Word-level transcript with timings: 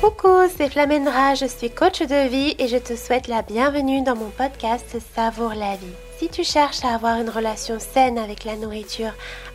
Coucou, 0.00 0.48
c'est 0.56 0.68
Flamendra, 0.68 1.34
je 1.34 1.46
suis 1.46 1.70
coach 1.70 2.00
de 2.00 2.28
vie 2.28 2.56
et 2.58 2.66
je 2.66 2.76
te 2.76 2.96
souhaite 2.96 3.28
la 3.28 3.42
bienvenue 3.42 4.02
dans 4.02 4.16
mon 4.16 4.30
podcast 4.30 4.96
Savoure 5.14 5.54
la 5.54 5.76
vie. 5.76 5.86
Si 6.18 6.28
tu 6.28 6.42
cherches 6.42 6.84
à 6.84 6.94
avoir 6.94 7.20
une 7.20 7.30
relation 7.30 7.78
saine 7.78 8.18
avec 8.18 8.44
la 8.44 8.56
nourriture, 8.56 9.12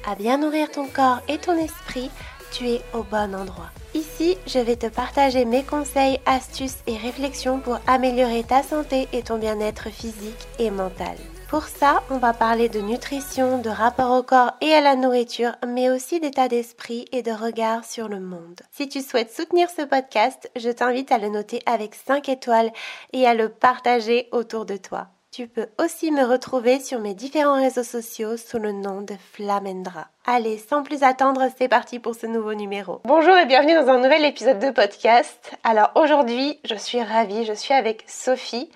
à 0.09 0.15
bien 0.15 0.38
nourrir 0.38 0.71
ton 0.71 0.88
corps 0.88 1.20
et 1.28 1.38
ton 1.38 1.57
esprit, 1.57 2.09
tu 2.51 2.70
es 2.70 2.81
au 2.93 3.04
bon 3.04 3.35
endroit. 3.35 3.71
Ici, 3.93 4.37
je 4.47 4.59
vais 4.59 4.77
te 4.77 4.87
partager 4.87 5.43
mes 5.43 5.63
conseils, 5.63 6.19
astuces 6.25 6.77
et 6.87 6.97
réflexions 6.97 7.59
pour 7.59 7.79
améliorer 7.87 8.43
ta 8.43 8.63
santé 8.63 9.07
et 9.11 9.23
ton 9.23 9.37
bien-être 9.37 9.89
physique 9.89 10.47
et 10.59 10.71
mental. 10.71 11.17
Pour 11.50 11.64
ça, 11.64 12.04
on 12.09 12.18
va 12.18 12.34
parler 12.34 12.68
de 12.68 12.82
nutrition, 12.82 13.59
de 13.59 13.70
rapport 13.70 14.11
au 14.11 14.21
corps 14.21 14.52
et 14.59 14.73
à 14.73 14.82
la 14.82 14.98
nourriture, 14.98 15.54
mais 15.66 15.89
aussi 15.89 16.20
d'état 16.20 16.50
d'esprit 16.50 17.05
et 17.13 17.21
de 17.21 17.31
regard 17.31 17.86
sur 17.86 18.09
le 18.09 18.20
monde. 18.20 18.59
Si 18.73 18.89
tu 18.89 19.00
souhaites 19.00 19.34
soutenir 19.34 19.70
ce 19.70 19.84
podcast, 19.84 20.52
je 20.57 20.70
t'invite 20.70 21.09
à 21.09 21.20
le 21.20 21.30
noter 21.30 21.62
avec 21.66 21.95
5 21.95 22.27
étoiles 22.27 22.71
et 23.13 23.26
à 23.26 23.34
le 23.34 23.48
partager 23.48 24.27
autour 24.34 24.66
de 24.66 24.76
toi. 24.76 25.07
Tu 25.31 25.48
peux 25.48 25.68
aussi 25.81 26.12
me 26.12 26.26
retrouver 26.26 26.81
sur 26.81 26.99
mes 26.99 27.13
différents 27.13 27.62
réseaux 27.62 27.84
sociaux 27.84 28.35
sous 28.35 28.59
le 28.59 28.73
nom 28.73 29.02
de 29.02 29.16
Flamendra. 29.32 30.07
Allez, 30.26 30.57
sans 30.57 30.84
plus 30.84 31.04
attendre, 31.04 31.43
c'est 31.57 31.70
parti 31.70 31.99
pour 31.99 32.16
ce 32.16 32.26
nouveau 32.26 32.55
numéro. 32.55 32.99
Bonjour 33.05 33.38
et 33.38 33.45
bienvenue 33.45 33.76
dans 33.76 33.88
un 33.88 33.99
nouvel 33.99 34.26
épisode 34.26 34.59
de 34.59 34.71
podcast. 34.71 35.55
Alors 35.63 35.91
aujourd'hui, 35.95 36.59
je 36.66 36.76
suis 36.76 37.02
ravie, 37.02 37.45
je 37.45 37.54
suis 37.54 37.73
avec 37.73 38.04
Sophie. 38.05 38.70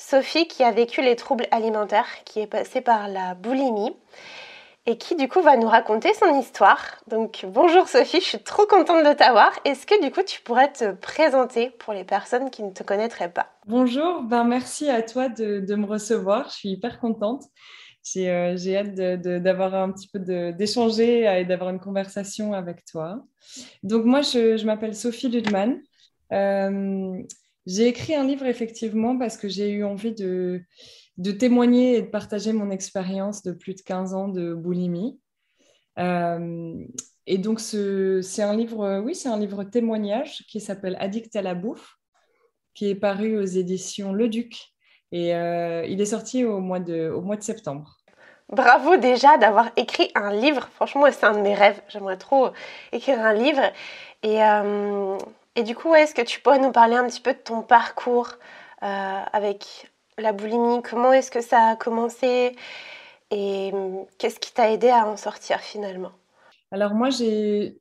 Sophie 0.00 0.48
qui 0.48 0.64
a 0.64 0.72
vécu 0.72 1.02
les 1.02 1.14
troubles 1.14 1.46
alimentaires, 1.50 2.08
qui 2.24 2.40
est 2.40 2.46
passée 2.46 2.80
par 2.80 3.06
la 3.06 3.34
boulimie 3.34 3.94
et 4.86 4.96
qui 4.96 5.14
du 5.14 5.28
coup 5.28 5.42
va 5.42 5.58
nous 5.58 5.68
raconter 5.68 6.14
son 6.14 6.40
histoire. 6.40 6.82
Donc 7.06 7.44
bonjour 7.46 7.86
Sophie, 7.86 8.20
je 8.20 8.24
suis 8.24 8.42
trop 8.42 8.64
contente 8.64 9.04
de 9.06 9.12
t'avoir. 9.12 9.52
Est-ce 9.66 9.86
que 9.86 10.02
du 10.02 10.10
coup 10.10 10.22
tu 10.26 10.40
pourrais 10.40 10.72
te 10.72 10.92
présenter 10.92 11.68
pour 11.78 11.92
les 11.92 12.04
personnes 12.04 12.50
qui 12.50 12.62
ne 12.62 12.70
te 12.70 12.82
connaîtraient 12.82 13.30
pas? 13.30 13.48
Bonjour, 13.66 14.22
ben 14.22 14.44
merci 14.44 14.88
à 14.88 15.02
toi 15.02 15.28
de, 15.28 15.74
me 15.74 15.86
recevoir, 15.86 16.48
je 16.48 16.54
suis 16.54 16.70
hyper 16.70 16.98
contente. 16.98 17.44
J'ai 18.02 18.30
euh, 18.30 18.56
hâte 18.74 18.94
d'avoir 18.94 19.74
un 19.74 19.92
petit 19.92 20.08
peu 20.08 20.18
d'échanger 20.52 21.24
et 21.40 21.44
d'avoir 21.44 21.68
une 21.68 21.78
conversation 21.78 22.54
avec 22.54 22.86
toi. 22.86 23.22
Donc 23.82 24.06
moi 24.06 24.22
je, 24.22 24.64
m'appelle 24.64 24.96
Sophie 24.96 25.28
Ludman. 25.28 25.78
Euh, 26.32 27.22
j'ai 27.66 27.86
écrit 27.86 28.14
un 28.14 28.24
livre 28.24 28.46
effectivement 28.46 29.18
parce 29.18 29.36
que 29.36 29.48
j'ai 29.48 29.70
eu 29.70 29.84
envie 29.84 30.14
de, 30.14 30.62
témoigner 31.38 31.96
et 31.96 32.02
de 32.02 32.08
partager 32.08 32.52
mon 32.52 32.70
expérience 32.70 33.42
de 33.42 33.52
plus 33.52 33.74
de 33.74 33.82
15 33.82 34.14
ans 34.14 34.28
de 34.28 34.54
boulimie. 34.54 35.20
Euh, 35.98 36.74
et 37.26 37.38
donc, 37.38 37.60
c'est 37.60 38.42
un 38.42 38.56
livre, 38.56 39.00
oui, 39.04 39.14
c'est 39.14 39.28
un 39.28 39.38
livre 39.38 39.62
témoignage 39.64 40.44
qui 40.48 40.60
s'appelle 40.60 40.96
Addict 40.98 41.36
à 41.36 41.42
la 41.42 41.54
bouffe, 41.54 41.96
qui 42.74 42.88
est 42.88 42.94
paru 42.94 43.38
aux 43.38 43.44
éditions 43.44 44.12
Le 44.12 44.28
Duc. 44.28 44.72
Et 45.12 45.34
euh, 45.34 45.84
il 45.86 46.00
est 46.00 46.06
sorti 46.06 46.44
au 46.44 46.60
mois, 46.60 46.80
de, 46.80 47.10
au 47.10 47.20
mois 47.20 47.36
de 47.36 47.42
septembre. 47.42 47.98
Bravo 48.48 48.96
déjà 48.96 49.38
d'avoir 49.38 49.70
écrit 49.76 50.10
un 50.14 50.32
livre. 50.32 50.68
Franchement, 50.74 51.06
c'est 51.10 51.24
un 51.24 51.34
de 51.34 51.40
mes 51.40 51.54
rêves. 51.54 51.80
J'aimerais 51.88 52.16
trop 52.16 52.50
écrire 52.92 53.20
un 53.20 53.32
livre. 53.32 53.62
Et 54.22 54.42
euh, 54.42 55.16
et 55.56 55.62
du 55.62 55.74
coup, 55.74 55.94
est-ce 55.94 56.14
que 56.14 56.22
tu 56.22 56.40
pourrais 56.40 56.60
nous 56.60 56.72
parler 56.72 56.96
un 56.96 57.06
petit 57.06 57.20
peu 57.20 57.32
de 57.32 57.38
ton 57.38 57.62
parcours 57.62 58.28
euh, 58.82 58.86
avec 59.32 59.90
la 60.16 60.32
boulimie? 60.32 60.82
Comment 60.82 61.12
est-ce 61.12 61.30
que 61.30 61.40
ça 61.40 61.70
a 61.70 61.76
commencé? 61.76 62.54
Et 63.30 63.70
hum, 63.72 64.06
qu'est-ce 64.18 64.38
qui 64.38 64.52
t'a 64.52 64.72
aidé 64.72 64.88
à 64.88 65.06
en 65.06 65.16
sortir 65.16 65.60
finalement? 65.60 66.12
Alors 66.70 66.94
moi, 66.94 67.10
je 67.10 67.72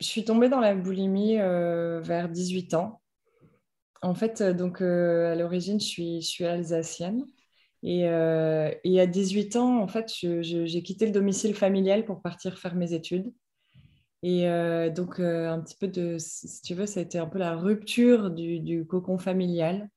suis 0.00 0.24
tombée 0.24 0.48
dans 0.48 0.60
la 0.60 0.74
boulimie 0.74 1.38
euh, 1.38 2.00
vers 2.00 2.28
18 2.28 2.74
ans. 2.74 3.00
En 4.02 4.14
fait, 4.14 4.40
euh, 4.40 4.52
donc 4.52 4.80
à 4.80 5.34
l'origine, 5.34 5.80
je 5.80 5.86
suis, 5.86 6.20
je 6.20 6.26
suis 6.26 6.44
alsacienne. 6.44 7.24
Et, 7.82 8.00
et, 8.00 9.00
à 9.00 9.06
18 9.06 9.54
ans, 9.54 9.78
en 9.78 9.86
fait, 9.86 10.10
j'ai 10.10 10.82
quitté 10.82 11.06
le 11.06 11.12
domicile 11.12 11.54
familial 11.54 12.04
pour 12.04 12.20
partir 12.20 12.58
faire 12.58 12.74
mes 12.74 12.94
études. 12.94 13.32
Et 14.22 14.48
euh, 14.48 14.90
donc, 14.90 15.20
euh, 15.20 15.50
un 15.50 15.60
petit 15.60 15.76
peu 15.76 15.88
de, 15.88 16.16
si 16.18 16.62
tu 16.62 16.74
veux, 16.74 16.86
ça 16.86 17.00
a 17.00 17.02
été 17.02 17.18
un 17.18 17.26
peu 17.26 17.38
la 17.38 17.54
rupture 17.56 18.30
du, 18.30 18.86
cocon 18.88 19.18
familial. 19.18 19.88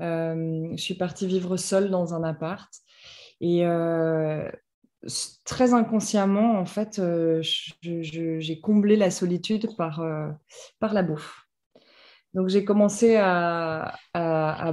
Euh, 0.00 0.68
je 0.76 0.82
suis 0.82 0.94
partie 0.94 1.26
vivre 1.26 1.56
seule 1.56 1.90
dans 1.90 2.14
un 2.14 2.24
appart. 2.24 2.72
Et 3.40 3.64
très 5.44 5.72
inconsciemment, 5.72 6.58
en 6.58 6.66
fait, 6.66 7.00
j'ai 7.40 8.60
comblé 8.60 8.96
la 8.96 9.10
solitude 9.10 9.76
par, 9.76 10.02
la 10.80 11.02
bouffe. 11.02 11.46
Donc, 12.34 12.48
j'ai 12.48 12.64
commencé 12.64 13.16
à, 13.16 13.94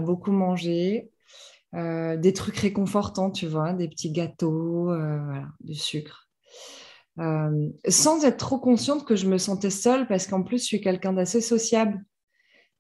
beaucoup 0.02 0.32
manger. 0.32 1.12
des 1.74 2.34
trucs 2.34 2.58
réconfortants, 2.58 3.32
tu 3.32 3.48
vois, 3.48 3.74
des 3.74 3.88
petits 3.88 4.12
gâteaux, 4.12 4.94
du 5.62 5.76
sucre. 5.76 6.27
Euh, 7.20 7.70
sans 7.88 8.24
être 8.26 8.38
trop 8.38 8.60
consciente 8.60 9.06
que 9.06 9.16
je 9.16 9.28
me 9.28 9.38
sentais 9.38 9.72
seule 9.72 10.08
parce 10.08 10.28
qu'en 10.28 10.44
plus, 10.44 10.60
je 10.60 10.66
suis 10.66 10.82
quelqu'un 10.82 11.14
d'assez 11.14 11.42
sociable. 11.42 12.04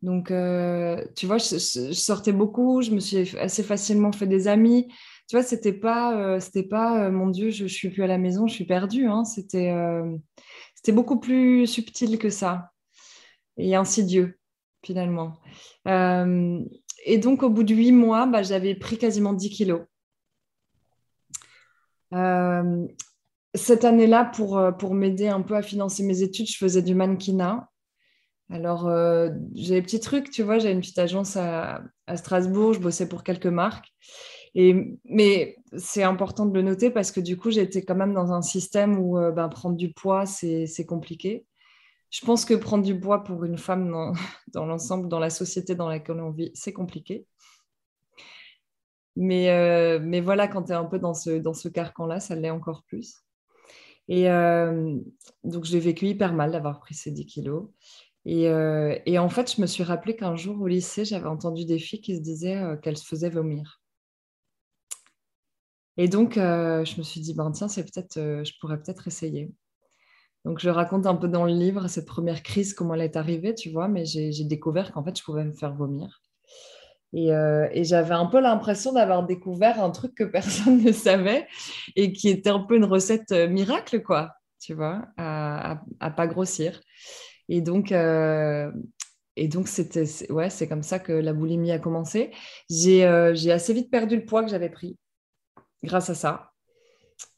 Donc, 0.03 0.29
euh, 0.29 1.03
tu 1.15 1.25
vois, 1.25 1.39
je, 1.39 1.57
sortais 1.57 2.31
beaucoup, 2.31 2.83
je 2.83 2.91
me 2.91 2.99
suis 2.99 3.35
assez 3.37 3.63
facilement 3.63 4.11
fait 4.11 4.27
des 4.27 4.47
amis. 4.47 4.87
Tu 5.27 5.35
vois, 5.35 5.43
c'était 5.43 5.73
pas, 5.73 6.15
euh, 6.15 6.39
c'était 6.39 6.63
pas, 6.63 7.09
mon 7.09 7.29
Dieu, 7.29 7.49
je, 7.49 7.65
je 7.65 7.73
suis 7.73 7.89
plus 7.89 8.03
à 8.03 8.07
la 8.07 8.19
maison, 8.19 8.47
je 8.47 8.53
suis 8.53 8.65
perdue. 8.65 9.07
Hein. 9.07 9.25
C'était, 9.25 9.73
c'était 10.75 10.91
beaucoup 10.91 11.19
plus 11.19 11.65
subtil 11.65 12.19
que 12.19 12.29
ça 12.29 12.71
et 13.57 13.75
insidieux 13.75 14.37
finalement. 14.83 15.33
et 15.85 17.17
donc, 17.17 17.43
au 17.43 17.49
bout 17.49 17.63
de 17.63 17.73
huit 17.73 17.91
mois, 17.91 18.27
bah, 18.27 18.43
j'avais 18.43 18.75
pris 18.75 18.97
quasiment 18.97 19.33
10 19.33 19.49
kilos. 19.49 19.81
Euh, 22.13 22.87
cette 23.55 23.85
année-là, 23.85 24.25
pour, 24.25 24.57
euh, 24.57 24.71
pour 24.71 24.93
m'aider 24.93 25.27
un 25.27 25.41
peu 25.41 25.55
à 25.55 25.61
financer 25.61 26.03
mes 26.03 26.21
études, 26.21 26.47
je 26.47 26.57
faisais 26.57 26.81
du 26.81 26.95
mannequinat. 26.95 27.69
Alors, 28.49 28.87
euh, 28.87 29.29
j'ai 29.55 29.75
des 29.75 29.81
petits 29.81 29.99
trucs, 29.99 30.29
tu 30.31 30.43
vois, 30.43 30.59
j'ai 30.59 30.71
une 30.71 30.79
petite 30.79 30.99
agence 30.99 31.35
à, 31.35 31.81
Strasbourg, 32.15 32.73
je 32.73 32.79
bossais 32.79 33.09
pour 33.09 33.23
quelques 33.23 33.47
marques. 33.47 33.89
Et, 34.55 34.97
mais 35.05 35.57
c'est 35.77 36.03
important 36.03 36.45
de 36.45 36.53
le 36.53 36.61
noter 36.61 36.89
parce 36.89 37.11
que 37.11 37.19
du 37.19 37.37
coup, 37.37 37.51
j'étais 37.51 37.83
quand 37.83 37.95
même 37.95 38.13
dans 38.13 38.31
un 38.31 38.41
système 38.41 38.97
où 38.99 39.17
euh, 39.17 39.31
ben, 39.31 39.49
prendre 39.49 39.75
du 39.75 39.91
poids, 39.93 40.25
c'est 40.25 40.85
compliqué. 40.87 41.45
Je 42.09 42.25
pense 42.25 42.45
que 42.45 42.53
prendre 42.53 42.85
du 42.85 42.97
poids 42.97 43.23
pour 43.23 43.43
une 43.43 43.57
femme 43.57 43.91
dans, 43.91 44.13
dans 44.53 44.65
l'ensemble, 44.65 45.09
dans 45.09 45.19
la 45.19 45.29
société 45.29 45.75
dans 45.75 45.89
laquelle 45.89 46.21
on 46.21 46.31
vit, 46.31 46.51
c'est 46.53 46.73
compliqué. 46.73 47.27
Mais, 49.17 49.99
mais 49.99 50.21
voilà, 50.21 50.47
quand 50.47 50.63
tu 50.63 50.71
es 50.71 50.75
un 50.75 50.85
peu 50.85 50.99
dans 50.99 51.15
ce, 51.15 51.31
dans 51.31 51.53
ce 51.53 51.67
carcan-là, 51.69 52.19
ça 52.19 52.35
l'est 52.35 52.51
encore 52.51 52.83
plus. 52.83 53.26
Et 54.07 54.29
euh, 54.29 54.97
donc, 55.43 55.65
j'ai 55.65 55.79
vécu 55.79 56.07
hyper 56.07 56.33
mal 56.33 56.51
d'avoir 56.51 56.79
pris 56.79 56.95
ces 56.95 57.11
10 57.11 57.25
kilos. 57.25 57.69
Euh, 58.27 58.97
et, 59.05 59.19
en 59.19 59.29
fait, 59.29 59.53
je 59.55 59.61
me 59.61 59.67
suis 59.67 59.83
rappelé 59.83 60.15
qu'un 60.15 60.35
jour 60.35 60.59
au 60.61 60.67
lycée, 60.67 61.05
j'avais 61.05 61.27
entendu 61.27 61.65
des 61.65 61.79
filles 61.79 62.01
qui 62.01 62.15
se 62.15 62.21
disaient 62.21 62.57
euh, 62.57 62.77
qu'elles 62.77 62.97
se 62.97 63.05
faisaient 63.05 63.29
vomir. 63.29 63.81
Et 65.97 66.07
donc, 66.07 66.35
je 66.35 66.97
me 66.97 67.03
suis 67.03 67.21
dit, 67.21 67.33
ben, 67.33 67.51
tiens, 67.51 67.67
c'est 67.67 67.83
peut-être, 67.83 68.15
je 68.17 68.51
pourrais 68.59 68.77
peut-être 68.79 69.07
essayer. 69.07 69.51
Donc, 70.45 70.59
je 70.59 70.69
raconte 70.69 71.07
un 71.07 71.15
peu 71.15 71.27
dans 71.27 71.43
le 71.45 71.53
livre 71.53 71.87
cette 71.87 72.05
première 72.05 72.43
crise, 72.43 72.75
comment 72.75 72.93
elle 72.93 73.01
est 73.01 73.15
arrivée, 73.15 73.55
tu 73.55 73.71
vois, 73.71 73.87
mais 73.87 74.05
j'ai 74.05 74.43
découvert 74.43 74.91
qu'en 74.91 75.03
fait, 75.03 75.17
je 75.17 75.23
pouvais 75.23 75.43
me 75.43 75.53
faire 75.53 75.73
vomir. 75.73 76.21
Euh, 77.15 77.67
et, 77.71 77.83
j'avais 77.83 78.13
un 78.13 78.25
peu 78.25 78.39
l'impression 78.39 78.91
d'avoir 78.93 79.25
découvert 79.25 79.81
un 79.81 79.91
truc 79.91 80.13
que 80.15 80.23
personne 80.25 80.83
ne 80.83 80.91
savait 80.91 81.47
et 81.95 82.11
qui 82.11 82.29
était 82.29 82.49
un 82.49 82.59
peu 82.59 82.75
une 82.75 82.85
recette 82.85 83.31
euh, 83.31 83.47
miracle, 83.47 84.03
quoi, 84.03 84.33
tu 84.59 84.73
vois, 84.73 85.05
à, 85.17 85.81
à, 85.99 86.11
pas 86.11 86.27
grossir. 86.27 86.81
Et 87.49 87.61
donc, 87.61 87.91
euh, 87.91 88.71
et 89.37 89.47
donc 89.47 89.67
c'était, 89.67 90.05
ouais, 90.29 90.49
c'est 90.49 90.67
comme 90.67 90.83
ça 90.83 90.99
que 90.99 91.13
la 91.13 91.33
boulimie 91.33 91.71
a 91.71 91.79
commencé. 91.79 92.31
J'ai, 92.69 93.31
j'ai 93.35 93.51
assez 93.51 93.73
vite 93.73 93.91
perdu 93.91 94.15
le 94.17 94.25
poids 94.25 94.43
que 94.43 94.49
j'avais 94.49 94.69
pris 94.69 94.97
grâce 95.83 96.09
à 96.09 96.15
ça. 96.15 96.51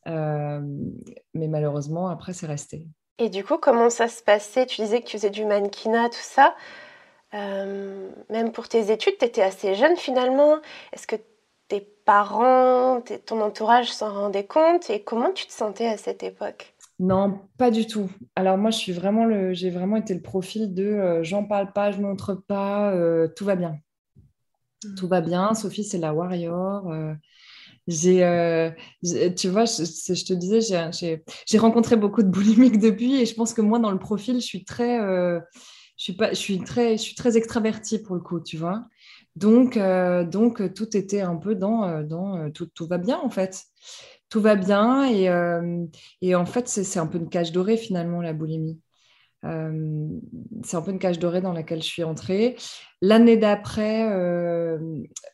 mais 0.05 1.47
malheureusement, 1.47 2.07
après, 2.07 2.33
c'est 2.33 2.47
resté. 2.47 2.87
Et 3.19 3.29
du 3.29 3.43
coup, 3.43 3.57
comment 3.57 3.89
ça 3.89 4.07
se 4.07 4.23
passait? 4.23 4.65
Tu 4.65 4.81
disais 4.81 5.01
que 5.01 5.05
tu 5.07 5.17
faisais 5.17 5.29
du 5.29 5.45
mannequinat, 5.45 6.07
tout 6.07 6.17
ça. 6.21 6.55
Euh, 7.33 8.09
même 8.29 8.51
pour 8.51 8.67
tes 8.67 8.91
études, 8.91 9.17
tu 9.19 9.25
étais 9.25 9.41
assez 9.41 9.75
jeune 9.75 9.95
finalement. 9.97 10.57
Est-ce 10.93 11.07
que 11.07 11.15
tes 11.67 11.81
parents, 11.81 13.01
ton 13.25 13.41
entourage 13.41 13.91
s'en 13.91 14.13
rendaient 14.13 14.45
compte? 14.45 14.89
Et 14.89 15.03
comment 15.03 15.31
tu 15.31 15.45
te 15.45 15.51
sentais 15.51 15.87
à 15.87 15.97
cette 15.97 16.23
époque? 16.23 16.73
Non, 16.99 17.39
pas 17.57 17.71
du 17.71 17.85
tout. 17.85 18.09
Alors 18.35 18.57
moi, 18.57 18.71
je 18.71 18.77
suis 18.77 18.91
vraiment 18.91 19.25
le, 19.25 19.53
j'ai 19.53 19.69
vraiment 19.69 19.97
été 19.97 20.13
le 20.13 20.21
profil 20.21 20.73
de 20.73 20.83
euh, 20.83 21.23
j'en 21.23 21.45
parle 21.45 21.71
pas, 21.71 21.91
je 21.91 22.01
montre 22.01 22.33
pas, 22.33 22.91
euh, 22.91 23.27
tout 23.35 23.45
va 23.45 23.55
bien. 23.55 23.77
Mmh. 24.83 24.95
Tout 24.95 25.07
va 25.07 25.21
bien. 25.21 25.53
Sophie, 25.53 25.83
c'est 25.83 25.97
la 25.97 26.13
warrior. 26.13 26.91
j'ai, 27.87 28.19
tu 29.37 29.49
vois, 29.49 29.65
je, 29.65 30.25
te 30.25 30.33
disais, 30.33 30.59
j'ai 31.45 31.57
rencontré 31.57 31.95
beaucoup 31.95 32.23
de 32.23 32.29
boulimiques 32.29 32.79
depuis 32.79 33.21
et 33.21 33.25
je 33.25 33.35
pense 33.35 33.53
que 33.53 33.61
moi, 33.61 33.79
dans 33.79 33.91
le 33.91 33.99
profil, 33.99 34.35
je 34.41 34.45
suis 34.45 34.65
très, 34.65 34.99
je 35.99 36.33
suis 36.33 36.59
très, 36.59 36.97
je 36.97 37.37
extravertie 37.37 37.99
pour 37.99 38.15
le 38.15 38.21
coup, 38.21 38.39
tu 38.39 38.57
vois. 38.57 38.85
Donc, 39.35 39.77
donc 39.77 40.73
tout 40.73 40.97
était 40.97 41.21
un 41.21 41.35
peu 41.35 41.55
dans, 41.55 42.03
dans 42.03 42.49
tout, 42.51 42.87
va 42.87 42.97
bien 42.97 43.19
en 43.19 43.29
fait 43.29 43.65
tout 44.29 44.41
va 44.41 44.55
bien. 44.55 45.05
Et, 45.05 45.29
euh, 45.29 45.85
et 46.21 46.35
en 46.35 46.45
fait, 46.45 46.67
c'est 46.67 46.99
un 46.99 47.07
peu 47.07 47.17
une 47.17 47.29
cage 47.29 47.51
dorée 47.51 47.77
finalement, 47.77 48.21
la 48.21 48.33
boulimie. 48.33 48.79
Euh, 49.45 50.07
c'est 50.65 50.77
un 50.77 50.81
peu 50.81 50.91
une 50.91 50.99
cage 50.99 51.19
dorée 51.19 51.41
dans 51.41 51.53
laquelle 51.53 51.81
je 51.81 51.87
suis 51.87 52.03
entrée. 52.03 52.57
L'année 53.01 53.37
d'après, 53.37 54.09
euh, 54.11 54.77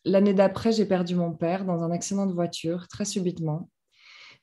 l'année 0.06 0.34
d'après, 0.34 0.72
j'ai 0.72 0.86
perdu 0.86 1.16
mon 1.16 1.32
père 1.32 1.66
dans 1.66 1.84
un 1.84 1.92
accident 1.92 2.26
de 2.26 2.34
voiture 2.34 2.88
très 2.88 3.06
subitement. 3.06 3.70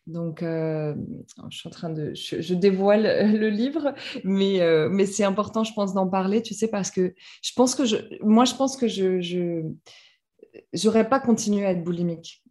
Donc, 0.07 0.41
je 0.41 0.95
suis 1.51 1.69
en 1.69 1.71
train 1.71 1.91
de, 1.91 2.13
je, 2.15 2.55
dévoile 2.55 3.33
le 3.39 3.49
livre, 3.49 3.95
mais, 4.25 4.61
mais 4.91 5.07
c'est 5.07 5.25
important, 5.25 5.65
je 5.65 5.73
pense, 5.75 5.95
d'en 5.95 6.09
parler, 6.09 6.43
tu 6.43 6.55
sais, 6.55 6.69
parce 6.69 6.91
que 6.91 7.15
je 7.43 7.53
pense 7.55 7.75
que 7.75 7.85
je, 7.85 7.97
moi, 8.21 8.45
je 8.45 8.55
pense 8.55 8.77
que 8.77 8.89
je, 8.89 9.21
je, 9.21 11.03
pas 11.03 11.21
continué 11.21 11.65
à 11.65 11.71
être 11.71 11.85
boulimique 11.85 12.43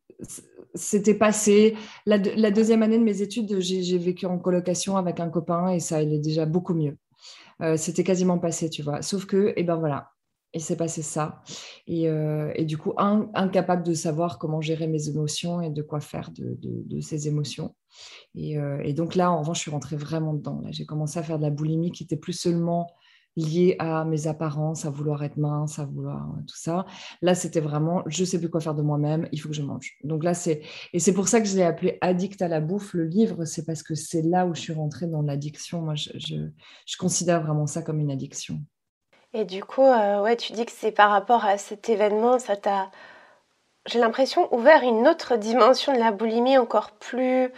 c'était 0.75 1.13
passé. 1.13 1.75
La, 2.05 2.17
deuxième 2.17 2.83
année 2.83 2.97
de 2.97 3.03
mes 3.03 3.21
études, 3.21 3.59
j'ai 3.59 3.97
vécu 3.97 4.25
en 4.25 4.37
colocation 4.39 4.97
avec 4.97 5.19
un 5.19 5.29
copain 5.29 5.69
et 5.69 5.79
ça 5.79 5.97
allait 5.97 6.19
déjà 6.19 6.45
beaucoup 6.45 6.73
mieux. 6.73 6.97
Euh, 7.61 7.77
c'était 7.77 8.03
quasiment 8.03 8.39
passé, 8.39 8.69
tu 8.69 8.81
vois. 8.81 9.01
Sauf 9.01 9.25
que, 9.25 9.53
eh 9.55 9.63
ben 9.63 9.75
voilà, 9.75 10.11
il 10.53 10.61
s'est 10.61 10.75
passé 10.75 11.01
ça. 11.01 11.41
Et, 11.87 12.09
euh, 12.09 12.53
du 12.63 12.77
coup, 12.77 12.93
incapable 12.97 13.83
de 13.83 13.93
savoir 13.93 14.37
comment 14.37 14.61
gérer 14.61 14.87
mes 14.87 15.09
émotions 15.09 15.61
et 15.61 15.69
de 15.69 15.81
quoi 15.81 15.99
faire 15.99 16.31
de, 16.31 17.01
ces 17.01 17.27
émotions. 17.27 17.75
Et, 18.35 18.57
euh, 18.57 18.81
et, 18.83 18.93
donc 18.93 19.15
là, 19.15 19.31
en 19.31 19.39
revanche, 19.39 19.57
je 19.57 19.61
suis 19.63 19.71
rentrée 19.71 19.95
vraiment 19.95 20.33
dedans. 20.33 20.61
J'ai 20.71 20.85
commencé 20.85 21.19
à 21.19 21.23
faire 21.23 21.37
de 21.37 21.43
la 21.43 21.49
boulimie 21.49 21.91
qui 21.91 22.03
était 22.03 22.17
plus 22.17 22.33
seulement 22.33 22.87
lié 23.37 23.75
à 23.79 24.03
mes 24.03 24.27
apparences, 24.27 24.85
à 24.85 24.89
vouloir 24.89 25.23
être 25.23 25.37
mince, 25.37 25.79
à 25.79 25.85
vouloir 25.85 26.31
euh, 26.31 26.41
tout 26.47 26.57
ça. 26.57 26.85
Là, 27.21 27.35
c'était 27.35 27.61
vraiment, 27.61 28.03
je 28.07 28.25
sais 28.25 28.39
plus 28.39 28.49
quoi 28.49 28.59
faire 28.59 28.75
de 28.75 28.81
moi-même, 28.81 29.27
il 29.31 29.39
faut 29.39 29.49
que 29.49 29.55
je 29.55 29.61
mange. 29.61 29.97
Donc 30.03 30.23
là, 30.23 30.33
et 30.93 30.99
c'est 30.99 31.13
pour 31.13 31.27
ça 31.27 31.39
que 31.39 31.47
je 31.47 31.55
l'ai 31.55 31.63
appelé 31.63 31.97
Addict 32.01 32.41
à 32.41 32.47
la 32.47 32.59
bouffe. 32.59 32.93
Le 32.93 33.05
livre, 33.05 33.45
c'est 33.45 33.65
parce 33.65 33.83
que 33.83 33.95
c'est 33.95 34.21
là 34.21 34.45
où 34.45 34.53
je 34.53 34.61
suis 34.61 34.73
rentrée 34.73 35.07
dans 35.07 35.21
l'addiction. 35.21 35.81
Moi, 35.81 35.95
je, 35.95 36.49
considère 36.99 37.41
vraiment 37.41 37.67
ça 37.67 37.81
comme 37.81 37.99
une 37.99 38.11
addiction. 38.11 38.61
Et 39.33 39.45
du 39.45 39.63
coup, 39.63 39.85
euh, 39.85 40.21
ouais, 40.21 40.35
tu 40.35 40.53
dis 40.53 40.65
que 40.65 40.71
c'est 40.71 40.91
par 40.91 41.09
rapport 41.09 41.45
à 41.45 41.57
cet 41.57 41.89
événement, 41.89 42.37
ça 42.39 42.57
t'a, 42.57 42.91
j'ai 43.85 43.99
l'impression, 43.99 44.53
ouvert 44.53 44.83
une 44.83 45.07
autre 45.07 45.37
dimension 45.37 45.93
de 45.93 45.99
la 45.99 46.11
boulimie 46.11 46.57
encore 46.57 46.91
plus 46.91 47.51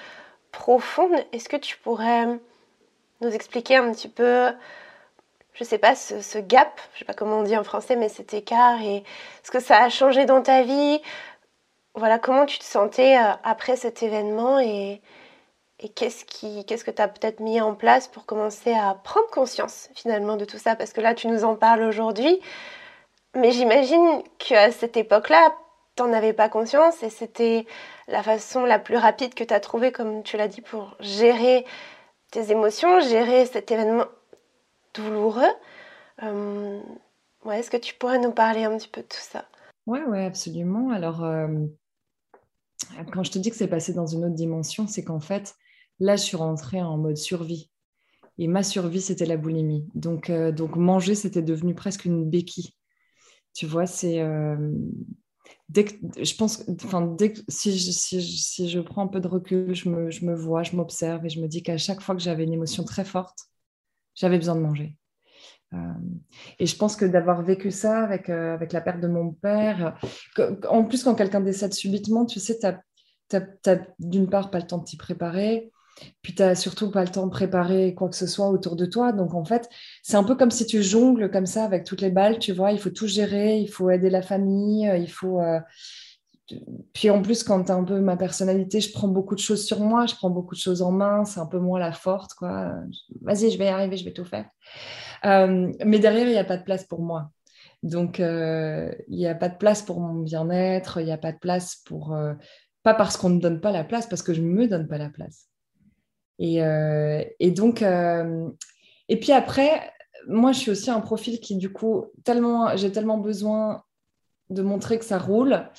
profonde. 0.52 1.16
Est-ce 1.32 1.50
que 1.50 1.58
tu 1.58 1.78
pourrais 1.78 2.28
nous 3.22 3.30
expliquer 3.30 3.78
un 3.78 3.92
petit 3.92 4.10
peu 4.10 4.52
je 5.54 5.64
sais 5.64 5.78
pas, 5.78 5.96
ce, 5.96 6.40
gap, 6.40 6.82
je 6.94 7.00
sais 7.00 7.06
pas 7.06 7.14
comment 7.14 7.40
on 7.40 7.44
dit 7.44 7.58
en 7.58 7.64
français, 7.64 7.96
mais 7.96 8.10
cet 8.10 8.34
écart 8.34 8.82
et 8.82 9.04
ce 9.44 9.52
que 9.52 9.60
ça 9.60 9.84
a 9.84 9.90
changé 9.90 10.26
dans 10.26 10.42
ta 10.42 10.64
vie? 10.64 11.00
Voilà, 11.96 12.18
comment 12.20 12.46
tu 12.46 12.58
te 12.58 12.64
sentais 12.64 13.18
euh, 13.18 13.34
après 13.44 13.76
cet 13.76 14.02
événement 14.02 14.60
et, 14.60 15.02
qu'est-ce, 15.96 16.26
qui, 16.26 16.66
qu'est-ce 16.66 16.84
que 16.84 16.92
tu 16.92 17.02
as 17.02 17.08
peut-être 17.08 17.40
mis 17.40 17.60
en 17.62 17.76
place 17.76 18.08
pour 18.08 18.26
commencer 18.26 18.74
à 18.74 18.96
prendre 19.04 19.30
conscience 19.30 19.90
finalement 19.96 20.38
de 20.38 20.46
tout 20.46 20.58
ça? 20.58 20.76
Parce 20.76 20.94
que 20.94 21.02
là, 21.02 21.14
tu 21.14 21.28
nous 21.28 21.44
en 21.44 21.56
parles 21.56 21.84
aujourd'hui, 21.84 22.40
mais 23.36 23.52
j'imagine 23.52 24.22
qu'à 24.38 24.72
cette 24.72 24.98
époque-là, 24.98 25.56
tu 25.96 26.04
n'en 26.04 26.14
avais 26.14 26.34
pas 26.34 26.50
conscience 26.50 27.04
et 27.04 27.10
c'était 27.10 27.66
la 28.08 28.24
façon 28.24 28.66
la 28.66 28.80
plus 28.80 28.98
rapide 28.98 29.34
que 29.34 29.44
tu 29.44 29.54
as 29.54 29.60
trouvée, 29.60 29.92
comme 29.92 30.24
tu 30.24 30.38
l'as 30.38 30.48
dit, 30.48 30.62
pour 30.62 30.96
gérer 31.00 31.66
tes 32.32 32.52
émotions, 32.52 33.00
gérer 33.00 33.46
cet 33.46 33.72
événement 33.72 34.06
douloureux. 34.94 35.44
Euh, 36.24 36.82
ouais, 37.46 37.60
Est-ce 37.60 37.70
que 37.70 37.78
tu 37.78 37.94
pourrais 37.96 38.20
nous 38.20 38.32
parler 38.32 38.64
un 38.64 38.78
petit 38.78 38.88
peu 38.88 39.02
de 39.02 39.08
tout 39.08 39.18
ça? 39.18 39.46
Oui, 39.86 40.00
ouais, 40.08 40.26
absolument. 40.26 40.92
Alors, 40.92 41.24
euh, 41.24 41.48
quand 43.12 43.24
je 43.24 43.32
te 43.32 43.40
dis 43.40 43.50
que 43.50 43.56
c'est 43.56 43.68
passé 43.68 43.94
dans 43.94 44.08
une 44.08 44.26
autre 44.26 44.36
dimension, 44.36 44.88
c'est 44.88 45.04
qu'en 45.04 45.20
fait, 45.20 45.56
là, 46.04 46.16
je 46.16 46.24
suis 46.24 46.38
rentrée 46.38 46.82
en 46.82 46.98
mode 46.98 47.18
survie. 47.18 47.70
Et 48.38 48.48
ma 48.48 48.64
survie, 48.64 49.02
c'était 49.02 49.26
la 49.26 49.38
boulimie. 49.38 49.88
Donc, 49.94 50.30
euh, 50.30 50.52
donc 50.52 50.76
manger, 50.76 51.16
c'était 51.16 51.42
devenu 51.42 51.76
presque 51.76 52.06
une 52.06 52.30
béquille. 52.30 52.74
Tu 53.54 53.66
vois, 53.66 53.86
c'est... 53.86 54.22
Dès 55.70 55.86
que, 55.86 55.94
je 56.24 56.36
pense, 56.36 56.64
enfin, 56.84 57.02
dès 57.02 57.34
que, 57.34 57.40
si, 57.48 57.78
je, 57.78 57.92
si, 57.92 58.22
si, 58.22 58.70
je 58.70 58.80
prends 58.80 59.04
un 59.04 59.08
peu 59.08 59.20
de 59.20 59.28
recul, 59.28 59.74
je 59.74 59.90
me, 59.90 60.12
je 60.12 60.26
me 60.26 60.36
vois, 60.36 60.64
je 60.64 60.76
m'observe 60.76 61.26
et 61.26 61.30
je 61.30 61.42
me 61.42 61.48
dis 61.48 61.64
qu'à 61.64 61.78
chaque 61.78 62.02
fois 62.02 62.16
que 62.16 62.22
j'avais 62.22 62.44
une 62.44 62.54
émotion 62.54 62.84
très 62.84 63.06
forte, 63.06 63.40
j'avais 64.14 64.38
besoin 64.38 64.56
de 64.56 64.62
manger. 64.62 64.98
Euh, 65.74 65.78
et 66.60 66.66
je 66.66 66.76
pense 66.76 66.96
que 66.96 67.06
d'avoir 67.06 67.42
vécu 67.42 67.72
ça 67.72 68.04
avec, 68.04 68.30
euh, 68.30 68.54
avec 68.54 68.74
la 68.74 68.82
perte 68.82 69.00
de 69.00 69.08
mon 69.08 69.32
père, 69.32 70.00
en 70.70 70.84
plus 70.84 71.04
quand 71.04 71.16
quelqu'un 71.16 71.42
décède 71.42 71.74
subitement, 71.74 72.26
tu 72.26 72.40
sais, 72.40 72.60
tu 72.60 73.38
n'as 73.38 73.80
d'une 74.00 74.30
part 74.30 74.52
pas 74.52 74.60
le 74.60 74.68
temps 74.68 74.78
de 74.78 74.84
t'y 74.84 74.98
préparer, 74.98 75.72
puis 76.22 76.36
tu 76.36 76.42
n'as 76.42 76.56
surtout 76.56 76.92
pas 76.92 77.04
le 77.04 77.10
temps 77.10 77.26
de 77.26 77.32
préparer 77.32 77.94
quoi 77.94 78.10
que 78.10 78.16
ce 78.16 78.28
soit 78.28 78.50
autour 78.50 78.76
de 78.76 78.86
toi. 78.86 79.12
Donc 79.12 79.34
en 79.34 79.46
fait, 79.46 79.70
c'est 80.02 80.18
un 80.18 80.24
peu 80.24 80.36
comme 80.36 80.52
si 80.52 80.66
tu 80.66 80.82
jongles 80.82 81.30
comme 81.32 81.46
ça 81.46 81.64
avec 81.64 81.84
toutes 81.84 82.02
les 82.02 82.10
balles, 82.10 82.40
tu 82.40 82.52
vois, 82.52 82.72
il 82.72 82.80
faut 82.80 82.90
tout 82.90 83.08
gérer, 83.08 83.60
il 83.60 83.68
faut 83.68 83.90
aider 83.90 84.10
la 84.10 84.22
famille, 84.22 84.92
il 84.98 85.10
faut... 85.10 85.42
Euh, 85.42 85.60
puis 86.94 87.10
en 87.10 87.22
plus, 87.22 87.44
quand 87.44 87.64
tu 87.64 87.72
as 87.72 87.76
un 87.76 87.84
peu 87.84 88.00
ma 88.00 88.18
personnalité, 88.18 88.82
je 88.82 88.92
prends 88.92 89.08
beaucoup 89.08 89.36
de 89.36 89.40
choses 89.40 89.66
sur 89.66 89.80
moi, 89.80 90.06
je 90.06 90.16
prends 90.16 90.30
beaucoup 90.30 90.56
de 90.56 90.60
choses 90.60 90.82
en 90.82 90.92
main, 90.92 91.26
c'est 91.26 91.40
un 91.40 91.46
peu 91.46 91.60
moins 91.60 91.80
la 91.80 91.94
forte, 91.94 92.34
quoi. 92.34 92.74
Vas-y, 93.22 93.50
je 93.50 93.58
vais 93.58 93.66
y 93.66 93.70
arriver, 93.70 93.98
je 93.98 94.06
vais 94.06 94.14
tout 94.14 94.26
faire. 94.26 94.46
Euh, 95.26 95.72
mais 95.86 96.00
derrière, 96.00 96.28
il 96.28 96.32
n'y 96.32 96.38
a 96.38 96.44
pas 96.44 96.58
de 96.58 96.64
place 96.64 96.84
pour 96.84 97.02
moi. 97.02 97.32
Donc, 97.82 98.20
euh, 98.20 98.94
il 99.08 99.18
n'y 99.18 99.28
a 99.28 99.36
pas 99.36 99.50
de 99.50 99.58
place 99.58 99.82
pour 99.82 100.00
mon 100.00 100.22
bien-être, 100.22 101.00
il 101.00 101.06
n'y 101.06 101.12
a 101.12 101.18
pas 101.18 101.32
de 101.32 101.40
place 101.40 101.78
pour... 101.86 102.14
Euh, 102.14 102.34
pas 102.84 102.94
parce 102.94 103.16
qu'on 103.16 103.30
ne 103.30 103.40
donne 103.40 103.62
pas 103.62 103.72
la 103.72 103.86
place, 103.86 104.08
parce 104.08 104.22
que 104.22 104.34
je 104.34 104.42
ne 104.42 104.48
me 104.48 104.68
donne 104.68 104.88
pas 104.88 104.98
la 104.98 105.10
place. 105.10 105.48
Et, 106.40 106.60
et 107.40 107.52
donc... 107.52 107.82
et 107.82 109.20
puis 109.20 109.32
après, 109.32 109.92
moi, 110.28 110.52
je 110.52 110.60
suis 110.60 110.72
aussi 110.72 110.90
un 110.90 111.00
profil 111.00 111.40
qui, 111.40 111.56
du 111.56 111.72
coup, 111.72 112.06
tellement, 112.24 112.76
j'ai 112.76 112.92
tellement 112.92 113.18
besoin 113.18 113.84
de 114.50 114.62
montrer 114.62 115.00
que 115.00 115.06
ça 115.06 115.20
roule 115.20 115.70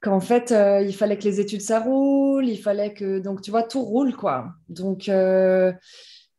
qu'en 0.00 0.20
fait, 0.20 0.52
euh, 0.52 0.82
il 0.82 0.94
fallait 0.94 1.18
que 1.18 1.24
les 1.24 1.40
études, 1.40 1.60
ça 1.60 1.80
roule, 1.80 2.48
il 2.48 2.58
fallait 2.58 2.94
que... 2.94 3.18
Donc, 3.18 3.42
tu 3.42 3.50
vois, 3.50 3.62
tout 3.62 3.82
roule, 3.82 4.14
quoi. 4.14 4.52
Donc, 4.68 5.08
euh, 5.08 5.72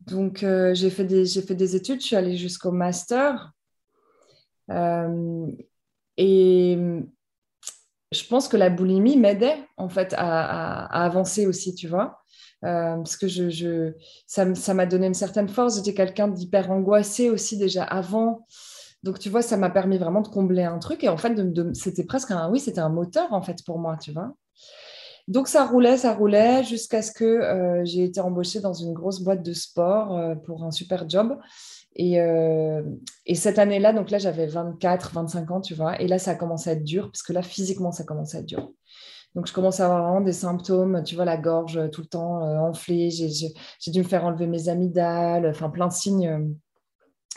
donc 0.02 0.44
euh, 0.44 0.74
j'ai 0.74 0.90
fait, 0.90 1.04
des, 1.04 1.26
fait 1.26 1.56
des 1.56 1.76
études, 1.76 2.02
je 2.02 2.08
suis 2.08 2.16
allée 2.16 2.38
jusqu'au 2.38 2.72
master. 2.72 3.52
et 6.18 6.78
je 8.12 8.24
pense 8.28 8.48
que 8.48 8.58
la 8.58 8.70
boulimie 8.70 9.18
m'aidait, 9.18 9.58
en 9.78 9.90
fait, 9.90 10.14
à, 10.18 11.04
avancer 11.04 11.46
aussi, 11.46 11.76
tu 11.76 11.88
vois. 11.88 12.24
Parce 12.62 13.18
que 13.18 13.28
ça 14.28 14.74
m'a 14.74 14.86
donné 14.86 15.08
une 15.08 15.14
certaine 15.14 15.50
force. 15.50 15.78
J'étais 15.78 15.94
quelqu'un 15.94 16.28
d'hyper 16.28 16.72
angoissé 16.72 17.30
aussi 17.30 17.58
déjà 17.58 17.84
avant. 17.84 18.46
Donc, 19.04 19.20
tu 19.20 19.30
vois, 19.30 19.42
ça 19.42 19.56
m'a 19.58 19.70
permis 19.70 19.98
vraiment 19.98 20.22
de 20.22 20.28
combler 20.28 20.64
un 20.64 20.78
truc. 20.78 21.04
Et 21.04 21.10
en 21.10 21.18
fait, 21.18 21.34
c'était 21.74 22.04
presque 22.04 22.32
un, 22.32 22.50
oui, 22.50 22.60
c'était 22.60 22.82
un 22.82 22.90
moteur, 22.90 23.32
en 23.32 23.42
fait, 23.42 23.64
pour 23.66 23.80
moi, 23.80 23.98
tu 23.98 24.12
vois. 24.12 24.34
Donc, 25.28 25.48
ça 25.48 25.66
roulait, 25.66 25.98
ça 25.98 26.14
roulait, 26.14 26.64
jusqu'à 26.64 27.02
ce 27.02 27.12
que 27.12 27.24
euh, 27.24 27.86
j'ai 27.86 28.04
été 28.04 28.20
embauchée 28.20 28.60
dans 28.60 28.74
une 28.74 28.94
grosse 28.94 29.22
boîte 29.22 29.44
de 29.44 29.54
sport 29.54 30.18
euh, 30.18 30.36
pour 30.36 30.64
un 30.64 30.72
super 30.72 31.08
job. 31.08 31.38
Et, 31.96 32.20
euh, 32.20 32.82
et 33.26 33.36
cette 33.36 33.60
année-là, 33.60 33.94
donc 33.94 34.10
là, 34.12 34.18
j'avais 34.18 34.48
24, 34.48 35.14
25 35.14 35.52
ans, 35.52 35.62
tu 35.62 35.76
vois. 35.76 36.02
Et 36.02 36.08
là, 36.08 36.20
ça 36.20 36.32
a 36.32 36.36
commencé 36.36 36.70
à 36.70 36.74
être 36.74 36.84
dur, 36.84 37.06
parce 37.12 37.24
que 37.24 37.32
là, 37.32 37.42
physiquement, 37.42 37.92
ça 37.92 38.04
commençait 38.04 38.38
à 38.38 38.40
être 38.42 38.48
dur. 38.48 38.72
Donc, 39.36 39.48
je 39.48 39.54
commence 39.54 39.80
à 39.80 39.86
avoir 39.86 40.04
vraiment 40.04 40.22
des 40.22 40.34
symptômes, 40.34 41.04
tu 41.04 41.16
vois, 41.16 41.26
la 41.26 41.38
gorge 41.38 41.80
tout 41.92 42.02
le 42.02 42.08
temps 42.08 42.42
enflée. 42.68 43.10
J'ai 43.12 43.92
dû 43.92 44.00
me 44.00 44.08
faire 44.08 44.26
enlever 44.26 44.48
mes 44.48 44.70
amygdales, 44.70 45.48
enfin, 45.48 45.70
plein 45.70 45.88
de 45.88 45.94
signes 45.94 46.56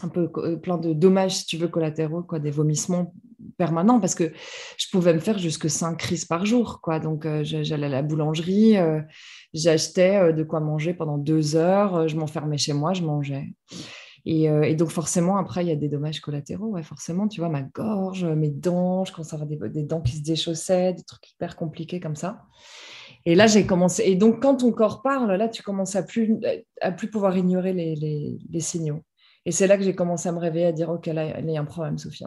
un 0.03 0.09
peu 0.09 0.31
euh, 0.39 0.57
plein 0.57 0.79
de 0.79 0.93
dommages, 0.93 1.37
si 1.37 1.47
tu 1.47 1.57
veux, 1.57 1.69
collatéraux, 1.69 2.23
quoi, 2.23 2.39
des 2.39 2.51
vomissements 2.51 3.15
permanents, 3.59 4.01
parce 4.01 4.15
que 4.15 4.33
je 4.79 4.87
pouvais 4.91 5.13
me 5.13 5.19
faire 5.19 5.39
jusque 5.39 5.69
5 5.69 5.97
crises 5.97 6.25
par 6.25 6.47
jour. 6.47 6.81
Quoi. 6.81 6.99
Donc, 6.99 7.27
euh, 7.27 7.43
j'allais 7.45 7.87
à 7.87 7.91
la 7.91 8.03
boulangerie, 8.03 8.79
euh, 8.79 9.01
j'achetais 9.53 10.33
de 10.33 10.43
quoi 10.43 10.61
manger 10.61 10.95
pendant 10.95 11.19
deux 11.19 11.57
heures, 11.57 12.09
je 12.09 12.17
m'enfermais 12.17 12.59
chez 12.59 12.73
moi, 12.73 12.93
je 12.93 13.03
mangeais. 13.03 13.55
Et, 14.25 14.75
donc, 14.77 14.91
forcément, 14.91 15.37
après, 15.37 15.65
il 15.65 15.69
y 15.69 15.73
a 15.73 15.77
des 15.77 15.89
dommages 15.89 16.21
collatéraux. 16.21 16.69
Ouais, 16.69 16.83
forcément, 16.83 17.27
tu 17.27 17.41
vois, 17.41 17.49
ma 17.49 17.63
gorge, 17.63 18.25
mes 18.25 18.51
dents, 18.51 19.05
je 19.05 19.13
commence 19.13 19.33
à 19.33 19.37
avoir 19.37 19.49
des, 19.49 19.83
dents 19.83 20.01
qui 20.01 20.17
se 20.17 20.23
déchaussaient, 20.23 20.93
des 20.93 21.03
trucs 21.03 21.33
hyper 21.33 21.57
compliqués 21.57 21.99
comme 21.99 22.15
ça. 22.15 22.43
Et 23.25 23.35
là, 23.35 23.47
j'ai 23.47 23.67
commencé. 23.67 24.05
Et 24.05 24.15
donc, 24.15 24.41
quand 24.41 24.57
ton 24.57 24.73
corps 24.73 25.03
parle, 25.03 25.33
là, 25.33 25.49
tu 25.49 25.63
commences 25.63 25.97
à 25.97 26.05
plus, 26.05 26.39
à 26.81 26.93
plus 26.93 27.11
pouvoir 27.11 27.37
ignorer 27.37 27.73
les, 27.73 28.61
signaux. 28.61 29.03
Et 29.45 29.51
c'est 29.51 29.67
là 29.67 29.77
que 29.77 29.83
j'ai 29.83 29.95
commencé 29.95 30.29
à 30.29 30.33
me 30.33 30.39
réveiller, 30.39 30.67
à 30.67 30.73
dire, 30.73 30.91
OK, 30.91 31.07
là, 31.07 31.41
il 31.41 31.51
y 31.51 31.57
a 31.57 31.61
un 31.61 31.65
problème, 31.65 31.99
Sophie. 31.99 32.25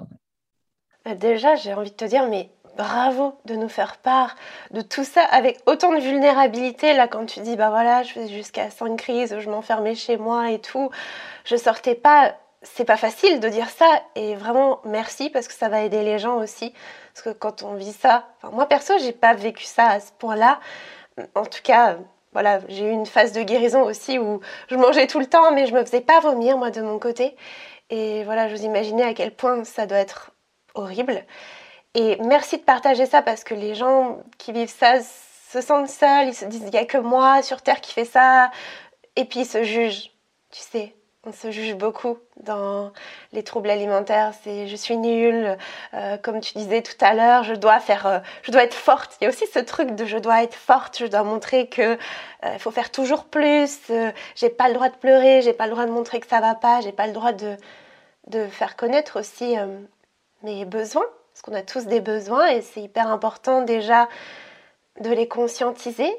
Bah, 1.05 1.15
déjà, 1.15 1.55
j'ai 1.55 1.73
envie 1.73 1.91
de 1.91 1.95
te 1.95 2.05
dire, 2.05 2.27
mais 2.29 2.49
bravo 2.75 3.37
de 3.45 3.55
nous 3.55 3.69
faire 3.69 3.97
part 3.97 4.35
de 4.71 4.81
tout 4.81 5.03
ça 5.03 5.23
avec 5.23 5.59
autant 5.65 5.93
de 5.93 5.99
vulnérabilité. 5.99 6.93
Là, 6.93 7.07
quand 7.07 7.25
tu 7.25 7.39
dis, 7.39 7.55
bah 7.55 7.69
voilà, 7.69 8.03
je 8.03 8.13
faisais 8.13 8.33
jusqu'à 8.33 8.69
5 8.69 8.97
crises, 8.97 9.37
je 9.39 9.49
m'enfermais 9.49 9.95
chez 9.95 10.17
moi 10.17 10.51
et 10.51 10.59
tout, 10.59 10.89
je 11.45 11.55
sortais 11.55 11.95
pas. 11.95 12.35
C'est 12.67 12.85
pas 12.85 12.97
facile 12.97 13.39
de 13.39 13.47
dire 13.47 13.69
ça 13.69 13.85
et 14.15 14.33
vraiment 14.33 14.79
merci 14.85 15.29
parce 15.29 15.47
que 15.47 15.53
ça 15.53 15.69
va 15.69 15.81
aider 15.81 16.01
les 16.01 16.17
gens 16.17 16.37
aussi. 16.37 16.73
Parce 17.13 17.21
que 17.21 17.29
quand 17.29 17.61
on 17.61 17.75
vit 17.75 17.93
ça, 17.93 18.25
moi 18.51 18.65
perso, 18.65 18.95
j'ai 18.97 19.11
pas 19.11 19.35
vécu 19.35 19.65
ça 19.65 19.87
à 19.87 19.99
ce 19.99 20.11
point-là. 20.13 20.59
En 21.35 21.45
tout 21.45 21.61
cas, 21.63 21.97
voilà, 22.33 22.61
j'ai 22.67 22.87
eu 22.87 22.89
une 22.89 23.05
phase 23.05 23.33
de 23.33 23.43
guérison 23.43 23.83
aussi 23.83 24.17
où 24.17 24.39
je 24.67 24.77
mangeais 24.77 25.05
tout 25.05 25.19
le 25.19 25.27
temps, 25.27 25.51
mais 25.51 25.67
je 25.67 25.75
me 25.75 25.85
faisais 25.85 26.01
pas 26.01 26.19
vomir 26.21 26.57
moi 26.57 26.71
de 26.71 26.81
mon 26.81 26.97
côté. 26.97 27.35
Et 27.91 28.23
voilà, 28.23 28.47
je 28.47 28.55
vous 28.55 28.65
imaginez 28.65 29.03
à 29.03 29.13
quel 29.13 29.31
point 29.31 29.63
ça 29.63 29.85
doit 29.85 29.99
être 29.99 30.31
horrible. 30.73 31.23
Et 31.95 32.17
merci 32.21 32.57
de 32.57 32.63
partager 32.63 33.05
ça 33.05 33.21
parce 33.21 33.45
que 33.45 33.53
les 33.53 33.73
gens 33.73 34.19
qui 34.37 34.51
vivent 34.51 34.69
ça 34.69 34.99
se 34.99 35.61
sentent 35.61 35.87
seuls, 35.87 36.27
ils 36.27 36.33
se 36.33 36.43
disent 36.43 36.63
il 36.65 36.71
n'y 36.71 36.77
a 36.77 36.85
que 36.85 36.97
moi 36.97 37.41
sur 37.41 37.61
Terre 37.61 37.79
qui 37.79 37.93
fait 37.93 38.03
ça, 38.03 38.51
et 39.15 39.23
puis 39.23 39.41
ils 39.41 39.45
se 39.45 39.63
jugent, 39.63 40.11
tu 40.51 40.59
sais. 40.59 40.93
On 41.27 41.31
se 41.31 41.49
juge 41.49 41.73
beaucoup 41.73 42.19
dans 42.37 42.91
les 43.31 43.41
troubles 43.41 43.71
alimentaires. 43.71 44.33
C'est 44.43 44.67
je 44.67 44.75
suis 44.75 44.95
nulle, 44.97 45.57
euh, 45.95 46.17
comme 46.17 46.39
tu 46.39 46.53
disais 46.55 46.83
tout 46.83 46.97
à 47.01 47.15
l'heure, 47.15 47.43
je 47.43 47.55
dois 47.55 47.79
faire, 47.79 48.05
euh, 48.05 48.19
je 48.43 48.51
dois 48.51 48.63
être 48.63 48.75
forte. 48.75 49.17
Il 49.19 49.23
y 49.23 49.27
a 49.27 49.29
aussi 49.29 49.47
ce 49.47 49.57
truc 49.57 49.95
de 49.95 50.05
je 50.05 50.17
dois 50.17 50.43
être 50.43 50.53
forte, 50.53 50.99
je 50.99 51.07
dois 51.07 51.23
montrer 51.23 51.67
que 51.67 51.97
euh, 52.43 52.59
faut 52.59 52.69
faire 52.71 52.91
toujours 52.91 53.25
plus. 53.25 53.79
j'ai 54.35 54.49
pas 54.49 54.67
le 54.67 54.75
droit 54.75 54.89
de 54.89 54.97
pleurer, 54.97 55.41
j'ai 55.41 55.53
pas 55.53 55.65
le 55.65 55.71
droit 55.71 55.85
de 55.85 55.91
montrer 55.91 56.19
que 56.19 56.27
ça 56.27 56.41
va 56.41 56.53
pas, 56.55 56.81
j'ai 56.81 56.91
pas 56.91 57.07
le 57.07 57.13
droit 57.13 57.31
de 57.31 57.55
de 58.27 58.47
faire 58.47 58.75
connaître 58.75 59.19
aussi 59.19 59.55
mes 60.43 60.65
besoins 60.65 61.05
qu'on 61.45 61.53
a 61.53 61.61
tous 61.61 61.85
des 61.85 62.01
besoins 62.01 62.47
et 62.47 62.61
c'est 62.61 62.81
hyper 62.81 63.07
important 63.07 63.61
déjà 63.61 64.09
de 64.99 65.11
les 65.11 65.27
conscientiser 65.27 66.11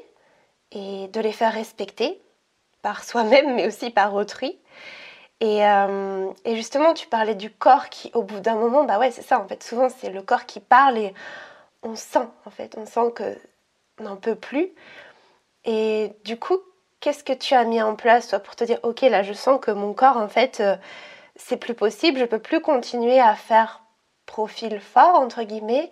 et 0.71 1.09
de 1.09 1.19
les 1.19 1.33
faire 1.33 1.51
respecter 1.51 2.21
par 2.81 3.03
soi-même 3.03 3.55
mais 3.55 3.67
aussi 3.67 3.89
par 3.89 4.13
autrui. 4.13 4.57
Et, 5.39 5.63
euh, 5.67 6.31
et, 6.45 6.55
justement, 6.55 6.95
tu 6.95 7.05
parlais 7.07 7.35
du 7.35 7.51
corps 7.51 7.89
qui, 7.89 8.09
au 8.15 8.23
bout 8.23 8.39
d'un 8.39 8.55
moment, 8.55 8.85
bah 8.85 8.97
ouais, 8.97 9.11
c'est 9.11 9.21
ça, 9.21 9.39
en 9.39 9.47
fait, 9.47 9.61
souvent 9.61 9.87
c'est 9.89 10.09
le 10.09 10.23
corps 10.23 10.47
qui 10.47 10.59
parle 10.59 10.97
et 10.97 11.13
on 11.83 11.95
sent, 11.95 12.27
en 12.45 12.49
fait, 12.49 12.75
on 12.75 12.87
sent 12.87 13.11
que 13.13 13.37
n'en 13.99 14.15
peut 14.15 14.35
plus. 14.35 14.71
Et 15.63 16.13
du 16.25 16.39
coup, 16.39 16.57
qu'est-ce 17.01 17.23
que 17.23 17.33
tu 17.33 17.53
as 17.53 17.65
mis 17.65 17.81
en 17.83 17.95
place, 17.95 18.29
toi, 18.29 18.39
pour 18.39 18.55
te 18.55 18.63
dire, 18.63 18.79
ok, 18.81 19.01
là, 19.01 19.21
je 19.21 19.33
sens 19.33 19.59
que 19.61 19.69
mon 19.69 19.93
corps, 19.93 20.17
en 20.17 20.27
fait, 20.27 20.59
euh, 20.59 20.75
c'est 21.35 21.57
plus 21.57 21.75
possible, 21.75 22.19
je 22.19 22.25
peux 22.25 22.39
plus 22.39 22.61
continuer 22.61 23.19
à 23.19 23.35
faire 23.35 23.83
profil 24.27 24.79
fort, 24.79 25.15
entre 25.15 25.41
guillemets. 25.41 25.89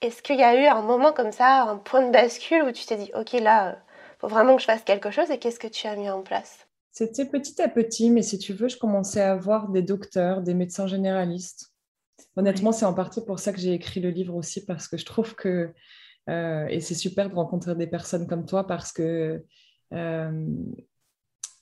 Est-ce 0.00 0.22
qu'il 0.22 0.40
y 0.40 0.42
a 0.42 0.60
eu 0.60 0.66
un 0.66 0.82
moment 0.82 1.12
comme 1.12 1.30
ça, 1.30 1.62
un 1.62 1.76
point 1.76 2.04
de 2.04 2.10
bascule 2.10 2.64
où 2.64 2.72
tu 2.72 2.86
t'es 2.86 2.96
dit, 2.96 3.12
ok, 3.14 3.32
là, 3.34 3.70
euh, 3.70 3.74
faut 4.18 4.28
vraiment 4.28 4.56
que 4.56 4.62
je 4.62 4.66
fasse 4.66 4.82
quelque 4.82 5.12
chose 5.12 5.30
et 5.30 5.38
qu'est-ce 5.38 5.60
que 5.60 5.68
tu 5.68 5.86
as 5.86 5.94
mis 5.94 6.10
en 6.10 6.22
place? 6.22 6.66
C'était 6.90 7.24
petit 7.24 7.62
à 7.62 7.68
petit, 7.68 8.10
mais 8.10 8.22
si 8.22 8.38
tu 8.38 8.52
veux, 8.52 8.68
je 8.68 8.76
commençais 8.76 9.20
à 9.20 9.36
voir 9.36 9.68
des 9.68 9.82
docteurs, 9.82 10.42
des 10.42 10.54
médecins 10.54 10.88
généralistes. 10.88 11.72
Honnêtement, 12.36 12.72
c'est 12.72 12.84
en 12.84 12.94
partie 12.94 13.24
pour 13.24 13.38
ça 13.38 13.52
que 13.52 13.60
j'ai 13.60 13.74
écrit 13.74 14.00
le 14.00 14.10
livre 14.10 14.34
aussi, 14.34 14.64
parce 14.64 14.88
que 14.88 14.96
je 14.96 15.04
trouve 15.04 15.34
que, 15.34 15.72
euh, 16.28 16.66
et 16.66 16.80
c'est 16.80 16.94
super 16.94 17.30
de 17.30 17.34
rencontrer 17.34 17.76
des 17.76 17.86
personnes 17.86 18.26
comme 18.26 18.44
toi, 18.44 18.66
parce 18.66 18.92
que 18.92 19.44
euh, 19.92 20.46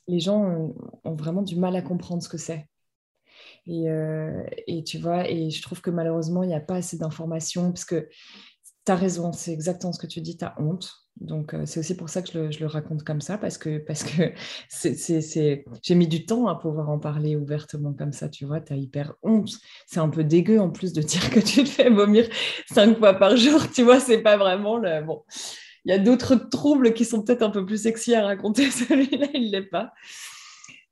les 0.06 0.20
gens 0.20 0.72
ont 1.04 1.14
vraiment 1.14 1.42
du 1.42 1.56
mal 1.56 1.76
à 1.76 1.82
comprendre 1.82 2.22
ce 2.22 2.28
que 2.28 2.38
c'est. 2.38 2.66
Euh, 3.68 4.44
et, 4.66 4.82
tu 4.84 4.98
vois, 4.98 5.28
et 5.28 5.50
je 5.50 5.62
trouve 5.62 5.80
que 5.80 5.90
malheureusement, 5.90 6.42
il 6.42 6.48
n'y 6.48 6.54
a 6.54 6.60
pas 6.60 6.76
assez 6.76 6.96
d'informations 6.96 7.70
parce 7.70 7.84
que 7.84 8.08
tu 8.86 8.92
as 8.92 8.96
raison, 8.96 9.32
c'est 9.32 9.52
exactement 9.52 9.92
ce 9.92 9.98
que 9.98 10.06
tu 10.06 10.20
dis, 10.20 10.36
tu 10.36 10.44
as 10.44 10.54
honte. 10.58 10.90
Donc, 11.20 11.52
euh, 11.52 11.66
c'est 11.66 11.80
aussi 11.80 11.96
pour 11.96 12.08
ça 12.08 12.22
que 12.22 12.50
je 12.50 12.60
le, 12.60 12.66
raconte 12.66 13.02
comme 13.02 13.20
ça, 13.20 13.38
parce 13.38 13.58
que, 13.58 13.78
parce 13.78 14.04
que 14.04 14.32
j'ai 15.82 15.94
mis 15.94 16.06
du 16.06 16.24
temps 16.26 16.46
à 16.46 16.54
pouvoir 16.54 16.88
en 16.90 16.98
parler 16.98 17.34
ouvertement 17.34 17.92
comme 17.92 18.12
ça, 18.12 18.28
tu 18.28 18.44
vois, 18.44 18.60
tu 18.60 18.72
as 18.72 18.76
hyper 18.76 19.14
honte. 19.22 19.50
C'est 19.86 20.00
un 20.00 20.08
peu 20.08 20.22
dégueu 20.22 20.60
en 20.60 20.70
plus 20.70 20.92
de 20.92 21.02
dire 21.02 21.28
que 21.30 21.40
tu 21.40 21.64
te 21.64 21.68
fais 21.68 21.90
vomir 21.90 22.28
cinq 22.72 22.98
fois 22.98 23.14
par 23.14 23.36
jour, 23.36 23.70
tu 23.70 23.82
vois, 23.82 24.00
c'est 24.00 24.22
pas 24.22 24.36
vraiment. 24.36 24.80
Bon, 25.02 25.24
il 25.84 25.90
y 25.90 25.94
a 25.94 25.98
d'autres 25.98 26.36
troubles 26.36 26.94
qui 26.94 27.04
sont 27.04 27.22
peut-être 27.22 27.42
un 27.42 27.50
peu 27.50 27.66
plus 27.66 27.82
sexy 27.82 28.14
à 28.14 28.24
raconter, 28.24 28.70
celui-là, 28.70 29.26
il 29.34 29.46
ne 29.46 29.50
l'est 29.50 29.62
pas. 29.62 29.92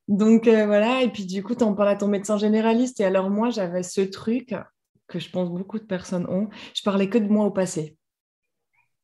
Donc 0.08 0.46
euh, 0.46 0.66
voilà, 0.66 1.02
et 1.02 1.10
puis 1.10 1.26
du 1.26 1.42
coup, 1.42 1.54
tu 1.54 1.64
en 1.64 1.74
parles 1.74 1.88
à 1.88 1.96
ton 1.96 2.08
médecin 2.08 2.38
généraliste. 2.38 3.00
Et 3.00 3.04
alors 3.04 3.30
moi, 3.30 3.50
j'avais 3.50 3.82
ce 3.82 4.00
truc 4.00 4.54
que 5.08 5.18
je 5.18 5.30
pense 5.30 5.50
beaucoup 5.50 5.78
de 5.78 5.84
personnes 5.84 6.26
ont. 6.28 6.48
Je 6.74 6.82
parlais 6.82 7.08
que 7.08 7.18
de 7.18 7.28
moi 7.28 7.44
au 7.46 7.50
passé. 7.50 7.96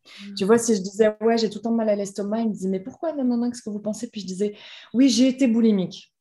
Hmm. 0.04 0.35
Tu 0.35 0.44
vois, 0.44 0.59
si 0.59 0.75
je 0.75 0.80
disais, 0.80 1.16
ouais, 1.21 1.38
j'ai 1.38 1.49
tout 1.49 1.59
le 1.59 1.62
temps 1.62 1.73
mal 1.73 1.88
à 1.88 1.97
l'estomac, 1.97 2.40
il 2.40 2.49
me 2.49 2.52
disait, 2.52 2.68
mais 2.68 2.80
pourquoi, 2.80 3.12
non, 3.12 3.25
non, 3.25 3.37
non, 3.37 3.50
qu'est-ce 3.50 3.62
que 3.62 3.71
vous 3.71 3.80
pensez? 3.80 4.11
Puis 4.11 4.21
je 4.21 4.26
disais, 4.26 4.56
oui, 4.94 5.09
j'ai 5.09 5.28
été 5.28 5.47
boulimique. 5.47 6.12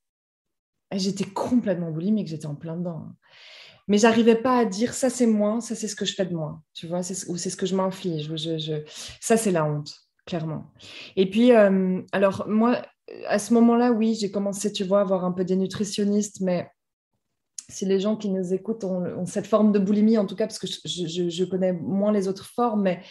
J'étais 0.91 1.25
complètement 1.25 1.89
boulimique, 1.91 2.27
j'étais 2.27 2.47
en 2.47 2.55
plein 2.55 2.75
dedans. 2.75 3.07
Mais 3.87 3.97
j'arrivais 3.97 4.35
pas 4.35 4.59
à 4.59 4.65
dire, 4.65 4.93
ça 4.93 5.09
c'est 5.09 5.25
moi, 5.25 5.61
ça 5.61 5.75
c'est 5.75 5.87
ce 5.87 5.95
que 5.95 6.05
je 6.05 6.13
fais 6.13 6.25
de 6.25 6.35
moi, 6.35 6.61
tu 6.73 6.87
vois, 6.87 6.99
ou 6.99 7.37
c'est 7.37 7.49
ce 7.49 7.57
que 7.57 7.65
je 7.65 7.75
m'inflige. 7.75 8.35
Je, 8.35 8.83
Ça 9.19 9.37
c'est 9.37 9.51
la 9.51 9.65
honte, 9.65 9.93
clairement. 10.25 10.71
Et 11.15 11.29
puis, 11.29 11.53
euh, 11.53 12.01
alors 12.11 12.45
moi, 12.47 12.81
à 13.27 13.39
ce 13.39 13.53
moment-là, 13.53 13.91
oui, 13.91 14.15
j'ai 14.19 14.31
commencé, 14.31 14.71
tu 14.71 14.83
vois, 14.83 14.99
à 14.99 15.01
avoir 15.01 15.25
un 15.25 15.31
peu 15.31 15.43
des 15.43 15.55
nutritionnistes, 15.55 16.41
mais 16.41 16.69
si 17.69 17.85
les 17.85 17.99
gens 17.99 18.15
qui 18.15 18.29
nous 18.29 18.53
écoutent 18.53 18.83
ont, 18.83 19.25
cette 19.25 19.47
forme 19.47 19.71
de 19.71 19.79
boulimie, 19.79 20.17
en 20.17 20.25
tout 20.25 20.35
cas, 20.35 20.45
parce 20.45 20.59
que 20.59 20.67
je, 20.67 21.43
connais 21.45 21.73
moins 21.73 22.11
les 22.11 22.27
autres 22.27 22.45
formes, 22.45 22.83
mais 22.83 23.01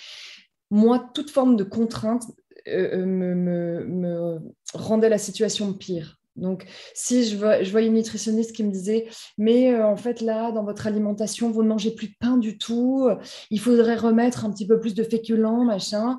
moi, 0.70 1.11
toute 1.14 1.30
forme 1.30 1.56
de 1.56 1.64
contrainte 1.64 2.25
euh, 2.68 3.00
euh, 3.00 3.06
me, 3.06 4.38
rendait 4.75 5.09
la 5.09 5.18
situation 5.18 5.73
pire. 5.73 6.16
Donc, 6.37 6.66
si 6.94 7.25
je 7.25 7.37
vois, 7.37 7.62
je 7.62 7.76
une 7.78 7.94
nutritionniste 7.94 8.54
qui 8.54 8.62
me 8.62 8.70
disait, 8.70 9.09
mais 9.37 9.75
euh, 9.75 9.87
en 9.87 9.97
fait, 9.97 10.20
là, 10.20 10.52
dans 10.52 10.64
votre 10.64 10.87
alimentation, 10.87 11.50
vous 11.50 11.62
ne 11.62 11.68
mangez 11.68 11.90
plus 11.90 12.09
de 12.09 12.14
pain 12.20 12.37
du 12.37 12.56
tout, 12.56 13.09
il 13.50 13.61
faudrait 13.61 13.97
remettre 13.97 14.44
un 14.44 14.50
petit 14.50 14.66
peu 14.66 14.78
plus 14.78 14.94
de 14.94 15.02
féculents, 15.02 15.64
machin, 15.64 16.18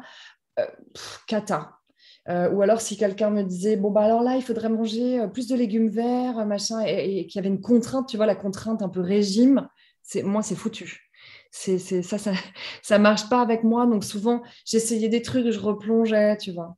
cata. 1.28 1.81
Euh, 2.30 2.52
ou 2.52 2.62
alors 2.62 2.82
si 2.82 2.98
quelqu'un 2.98 3.32
me 3.32 3.44
disait, 3.44 3.78
bon, 3.78 3.90
bah 3.90 4.02
alors 4.02 4.22
là, 4.22 4.36
il 4.36 4.44
faudrait 4.44 4.70
manger 4.70 5.22
euh, 5.22 5.28
plus 5.28 5.48
de 5.48 5.56
légumes 5.56 5.90
verts, 5.90 6.38
euh, 6.40 6.46
machin, 6.46 6.80
et, 6.86 7.26
qu'il 7.26 7.36
y 7.38 7.40
avait 7.40 7.54
une 7.54 7.62
contrainte, 7.62 8.08
tu 8.08 8.18
vois, 8.18 8.28
la 8.28 8.36
contrainte 8.36 8.82
un 8.84 8.90
peu 8.90 9.02
régime, 9.02 9.68
c'est, 10.04 10.22
moi, 10.24 10.44
c'est 10.44 10.56
foutu. 10.56 11.10
C'est, 11.52 11.80
ça, 11.80 12.18
ça, 12.18 12.32
ça 12.84 13.00
marche 13.00 13.28
pas 13.30 13.42
avec 13.42 13.64
moi. 13.64 13.86
Donc 13.88 14.04
souvent, 14.04 14.42
j'essayais 14.66 15.10
des 15.10 15.22
trucs, 15.22 15.50
je 15.50 15.60
replongeais, 15.60 16.38
tu 16.38 16.52
vois. 16.52 16.78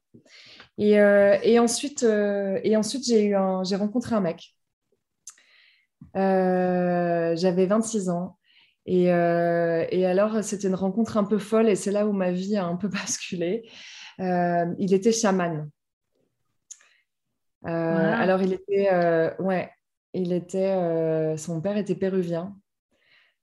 Et, 0.78 0.94
et 0.94 1.60
ensuite, 1.60 2.04
et 2.04 2.76
ensuite 2.76 3.06
j'ai, 3.06 3.38
j'ai 3.64 3.76
rencontré 3.76 4.16
un 4.16 4.22
mec. 4.22 4.56
j'avais 6.16 7.66
26 7.68 8.10
ans. 8.10 8.38
Et, 8.88 9.04
et 9.06 10.06
alors, 10.06 10.44
c'était 10.44 10.68
une 10.68 10.76
rencontre 10.76 11.18
un 11.18 11.24
peu 11.26 11.38
folle 11.38 11.70
et 11.70 11.76
c'est 11.76 11.92
là 11.92 12.08
où 12.08 12.12
ma 12.12 12.32
vie 12.32 12.58
a 12.58 12.66
un 12.66 12.76
peu 12.76 12.88
basculé. 12.90 13.64
Euh, 14.20 14.74
il 14.80 14.94
était 14.94 15.12
chaman. 15.12 15.70
Euh, 17.66 17.70
alors, 17.70 18.42
il 18.42 18.54
était, 18.54 18.90
euh, 18.92 19.34
ouais, 19.40 19.70
il 20.14 20.34
était, 20.34 21.38
son 21.38 21.62
père 21.62 21.78
était 21.78 21.96
péruvien. 21.96 22.56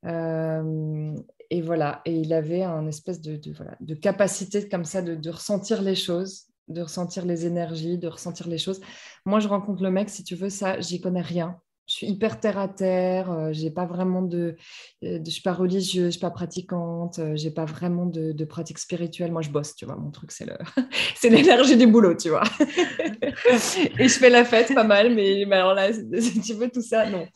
et 0.05 1.63
voilà, 1.63 2.03
et 2.05 2.15
il 2.15 2.33
avait 2.33 2.63
un 2.63 2.87
espèce 2.87 3.21
de, 3.21 3.41
de, 3.81 3.95
capacité 3.95 4.69
comme 4.69 4.85
ça 4.85 5.03
de, 5.03 5.15
de, 5.15 5.31
ressentir 5.31 5.83
les 5.83 5.95
choses, 5.95 6.47
de 6.69 6.83
ressentir 6.83 7.25
les 7.25 7.47
énergies, 7.47 7.99
de 7.99 8.09
ressentir 8.09 8.49
les 8.49 8.59
choses. 8.59 8.81
Moi, 9.25 9.41
je 9.41 9.49
rencontre 9.49 9.83
le 9.83 9.91
mec, 9.91 10.11
si 10.11 10.23
tu 10.23 10.37
veux, 10.37 10.51
ça, 10.51 10.81
j'y 10.81 11.01
connais 11.01 11.23
rien 11.23 11.61
je 11.91 11.97
suis 11.97 12.07
hyper 12.07 12.39
terre 12.39 12.57
à 12.57 12.69
terre, 12.69 13.33
euh, 13.33 13.49
j'ai 13.53 13.71
pas 13.71 13.85
vraiment 13.85 14.23
de, 14.23 14.55
euh, 15.03 15.19
de, 15.19 15.25
je 15.25 15.31
suis 15.31 15.43
pas 15.43 15.53
religieuse, 15.53 16.07
je 16.07 16.11
suis 16.11 16.21
pas 16.21 16.31
pratiquante, 16.31 17.19
euh, 17.19 17.33
j'ai 17.35 17.51
pas 17.51 17.65
vraiment 17.65 18.07
de, 18.07 18.45
pratique 18.45 18.79
spirituelle. 18.79 19.33
Moi, 19.33 19.43
je 19.43 19.51
bosse, 19.51 19.75
tu 19.75 19.87
vois. 19.87 19.97
Mon 19.97 20.13
truc, 20.13 20.31
c'est 20.31 20.45
le, 20.45 20.57
c'est 21.17 21.31
l'énergie 21.31 21.77
du 21.77 21.89
boulot, 21.89 22.15
tu 22.15 22.29
vois. 22.29 22.45
et 22.61 24.09
je 24.09 24.19
fais 24.19 24.31
la 24.31 24.45
fête 24.45 24.73
pas 24.73 24.85
mal, 24.85 25.13
mais, 25.17 25.45
alors 25.51 25.75
là, 25.75 25.93
si 25.93 26.41
tu 26.41 26.55
veux 26.55 26.71
tout 26.71 26.81
ça, 26.81 27.11
non. 27.11 27.27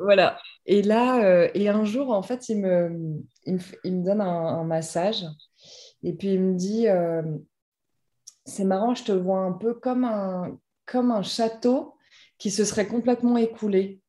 voilà. 0.00 0.38
Et 0.66 0.82
là, 0.82 1.48
et 1.54 1.70
un 1.70 1.84
jour, 1.84 2.10
en 2.10 2.22
fait, 2.22 2.50
il 2.50 2.60
me, 2.60 3.22
il 3.46 3.54
me, 3.96 4.04
donne 4.04 4.20
un, 4.20 4.64
massage 4.64 5.24
et 6.02 6.12
puis 6.12 6.34
il 6.34 6.40
me 6.40 6.54
dit, 6.54 6.86
c'est 8.44 8.64
marrant, 8.64 8.94
je 8.94 9.04
te 9.04 9.12
vois 9.12 9.40
un 9.40 9.52
peu 9.52 9.72
comme 9.72 10.04
un, 10.04 10.58
comme 10.84 11.10
un 11.10 11.22
château 11.22 11.94
qui 12.40 12.50
se 12.50 12.64
serait 12.64 12.88
complètement 12.88 13.36
écoulé. 13.36 14.00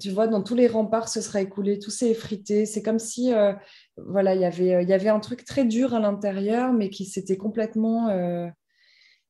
Tu 0.00 0.10
vois, 0.10 0.26
dans 0.26 0.42
tous 0.42 0.54
les 0.54 0.66
remparts, 0.66 1.08
se 1.08 1.20
serait 1.20 1.42
écoulé, 1.42 1.78
tout 1.78 1.90
s'est 1.90 2.10
effrité. 2.10 2.64
C'est 2.64 2.82
comme 2.82 2.98
si, 2.98 3.32
euh, 3.32 3.52
voilà, 3.98 4.34
y 4.34 4.38
il 4.38 4.88
y 4.88 4.92
avait 4.92 5.10
un 5.10 5.20
truc 5.20 5.44
très 5.44 5.66
dur 5.66 5.94
à 5.94 6.00
l'intérieur, 6.00 6.72
mais 6.72 6.88
qui 6.88 7.04
s'était 7.04 7.36
complètement. 7.36 8.08
Euh, 8.08 8.48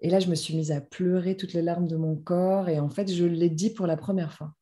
et 0.01 0.09
là, 0.09 0.21
je 0.21 0.29
me 0.29 0.37
suis 0.37 0.57
mise 0.57 0.71
à 0.71 0.81
pleurer 0.81 1.37
toutes 1.37 1.53
les 1.53 1.63
larmes 1.63 1.89
de 1.89 1.97
mon 1.97 2.15
corps. 2.15 2.69
Et 2.69 2.79
en 2.79 2.89
fait, 2.89 3.13
je 3.13 3.25
l'ai 3.25 3.51
dit 3.51 3.71
pour 3.71 3.89
la 3.89 3.97
première 3.97 4.33
fois. 4.33 4.53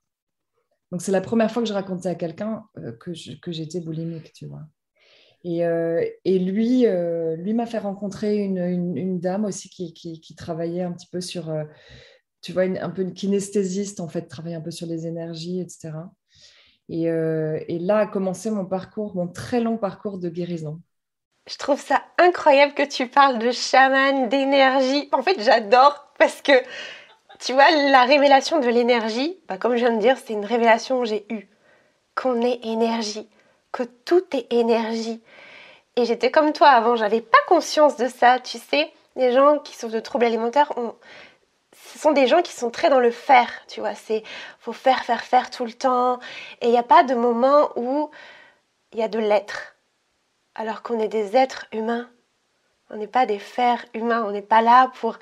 Donc, 0.90 1.02
c'est 1.02 1.12
la 1.12 1.20
première 1.20 1.50
fois 1.50 1.62
que 1.62 1.68
je 1.68 1.74
racontais 1.74 2.08
à 2.08 2.14
quelqu'un 2.14 2.64
que 3.00 3.52
j'étais 3.52 3.80
boulimique, 3.80 4.32
tu 4.32 4.46
vois. 4.46 4.62
Et, 5.44 6.38
lui, 6.38 6.86
lui 7.36 7.54
m'a 7.54 7.66
fait 7.66 7.78
rencontrer 7.78 8.38
une, 8.38 9.20
dame 9.20 9.44
aussi 9.44 9.68
qui, 9.68 10.34
travaillait 10.36 10.82
un 10.82 10.92
petit 10.92 11.08
peu 11.10 11.20
sur, 11.20 11.50
tu 12.42 12.52
vois, 12.52 12.64
un 12.64 12.90
peu 12.90 13.02
une 13.02 13.14
kinesthésiste, 13.14 14.00
en 14.00 14.08
fait, 14.08 14.22
travaille 14.22 14.54
un 14.54 14.60
peu 14.60 14.70
sur 14.70 14.86
les 14.86 15.06
énergies, 15.06 15.60
etc. 15.60 15.92
Et, 16.88 17.04
et 17.04 17.78
là 17.78 17.98
a 17.98 18.06
commencé 18.06 18.50
mon 18.50 18.66
parcours, 18.66 19.14
mon 19.14 19.28
très 19.28 19.60
long 19.60 19.78
parcours 19.78 20.18
de 20.18 20.28
guérison. 20.28 20.80
Je 21.48 21.56
trouve 21.56 21.80
ça 21.80 22.02
incroyable 22.18 22.74
que 22.74 22.84
tu 22.84 23.08
parles 23.08 23.38
de 23.38 23.50
chaman, 23.50 24.28
d'énergie. 24.28 25.08
En 25.12 25.22
fait, 25.22 25.40
j'adore 25.40 26.12
parce 26.18 26.40
que, 26.40 26.52
tu 27.40 27.52
vois, 27.52 27.68
la 27.90 28.04
révélation 28.04 28.60
de 28.60 28.68
l'énergie, 28.68 29.40
bah, 29.48 29.58
comme 29.58 29.72
je 29.72 29.84
viens 29.84 29.96
de 29.96 30.00
dire, 30.00 30.16
c'est 30.18 30.34
une 30.34 30.44
révélation 30.44 31.00
que 31.00 31.06
j'ai 31.06 31.26
eue. 31.32 31.48
Qu'on 32.14 32.42
est 32.42 32.64
énergie, 32.64 33.28
que 33.72 33.82
tout 33.82 34.22
est 34.36 34.52
énergie. 34.52 35.22
Et 35.96 36.04
j'étais 36.04 36.30
comme 36.30 36.52
toi 36.52 36.68
avant, 36.68 36.94
j'avais 36.94 37.20
pas 37.20 37.38
conscience 37.48 37.96
de 37.96 38.06
ça. 38.06 38.38
Tu 38.38 38.58
sais, 38.58 38.92
les 39.16 39.32
gens 39.32 39.58
qui 39.58 39.76
souffrent 39.76 39.94
de 39.94 40.00
troubles 40.00 40.26
alimentaires, 40.26 40.72
ce 41.92 41.98
sont 41.98 42.12
des 42.12 42.26
gens 42.26 42.40
qui 42.40 42.52
sont 42.52 42.70
très 42.70 42.88
dans 42.88 43.00
le 43.00 43.10
faire. 43.10 43.50
Tu 43.68 43.80
vois, 43.80 43.94
c'est 43.94 44.22
faut 44.58 44.72
faire, 44.72 45.04
faire, 45.04 45.22
faire 45.22 45.50
tout 45.50 45.66
le 45.66 45.72
temps. 45.72 46.18
Et 46.60 46.66
il 46.66 46.70
n'y 46.70 46.78
a 46.78 46.82
pas 46.82 47.02
de 47.02 47.14
moment 47.14 47.70
où 47.76 48.10
il 48.92 48.98
y 48.98 49.02
a 49.02 49.08
de 49.08 49.18
l'être 49.18 49.76
alors 50.54 50.82
qu'on 50.82 50.98
est 50.98 51.08
des 51.08 51.36
êtres 51.36 51.66
humains. 51.72 52.08
On 52.90 52.96
n'est 52.96 53.06
pas 53.06 53.26
des 53.26 53.38
fers 53.38 53.84
humains, 53.94 54.24
on 54.26 54.30
n'est 54.30 54.42
pas 54.42 54.62
là 54.62 54.90
pour 55.00 55.18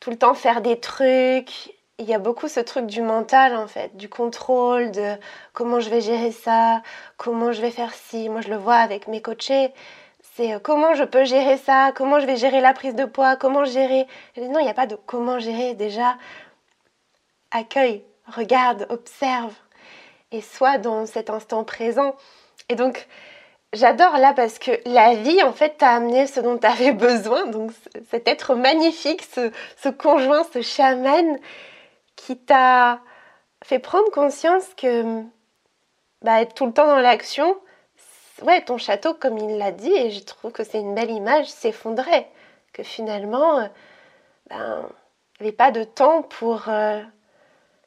tout 0.00 0.10
le 0.10 0.16
temps 0.16 0.34
faire 0.34 0.60
des 0.60 0.80
trucs. 0.80 1.74
Il 1.98 2.04
y 2.04 2.14
a 2.14 2.18
beaucoup 2.18 2.48
ce 2.48 2.60
truc 2.60 2.86
du 2.86 3.00
mental 3.00 3.56
en 3.56 3.66
fait, 3.66 3.96
du 3.96 4.08
contrôle, 4.10 4.90
de 4.90 5.14
comment 5.54 5.80
je 5.80 5.88
vais 5.88 6.02
gérer 6.02 6.32
ça, 6.32 6.82
comment 7.16 7.52
je 7.52 7.62
vais 7.62 7.70
faire 7.70 7.94
ci. 7.94 8.28
Moi 8.28 8.42
je 8.42 8.48
le 8.48 8.56
vois 8.56 8.76
avec 8.76 9.08
mes 9.08 9.22
coachés, 9.22 9.72
c'est 10.36 10.54
euh, 10.54 10.58
comment 10.58 10.94
je 10.94 11.04
peux 11.04 11.24
gérer 11.24 11.56
ça, 11.56 11.92
comment 11.94 12.20
je 12.20 12.26
vais 12.26 12.36
gérer 12.36 12.60
la 12.60 12.74
prise 12.74 12.94
de 12.94 13.04
poids, 13.04 13.36
comment 13.36 13.64
gérer? 13.64 14.06
Non, 14.36 14.58
il 14.60 14.64
n'y 14.64 14.70
a 14.70 14.74
pas 14.74 14.86
de 14.86 14.96
comment 15.06 15.38
gérer 15.38 15.74
déjà. 15.74 16.16
Accueille, 17.50 18.04
regarde, 18.26 18.86
observe 18.90 19.54
et 20.32 20.42
sois 20.42 20.78
dans 20.78 21.06
cet 21.06 21.30
instant 21.30 21.64
présent. 21.64 22.14
Et 22.68 22.74
donc, 22.74 23.08
J'adore 23.72 24.16
là 24.16 24.32
parce 24.32 24.58
que 24.58 24.70
la 24.86 25.16
vie, 25.16 25.42
en 25.42 25.52
fait, 25.52 25.76
t'a 25.78 25.90
amené 25.90 26.26
ce 26.26 26.40
dont 26.40 26.56
tu 26.56 26.66
avais 26.66 26.92
besoin. 26.92 27.46
Donc, 27.46 27.72
cet 28.10 28.26
être 28.28 28.54
magnifique, 28.54 29.22
ce, 29.22 29.88
conjoint, 29.90 30.44
ce 30.52 30.62
chaman 30.62 31.38
qui 32.14 32.38
t'a 32.38 33.00
fait 33.62 33.78
prendre 33.78 34.10
conscience 34.12 34.64
que 34.76 35.22
bah, 36.22 36.40
être 36.40 36.54
tout 36.54 36.64
le 36.66 36.72
temps 36.72 36.86
dans 36.86 37.00
l'action, 37.00 37.56
ouais, 38.42 38.62
ton 38.64 38.78
château, 38.78 39.14
comme 39.14 39.38
il 39.38 39.58
l'a 39.58 39.72
dit, 39.72 39.92
et 39.92 40.10
je 40.10 40.22
trouve 40.24 40.52
que 40.52 40.64
c'est 40.64 40.80
une 40.80 40.94
belle 40.94 41.10
image, 41.10 41.46
s'effondrait. 41.46 42.28
Que 42.72 42.82
finalement, 42.82 43.58
euh, 43.60 43.66
ben, 44.50 44.88
il 45.40 45.44
n'y 45.44 45.48
avait 45.48 45.56
pas 45.56 45.70
de 45.70 45.84
temps 45.84 46.22
pour. 46.22 46.68
Euh, 46.68 47.02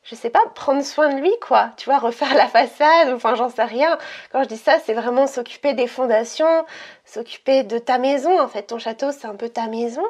je 0.03 0.15
sais 0.15 0.29
pas, 0.29 0.41
prendre 0.56 0.84
soin 0.84 1.13
de 1.13 1.20
lui, 1.20 1.34
quoi. 1.41 1.72
Tu 1.77 1.86
vois, 1.86 2.00
refaire 2.00 2.34
la 2.36 2.48
façade, 2.48 3.10
enfin, 3.13 3.36
j'en 3.36 3.50
sais 3.50 3.63
rien. 3.63 3.98
Quand 4.32 4.44
je 4.44 4.48
dis 4.48 4.58
ça, 4.58 4.79
c'est 4.79 4.94
vraiment 4.94 5.27
s'occuper 5.27 5.74
des 5.74 5.88
fondations, 5.88 6.65
s'occuper 7.06 7.63
de 7.63 7.77
ta 7.77 7.98
maison. 8.00 8.39
En 8.39 8.48
fait, 8.48 8.63
ton 8.63 8.79
château, 8.79 9.12
c'est 9.12 9.27
un 9.27 9.36
peu 9.36 9.50
ta 9.50 9.68
maison. 9.68 10.06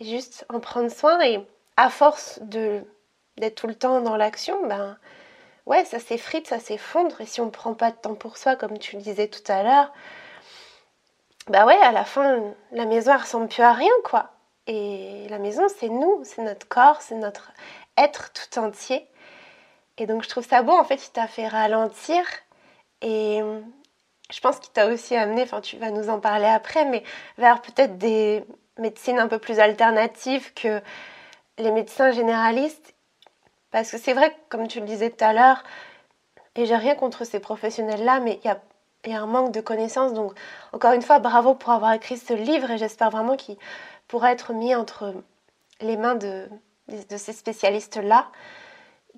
Juste 0.00 0.44
en 0.52 0.60
prendre 0.60 0.90
soin 0.90 1.20
et 1.22 1.40
à 1.76 1.88
force 1.90 2.40
de 2.42 2.82
d'être 3.36 3.56
tout 3.56 3.66
le 3.66 3.74
temps 3.74 4.00
dans 4.00 4.16
l'action, 4.16 4.66
ben 4.68 4.96
ouais, 5.66 5.84
ça 5.84 5.98
s'effrite, 5.98 6.46
ça 6.46 6.58
s'effondre. 6.58 7.20
Et 7.20 7.26
si 7.26 7.40
on 7.40 7.46
ne 7.46 7.50
prend 7.50 7.74
pas 7.74 7.90
de 7.90 7.96
temps 7.96 8.14
pour 8.14 8.36
soi, 8.36 8.56
comme 8.56 8.78
tu 8.78 8.96
le 8.96 9.02
disais 9.02 9.28
tout 9.28 9.52
à 9.52 9.62
l'heure, 9.62 9.92
bah 11.48 11.66
ouais, 11.66 11.76
à 11.76 11.92
la 11.92 12.04
fin, 12.04 12.40
la 12.72 12.86
maison 12.86 13.12
elle 13.12 13.20
ressemble 13.20 13.48
plus 13.48 13.62
à 13.62 13.72
rien, 13.72 13.92
quoi. 14.04 14.30
Et 14.66 15.26
la 15.28 15.38
maison, 15.38 15.66
c'est 15.78 15.88
nous, 15.88 16.20
c'est 16.24 16.42
notre 16.42 16.66
corps, 16.68 17.02
c'est 17.02 17.16
notre 17.16 17.52
être 17.98 18.32
tout 18.32 18.58
entier. 18.58 19.06
Et 19.98 20.06
donc 20.06 20.22
je 20.24 20.28
trouve 20.28 20.46
ça 20.46 20.62
beau, 20.62 20.72
en 20.72 20.84
fait, 20.84 21.06
il 21.06 21.10
t'a 21.12 21.26
fait 21.28 21.46
ralentir 21.48 22.24
et 23.02 23.42
je 24.30 24.40
pense 24.40 24.58
qu'il 24.58 24.72
t'a 24.72 24.86
aussi 24.88 25.14
amené, 25.14 25.42
enfin 25.42 25.60
tu 25.60 25.76
vas 25.76 25.90
nous 25.90 26.08
en 26.08 26.18
parler 26.18 26.46
après, 26.46 26.84
mais 26.86 27.02
vers 27.38 27.60
peut-être 27.62 27.98
des 27.98 28.44
médecines 28.78 29.18
un 29.18 29.28
peu 29.28 29.38
plus 29.38 29.60
alternatives 29.60 30.52
que 30.54 30.80
les 31.58 31.70
médecins 31.70 32.10
généralistes. 32.10 32.93
Parce 33.74 33.90
que 33.90 33.98
c'est 33.98 34.12
vrai, 34.12 34.32
comme 34.50 34.68
tu 34.68 34.78
le 34.78 34.86
disais 34.86 35.10
tout 35.10 35.24
à 35.24 35.32
l'heure, 35.32 35.64
et 36.54 36.64
j'ai 36.64 36.76
rien 36.76 36.94
contre 36.94 37.24
ces 37.24 37.40
professionnels-là, 37.40 38.20
mais 38.20 38.38
il 38.44 38.46
y 38.46 39.12
a, 39.12 39.20
un 39.20 39.26
manque 39.26 39.50
de 39.50 39.60
connaissances. 39.60 40.12
Donc 40.12 40.32
encore 40.72 40.92
une 40.92 41.02
fois, 41.02 41.18
bravo 41.18 41.54
pour 41.54 41.72
avoir 41.72 41.92
écrit 41.92 42.16
ce 42.16 42.34
livre 42.34 42.70
et 42.70 42.78
j'espère 42.78 43.10
vraiment 43.10 43.34
qu'il 43.34 43.56
pourra 44.06 44.30
être 44.30 44.52
mis 44.52 44.76
entre 44.76 45.12
les 45.80 45.96
mains 45.96 46.14
de, 46.14 46.48
ces 47.16 47.32
spécialistes-là 47.32 48.28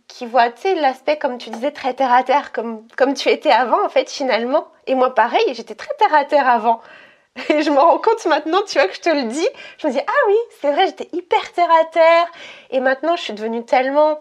qui 0.09 0.25
voient, 0.25 0.49
l'aspect, 0.77 1.19
comme 1.19 1.37
tu 1.37 1.51
disais, 1.51 1.71
très 1.71 1.93
terre 1.93 2.15
à 2.15 2.23
terre, 2.23 2.51
comme, 2.53 2.89
comme 2.97 3.13
tu 3.13 3.29
étais 3.29 3.51
avant, 3.51 3.85
en 3.85 3.91
fait, 3.91 4.09
finalement. 4.11 4.69
Et 4.87 4.95
moi, 4.95 5.15
pareil, 5.15 5.45
j'étais 5.53 5.75
très 5.75 5.93
terre 5.99 6.15
à 6.15 6.25
terre 6.25 6.49
avant. 6.49 6.81
Et 7.51 7.61
je 7.61 7.71
me 7.71 7.79
rends 7.79 7.99
compte 7.99 8.25
maintenant, 8.25 8.63
tu 8.67 8.79
vois, 8.79 8.89
que 8.89 8.95
je 8.95 9.03
te 9.03 9.11
le 9.11 9.25
dis. 9.25 9.49
Je 9.77 9.87
me 9.87 9.93
dis, 9.93 10.01
ah 10.01 10.29
oui, 10.29 10.37
c'est 10.63 10.73
vrai, 10.73 10.87
j'étais 10.87 11.11
hyper 11.13 11.53
terre 11.53 11.69
à 11.83 11.85
terre. 11.85 12.27
Et 12.71 12.81
maintenant, 12.81 13.17
je 13.17 13.23
suis 13.23 13.35
devenue 13.35 13.63
tellement 13.63 14.19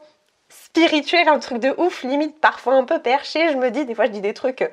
spirituelle, 0.75 1.29
un 1.29 1.39
truc 1.39 1.59
de 1.59 1.73
ouf, 1.77 2.03
limite 2.03 2.39
parfois 2.41 2.73
un 2.73 2.83
peu 2.83 3.01
perché. 3.01 3.49
Je 3.51 3.57
me 3.57 3.71
dis, 3.71 3.85
des 3.85 3.95
fois, 3.95 4.05
je 4.05 4.11
dis 4.11 4.21
des 4.21 4.33
trucs, 4.33 4.69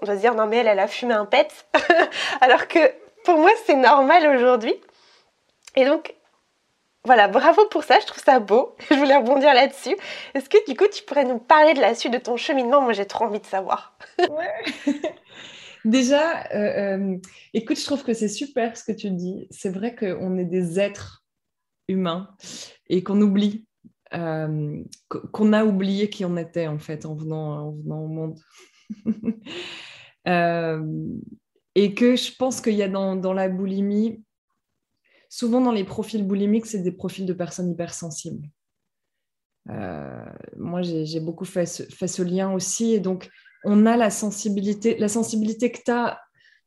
on 0.00 0.06
doit 0.06 0.16
se 0.16 0.20
dire, 0.20 0.34
non, 0.34 0.46
mais 0.46 0.58
elle, 0.58 0.66
elle 0.66 0.80
a 0.80 0.88
fumé 0.88 1.14
un 1.14 1.24
pet. 1.24 1.48
Alors 2.40 2.66
que 2.66 2.78
pour 3.24 3.38
moi, 3.38 3.50
c'est 3.64 3.76
normal 3.76 4.26
aujourd'hui. 4.36 4.74
Et 5.76 5.84
donc, 5.84 6.14
voilà, 7.04 7.28
bravo 7.28 7.64
pour 7.66 7.84
ça, 7.84 8.00
je 8.00 8.06
trouve 8.06 8.22
ça 8.22 8.40
beau. 8.40 8.74
Je 8.90 8.96
voulais 8.96 9.16
rebondir 9.16 9.54
là-dessus. 9.54 9.96
Est-ce 10.34 10.48
que 10.48 10.58
du 10.68 10.76
coup, 10.76 10.86
tu 10.92 11.04
pourrais 11.04 11.24
nous 11.24 11.38
parler 11.38 11.74
de 11.74 11.80
la 11.80 11.94
suite 11.94 12.12
de 12.12 12.18
ton 12.18 12.36
cheminement? 12.36 12.80
Moi, 12.80 12.92
j'ai 12.92 13.06
trop 13.06 13.26
envie 13.26 13.40
de 13.40 13.46
savoir. 13.46 13.96
Déjà, 15.84 16.44
euh, 16.52 16.96
euh, 16.98 17.16
écoute, 17.54 17.78
je 17.78 17.84
trouve 17.84 18.02
que 18.02 18.12
c'est 18.12 18.28
super 18.28 18.76
ce 18.76 18.82
que 18.82 18.90
tu 18.90 19.10
dis. 19.10 19.46
C'est 19.52 19.70
vrai 19.70 19.94
qu'on 19.94 20.36
est 20.36 20.44
des 20.44 20.80
êtres 20.80 21.24
humains 21.86 22.28
et 22.88 23.04
qu'on 23.04 23.20
oublie, 23.20 23.65
euh, 24.14 24.82
qu'on 25.08 25.52
a 25.52 25.64
oublié 25.64 26.10
qui 26.10 26.24
on 26.24 26.36
était 26.36 26.66
en 26.66 26.78
fait 26.78 27.06
en 27.06 27.14
venant, 27.14 27.68
en 27.68 27.72
venant 27.72 28.02
au 28.02 28.08
monde. 28.08 28.38
et 31.74 31.94
que 31.94 32.16
je 32.16 32.36
pense 32.36 32.60
qu'il 32.60 32.74
y 32.74 32.82
a 32.82 32.88
dans, 32.88 33.16
dans 33.16 33.32
la 33.32 33.48
boulimie 33.48 34.22
souvent 35.28 35.60
dans 35.60 35.72
les 35.72 35.84
profils 35.84 36.26
boulimiques, 36.26 36.66
c'est 36.66 36.82
des 36.82 36.92
profils 36.92 37.26
de 37.26 37.32
personnes 37.32 37.70
hypersensibles. 37.70 38.48
Euh, 39.68 40.24
moi, 40.56 40.82
j'ai 40.82 41.20
beaucoup 41.20 41.44
fait 41.44 41.66
ce, 41.66 42.22
lien 42.22 42.52
aussi. 42.52 42.94
Et 42.94 43.00
donc, 43.00 43.28
on 43.64 43.86
a 43.86 43.96
la 43.96 44.10
sensibilité, 44.10 44.96
la 44.98 45.08
sensibilité 45.08 45.72
que 45.72 45.80
tu 45.84 45.90
as 45.90 46.20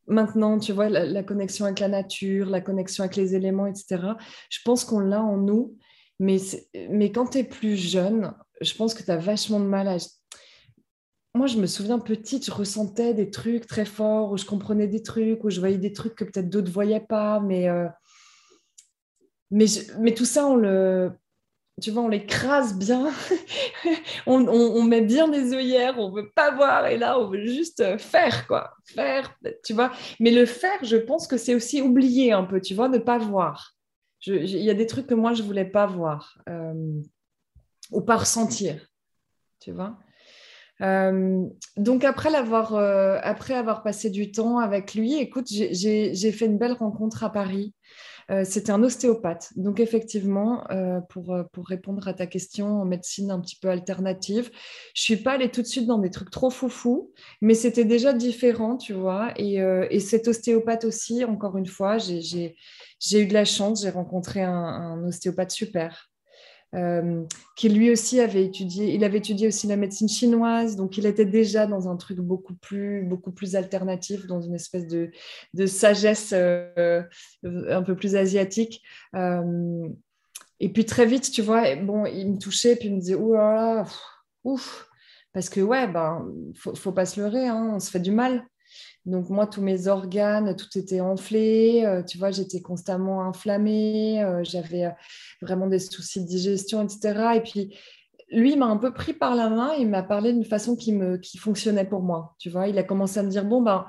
maintenant, 0.06 0.58
tu 0.58 0.72
vois, 0.72 0.88
la, 0.88 1.22
connexion 1.22 1.64
avec 1.64 1.80
la 1.80 1.88
nature, 1.88 2.50
la 2.50 2.60
connexion 2.60 3.04
avec 3.04 3.16
les 3.16 3.34
éléments, 3.34 3.66
etc. 3.66 4.02
Je 4.50 4.58
pense 4.64 4.84
qu'on 4.84 5.00
l'a 5.00 5.22
en 5.22 5.36
nous. 5.36 5.76
Mais, 6.20 6.36
mais 6.90 7.10
quand 7.10 7.30
tu 7.30 7.38
es 7.38 7.44
plus 7.44 7.76
jeune, 7.76 8.34
je 8.60 8.74
pense 8.74 8.94
que 8.94 9.02
tu 9.02 9.10
as 9.10 9.16
vachement 9.16 9.58
de 9.58 9.64
mal 9.64 9.88
à... 9.88 9.96
Moi, 11.34 11.46
je 11.46 11.56
me 11.56 11.66
souviens 11.66 11.98
petite, 11.98 12.44
je 12.44 12.50
ressentais 12.50 13.14
des 13.14 13.30
trucs 13.30 13.66
très 13.66 13.86
forts, 13.86 14.30
où 14.30 14.36
je 14.36 14.44
comprenais 14.44 14.86
des 14.86 15.02
trucs, 15.02 15.42
où 15.42 15.50
je 15.50 15.60
voyais 15.60 15.78
des 15.78 15.92
trucs 15.92 16.14
que 16.14 16.24
peut-être 16.24 16.50
d'autres 16.50 16.68
ne 16.68 16.72
voyaient 16.72 17.00
pas, 17.00 17.40
mais... 17.40 17.68
Euh, 17.68 17.88
mais, 19.50 19.64
mais 19.98 20.14
tout 20.14 20.26
ça, 20.26 20.46
on 20.46 20.56
le, 20.56 21.10
tu 21.80 21.90
vois, 21.90 22.02
on 22.02 22.08
l'écrase 22.08 22.76
bien, 22.76 23.10
on, 24.26 24.46
on, 24.46 24.82
met 24.82 25.00
bien 25.00 25.26
des 25.26 25.54
œillères, 25.54 25.98
on 25.98 26.12
veut 26.12 26.30
pas 26.36 26.54
voir, 26.54 26.86
et 26.86 26.98
là, 26.98 27.18
on 27.18 27.28
veut 27.28 27.46
juste 27.46 27.98
faire, 27.98 28.46
quoi. 28.46 28.74
Faire, 28.84 29.34
tu 29.64 29.72
vois. 29.72 29.90
Mais 30.20 30.30
le 30.30 30.44
faire, 30.44 30.84
je 30.84 30.96
pense 30.96 31.26
que 31.26 31.38
c'est 31.38 31.54
aussi 31.54 31.80
oublier 31.80 32.32
un 32.32 32.44
peu, 32.44 32.60
tu 32.60 32.74
vois, 32.74 32.88
ne 32.88 32.98
pas 32.98 33.18
voir. 33.18 33.74
Il 34.26 34.46
y 34.46 34.70
a 34.70 34.74
des 34.74 34.86
trucs 34.86 35.06
que 35.06 35.14
moi, 35.14 35.32
je 35.32 35.42
voulais 35.42 35.64
pas 35.64 35.86
voir 35.86 36.38
euh, 36.48 37.00
ou 37.90 38.00
pas 38.02 38.16
ressentir, 38.16 38.86
tu 39.60 39.72
vois. 39.72 39.98
Euh, 40.82 41.46
donc 41.76 42.04
après 42.04 42.30
l'avoir, 42.30 42.74
euh, 42.74 43.18
après 43.22 43.54
avoir 43.54 43.82
passé 43.82 44.10
du 44.10 44.32
temps 44.32 44.58
avec 44.58 44.94
lui, 44.94 45.14
écoute, 45.14 45.46
j'ai 45.48 46.32
fait 46.32 46.46
une 46.46 46.58
belle 46.58 46.72
rencontre 46.72 47.24
à 47.24 47.30
Paris 47.30 47.74
c'était 48.44 48.70
un 48.70 48.82
ostéopathe. 48.82 49.50
Donc 49.56 49.80
effectivement, 49.80 50.64
euh, 50.70 51.00
pour, 51.00 51.34
euh, 51.34 51.42
pour 51.52 51.66
répondre 51.66 52.06
à 52.06 52.14
ta 52.14 52.26
question 52.26 52.80
en 52.80 52.84
médecine 52.84 53.30
un 53.30 53.40
petit 53.40 53.56
peu 53.56 53.68
alternative, 53.68 54.50
je 54.94 55.02
suis 55.02 55.16
pas 55.16 55.32
allée 55.32 55.50
tout 55.50 55.62
de 55.62 55.66
suite 55.66 55.86
dans 55.86 55.98
des 55.98 56.10
trucs 56.10 56.30
trop 56.30 56.50
foufou, 56.50 57.12
mais 57.40 57.54
c'était 57.54 57.84
déjà 57.84 58.12
différent, 58.12 58.76
tu 58.76 58.92
vois. 58.92 59.32
Et, 59.36 59.56
et 59.56 60.00
cet 60.00 60.28
ostéopathe 60.28 60.84
aussi, 60.84 61.24
encore 61.24 61.56
une 61.56 61.66
fois, 61.66 61.98
j'ai 61.98 62.54
eu 63.12 63.26
de 63.26 63.34
la 63.34 63.44
chance, 63.44 63.82
j'ai 63.82 63.90
rencontré 63.90 64.42
un, 64.42 65.02
ostéopathe 65.06 65.50
super. 65.50 66.09
Euh, 66.74 67.24
qui 67.56 67.68
lui 67.68 67.90
aussi 67.90 68.20
avait 68.20 68.44
étudié, 68.44 68.94
il 68.94 69.02
avait 69.02 69.18
étudié 69.18 69.48
aussi 69.48 69.66
la 69.66 69.76
médecine 69.76 70.08
chinoise, 70.08 70.76
donc 70.76 70.98
il 70.98 71.06
était 71.06 71.24
déjà 71.24 71.66
dans 71.66 71.88
un 71.88 71.96
truc 71.96 72.18
beaucoup 72.18 72.54
plus, 72.54 73.02
beaucoup 73.02 73.32
plus 73.32 73.56
alternatif, 73.56 74.26
dans 74.26 74.40
une 74.40 74.54
espèce 74.54 74.86
de, 74.86 75.10
de 75.54 75.66
sagesse 75.66 76.32
euh, 76.32 77.02
un 77.42 77.82
peu 77.82 77.96
plus 77.96 78.14
asiatique. 78.14 78.82
Euh, 79.16 79.88
et 80.60 80.68
puis 80.68 80.84
très 80.84 81.06
vite, 81.06 81.30
tu 81.32 81.42
vois, 81.42 81.74
bon, 81.74 82.06
il 82.06 82.34
me 82.34 82.38
touchait, 82.38 82.76
puis 82.76 82.88
il 82.88 82.94
me 82.94 83.00
disait, 83.00 83.14
oh 83.14 83.34
là 83.34 83.54
là, 83.54 83.84
ouf, 84.44 84.88
parce 85.32 85.48
que 85.48 85.60
ouais, 85.60 85.88
ben, 85.88 86.28
faut, 86.54 86.74
faut 86.74 86.92
pas 86.92 87.06
se 87.06 87.20
leurrer, 87.20 87.48
hein, 87.48 87.72
on 87.74 87.80
se 87.80 87.90
fait 87.90 88.00
du 88.00 88.12
mal. 88.12 88.44
Donc 89.06 89.30
moi, 89.30 89.46
tous 89.46 89.62
mes 89.62 89.88
organes, 89.88 90.54
tout 90.56 90.78
était 90.78 91.00
enflé. 91.00 91.84
Euh, 91.84 92.02
tu 92.02 92.18
vois, 92.18 92.30
j'étais 92.30 92.60
constamment 92.60 93.22
inflammée. 93.24 94.22
Euh, 94.22 94.44
j'avais 94.44 94.86
euh, 94.86 94.90
vraiment 95.40 95.66
des 95.66 95.78
soucis 95.78 96.20
de 96.22 96.26
digestion, 96.26 96.82
etc. 96.82 97.32
Et 97.36 97.40
puis, 97.40 97.74
lui, 98.30 98.56
m'a 98.56 98.66
un 98.66 98.76
peu 98.76 98.92
pris 98.92 99.14
par 99.14 99.34
la 99.34 99.48
main. 99.48 99.72
Il 99.78 99.88
m'a 99.88 100.02
parlé 100.02 100.32
d'une 100.32 100.44
façon 100.44 100.76
qui, 100.76 100.92
me, 100.92 101.16
qui 101.16 101.38
fonctionnait 101.38 101.86
pour 101.86 102.02
moi. 102.02 102.34
Tu 102.38 102.50
vois, 102.50 102.68
il 102.68 102.78
a 102.78 102.82
commencé 102.82 103.18
à 103.18 103.22
me 103.22 103.30
dire, 103.30 103.44
bon, 103.44 103.62
ben, 103.62 103.86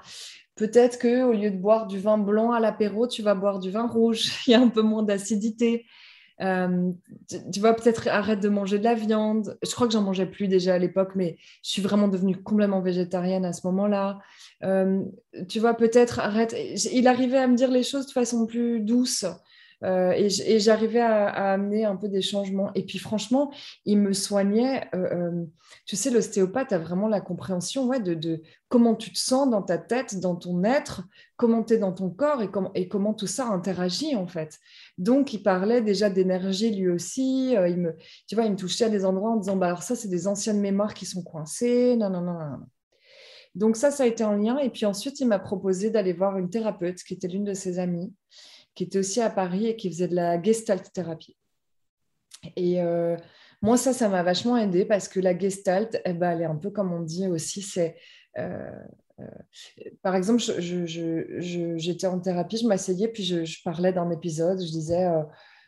peut-être 0.56 0.98
que 0.98 1.24
au 1.24 1.34
lieu 1.34 1.52
de 1.52 1.58
boire 1.58 1.88
du 1.88 2.00
vin 2.00 2.18
blanc 2.18 2.52
à 2.52 2.60
l'apéro, 2.60 3.08
tu 3.08 3.22
vas 3.22 3.36
boire 3.36 3.60
du 3.60 3.70
vin 3.70 3.88
rouge. 3.88 4.32
il 4.48 4.52
y 4.52 4.54
a 4.54 4.62
un 4.62 4.70
peu 4.70 4.82
moins 4.82 5.04
d'acidité. 5.04 5.86
Euh, 6.42 6.92
tu, 7.52 7.60
vois, 7.60 7.76
peut-être 7.76 8.08
arrête 8.08 8.40
de 8.40 8.50
manger 8.50 8.80
de 8.80 8.84
la 8.84 8.96
viande. 8.96 9.58
Je 9.64 9.72
crois 9.72 9.88
que 9.88 9.94
j'en 9.94 10.02
mangeais 10.02 10.26
plus 10.26 10.48
déjà 10.48 10.76
à 10.76 10.78
l'époque, 10.80 11.12
mais 11.16 11.38
je 11.64 11.70
suis 11.70 11.82
vraiment 11.82 12.08
devenue 12.08 12.42
complètement 12.42 12.82
végétarienne 12.82 13.46
à 13.46 13.54
ce 13.54 13.66
moment-là. 13.68 14.20
Euh, 14.64 15.02
tu 15.48 15.60
vois, 15.60 15.76
peut-être 15.76 16.20
arrête. 16.20 16.56
Il 16.92 17.08
arrivait 17.08 17.38
à 17.38 17.48
me 17.48 17.56
dire 17.56 17.70
les 17.70 17.84
choses 17.84 18.08
de 18.08 18.12
façon 18.12 18.46
plus 18.46 18.80
douce. 18.80 19.26
Euh, 19.84 20.12
et, 20.12 20.60
j'arrivais 20.60 21.00
à, 21.00 21.54
amener 21.54 21.86
un 21.86 21.96
peu 21.96 22.08
des 22.08 22.22
changements. 22.22 22.72
Et 22.76 22.86
puis 22.86 23.00
franchement, 23.00 23.52
il 23.86 24.00
me 24.00 24.14
soignait. 24.14 24.88
Euh, 24.94 25.14
euh, 25.14 25.46
tu 25.86 25.96
sais, 25.96 26.10
l'ostéopathe 26.10 26.72
a 26.72 26.78
vraiment 26.78 27.08
la 27.08 27.22
compréhension 27.22 27.88
ouais, 27.88 28.00
de, 28.00 28.42
comment 28.70 28.96
tu 28.96 29.12
te 29.12 29.18
sens 29.18 29.50
dans 29.50 29.62
ta 29.62 29.78
tête, 29.78 30.20
dans 30.20 30.36
ton 30.36 30.64
être, 30.64 31.04
comment 31.38 31.64
tu 31.64 31.74
es 31.74 31.78
dans 31.78 31.94
ton 31.94 32.10
corps 32.10 32.42
et, 32.76 32.88
comment 32.88 33.14
tout 33.14 33.28
ça 33.28 33.48
interagit 33.48 34.16
en 34.16 34.28
fait. 34.28 34.60
Donc, 34.98 35.34
il 35.34 35.42
parlait 35.42 35.82
déjà 35.82 36.10
d'énergie 36.10 36.72
lui 36.72 36.90
aussi. 36.90 37.54
il 37.54 37.78
me, 37.78 37.96
tu 38.28 38.36
vois, 38.36 38.46
il 38.46 38.52
me 38.52 38.58
touchait 38.58 38.86
à 38.86 38.90
des 38.90 39.06
endroits 39.06 39.32
en 39.32 39.38
disant, 39.38 39.56
bah, 39.56 39.68
alors 39.68 39.84
ça, 39.84 39.96
c'est 39.96 40.10
des 40.10 40.28
anciennes 40.28 40.60
mémoires 40.60 40.94
qui 40.94 41.06
sont 41.06 41.24
coincées. 41.24 41.96
Non, 41.98 42.10
non, 42.10 42.22
non. 42.22 42.60
Donc 43.56 43.76
ça, 43.76 43.92
ça 43.92 44.04
a 44.04 44.06
été 44.06 44.24
en 44.24 44.36
lien. 44.36 44.58
Et 44.60 44.70
puis 44.70 44.86
ensuite, 44.86 45.20
il 45.20 45.28
m'a 45.28 45.40
proposé 45.40 45.90
d'aller 45.90 46.14
voir 46.14 46.38
une 46.38 46.50
thérapeute 46.50 47.04
qui 47.04 47.14
était 47.16 47.28
l'une 47.28 47.44
de 47.44 47.54
ses 47.54 47.80
amies 47.80 48.14
qui 48.76 48.84
était 48.84 49.00
aussi 49.00 49.22
à 49.22 49.30
Paris 49.30 49.68
et 49.68 49.76
qui 49.76 49.90
faisait 49.90 50.08
de 50.08 50.16
la 50.16 50.42
gestalt 50.42 50.92
thérapie. 50.94 51.38
Et 52.56 52.82
euh, 52.82 53.18
moi, 53.62 53.78
ça, 53.78 53.94
ça 53.94 54.10
m'a 54.10 54.24
vachement 54.24 54.58
aidé 54.58 54.86
parce 54.86 55.08
que 55.08 55.20
la 55.20 55.38
gestalt, 55.38 56.02
eh 56.06 56.14
ben, 56.14 56.32
elle 56.32 56.42
est 56.42 56.46
un 56.46 56.56
peu 56.56 56.72
comme 56.72 56.92
on 56.92 57.02
dit 57.02 57.28
aussi, 57.28 57.62
c'est... 57.62 57.98
Euh, 58.38 58.72
euh, 59.20 59.86
par 60.02 60.16
exemple, 60.16 60.42
j'étais 60.42 62.08
en 62.08 62.20
thérapie, 62.20 62.58
je 62.58 62.68
m'asseyais, 62.68 63.08
puis 63.10 63.24
je, 63.24 63.64
parlais 63.64 63.94
d'un 63.94 64.10
épisode, 64.10 64.60
je 64.60 64.72
disais, 64.72 65.06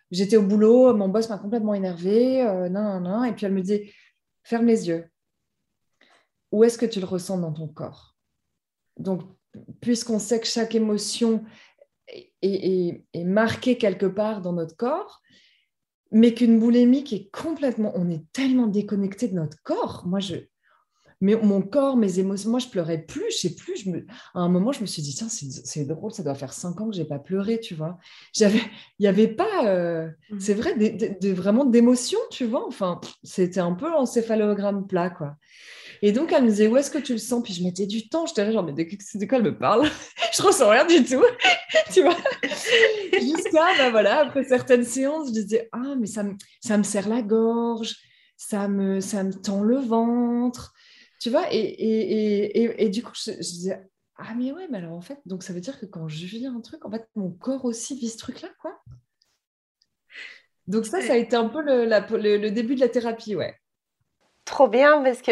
j'étais 0.10 0.38
au 0.38 0.42
boulot, 0.42 0.96
mon 0.96 1.08
boss 1.08 1.30
m'a 1.30 1.38
complètement 1.38 1.76
énervé, 1.76 2.42
non, 2.72 3.00
non, 3.00 3.00
non, 3.02 3.24
et 3.26 3.34
puis 3.34 3.46
elle 3.46 3.54
me 3.54 3.62
dit, 3.62 3.92
ferme 4.44 4.66
les 4.66 4.88
yeux. 4.88 5.08
Où 6.52 6.64
est-ce 6.64 6.80
que 6.80 6.88
tu 6.88 7.00
le 7.00 7.06
ressens 7.06 7.38
dans 7.38 7.54
ton 7.54 7.68
corps? 7.68 8.16
Donc, 8.98 9.22
puisqu'on 9.82 10.20
sait 10.20 10.40
que 10.40 10.48
chaque 10.48 10.74
émotion 10.74 11.44
est, 12.42 13.24
marqué 13.24 13.78
quelque 13.78 14.06
part 14.06 14.42
dans 14.42 14.54
notre 14.54 14.76
corps, 14.76 15.22
mais 16.12 16.34
qu'une 16.34 16.60
boulimie 16.60 17.04
qui 17.04 17.16
est 17.16 17.30
complètement, 17.32 17.92
on 17.96 18.10
est 18.10 18.24
tellement 18.34 18.68
déconnecté 18.68 19.28
de 19.28 19.36
notre 19.36 19.62
corps. 19.64 20.04
Moi, 20.06 20.20
je, 20.20 20.36
mais 21.22 21.36
mon 21.38 21.62
corps, 21.62 21.96
mes 21.96 22.20
émotions, 22.20 22.50
moi, 22.50 22.60
je 22.60 22.68
pleurais 22.68 23.02
plus, 23.02 23.32
je 23.32 23.38
sais 23.38 23.56
plus. 23.56 23.78
Je 23.78 23.90
me, 23.90 24.06
à 24.34 24.42
un 24.42 24.50
moment, 24.50 24.74
je 24.74 24.82
me 24.82 24.86
suis 24.86 25.02
dit, 25.02 25.16
tiens, 25.16 25.30
c'est 25.30 25.86
drôle, 25.86 26.12
ça 26.12 26.22
doit 26.22 26.36
faire 26.36 26.52
cinq 26.52 26.82
ans 26.82 26.90
que 26.90 26.96
j'ai 26.96 27.06
pas 27.06 27.18
pleuré, 27.18 27.62
tu 27.62 27.76
vois. 27.76 27.98
J'avais, 28.34 28.60
il 29.00 29.04
n'y 29.04 29.08
avait 29.08 29.30
pas, 29.30 29.66
euh, 29.68 30.10
mmh. 30.30 30.40
c'est 30.40 30.54
vrai, 30.54 30.76
vraiment 31.34 31.64
d'émotions, 31.64 32.20
tu 32.30 32.46
vois. 32.46 32.68
Enfin, 32.68 33.00
c'était 33.24 33.62
un 33.62 33.72
peu 33.72 33.92
encéphalogramme 33.94 34.86
plat, 34.86 35.10
quoi. 35.10 35.38
Et 36.06 36.12
donc, 36.12 36.34
elle 36.34 36.44
me 36.44 36.50
disait, 36.50 36.68
où 36.68 36.76
est-ce 36.76 36.92
que 36.92 36.98
tu 36.98 37.14
le 37.14 37.18
sens? 37.18 37.42
Puis 37.42 37.54
je 37.54 37.64
mettais 37.64 37.88
du 37.88 38.10
temps. 38.10 38.26
Je 38.26 38.34
là, 38.36 38.52
genre, 38.52 38.62
mais 38.62 38.74
de, 38.74 38.84
quoi 39.26 39.38
elle 39.38 39.44
me 39.46 39.58
parle? 39.58 39.88
Je 40.34 40.42
ressens 40.42 40.70
rien 40.70 40.86
du 40.86 41.02
tout. 41.06 41.24
tu 41.94 42.02
vois? 42.02 42.18
Jusqu'à, 43.14 43.78
ben 43.78 43.90
voilà, 43.90 44.20
après 44.20 44.44
certaines 44.44 44.84
séances, 44.84 45.30
je 45.30 45.32
disais, 45.32 45.70
ah, 45.72 45.96
mais 45.98 46.08
ça 46.08 46.24
me, 46.24 46.34
ça 46.60 46.78
me 46.78 46.84
serre 46.84 47.08
la 47.08 47.22
gorge, 47.22 47.96
ça 48.36 48.68
me, 48.68 49.00
ça 49.00 49.24
me 49.24 49.32
tend 49.32 49.64
le 49.64 49.78
ventre. 49.78 50.74
Tu 51.22 51.30
vois? 51.30 51.46
Et, 51.54 51.60
et, 51.60 52.64
et, 52.64 52.84
et, 52.84 52.90
du 52.90 53.02
coup, 53.02 53.14
je, 53.16 53.32
disais, 53.32 53.82
ah, 54.18 54.34
mais 54.36 54.52
ouais, 54.52 54.68
mais 54.70 54.80
alors 54.80 54.98
en 54.98 55.02
fait, 55.02 55.20
donc 55.26 55.42
ça 55.42 55.54
veut 55.54 55.62
dire 55.62 55.80
que 55.80 55.86
quand 55.86 56.10
je 56.10 56.26
vis 56.26 56.46
un 56.48 56.60
truc, 56.60 56.84
en 56.84 56.92
fait, 56.92 57.08
mon 57.16 57.32
corps 57.32 57.64
aussi 57.64 57.96
vit 57.98 58.10
ce 58.10 58.18
truc-là, 58.18 58.50
quoi. 58.60 58.78
Donc 60.68 60.86
ça, 60.86 61.00
ça 61.00 61.14
a 61.14 61.18
été 61.18 61.38
un 61.38 61.48
peu 61.48 61.62
le, 61.62 61.86
le, 61.86 62.38
le 62.38 62.52
début 62.52 62.76
de 62.76 62.82
la 62.82 62.90
thérapie, 62.90 63.38
ouais. 63.38 63.56
Trop 64.44 64.68
bien, 64.68 65.02
parce 65.02 65.22
que 65.22 65.32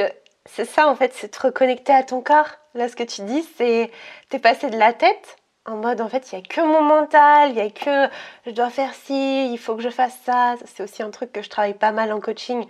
c'est 0.50 0.66
ça 0.66 0.88
en 0.88 0.96
fait, 0.96 1.14
c'est 1.14 1.30
te 1.30 1.42
reconnecter 1.42 1.94
à 1.94 2.04
ton 2.04 2.22
corps. 2.22 2.50
Là, 2.74 2.90
ce 2.90 2.96
que 2.96 3.04
tu 3.04 3.22
dis, 3.24 3.44
c'est 3.58 3.92
t'es 4.30 4.40
passé 4.40 4.70
de 4.70 4.78
la 4.78 4.94
tête 4.94 5.38
en 5.66 5.78
mode 5.78 6.02
en 6.02 6.10
fait, 6.10 6.32
il 6.32 6.36
n'y 6.38 6.44
a 6.44 6.48
que 6.48 6.62
mon 6.62 6.82
mental, 6.82 7.50
il 7.50 7.56
n'y 7.56 7.62
a 7.62 7.70
que 7.70 8.12
je 8.46 8.52
dois 8.52 8.70
faire 8.70 8.94
ci, 8.96 9.52
il 9.52 9.58
faut 9.58 9.76
que 9.76 9.84
je 9.84 9.90
fasse 9.90 10.18
ça. 10.26 10.56
C'est 10.66 10.84
aussi 10.84 11.04
un 11.04 11.12
truc 11.12 11.32
que 11.32 11.42
je 11.42 11.50
travaille 11.50 11.76
pas 11.76 11.92
mal 11.92 12.12
en 12.12 12.20
coaching. 12.20 12.66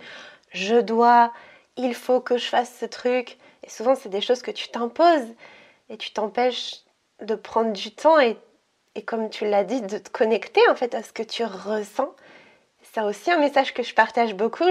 Je 0.50 0.76
dois, 0.76 1.32
il 1.76 1.94
faut 1.94 2.20
que 2.20 2.36
je 2.36 2.46
fasse 2.46 2.76
ce 2.78 2.84
truc. 2.86 3.38
Et 3.64 3.70
souvent, 3.70 3.94
c'est 3.94 4.08
des 4.10 4.20
choses 4.20 4.42
que 4.42 4.50
tu 4.50 4.68
t'imposes 4.68 5.28
et 5.88 5.96
tu 5.96 6.12
t'empêches 6.12 6.80
de 7.22 7.34
prendre 7.34 7.72
du 7.72 7.92
temps 7.92 8.18
et, 8.20 8.36
et 8.94 9.02
comme 9.02 9.30
tu 9.30 9.48
l'as 9.48 9.64
dit, 9.64 9.80
de 9.80 9.98
te 9.98 10.10
connecter 10.10 10.60
en 10.68 10.74
fait 10.74 10.94
à 10.94 11.02
ce 11.02 11.12
que 11.12 11.22
tu 11.22 11.44
ressens 11.44 12.14
c'est 12.92 13.00
aussi 13.00 13.30
un 13.30 13.38
message 13.38 13.72
que 13.72 13.82
je 13.82 13.94
partage 13.94 14.34
beaucoup 14.34 14.68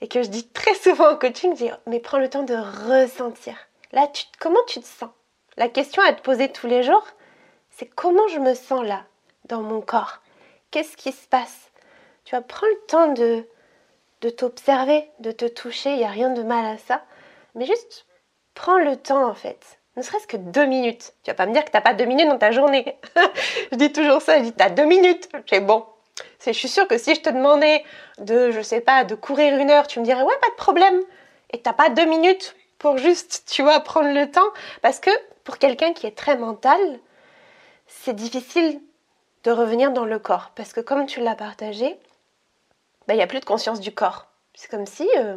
et 0.00 0.08
que 0.08 0.22
je 0.22 0.28
dis 0.28 0.48
très 0.48 0.74
souvent 0.74 1.12
en 1.12 1.16
coaching, 1.16 1.56
je 1.56 1.66
mais 1.86 1.98
prends 1.98 2.18
le 2.18 2.30
temps 2.30 2.44
de 2.44 2.54
ressentir. 2.54 3.56
Là, 3.92 4.08
comment 4.38 4.62
tu 4.66 4.80
te 4.80 4.86
sens? 4.86 5.10
La 5.56 5.68
question 5.68 6.02
à 6.02 6.12
te 6.12 6.22
poser 6.22 6.52
tous 6.52 6.68
les 6.68 6.84
jours, 6.84 7.04
c'est 7.70 7.86
comment 7.86 8.28
je 8.28 8.38
me 8.38 8.54
sens 8.54 8.84
là, 8.84 9.04
dans 9.46 9.62
mon 9.62 9.80
corps? 9.80 10.18
Qu'est-ce 10.70 10.96
qui 10.96 11.10
se 11.10 11.26
passe? 11.26 11.70
Tu 12.24 12.36
vas 12.36 12.42
prendre 12.42 12.72
le 12.72 12.86
temps 12.86 13.12
de, 13.12 13.44
de 14.20 14.30
t'observer, 14.30 15.10
de 15.18 15.32
te 15.32 15.46
toucher, 15.46 15.90
il 15.90 15.98
n'y 15.98 16.04
a 16.04 16.10
rien 16.10 16.30
de 16.30 16.42
mal 16.42 16.64
à 16.64 16.78
ça. 16.78 17.02
Mais 17.54 17.66
juste, 17.66 18.06
prends 18.54 18.78
le 18.78 18.96
temps 18.96 19.28
en 19.28 19.34
fait. 19.34 19.80
Ne 19.96 20.02
serait-ce 20.02 20.28
que 20.28 20.36
deux 20.36 20.66
minutes. 20.66 21.12
Tu 21.24 21.30
vas 21.32 21.34
pas 21.34 21.46
me 21.46 21.52
dire 21.52 21.64
que 21.64 21.70
tu 21.70 21.76
n'as 21.76 21.80
pas 21.80 21.94
deux 21.94 22.04
minutes 22.04 22.28
dans 22.28 22.38
ta 22.38 22.52
journée. 22.52 22.96
je 23.72 23.76
dis 23.76 23.92
toujours 23.92 24.22
ça, 24.22 24.38
je 24.38 24.50
dis 24.50 24.54
as 24.60 24.70
deux 24.70 24.84
minutes. 24.84 25.28
C'est 25.48 25.60
bon, 25.60 25.84
je 26.44 26.52
suis 26.52 26.68
sûre 26.68 26.88
que 26.88 26.98
si 26.98 27.14
je 27.14 27.20
te 27.20 27.30
demandais 27.30 27.84
de, 28.18 28.50
je 28.50 28.60
sais 28.60 28.80
pas, 28.80 29.04
de 29.04 29.14
courir 29.14 29.56
une 29.58 29.70
heure, 29.70 29.86
tu 29.86 30.00
me 30.00 30.04
dirais 30.04 30.22
ouais, 30.22 30.38
pas 30.40 30.50
de 30.50 30.56
problème. 30.56 31.00
Et 31.50 31.60
t'as 31.60 31.72
pas 31.72 31.88
deux 31.88 32.04
minutes 32.04 32.54
pour 32.78 32.98
juste, 32.98 33.44
tu 33.50 33.62
vois, 33.62 33.80
prendre 33.80 34.12
le 34.12 34.30
temps. 34.30 34.48
Parce 34.82 35.00
que 35.00 35.10
pour 35.44 35.58
quelqu'un 35.58 35.92
qui 35.92 36.06
est 36.06 36.16
très 36.16 36.36
mental, 36.36 36.80
c'est 37.86 38.14
difficile 38.14 38.80
de 39.44 39.50
revenir 39.50 39.92
dans 39.92 40.04
le 40.04 40.18
corps. 40.18 40.52
Parce 40.54 40.72
que 40.72 40.80
comme 40.80 41.06
tu 41.06 41.20
l'as 41.20 41.34
partagé, 41.34 41.98
bah, 43.06 43.14
il 43.14 43.16
n'y 43.16 43.22
a 43.22 43.26
plus 43.26 43.40
de 43.40 43.44
conscience 43.44 43.80
du 43.80 43.92
corps. 43.92 44.26
C'est 44.54 44.70
comme 44.70 44.86
si 44.86 45.08
euh, 45.16 45.36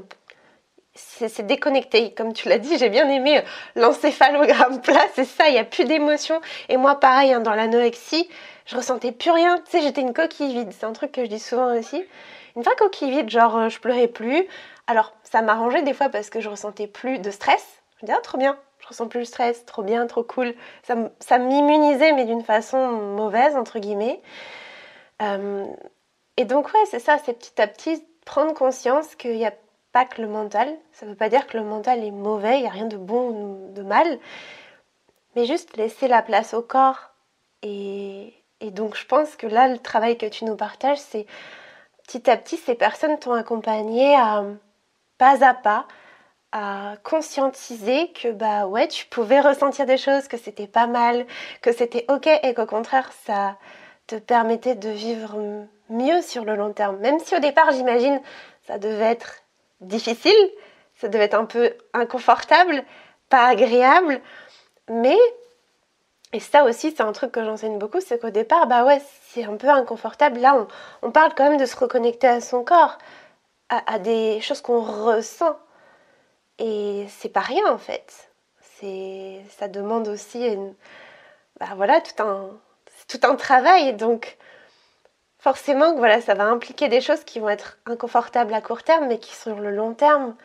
c'est 0.94 1.46
déconnecté. 1.46 2.14
Comme 2.14 2.34
tu 2.34 2.50
l'as 2.50 2.58
dit, 2.58 2.78
j'ai 2.78 2.90
bien 2.90 3.10
aimé 3.10 3.40
euh, 3.40 3.42
l'encéphalogramme 3.76 4.82
plat, 4.84 5.06
c'est 5.14 5.26
ça, 5.26 5.48
il 5.48 5.54
n'y 5.54 5.60
a 5.60 5.64
plus 5.64 5.86
d'émotion. 5.86 6.42
Et 6.70 6.78
moi, 6.78 7.00
pareil, 7.00 7.34
hein, 7.34 7.40
dans 7.40 7.54
l'anorexie, 7.54 8.30
je 8.66 8.76
ressentais 8.76 9.12
plus 9.12 9.32
rien. 9.32 9.58
Tu 9.60 9.72
sais, 9.72 9.82
j'étais 9.82 10.02
une 10.02 10.14
coquille 10.14 10.54
vide. 10.54 10.72
C'est 10.78 10.86
un 10.86 10.94
truc 10.94 11.12
que 11.12 11.24
je 11.24 11.30
dis 11.30 11.40
souvent 11.40 11.78
aussi. 11.78 12.04
Une 12.56 12.64
vraie 12.64 12.76
coquille 12.76 13.12
vide, 13.12 13.30
genre 13.30 13.58
euh, 13.58 13.70
je 13.70 13.80
pleurais 13.80 14.08
plus. 14.08 14.46
Alors, 14.88 15.14
ça 15.24 15.42
m'arrangeait 15.42 15.84
des 15.84 15.94
fois 15.94 16.10
parce 16.10 16.30
que 16.30 16.42
je 16.42 16.50
ressentais 16.50 16.88
plus 16.88 17.20
de 17.20 17.32
stress. 17.32 17.66
Je 18.00 18.06
me 18.06 18.08
disais, 18.08 18.18
ah, 18.18 18.22
trop 18.22 18.38
bien, 18.38 18.58
je 18.80 18.88
ressens 18.88 19.08
plus 19.08 19.20
le 19.20 19.26
stress, 19.26 19.66
trop 19.66 19.84
bien, 19.84 20.06
trop 20.08 20.24
cool. 20.24 20.54
Ça, 20.84 21.38
m'immunisait, 21.38 22.12
mais 22.14 22.26
d'une 22.26 22.44
façon 22.44 22.78
mauvaise, 22.88 23.56
entre 23.56 23.80
guillemets. 23.80 24.22
Euh, 25.22 25.66
et 26.36 26.46
donc, 26.46 26.74
ouais, 26.74 26.86
c'est 26.90 27.00
ça, 27.00 27.18
c'est 27.24 27.34
petit 27.34 27.62
à 27.62 27.68
petit 27.68 28.04
prendre 28.26 28.54
conscience 28.54 29.16
qu'il 29.16 29.36
n'y 29.36 29.46
a 29.46 29.54
pas 29.92 30.06
que 30.06 30.22
le 30.22 30.28
mental. 30.28 30.78
Ça 30.92 31.06
ne 31.06 31.12
veut 31.12 31.18
pas 31.18 31.30
dire 31.30 31.48
que 31.48 31.58
le 31.58 31.64
mental 31.64 32.04
est 32.04 32.12
mauvais, 32.12 32.58
il 32.58 32.62
n'y 32.62 32.68
a 32.68 32.72
rien 32.72 32.86
de 32.86 32.98
bon 32.98 33.30
ou 33.30 33.74
de 33.74 33.82
mal. 33.82 34.20
Mais 35.36 35.46
juste 35.46 35.78
laisser 35.78 36.08
la 36.08 36.22
place 36.22 36.54
au 36.54 36.62
corps 36.62 37.12
et, 37.62 38.34
et 38.60 38.72
donc 38.72 38.96
je 38.96 39.06
pense 39.06 39.36
que 39.36 39.48
là, 39.48 39.68
le 39.68 39.78
travail 39.78 40.18
que 40.18 40.26
tu 40.26 40.46
nous 40.46 40.56
partages, 40.56 41.00
c'est 41.00 41.26
petit 42.06 42.30
à 42.30 42.38
petit, 42.38 42.58
ces 42.58 42.76
personnes 42.76 43.18
t'ont 43.20 43.34
accompagné 43.34 44.16
à 44.16 44.44
pas 45.18 45.44
à 45.46 45.54
pas 45.54 45.88
à 46.52 46.96
conscientiser 47.04 48.12
que 48.12 48.32
bah 48.32 48.68
ouais, 48.68 48.88
tu 48.88 49.06
pouvais 49.06 49.40
ressentir 49.40 49.86
des 49.86 49.98
choses, 49.98 50.28
que 50.28 50.38
c'était 50.38 50.68
pas 50.68 50.88
mal, 50.88 51.26
que 51.62 51.72
c'était 51.72 52.06
ok 52.10 52.28
et 52.44 52.54
qu'au 52.54 52.66
contraire, 52.66 53.10
ça 53.26 53.58
te 54.08 54.16
permettait 54.16 54.76
de 54.76 54.90
vivre 54.90 55.38
mieux 55.90 56.22
sur 56.22 56.44
le 56.44 56.56
long 56.56 56.74
terme. 56.74 56.98
Même 56.98 57.20
si 57.20 57.36
au 57.36 57.40
départ, 57.40 57.72
j'imagine, 57.72 58.20
ça 58.68 58.80
devait 58.80 59.12
être 59.12 59.44
difficile, 59.82 60.52
ça 60.96 61.08
devait 61.08 61.26
être 61.26 61.36
un 61.36 61.46
peu 61.46 61.74
inconfortable, 61.94 62.84
pas 63.30 63.48
agréable, 63.48 64.22
mais 64.89 65.17
et 66.34 66.39
ça 66.39 66.63
aussi, 66.63 66.91
c'est 66.91 67.02
un 67.02 67.12
truc 67.12 67.34
que 67.34 67.44
j'enseigne 67.44 67.78
beaucoup, 67.78 68.00
c'est 68.00 68.20
qu'au 68.20 68.30
départ, 68.30 68.67
bah 68.67 68.86
ouais, 68.86 69.02
c'est 69.30 69.44
un 69.44 69.58
peu 69.58 69.67
inconfortable. 69.70 70.39
Là, 70.39 70.65
on, 71.02 71.12
parle 71.12 71.34
quand 71.36 71.50
même 71.50 71.60
de 71.60 71.65
se 71.65 71.76
reconnecter 71.76 72.28
à 72.28 72.39
son 72.39 72.63
corps, 72.63 72.98
à, 73.70 74.00
des 74.00 74.39
choses 74.41 74.62
qu'on 74.62 74.82
ressent. 74.82 75.58
Et 76.60 77.06
c'est 77.10 77.30
pas 77.30 77.41
rien 77.41 77.65
en 77.72 77.78
fait. 77.78 78.30
Ça 79.60 79.67
demande 79.67 80.08
aussi, 80.08 80.58
bah 81.60 81.67
voilà, 81.76 82.02
tout 82.02 82.24
un, 82.24 82.50
tout 83.08 83.20
un 83.24 83.36
travail. 83.36 83.94
Donc, 83.94 84.38
forcément, 85.42 85.96
voilà, 85.98 86.22
ça 86.22 86.36
va 86.36 86.46
impliquer 86.46 86.88
des 86.88 87.02
choses 87.02 87.24
qui 87.24 87.40
vont 87.40 87.50
être 87.50 87.80
inconfortables 87.86 88.54
à 88.54 88.62
court 88.62 88.84
terme, 88.84 89.08
mais 89.08 89.20
qui 89.20 89.36
sur 89.36 89.60
le 89.60 89.72
long 89.72 89.96
terme, 89.96 90.36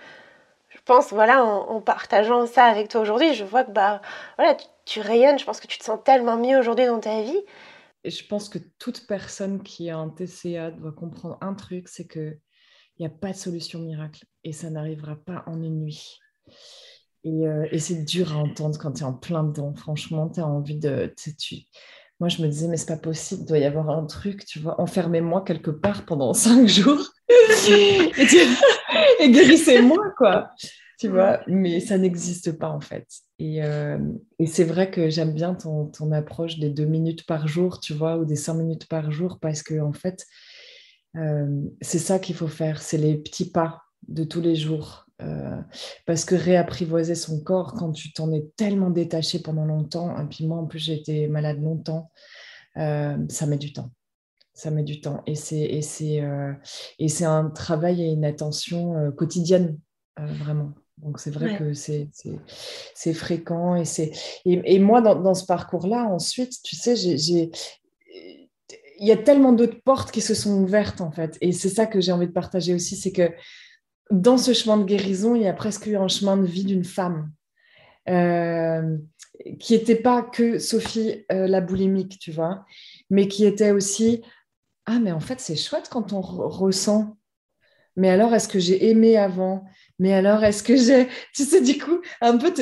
je 0.71 0.79
pense, 0.85 1.13
voilà, 1.13 1.45
en, 1.45 1.81
partageant 1.81 2.47
ça 2.47 2.65
avec 2.65 2.89
toi 2.89 3.03
aujourd'hui, 3.03 3.35
je 3.35 3.45
vois 3.45 3.63
que 3.63 3.71
bah, 3.71 4.01
voilà, 4.39 4.57
tu, 4.87 5.01
rayonnes. 5.01 5.39
Je 5.39 5.45
pense 5.45 5.61
que 5.61 5.67
tu 5.67 5.79
te 5.79 5.85
sens 5.85 6.01
tellement 6.03 6.39
mieux 6.39 6.59
aujourd'hui 6.59 6.87
dans 6.87 6.99
ta 6.99 7.23
vie. 7.23 7.41
Et 8.05 8.11
je 8.11 8.27
pense 8.27 8.49
que 8.49 8.59
toute 8.79 9.07
personne 9.07 9.63
qui 9.63 9.91
a 9.91 9.99
un 9.99 10.09
TCA 10.09 10.71
doit 10.71 10.93
comprendre 10.93 11.39
un 11.41 11.55
truc, 11.55 11.89
c'est 11.89 12.07
que 12.07 12.39
il 12.99 13.03
n'y 13.03 13.07
a 13.07 13.15
pas 13.15 13.33
de 13.33 13.37
solution 13.37 13.81
miracle 13.81 14.25
et 14.45 14.53
ça 14.53 14.71
n'arrivera 14.71 15.17
pas 15.17 15.45
en 15.47 15.63
une 15.63 15.81
nuit. 15.81 16.19
Et, 17.25 17.47
euh, 17.47 17.67
c'est 17.79 18.05
dur 18.05 18.33
à 18.33 18.37
entendre 18.37 18.79
quand 18.79 18.93
tu 18.93 19.01
es 19.01 19.05
en 19.05 19.13
plein 19.13 19.45
dedans. 19.45 19.75
Franchement, 19.75 20.31
tu 20.31 20.41
as 20.41 20.47
envie 20.47 20.79
de. 20.79 21.13
Tu, 21.39 21.57
moi, 22.21 22.29
je 22.29 22.41
me 22.43 22.49
disais, 22.49 22.69
mais 22.69 22.77
c'est 22.77 22.87
pas 22.87 22.97
possible, 22.97 23.43
il 23.43 23.47
doit 23.47 23.59
y 23.59 23.65
avoir 23.65 23.91
un 23.91 24.07
truc, 24.07 24.45
tu 24.47 24.59
vois, 24.59 24.81
enfermez-moi 24.81 25.43
quelque 25.45 25.71
part 25.71 26.05
pendant 26.05 26.33
cinq 26.35 26.67
jours 26.67 27.13
et, 27.69 28.11
et 29.21 29.31
guérissez-moi, 29.31 30.13
quoi. 30.17 30.51
Tu 30.99 31.09
vois, 31.09 31.41
mais 31.47 31.81
ça 31.81 31.99
n'existe 31.99 32.53
pas 32.53 32.71
en 32.71 32.81
fait. 32.81 33.07
Et, 33.39 33.63
euh, 33.63 33.99
et 34.39 34.47
c'est 34.47 34.65
vrai 34.65 34.91
que 34.91 35.11
j'aime 35.11 35.35
bien 35.35 35.55
ton, 35.55 35.87
ton, 35.87 36.11
approche 36.11 36.59
des 36.59 36.71
deux 36.71 36.87
minutes 36.87 37.27
par 37.27 37.47
jour, 37.47 37.81
tu 37.81 37.93
vois, 37.93 38.17
ou 38.17 38.25
des 38.25 38.37
cinq 38.37 38.55
minutes 38.55 38.89
par 38.89 39.11
jour, 39.11 39.39
parce 39.39 39.63
que 39.63 39.79
en 39.79 39.93
fait, 39.93 40.25
euh, 41.17 41.63
c'est 41.83 41.99
ça 41.99 42.19
qu'il 42.19 42.35
faut 42.35 42.49
faire, 42.49 42.81
c'est 42.81 42.97
les 42.97 43.17
petits 43.19 43.51
pas 43.51 43.83
de 44.09 44.25
tous 44.25 44.41
les 44.41 44.57
jours. 44.57 45.06
Euh, 45.23 45.61
parce 46.05 46.27
que 46.27 46.35
réapprivoiser 46.35 47.15
son 47.15 47.41
corps 47.41 47.73
quand 47.73 47.93
tu 47.93 48.13
t'en 48.13 48.31
es 48.33 48.47
tellement 48.57 48.91
détaché 48.91 49.39
pendant 49.39 49.65
longtemps, 49.65 50.19
et 50.21 50.27
puis 50.27 50.47
moi 50.47 50.59
en 50.59 50.67
plus 50.67 50.79
j'ai 50.79 50.95
été 50.95 51.27
malade 51.27 51.63
longtemps, 51.63 52.11
ça 52.75 53.47
met 53.47 53.57
du 53.57 53.73
temps 53.73 53.91
ça 54.57 54.71
met 54.71 54.83
du 54.83 55.01
temps. 55.03 55.23
Et 55.27 55.35
c'est, 55.35 55.59
et 55.59 55.81
et 56.99 57.09
c'est 57.09 57.25
un 57.25 57.51
travail 57.51 58.03
et 58.03 58.07
une 58.07 58.25
attention 58.25 59.13
quotidienne, 59.13 59.79
vraiment. 60.17 60.73
Donc 60.99 61.21
c'est 61.21 61.31
vrai 61.31 61.59
que 61.59 61.75
c'est, 61.75 62.09
fréquent. 63.13 63.77
Et, 63.77 63.85
c'est... 63.85 64.13
Et, 64.47 64.79
moi, 64.79 65.03
dans, 65.03 65.15
dans 65.15 65.35
ce 65.35 65.45
parcours-là, 65.45 66.07
ensuite, 66.07 66.63
tu 66.63 66.75
sais, 66.75 66.97
j'ai, 66.97 67.51
il 68.99 69.07
y 69.07 69.13
a 69.13 69.17
tellement 69.19 69.53
d'autres 69.53 69.83
portes 69.85 70.11
qui 70.11 70.23
se 70.23 70.35
sont 70.35 70.63
ouvertes, 70.63 71.03
en 71.03 71.13
fait. 71.13 71.37
Et 71.43 71.53
c'est 71.53 71.69
ça 71.69 71.87
que 71.87 72.01
j'ai 72.01 72.13
envie 72.13 72.27
de 72.27 72.33
partager 72.33 72.73
aussi, 72.75 72.97
c'est 72.97 73.13
que 73.13 73.31
dans 74.11 74.39
ce 74.39 74.53
chemin 74.53 74.77
de 74.77 74.85
guérison, 74.85 75.35
il 75.35 75.43
y 75.43 75.49
a 75.49 75.53
presque 75.53 75.87
eu 75.87 75.97
un 75.97 76.09
chemin 76.09 76.37
de 76.37 76.47
vie 76.47 76.65
d'une 76.65 76.85
femme. 76.85 77.31
Euh, 78.09 78.97
qui 79.59 79.75
n'était 79.75 79.97
pas 79.97 80.23
que 80.23 80.59
Sophie 80.59 81.25
euh, 81.33 81.47
la 81.49 81.61
boulimique, 81.61 82.19
tu 82.19 82.31
vois, 82.31 82.65
mais 83.11 83.29
qui 83.29 83.45
était 83.45 83.73
aussi 83.73 84.23
ah 84.87 85.01
mais 85.01 85.11
en 85.11 85.21
fait 85.21 85.41
c'est 85.41 85.57
chouette 85.57 85.89
quand 85.91 86.13
on 86.13 86.21
ressent. 86.21 87.17
Mais 87.97 88.09
alors 88.09 88.33
est-ce 88.33 88.49
que 88.49 88.61
j'ai 88.61 88.89
aimé 88.89 89.17
avant? 89.17 89.65
Mais 89.99 90.13
alors, 90.13 90.45
est-ce 90.45 90.63
que 90.63 90.77
j'ai, 90.77 91.09
tu 91.35 91.45
sais, 91.45 91.61
du 91.61 91.79
coup, 91.79 92.01
un 92.21 92.37
peu, 92.37 92.53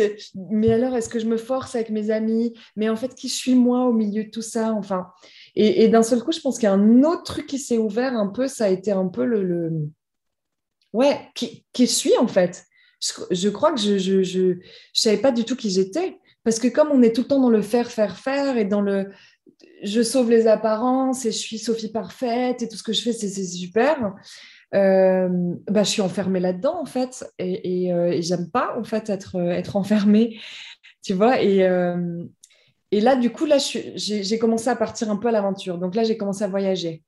mais 0.51 0.73
alors, 0.73 0.95
est-ce 0.97 1.09
que 1.09 1.19
je 1.19 1.27
me 1.27 1.37
force 1.37 1.75
avec 1.75 1.91
mes 1.91 2.11
amis? 2.11 2.55
Mais 2.77 2.89
en 2.89 2.97
fait, 2.97 3.15
qui 3.15 3.29
suis 3.29 3.55
moi 3.55 3.87
au 3.87 3.93
milieu 3.93 4.25
de 4.25 4.31
tout 4.31 4.43
ça? 4.43 4.73
Enfin, 4.73 5.09
et, 5.57 5.89
d'un 5.89 6.03
seul 6.03 6.23
coup, 6.23 6.33
je 6.33 6.41
pense 6.41 6.59
qu'il 6.59 6.65
y 6.65 6.71
a 6.71 6.73
un 6.73 7.03
autre 7.03 7.25
truc 7.25 7.47
qui 7.47 7.59
s'est 7.59 7.79
ouvert 7.79 8.15
un 8.15 8.29
peu, 8.29 8.49
ça 8.49 8.67
a 8.67 8.69
été 8.69 8.93
un 8.93 9.09
peu 9.09 9.25
le, 9.25 9.73
ouais, 10.95 11.21
qui, 11.35 11.67
qui 11.75 11.87
suis 11.87 12.17
en 12.17 12.29
fait. 12.29 12.65
Je, 13.31 13.51
crois 13.51 13.73
que 13.73 13.81
je, 13.81 13.99
je, 13.99 14.23
je, 14.23 14.55
savais 14.95 15.19
pas 15.19 15.33
du 15.33 15.45
tout 15.45 15.57
qui 15.57 15.69
j'étais. 15.69 16.19
Parce 16.43 16.59
que 16.59 16.69
comme 16.69 16.89
on 16.91 17.03
est 17.03 17.15
tout 17.15 17.23
le 17.23 17.27
temps 17.27 17.41
dans 17.41 17.51
le 17.51 17.61
faire, 17.61 17.91
faire, 17.91 18.17
faire 18.19 18.57
et 18.57 18.65
dans 18.65 18.81
le 18.81 19.11
je 19.83 20.03
sauve 20.03 20.31
les 20.31 20.47
apparences 20.47 21.27
et 21.27 21.33
je 21.33 21.37
suis 21.37 21.59
Sophie 21.59 21.93
parfaite 21.93 22.63
et 22.63 22.69
tout 22.69 22.77
ce 22.77 22.83
que 22.83 22.95
je 22.95 23.03
fais, 23.03 23.13
c'est 23.13 23.29
super. 23.29 24.15
Euh, 24.75 25.29
bah, 25.69 25.83
je 25.83 25.91
suis 25.91 26.03
enfermée 26.03 26.41
là-dedans 26.41 26.81
en 26.81 26.87
fait 26.87 27.25
et, 27.39 27.85
et, 27.85 27.93
euh, 27.93 28.17
j'aime 28.21 28.51
pas 28.51 28.77
en 28.77 28.83
fait 28.83 29.09
être, 29.09 29.37
euh, 29.37 29.51
être 29.51 29.77
enfermée, 29.77 30.41
tu 31.03 31.13
vois. 31.13 31.43
Et, 31.43 31.69
et 32.91 33.01
là, 33.01 33.17
du 33.17 33.31
coup, 33.31 33.45
là, 33.45 33.59
j'ai 33.59 34.39
commencé 34.39 34.69
à 34.69 34.77
partir 34.77 35.11
un 35.11 35.17
peu 35.17 35.29
à 35.29 35.33
l'aventure. 35.33 35.79
Donc 35.79 35.95
là, 35.95 36.05
j'ai 36.05 36.17
commencé 36.17 36.45
à 36.45 36.49
voyager. 36.49 37.03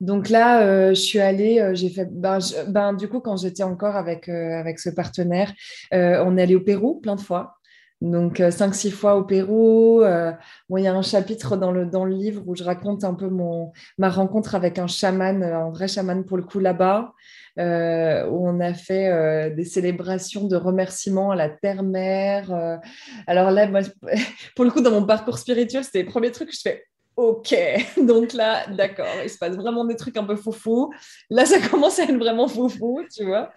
Donc 0.00 0.28
là, 0.28 0.90
je 0.90 1.00
suis 1.00 1.20
allée, 1.20 1.70
j'ai 1.74 1.88
fait, 1.88 2.08
ben, 2.10 2.38
ben, 2.68 2.92
du 2.92 3.08
coup, 3.08 3.20
quand 3.20 3.36
j'étais 3.36 3.62
encore 3.62 3.96
avec, 3.96 4.28
avec 4.28 4.78
ce 4.78 4.90
partenaire, 4.90 5.52
on 5.92 6.36
est 6.36 6.42
allé 6.42 6.54
au 6.54 6.60
Pérou 6.60 7.00
plein 7.00 7.16
de 7.16 7.20
fois. 7.20 7.56
Donc, 8.04 8.40
euh, 8.40 8.50
cinq, 8.50 8.74
six 8.74 8.90
fois 8.90 9.16
au 9.16 9.24
Pérou. 9.24 10.02
Euh, 10.02 10.32
il 10.76 10.84
y 10.84 10.86
a 10.86 10.94
un 10.94 11.02
chapitre 11.02 11.56
dans 11.56 11.72
le, 11.72 11.86
dans 11.86 12.04
le 12.04 12.14
livre 12.14 12.42
où 12.46 12.54
je 12.54 12.62
raconte 12.62 13.02
un 13.02 13.14
peu 13.14 13.28
mon, 13.28 13.72
ma 13.96 14.10
rencontre 14.10 14.54
avec 14.54 14.78
un 14.78 14.86
chaman, 14.86 15.42
euh, 15.42 15.56
un 15.56 15.70
vrai 15.70 15.88
chaman 15.88 16.24
pour 16.24 16.36
le 16.36 16.42
coup 16.42 16.58
là-bas, 16.58 17.12
où 17.56 18.48
on 18.48 18.60
a 18.60 18.74
fait 18.74 19.54
des 19.54 19.64
célébrations 19.64 20.48
de 20.48 20.56
remerciements 20.56 21.30
à 21.30 21.36
la 21.36 21.48
terre-mère. 21.48 22.80
alors 23.26 23.50
là, 23.52 23.68
pour 24.56 24.64
le 24.64 24.70
coup, 24.72 24.80
dans 24.80 24.90
mon 24.90 25.06
parcours 25.06 25.38
spirituel, 25.38 25.84
c'était 25.84 26.02
le 26.02 26.08
premier 26.08 26.32
truc 26.32 26.48
que 26.48 26.54
je 26.54 26.60
fais 26.60 26.84
Ok, 27.16 27.54
donc 27.96 28.32
là, 28.32 28.66
d'accord, 28.68 29.06
il 29.22 29.30
se 29.30 29.38
passe 29.38 29.54
vraiment 29.54 29.84
des 29.84 29.94
trucs 29.94 30.16
un 30.16 30.24
peu 30.24 30.34
foufou. 30.34 30.92
Là, 31.30 31.46
ça 31.46 31.60
commence 31.70 31.98
à 32.00 32.04
être 32.04 32.16
vraiment 32.16 32.48
foufou, 32.48 33.02
tu 33.14 33.24
vois. 33.24 33.52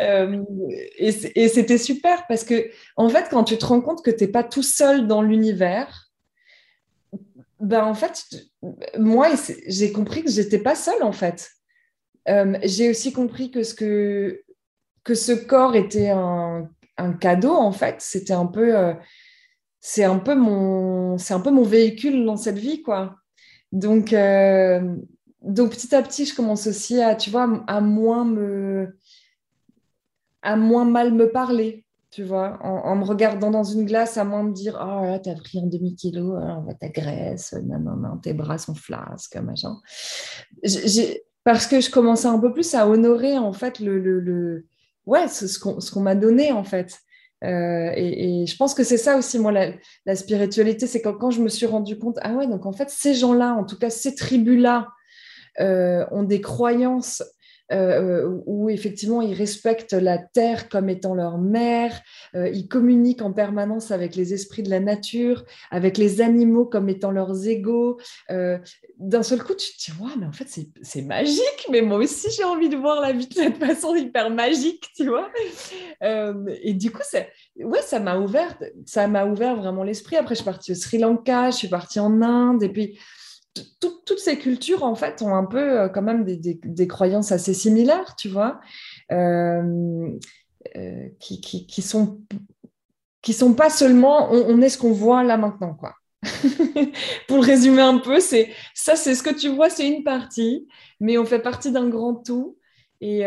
Euh, 0.00 0.42
et 0.98 1.12
c'était 1.48 1.78
super 1.78 2.26
parce 2.26 2.42
que, 2.42 2.68
en 2.96 3.08
fait, 3.08 3.28
quand 3.30 3.44
tu 3.44 3.58
te 3.58 3.66
rends 3.66 3.80
compte 3.80 4.04
que 4.04 4.10
tu 4.10 4.24
n'es 4.24 4.30
pas 4.30 4.42
tout 4.42 4.64
seul 4.64 5.06
dans 5.06 5.22
l'univers, 5.22 6.10
ben 7.60 7.84
en 7.84 7.94
fait, 7.94 8.24
moi, 8.98 9.28
j'ai 9.66 9.92
compris 9.92 10.24
que 10.24 10.30
j'étais 10.30 10.58
pas 10.58 10.74
seule, 10.74 11.02
en 11.02 11.12
fait. 11.12 11.50
Euh, 12.28 12.58
j'ai 12.64 12.90
aussi 12.90 13.12
compris 13.12 13.50
que 13.50 13.62
ce, 13.62 13.74
que, 13.74 14.42
que 15.04 15.14
ce 15.14 15.32
corps 15.32 15.76
était 15.76 16.08
un, 16.08 16.68
cadeau, 17.20 17.54
en 17.54 17.72
fait. 17.72 17.96
C'était 18.00 18.32
un 18.32 18.46
peu. 18.46 18.76
Euh, 18.76 18.94
c'est 19.80 20.04
un 20.04 20.18
peu 20.18 20.34
mon 20.34 21.18
c'est 21.18 21.34
un 21.34 21.40
peu 21.40 21.50
mon 21.50 21.62
véhicule 21.62 22.24
dans 22.24 22.36
cette 22.36 22.58
vie 22.58 22.82
quoi. 22.82 23.16
Donc 23.72 24.12
euh, 24.12 24.96
donc 25.42 25.70
petit 25.70 25.94
à 25.94 26.02
petit 26.02 26.26
je 26.26 26.34
commence 26.34 26.66
aussi 26.66 27.00
à 27.00 27.14
tu 27.14 27.30
vois 27.30 27.64
à 27.66 27.80
moins 27.80 28.24
me 28.24 28.96
à 30.42 30.56
moins 30.56 30.84
mal 30.84 31.12
me 31.12 31.30
parler 31.30 31.84
tu 32.10 32.24
vois 32.24 32.58
en, 32.62 32.96
me 32.96 33.04
regardant 33.04 33.50
dans 33.50 33.62
une 33.62 33.84
glace 33.86 34.16
à 34.16 34.24
moins 34.24 34.42
me 34.42 34.52
dire 34.52 34.76
oh 34.80 35.04
là 35.04 35.18
t'as 35.18 35.34
pris 35.36 35.60
un 35.60 35.66
demi 35.66 35.94
kilo 35.94 36.36
on 36.36 36.62
va 36.62 36.74
ta 36.74 36.88
graisse 36.88 37.54
non 37.64 37.78
non 37.78 37.96
non 37.96 38.18
tes 38.18 38.34
bras 38.34 38.58
sont 38.58 38.74
flasques 38.74 39.36
machin. 39.36 39.76
Parce 41.42 41.66
que 41.66 41.80
je 41.80 41.90
commençais 41.90 42.26
un 42.26 42.38
peu 42.38 42.52
plus 42.52 42.74
à 42.74 42.86
honorer 42.86 43.38
en 43.38 43.54
fait 43.54 43.78
le, 43.78 43.98
le, 43.98 44.66
ouais 45.06 45.26
ce, 45.26 45.46
ce 45.46 45.58
qu'on 45.58 46.00
m'a 46.00 46.14
donné 46.14 46.52
en 46.52 46.64
fait 46.64 46.98
euh, 47.42 47.92
et, 47.96 48.46
je 48.46 48.56
pense 48.56 48.74
que 48.74 48.84
c'est 48.84 48.98
ça 48.98 49.16
aussi, 49.16 49.38
moi, 49.38 49.52
la, 49.52 50.16
spiritualité, 50.16 50.86
c'est 50.86 51.00
quand, 51.00 51.30
je 51.30 51.40
me 51.40 51.48
suis 51.48 51.66
rendu 51.66 51.98
compte, 51.98 52.18
ah 52.22 52.32
ouais, 52.34 52.46
donc 52.46 52.66
en 52.66 52.72
fait, 52.72 52.90
ces 52.90 53.14
gens-là, 53.14 53.54
en 53.54 53.64
tout 53.64 53.78
cas, 53.78 53.90
ces 53.90 54.14
tribus-là, 54.14 54.88
euh, 55.60 56.06
ont 56.10 56.22
des 56.22 56.40
croyances 56.40 57.22
euh, 57.72 58.40
où 58.46 58.68
effectivement 58.68 59.22
ils 59.22 59.34
respectent 59.34 59.92
la 59.92 60.18
terre 60.18 60.68
comme 60.68 60.88
étant 60.88 61.14
leur 61.14 61.38
mère, 61.38 62.00
euh, 62.34 62.48
ils 62.48 62.66
communiquent 62.66 63.22
en 63.22 63.32
permanence 63.32 63.90
avec 63.90 64.16
les 64.16 64.34
esprits 64.34 64.62
de 64.62 64.70
la 64.70 64.80
nature, 64.80 65.44
avec 65.70 65.96
les 65.96 66.20
animaux 66.20 66.64
comme 66.64 66.88
étant 66.88 67.10
leurs 67.10 67.46
égaux. 67.46 67.98
Euh, 68.30 68.58
d'un 68.98 69.22
seul 69.22 69.42
coup, 69.42 69.54
tu 69.54 69.72
te 69.72 69.90
dis, 69.90 70.02
ouais, 70.02 70.12
mais 70.18 70.26
en 70.26 70.32
fait, 70.32 70.48
c'est 70.82 71.02
magique, 71.02 71.66
mais 71.70 71.80
moi 71.80 71.98
aussi 71.98 72.28
j'ai 72.36 72.44
envie 72.44 72.68
de 72.68 72.76
voir 72.76 73.00
la 73.00 73.12
vie 73.12 73.28
de 73.28 73.34
cette 73.34 73.56
façon 73.64 73.94
hyper 73.94 74.30
magique, 74.30 74.86
tu 74.96 75.06
vois. 75.06 75.30
et 76.02 76.74
du 76.74 76.90
coup, 76.90 77.02
ouais, 77.56 77.80
ouvert, 78.18 78.58
ça 78.84 79.06
m'a 79.06 79.26
ouvert 79.26 79.56
vraiment 79.56 79.84
l'esprit. 79.84 80.16
Après, 80.16 80.34
je 80.34 80.40
suis 80.40 80.44
partie 80.44 80.72
au 80.72 80.74
Sri 80.74 80.98
Lanka, 80.98 81.50
je 81.50 81.56
suis 81.56 81.68
partie 81.68 82.00
en 82.00 82.20
Inde, 82.20 82.62
et 82.62 82.68
puis 82.68 82.98
toutes 83.54 84.18
ces 84.18 84.38
cultures, 84.38 84.84
en 84.84 84.94
fait, 84.94 85.22
ont 85.22 85.34
un 85.34 85.44
peu 85.44 85.80
euh, 85.80 85.88
quand 85.88 86.02
même 86.02 86.24
des, 86.24 86.88
croyances 86.88 87.32
assez 87.32 87.54
similaires, 87.54 88.14
tu 88.16 88.28
vois, 88.28 88.60
euh, 89.12 90.10
euh, 90.76 91.08
qui, 91.18 91.40
qui, 91.40 91.82
sont 91.82 92.20
qui 93.22 93.32
sont 93.32 93.54
pas 93.54 93.70
seulement 93.70 94.30
on, 94.32 94.60
est 94.60 94.68
ce 94.68 94.78
qu'on 94.78 94.92
voit 94.92 95.24
là 95.24 95.36
maintenant, 95.36 95.74
quoi. 95.74 95.94
Pour 97.28 97.38
le 97.38 97.46
résumer 97.46 97.80
un 97.80 97.98
peu, 97.98 98.20
c'est 98.20 98.50
ça, 98.74 98.94
c'est 98.94 99.14
ce 99.14 99.22
que 99.22 99.34
tu 99.34 99.48
vois, 99.48 99.70
c'est 99.70 99.88
une 99.88 100.04
partie, 100.04 100.68
mais 101.00 101.16
on 101.16 101.24
fait 101.24 101.40
partie 101.40 101.72
d'un 101.72 101.88
grand 101.88 102.14
tout. 102.14 102.58
Et, 103.00 103.24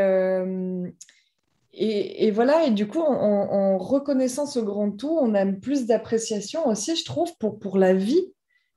et, 1.76 2.30
voilà, 2.30 2.66
et 2.68 2.72
du 2.72 2.88
coup, 2.88 3.02
en, 3.02 3.80
reconnaissant 3.80 4.46
ce 4.46 4.60
grand 4.60 4.92
tout, 4.92 5.18
on 5.20 5.34
a 5.34 5.44
plus 5.48 5.88
d'appréciation 5.88 6.68
aussi, 6.68 6.96
je 6.96 7.04
trouve, 7.04 7.36
pour, 7.40 7.58
pour 7.58 7.80
la 7.80 7.96
vie 7.96 8.32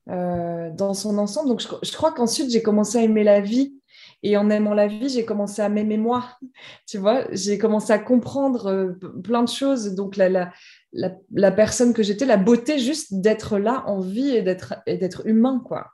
euh, 0.08 0.70
dans 0.70 0.94
son 0.94 1.18
ensemble. 1.18 1.48
Donc, 1.48 1.60
je, 1.60 1.92
crois 1.92 2.12
qu'ensuite, 2.12 2.50
j'ai 2.50 2.62
commencé 2.62 2.98
à 2.98 3.02
aimer 3.02 3.24
la 3.24 3.40
vie. 3.40 3.74
Et 4.22 4.36
en 4.36 4.50
aimant 4.50 4.74
la 4.74 4.86
vie, 4.86 5.08
j'ai 5.08 5.24
commencé 5.24 5.62
à 5.62 5.68
m'aimer 5.68 5.98
moi. 5.98 6.24
Tu 6.86 6.98
vois, 6.98 7.24
j'ai 7.32 7.58
commencé 7.58 7.92
à 7.92 7.98
comprendre 7.98 8.66
euh, 8.66 8.92
plein 9.22 9.42
de 9.42 9.48
choses. 9.48 9.94
Donc, 9.94 10.16
la, 10.16 10.28
la, 10.28 10.50
la, 11.32 11.52
personne 11.52 11.92
que 11.92 12.02
j'étais, 12.02 12.24
la 12.24 12.36
beauté 12.36 12.78
juste 12.78 13.20
d'être 13.20 13.58
là 13.58 13.84
en 13.86 14.00
vie 14.00 14.30
et 14.30 14.42
d'être 14.42 15.26
humain, 15.26 15.62
quoi. 15.64 15.88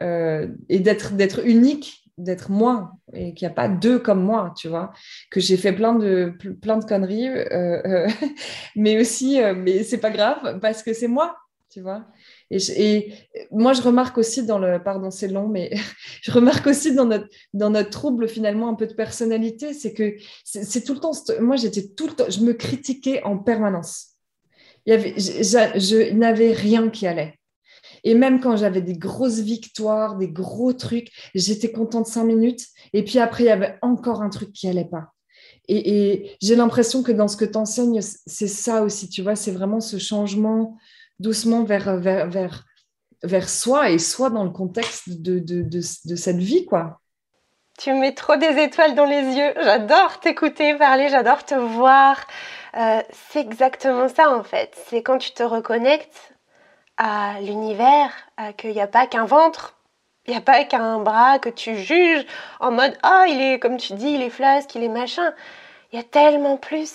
Euh, 0.00 0.48
et 0.68 0.78
d'être 0.80 1.44
unique 1.44 2.08
d'être 2.18 2.50
moi 2.50 2.92
et 3.12 3.32
qu'il 3.32 3.46
n'y 3.46 3.52
a 3.52 3.54
pas 3.54 3.68
deux 3.68 3.98
comme 3.98 4.22
moi, 4.22 4.52
tu 4.56 4.68
vois, 4.68 4.92
que 5.30 5.40
j'ai 5.40 5.56
fait 5.56 5.72
plein 5.72 5.94
de, 5.94 6.34
plein 6.60 6.76
de 6.76 6.84
conneries, 6.84 7.28
mais 8.76 9.00
aussi, 9.00 9.40
euh, 9.40 9.54
mais 9.56 9.84
c'est 9.84 9.98
pas 9.98 10.10
grave 10.10 10.58
parce 10.60 10.82
que 10.82 10.92
c'est 10.92 11.08
moi, 11.08 11.36
tu 11.70 11.80
vois. 11.80 12.04
Et, 12.50 13.12
moi, 13.50 13.72
je 13.72 13.82
remarque 13.82 14.16
aussi 14.18 14.44
dans 14.44 14.58
le, 14.58 14.82
pardon, 14.82 15.10
c'est 15.10 15.28
long, 15.28 15.48
mais 15.48 15.70
je 16.22 16.30
remarque 16.30 16.66
aussi 16.66 16.94
dans 16.94 17.04
notre, 17.04 17.28
dans 17.52 17.70
notre 17.70 17.90
trouble 17.90 18.28
finalement 18.28 18.68
un 18.68 18.74
peu 18.74 18.86
de 18.86 18.94
personnalité, 18.94 19.74
c'est 19.74 19.92
que 19.92 20.16
c'est 20.44 20.82
tout 20.84 20.94
le 20.94 21.00
temps, 21.00 21.12
moi 21.40 21.56
j'étais 21.56 21.88
tout 21.88 22.06
le 22.06 22.14
temps, 22.14 22.30
je 22.30 22.40
me 22.40 22.54
critiquais 22.54 23.22
en 23.22 23.38
permanence. 23.38 24.14
Il 24.86 24.90
y 24.90 24.94
avait, 24.94 25.14
je 25.18 26.12
n'avais 26.12 26.52
rien 26.52 26.88
qui 26.88 27.06
allait. 27.06 27.38
Et 28.04 28.14
même 28.14 28.40
quand 28.40 28.56
j'avais 28.56 28.80
des 28.80 28.96
grosses 28.96 29.40
victoires, 29.40 30.16
des 30.16 30.28
gros 30.28 30.72
trucs, 30.72 31.10
j'étais 31.34 31.70
contente 31.70 32.06
cinq 32.06 32.24
minutes. 32.24 32.66
Et 32.92 33.04
puis 33.04 33.18
après, 33.18 33.44
il 33.44 33.48
y 33.48 33.50
avait 33.50 33.76
encore 33.82 34.22
un 34.22 34.30
truc 34.30 34.52
qui 34.52 34.68
allait 34.68 34.84
pas. 34.84 35.12
Et, 35.68 36.30
j'ai 36.40 36.56
l'impression 36.56 37.02
que 37.02 37.12
dans 37.12 37.28
ce 37.28 37.36
que 37.36 37.44
tu 37.44 37.58
enseignes, 37.58 38.00
c'est 38.00 38.48
ça 38.48 38.82
aussi, 38.82 39.08
tu 39.08 39.22
vois, 39.22 39.36
c'est 39.36 39.50
vraiment 39.50 39.80
ce 39.80 39.98
changement 39.98 40.78
doucement 41.18 41.64
vers, 41.64 41.96
vers, 41.96 42.28
vers, 42.28 42.64
vers 43.22 43.48
soi 43.48 43.90
et 43.90 43.98
soi 43.98 44.30
dans 44.30 44.44
le 44.44 44.50
contexte 44.50 45.22
de, 45.22 45.38
de, 45.38 45.62
de, 45.62 46.16
cette 46.16 46.38
vie, 46.38 46.64
quoi. 46.64 47.00
Tu 47.78 47.92
mets 47.92 48.14
trop 48.14 48.36
des 48.36 48.60
étoiles 48.62 48.94
dans 48.94 49.04
les 49.04 49.22
yeux. 49.22 49.52
J'adore 49.62 50.18
t'écouter 50.20 50.74
parler, 50.74 51.08
j'adore 51.08 51.44
te 51.44 51.54
voir. 51.54 52.26
Euh, 52.76 53.00
c'est 53.30 53.40
exactement 53.40 54.08
ça 54.08 54.30
en 54.30 54.42
fait. 54.42 54.76
C'est 54.88 55.02
quand 55.02 55.18
tu 55.18 55.30
te 55.32 55.44
reconnectes 55.44 56.34
à 56.96 57.40
l'univers, 57.40 58.10
qu'il 58.56 58.72
n'y 58.72 58.80
a 58.80 58.88
pas 58.88 59.06
qu'un 59.06 59.24
ventre, 59.24 59.78
il 60.26 60.32
n'y 60.32 60.36
a 60.36 60.42
pas 60.42 60.64
qu'un 60.64 60.98
bras 60.98 61.38
que 61.38 61.48
tu 61.48 61.76
juges 61.76 62.26
en 62.60 62.70
mode 62.70 62.96
ah 63.02 63.24
il 63.28 63.40
est 63.40 63.58
comme 63.58 63.78
tu 63.78 63.94
dis 63.94 64.10
il 64.10 64.22
est 64.22 64.30
flasque, 64.30 64.74
il 64.74 64.82
est 64.82 64.88
machin. 64.88 65.32
Il 65.90 65.96
y 65.96 66.00
a 66.00 66.04
tellement 66.04 66.58
plus, 66.58 66.92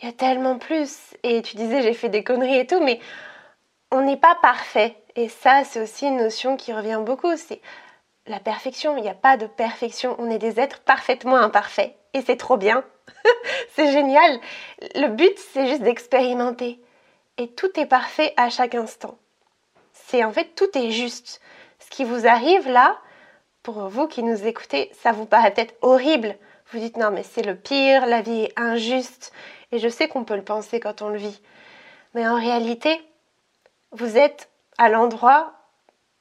il 0.00 0.06
y 0.06 0.08
a 0.08 0.12
tellement 0.12 0.58
plus. 0.58 1.14
Et 1.22 1.42
tu 1.42 1.56
disais 1.56 1.82
j'ai 1.82 1.92
fait 1.92 2.08
des 2.08 2.24
conneries 2.24 2.60
et 2.60 2.66
tout, 2.66 2.80
mais 2.80 3.00
on 3.94 4.02
n'est 4.02 4.16
pas 4.16 4.36
parfait. 4.36 4.96
Et 5.16 5.28
ça 5.28 5.64
c'est 5.64 5.80
aussi 5.80 6.06
une 6.06 6.18
notion 6.18 6.56
qui 6.56 6.72
revient 6.72 7.00
beaucoup. 7.04 7.36
C'est 7.36 7.60
la 8.26 8.40
perfection. 8.40 8.96
Il 8.96 9.02
n'y 9.02 9.08
a 9.08 9.14
pas 9.14 9.36
de 9.36 9.46
perfection. 9.46 10.16
On 10.18 10.30
est 10.30 10.38
des 10.38 10.60
êtres 10.60 10.80
parfaitement 10.80 11.36
imparfaits. 11.36 11.94
Et 12.12 12.22
c'est 12.22 12.36
trop 12.36 12.56
bien. 12.56 12.84
c'est 13.74 13.92
génial. 13.92 14.40
Le 14.94 15.08
but, 15.08 15.38
c'est 15.52 15.66
juste 15.66 15.82
d'expérimenter. 15.82 16.80
Et 17.38 17.48
tout 17.48 17.78
est 17.78 17.86
parfait 17.86 18.32
à 18.36 18.50
chaque 18.50 18.74
instant 18.74 19.18
c'est 20.06 20.24
en 20.24 20.32
fait 20.32 20.54
tout 20.54 20.76
est 20.76 20.90
juste. 20.90 21.40
Ce 21.78 21.90
qui 21.90 22.04
vous 22.04 22.26
arrive 22.26 22.68
là, 22.68 22.98
pour 23.62 23.88
vous 23.88 24.06
qui 24.06 24.22
nous 24.22 24.46
écoutez, 24.46 24.90
ça 24.92 25.12
vous 25.12 25.26
paraît 25.26 25.52
peut-être 25.52 25.74
horrible. 25.82 26.36
Vous 26.70 26.78
dites 26.78 26.96
non 26.96 27.10
mais 27.10 27.22
c'est 27.22 27.42
le 27.42 27.56
pire, 27.56 28.06
la 28.06 28.22
vie 28.22 28.44
est 28.44 28.52
injuste. 28.56 29.32
Et 29.72 29.78
je 29.78 29.88
sais 29.88 30.08
qu'on 30.08 30.24
peut 30.24 30.36
le 30.36 30.44
penser 30.44 30.80
quand 30.80 31.02
on 31.02 31.08
le 31.08 31.18
vit. 31.18 31.40
Mais 32.14 32.26
en 32.26 32.36
réalité, 32.36 33.00
vous 33.94 34.16
êtes 34.16 34.50
à 34.78 34.88
l'endroit, 34.88 35.52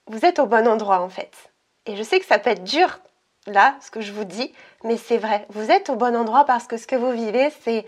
vous 0.08 0.26
êtes 0.26 0.40
au 0.40 0.46
bon 0.46 0.68
endroit 0.68 1.02
en 1.02 1.10
fait. 1.10 1.52
Et 1.86 1.96
je 1.96 2.04
sais 2.04 2.20
que 2.20 2.26
ça 2.26 2.40
peut 2.40 2.52
être 2.52 2.64
dur 2.64 3.00
là, 3.46 3.76
ce 3.82 3.92
que 3.92 4.00
je 4.02 4.14
vous 4.14 4.24
dis, 4.24 4.54
mais 4.84 4.98
c'est 4.98 5.18
vrai. 5.18 5.46
Vous 5.50 5.70
êtes 5.70 5.90
au 5.90 5.96
bon 5.96 6.16
endroit 6.16 6.46
parce 6.46 6.66
que 6.66 6.78
ce 6.78 6.88
que 6.88 6.96
vous 6.96 7.12
vivez, 7.12 7.50
c'est 7.62 7.86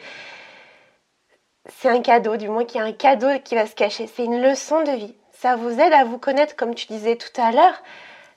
c'est 1.79 1.89
un 1.89 2.01
cadeau, 2.01 2.37
du 2.37 2.47
moins 2.47 2.65
qu'il 2.65 2.79
y 2.79 2.83
a 2.83 2.85
un 2.85 2.91
cadeau 2.91 3.39
qui 3.43 3.55
va 3.55 3.65
se 3.65 3.73
cacher. 3.73 4.05
C'est 4.05 4.25
une 4.25 4.41
leçon 4.41 4.83
de 4.83 4.91
vie 4.91 5.15
ça 5.45 5.55
vous 5.55 5.79
aide 5.79 5.93
à 5.93 6.05
vous 6.05 6.17
connaître, 6.17 6.55
comme 6.55 6.73
tu 6.73 6.87
disais 6.87 7.17
tout 7.17 7.39
à 7.39 7.51
l'heure. 7.51 7.83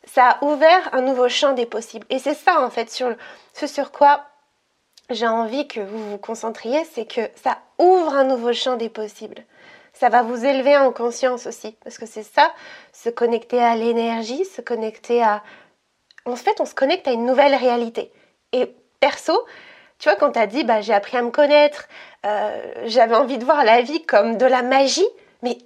Ça 0.05 0.31
a 0.31 0.45
ouvert 0.45 0.91
un 0.93 1.01
nouveau 1.01 1.29
champ 1.29 1.53
des 1.53 1.67
possibles. 1.67 2.07
Et 2.11 2.19
c'est 2.19 2.35
ça, 2.35 2.61
en 2.63 2.71
fait, 2.71 2.91
sur 2.91 3.15
ce 3.55 3.67
sur 3.67 3.93
quoi 3.93 4.25
j'ai 5.11 5.27
envie 5.27 5.67
que 5.67 5.81
vous 5.81 6.11
vous 6.11 6.19
concentriez, 6.19 6.85
c'est 6.85 7.07
que 7.07 7.23
ça 7.43 7.59
ouvre 7.79 8.15
un 8.15 8.25
nouveau 8.25 8.53
champ 8.53 8.77
des 8.77 8.91
possibles. 8.91 9.43
Ça 9.99 10.11
va 10.11 10.23
vous 10.23 10.45
élever 10.45 10.77
en 10.77 10.93
conscience 10.93 11.49
aussi, 11.49 11.77
parce 11.83 11.99
que 11.99 12.07
c'est 12.07 12.23
ça, 12.23 12.53
se 12.93 13.09
connecter 13.09 13.61
à 13.61 13.75
l'énergie, 13.75 14.45
se 14.45 14.61
connecter 14.61 15.25
à... 15.25 15.43
En 16.25 16.37
fait, 16.37 16.61
on 16.61 16.67
se 16.67 16.75
connecte 16.75 17.09
à 17.09 17.11
une 17.11 17.27
nouvelle 17.27 17.57
réalité. 17.57 18.13
Et 18.53 18.73
perso, 19.01 19.45
tu 19.99 20.09
vois, 20.09 20.17
quand 20.17 20.31
tu 20.31 20.39
as 20.39 20.47
dit, 20.47 20.63
bah, 20.63 20.83
j'ai 20.83 20.95
appris 20.95 21.17
à 21.17 21.23
me 21.23 21.31
connaître, 21.31 21.89
euh, 22.27 22.73
j'avais 22.85 23.17
envie 23.17 23.39
de 23.39 23.45
voir 23.45 23.65
la 23.65 23.83
vie 23.83 24.07
comme 24.07 24.37
de 24.37 24.47
la 24.47 24.63
magie, 24.63 25.09
mais 25.43 25.59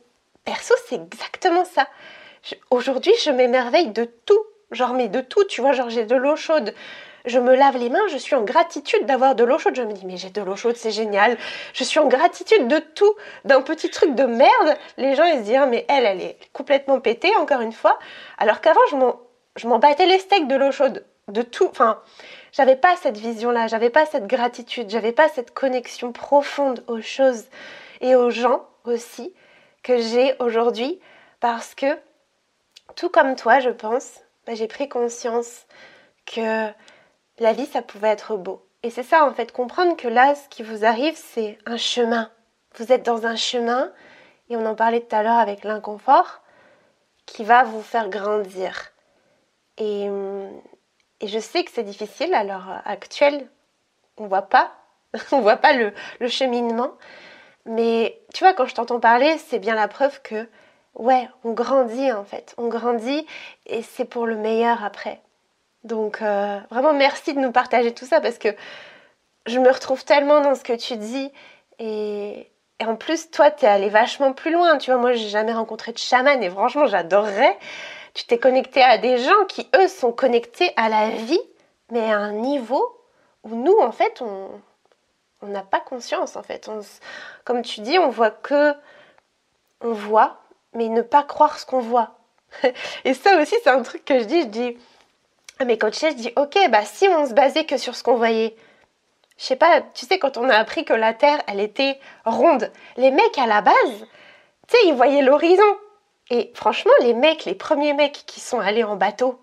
perso, 0.45 0.75
c'est 0.89 0.97
exactement 0.97 1.67
ça. 1.67 1.87
Aujourd'hui, 2.71 3.13
je 3.23 3.31
m'émerveille 3.31 3.91
de 3.91 4.05
tout. 4.05 4.43
Genre, 4.71 4.95
mais 4.95 5.09
de 5.09 5.21
tout, 5.21 5.45
tu 5.45 5.61
vois, 5.61 5.73
genre 5.73 5.91
j'ai 5.91 6.07
de 6.07 6.17
l'eau 6.17 6.37
chaude. 6.37 6.75
Je 7.25 7.39
me 7.39 7.55
lave 7.55 7.77
les 7.77 7.89
mains, 7.89 8.07
je 8.11 8.17
suis 8.17 8.35
en 8.35 8.43
gratitude 8.43 9.07
d'avoir 9.07 9.35
de 9.35 9.45
l'eau 9.45 9.59
chaude. 9.59 9.77
Je 9.77 9.83
me 9.83 9.93
dis, 9.93 10.07
mais 10.07 10.17
j'ai 10.17 10.31
de 10.31 10.43
l'eau 10.43 10.57
chaude, 10.57 10.77
c'est 10.77 10.91
génial. 10.91 11.39
Je 11.73 11.85
suis 11.85 12.01
en 12.01 12.09
gratitude 12.09 12.69
de 12.69 12.79
tout. 12.79 13.15
D'un 13.45 13.63
petit 13.63 13.91
truc 13.91 14.15
de 14.15 14.25
merde, 14.25 14.77
les 14.97 15.15
gens, 15.15 15.25
ils 15.25 15.39
se 15.39 15.45
disent, 15.45 15.61
mais 15.69 15.85
elle, 15.89 16.05
elle 16.05 16.21
est 16.21 16.39
complètement 16.53 17.01
pétée, 17.01 17.35
encore 17.37 17.61
une 17.61 17.73
fois. 17.73 17.99
Alors 18.39 18.61
qu'avant, 18.61 18.81
je 19.57 19.69
m'en 19.69 19.79
battais 19.79 20.07
les 20.07 20.19
steaks 20.19 20.49
de 20.49 20.57
l'eau 20.57 20.73
chaude. 20.73 21.05
De 21.29 21.43
tout. 21.43 21.69
Enfin, 21.69 22.01
j'avais 22.51 22.75
pas 22.75 22.97
cette 22.97 23.17
vision-là, 23.17 23.69
j'avais 23.69 23.91
pas 23.91 24.05
cette 24.07 24.27
gratitude, 24.27 24.91
j'avais 24.91 25.13
pas 25.13 25.29
cette 25.29 25.55
connexion 25.55 26.11
profonde 26.13 26.83
aux 26.89 27.01
choses 27.01 27.45
et 28.01 28.17
aux 28.17 28.31
gens 28.31 28.67
aussi 28.85 29.33
que 29.85 29.99
j'ai 29.99 30.35
aujourd'hui 30.41 31.01
parce 31.39 31.75
que, 31.75 31.99
tout 32.97 33.09
comme 33.09 33.37
toi, 33.37 33.61
je 33.61 33.71
pense, 33.71 34.21
bah, 34.47 34.55
j'ai 34.55 34.67
pris 34.67 34.89
conscience 34.89 35.67
que 36.27 36.69
la 37.39 37.53
vie, 37.53 37.67
ça 37.67 37.83
pouvait 37.83 38.09
être 38.09 38.37
beau. 38.37 38.67
Et 38.83 38.91
c'est 38.91 39.03
ça, 39.03 39.25
en 39.25 39.33
fait, 39.33 39.53
comprendre 39.53 39.97
que 39.97 40.09
là, 40.09 40.35
ce 40.35 40.49
qui 40.49 40.63
vous 40.63 40.85
arrive, 40.85 41.17
c'est 41.17 41.59
un 41.67 41.77
chemin. 41.77 42.31
Vous 42.77 42.93
êtes 42.93 43.05
dans 43.05 43.27
un 43.27 43.37
chemin, 43.37 43.93
et 44.51 44.57
on 44.57 44.67
en 44.67 44.75
parlait 44.75 45.01
tout 45.01 45.15
à 45.15 45.23
l'heure 45.23 45.39
avec 45.39 45.65
l'inconfort, 45.65 46.41
qui 47.27 47.45
va 47.45 47.63
vous 47.65 47.83
faire 47.83 48.09
grandir. 48.09 48.93
Et, 49.79 50.09
je 51.25 51.39
sais 51.39 51.63
que 51.63 51.71
c'est 51.71 51.85
difficile 51.85 52.35
à 52.35 52.43
l'heure 52.43 52.83
actuelle. 52.85 53.49
On 54.17 54.27
voit 54.27 54.43
pas, 54.43 54.73
on 55.33 55.41
voit 55.41 55.57
pas 55.57 55.73
le, 55.73 55.93
le 56.19 56.29
cheminement. 56.29 56.93
Mais 57.65 58.21
tu 58.35 58.43
vois, 58.43 58.55
quand 58.55 58.67
je 58.67 58.75
t'entends 58.75 58.99
parler, 59.01 59.39
c'est 59.39 59.61
bien 59.61 59.77
la 59.77 59.87
preuve 59.87 60.21
que, 60.23 60.49
ouais, 60.95 61.29
on 61.45 61.53
grandit 61.53 62.11
en 62.11 62.25
fait. 62.25 62.55
On 62.59 62.67
grandit 62.67 63.25
et 63.67 63.83
c'est 63.83 64.05
pour 64.05 64.27
le 64.27 64.37
meilleur 64.37 64.83
après. 64.85 65.23
Donc, 65.85 66.23
euh, 66.23 66.59
vraiment, 66.71 66.93
merci 66.93 67.35
de 67.35 67.41
nous 67.41 67.53
partager 67.53 67.93
tout 67.93 68.07
ça 68.07 68.21
parce 68.21 68.39
que 68.39 68.49
je 69.47 69.59
me 69.59 69.71
retrouve 69.71 70.05
tellement 70.05 70.41
dans 70.41 70.55
ce 70.55 70.63
que 70.63 70.75
tu 70.75 70.97
dis. 70.97 71.33
Et, 71.79 72.49
en 72.85 72.97
plus, 72.97 73.31
toi, 73.31 73.51
tu 73.51 73.65
es 73.65 73.69
allé 73.69 73.89
vachement 73.89 74.33
plus 74.33 74.53
loin. 74.53 74.79
Tu 74.79 74.91
vois, 74.91 75.01
moi, 75.01 75.13
jamais 75.13 75.53
rencontré 75.53 75.93
de 75.93 75.99
chaman 75.99 76.43
et 76.43 76.51
franchement, 76.51 76.87
j'adorerais. 76.87 77.59
Tu 78.15 78.25
t'es 78.25 78.39
connecté 78.39 78.83
à 78.83 78.99
des 78.99 79.19
gens 79.19 79.45
qui, 79.49 79.69
eux, 79.77 79.89
sont 79.89 80.13
connectés 80.13 80.73
à 80.77 80.89
la 80.89 81.11
vie, 81.11 81.41
mais 81.91 82.13
à 82.13 82.19
un 82.19 82.33
niveau 82.33 82.85
où 83.45 83.55
nous, 83.55 83.77
en 83.79 83.93
fait, 83.93 84.21
on, 84.21 84.51
on 85.43 85.47
n'a 85.49 85.63
pas 85.63 85.81
conscience 85.81 86.37
en 86.37 86.43
fait. 86.43 86.71
comme 87.45 87.63
tu 87.63 87.81
dis, 87.81 87.99
on 87.99 88.09
voit 88.09 88.31
que 88.31 88.75
on 89.81 89.93
voit, 89.93 90.39
mais 90.75 90.89
ne 90.89 91.03
pas 91.03 91.25
croire 91.25 91.59
ce 91.59 91.67
qu'on 91.67 91.81
voit. 91.81 92.17
Et 93.05 93.15
ça 93.15 93.41
aussi, 93.41 93.55
c'est 93.63 93.71
un 93.71 93.83
truc 93.83 94.05
que 94.05 94.21
je 94.21 94.25
dis. 94.25 94.43
Je 94.43 94.47
dis 94.47 94.79
à 95.63 95.65
mes 95.65 95.79
coachs, 95.79 96.01
je 96.01 96.15
dis 96.15 96.33
ok, 96.37 96.59
bah 96.71 96.85
si 96.85 97.09
on 97.09 97.27
se 97.27 97.35
basait 97.35 97.65
que 97.65 97.77
sur 97.77 97.95
ce 97.95 98.03
qu'on 98.03 98.17
voyait, 98.17 98.55
je 99.39 99.45
sais 99.45 99.57
pas, 99.57 99.81
tu 99.95 100.07
sais, 100.07 100.19
quand 100.19 100.37
on 100.37 100.49
a 100.49 100.57
appris 100.57 100.85
que 100.85 100.93
la 100.93 101.15
Terre, 101.15 101.43
elle 101.47 101.61
était 101.61 101.99
ronde, 102.25 102.71
les 102.97 103.11
mecs 103.11 103.39
à 103.39 103.47
la 103.47 103.61
base, 103.63 104.07
tu 104.69 104.77
sais, 104.77 104.87
ils 104.87 104.95
voyaient 104.95 105.23
l'horizon. 105.23 105.63
Et 106.31 106.53
franchement, 106.55 106.93
les 107.01 107.15
mecs, 107.15 107.45
les 107.45 107.55
premiers 107.55 107.95
mecs 107.95 108.25
qui 108.27 108.41
sont 108.41 108.61
allés 108.61 108.85
en 108.85 108.97
bateau, 108.97 109.41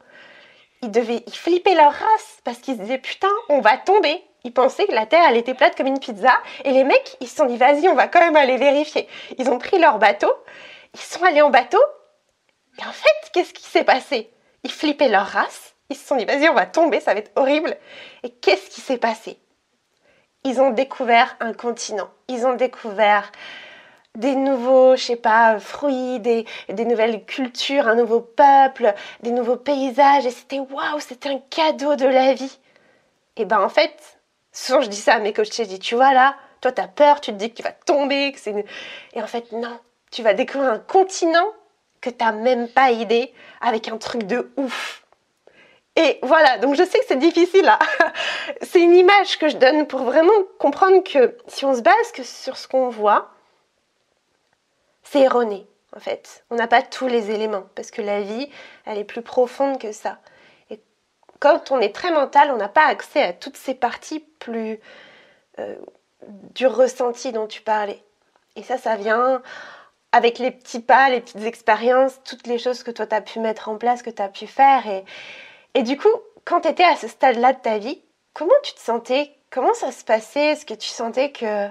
ils 0.82 0.92
devaient, 0.92 1.24
ils 1.28 1.36
flippaient 1.36 1.76
leur 1.76 1.92
race 1.92 2.40
parce 2.44 2.60
qu'ils 2.60 2.76
se 2.76 2.82
disaient 2.82 2.98
putain, 2.98 3.28
on 3.50 3.60
va 3.60 3.78
tomber 3.78 4.24
ils 4.44 4.54
pensaient 4.54 4.88
que 4.88 4.94
la 4.94 5.06
Terre, 5.06 5.26
elle 5.30 5.38
était 5.38 5.54
plate 5.54 5.76
comme 5.76 5.88
une 5.88 6.00
pizza. 6.00 6.32
Et 6.64 6.72
les 6.72 6.84
mecs, 6.84 7.18
ils 7.20 7.28
se 7.28 7.36
sont 7.36 7.46
dit, 7.46 7.58
vas-y, 7.58 7.88
on 7.90 7.96
va 7.96 8.08
quand 8.08 8.20
même 8.20 8.36
aller 8.36 8.58
vérifier. 8.58 9.08
Ils 9.38 9.50
ont 9.50 9.58
pris 9.58 9.80
leur 9.80 10.00
bateau, 10.00 10.32
ils 10.94 11.00
sont 11.00 11.24
allés 11.24 11.42
en 11.42 11.50
bateau, 11.50 11.82
Et 12.80 12.86
en 12.86 12.92
fait, 12.92 13.32
qu'est-ce 13.34 13.54
qui 13.54 13.64
s'est 13.64 13.84
passé? 13.84 14.32
Ils 14.64 14.72
flippaient 14.72 15.10
leur 15.10 15.26
race. 15.26 15.76
Ils 15.90 15.96
se 15.96 16.06
sont 16.06 16.16
dit, 16.16 16.26
vas-y, 16.26 16.48
on 16.50 16.54
va 16.54 16.66
tomber, 16.66 17.00
ça 17.00 17.14
va 17.14 17.20
être 17.20 17.32
horrible. 17.36 17.76
Et 18.24 18.30
qu'est-ce 18.30 18.70
qui 18.70 18.82
s'est 18.82 18.98
passé? 18.98 19.38
Ils 20.44 20.62
ont 20.62 20.72
découvert 20.72 21.36
un 21.40 21.54
continent. 21.54 22.10
Ils 22.28 22.46
ont 22.46 22.56
découvert 22.56 23.32
des 24.16 24.36
nouveaux, 24.36 24.96
je 24.96 25.04
sais 25.04 25.16
pas, 25.16 25.60
fruits, 25.60 26.20
des, 26.20 26.46
des, 26.70 26.86
nouvelles 26.86 27.26
cultures, 27.26 27.88
un 27.88 27.96
nouveau 27.96 28.22
peuple, 28.22 28.94
des 29.22 29.32
nouveaux 29.32 29.56
paysages. 29.56 30.26
Et 30.26 30.32
c'était 30.32 30.60
waouh, 30.60 31.00
c'était 31.00 31.30
un 31.30 31.40
cadeau 31.50 31.96
de 31.96 32.06
la 32.06 32.34
vie. 32.34 32.60
Et 33.36 33.46
ben 33.46 33.62
en 33.62 33.70
fait, 33.70 34.20
souvent 34.52 34.82
je 34.82 34.90
dis 34.90 34.98
ça 34.98 35.16
à 35.16 35.20
mes 35.20 35.34
coachs, 35.34 35.54
je 35.56 35.64
dis, 35.64 35.80
tu 35.80 35.96
vois 35.96 36.14
là, 36.14 36.36
toi 36.62 36.72
tu 36.72 36.82
as 36.82 36.88
peur, 36.88 37.22
tu 37.22 37.32
te 37.32 37.38
dis 37.38 37.50
que 37.50 37.58
tu 37.58 37.64
vas 37.64 37.72
tomber, 37.72 38.32
que 38.32 38.40
c'est... 38.40 38.66
Et 39.14 39.22
en 39.22 39.28
fait, 39.28 39.52
non, 39.52 39.80
tu 40.12 40.24
vas 40.24 40.34
découvrir 40.34 40.72
un 40.72 40.80
continent 40.80 41.48
que 42.02 42.10
tu 42.10 42.24
n'as 42.24 42.32
même 42.32 42.68
pas 42.68 42.92
idée, 42.92 43.34
avec 43.62 43.88
un 43.88 43.98
truc 43.98 44.24
de 44.24 44.52
ouf. 44.58 45.06
Et 46.00 46.18
voilà, 46.24 46.58
donc 46.60 46.76
je 46.76 46.84
sais 46.84 46.98
que 46.98 47.06
c'est 47.10 47.20
difficile 47.20 47.66
là. 47.66 47.78
c'est 48.62 48.80
une 48.80 48.96
image 48.96 49.38
que 49.38 49.50
je 49.50 49.58
donne 49.58 49.86
pour 49.86 50.04
vraiment 50.04 50.32
comprendre 50.58 51.04
que 51.04 51.38
si 51.48 51.66
on 51.66 51.76
se 51.76 51.82
base 51.82 52.12
que 52.14 52.24
sur 52.24 52.56
ce 52.56 52.70
qu'on 52.70 52.88
voit, 52.88 53.32
c'est 55.04 55.20
erroné 55.20 55.68
en 55.94 56.00
fait. 56.00 56.46
On 56.52 56.56
n'a 56.56 56.68
pas 56.68 56.82
tous 56.82 57.08
les 57.08 57.32
éléments 57.32 57.66
parce 57.76 57.92
que 57.92 58.02
la 58.02 58.22
vie, 58.22 58.50
elle 58.86 58.98
est 58.98 59.04
plus 59.04 59.22
profonde 59.22 59.78
que 59.78 59.92
ça. 59.92 60.20
Et 60.70 60.80
quand 61.42 61.70
on 61.70 61.82
est 61.82 61.94
très 61.94 62.12
mental, 62.12 62.50
on 62.52 62.58
n'a 62.58 62.70
pas 62.70 62.86
accès 62.86 63.22
à 63.22 63.34
toutes 63.34 63.58
ces 63.58 63.74
parties 63.74 64.22
plus 64.40 64.80
euh, 65.60 65.76
du 66.56 66.66
ressenti 66.66 67.34
dont 67.34 67.48
tu 67.48 67.62
parlais. 67.62 68.02
Et 68.56 68.64
ça, 68.64 68.78
ça 68.78 68.96
vient 68.96 69.42
avec 70.14 70.40
les 70.40 70.52
petits 70.52 70.80
pas, 70.80 71.10
les 71.10 71.20
petites 71.20 71.44
expériences, 71.44 72.22
toutes 72.24 72.48
les 72.48 72.58
choses 72.58 72.84
que 72.84 72.92
toi 72.92 73.06
tu 73.06 73.16
as 73.16 73.22
pu 73.22 73.40
mettre 73.40 73.68
en 73.68 73.78
place, 73.78 74.02
que 74.02 74.10
tu 74.10 74.22
as 74.22 74.30
pu 74.30 74.48
faire. 74.48 74.88
Et, 74.88 75.04
et 75.76 75.84
du 75.84 75.98
coup, 75.98 76.08
quand 76.46 76.62
tu 76.62 76.70
étais 76.70 76.84
à 76.84 76.96
ce 76.96 77.08
stade-là 77.08 77.54
de 77.54 77.60
ta 77.60 77.78
vie, 77.78 78.02
comment 78.34 78.52
tu 78.64 78.74
te 78.74 78.80
sentais? 78.80 79.32
Comment 79.52 79.74
ça 79.74 79.92
se 79.92 80.04
passait? 80.04 80.52
Est-ce 80.52 80.66
que 80.66 80.74
tu 80.74 80.90
sentais 80.90 81.32
que 81.32 81.68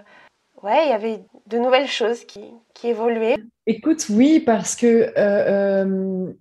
ouais, 0.63 0.87
il 0.87 0.91
y 0.91 0.93
avait 0.93 1.21
de 1.47 1.59
nouvelles 1.59 1.89
choses 1.89 2.25
qui, 2.25 2.43
qui 2.75 2.89
évoluaient? 2.89 3.37
Écoute, 3.67 4.07
oui, 4.11 4.41
parce 4.41 4.77
que 4.77 4.87
euh, 4.87 5.13
euh, 5.17 6.33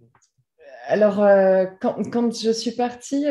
alors 0.88 1.22
euh, 1.24 1.66
quand, 1.82 2.02
quand, 2.12 2.34
je 2.34 2.52
suis 2.52 2.72
partie 2.72 3.26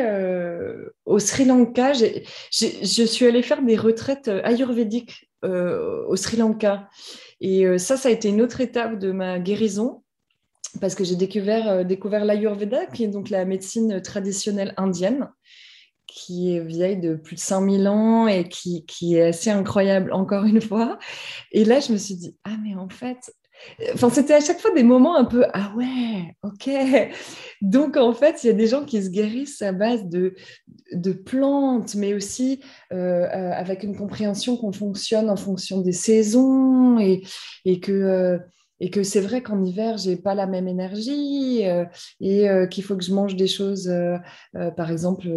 au 1.05 1.19
Sri 1.19 1.45
Lanka, 1.45 1.93
je 1.93 3.03
suis 3.05 3.25
allée 3.25 3.41
faire 3.41 3.61
des 3.61 3.75
retraites 3.75 4.29
ayurvédiques 4.43 5.29
au 5.43 6.15
Sri 6.15 6.37
Lanka. 6.37 6.87
Et 7.39 7.77
ça, 7.77 7.97
ça 7.97 8.09
a 8.09 8.11
été 8.11 8.29
une 8.29 8.41
autre 8.41 8.61
étape 8.61 8.97
de 8.97 9.11
ma 9.11 9.39
guérison 9.39 10.03
parce 10.79 10.95
que 10.95 11.03
j'ai 11.03 11.15
découvert, 11.15 11.85
découvert 11.85 12.25
l'Ayurveda, 12.25 12.85
qui 12.87 13.03
est 13.03 13.07
donc 13.07 13.29
la 13.29 13.45
médecine 13.45 14.01
traditionnelle 14.01 14.73
indienne 14.77 15.29
qui 16.07 16.55
est 16.55 16.61
vieille 16.61 16.97
de 16.97 17.15
plus 17.15 17.35
de 17.35 17.41
5000 17.41 17.87
ans 17.87 18.27
et 18.27 18.47
qui, 18.47 19.15
est 19.15 19.21
assez 19.21 19.49
incroyable 19.49 20.11
encore 20.13 20.45
une 20.45 20.61
fois. 20.61 20.97
Et 21.51 21.65
là, 21.65 21.79
je 21.79 21.91
me 21.91 21.97
suis 21.97 22.15
dit, 22.15 22.35
ah 22.43 22.55
mais 22.63 22.75
en 22.75 22.89
fait, 22.89 23.31
enfin, 23.93 24.09
c'était 24.09 24.33
à 24.33 24.39
chaque 24.39 24.59
fois 24.59 24.71
des 24.71 24.83
moments 24.83 25.15
un 25.15 25.25
peu, 25.25 25.45
ah 25.53 25.71
ouais, 25.75 26.35
ok. 26.43 26.69
Donc 27.61 27.97
en 27.97 28.13
fait, 28.13 28.43
il 28.43 28.47
y 28.47 28.49
a 28.49 28.53
des 28.53 28.67
gens 28.67 28.85
qui 28.85 29.03
se 29.03 29.09
guérissent 29.09 29.61
à 29.61 29.73
base 29.73 30.05
de, 30.05 30.33
plantes, 31.25 31.95
mais 31.95 32.13
aussi 32.13 32.61
euh, 32.93 32.95
euh, 33.23 33.51
avec 33.51 33.83
une 33.83 33.95
compréhension 33.95 34.57
qu'on 34.57 34.71
fonctionne 34.71 35.29
en 35.29 35.37
fonction 35.37 35.81
des 35.81 35.93
saisons 35.93 36.99
et, 36.99 37.21
et 37.65 37.79
que... 37.79 37.91
Euh, 37.91 38.39
et 38.79 38.89
que 38.89 39.03
c'est 39.03 39.21
vrai 39.21 39.41
qu'en 39.41 39.63
hiver, 39.63 39.97
j'ai 39.97 40.15
pas 40.17 40.35
la 40.35 40.45
même 40.45 40.67
énergie 40.67 41.65
euh, 41.65 41.85
et 42.19 42.49
euh, 42.49 42.67
qu'il 42.67 42.83
faut 42.83 42.95
que 42.95 43.03
je 43.03 43.13
mange 43.13 43.35
des 43.35 43.47
choses, 43.47 43.87
euh, 43.89 44.17
par 44.75 44.91
exemple, 44.91 45.27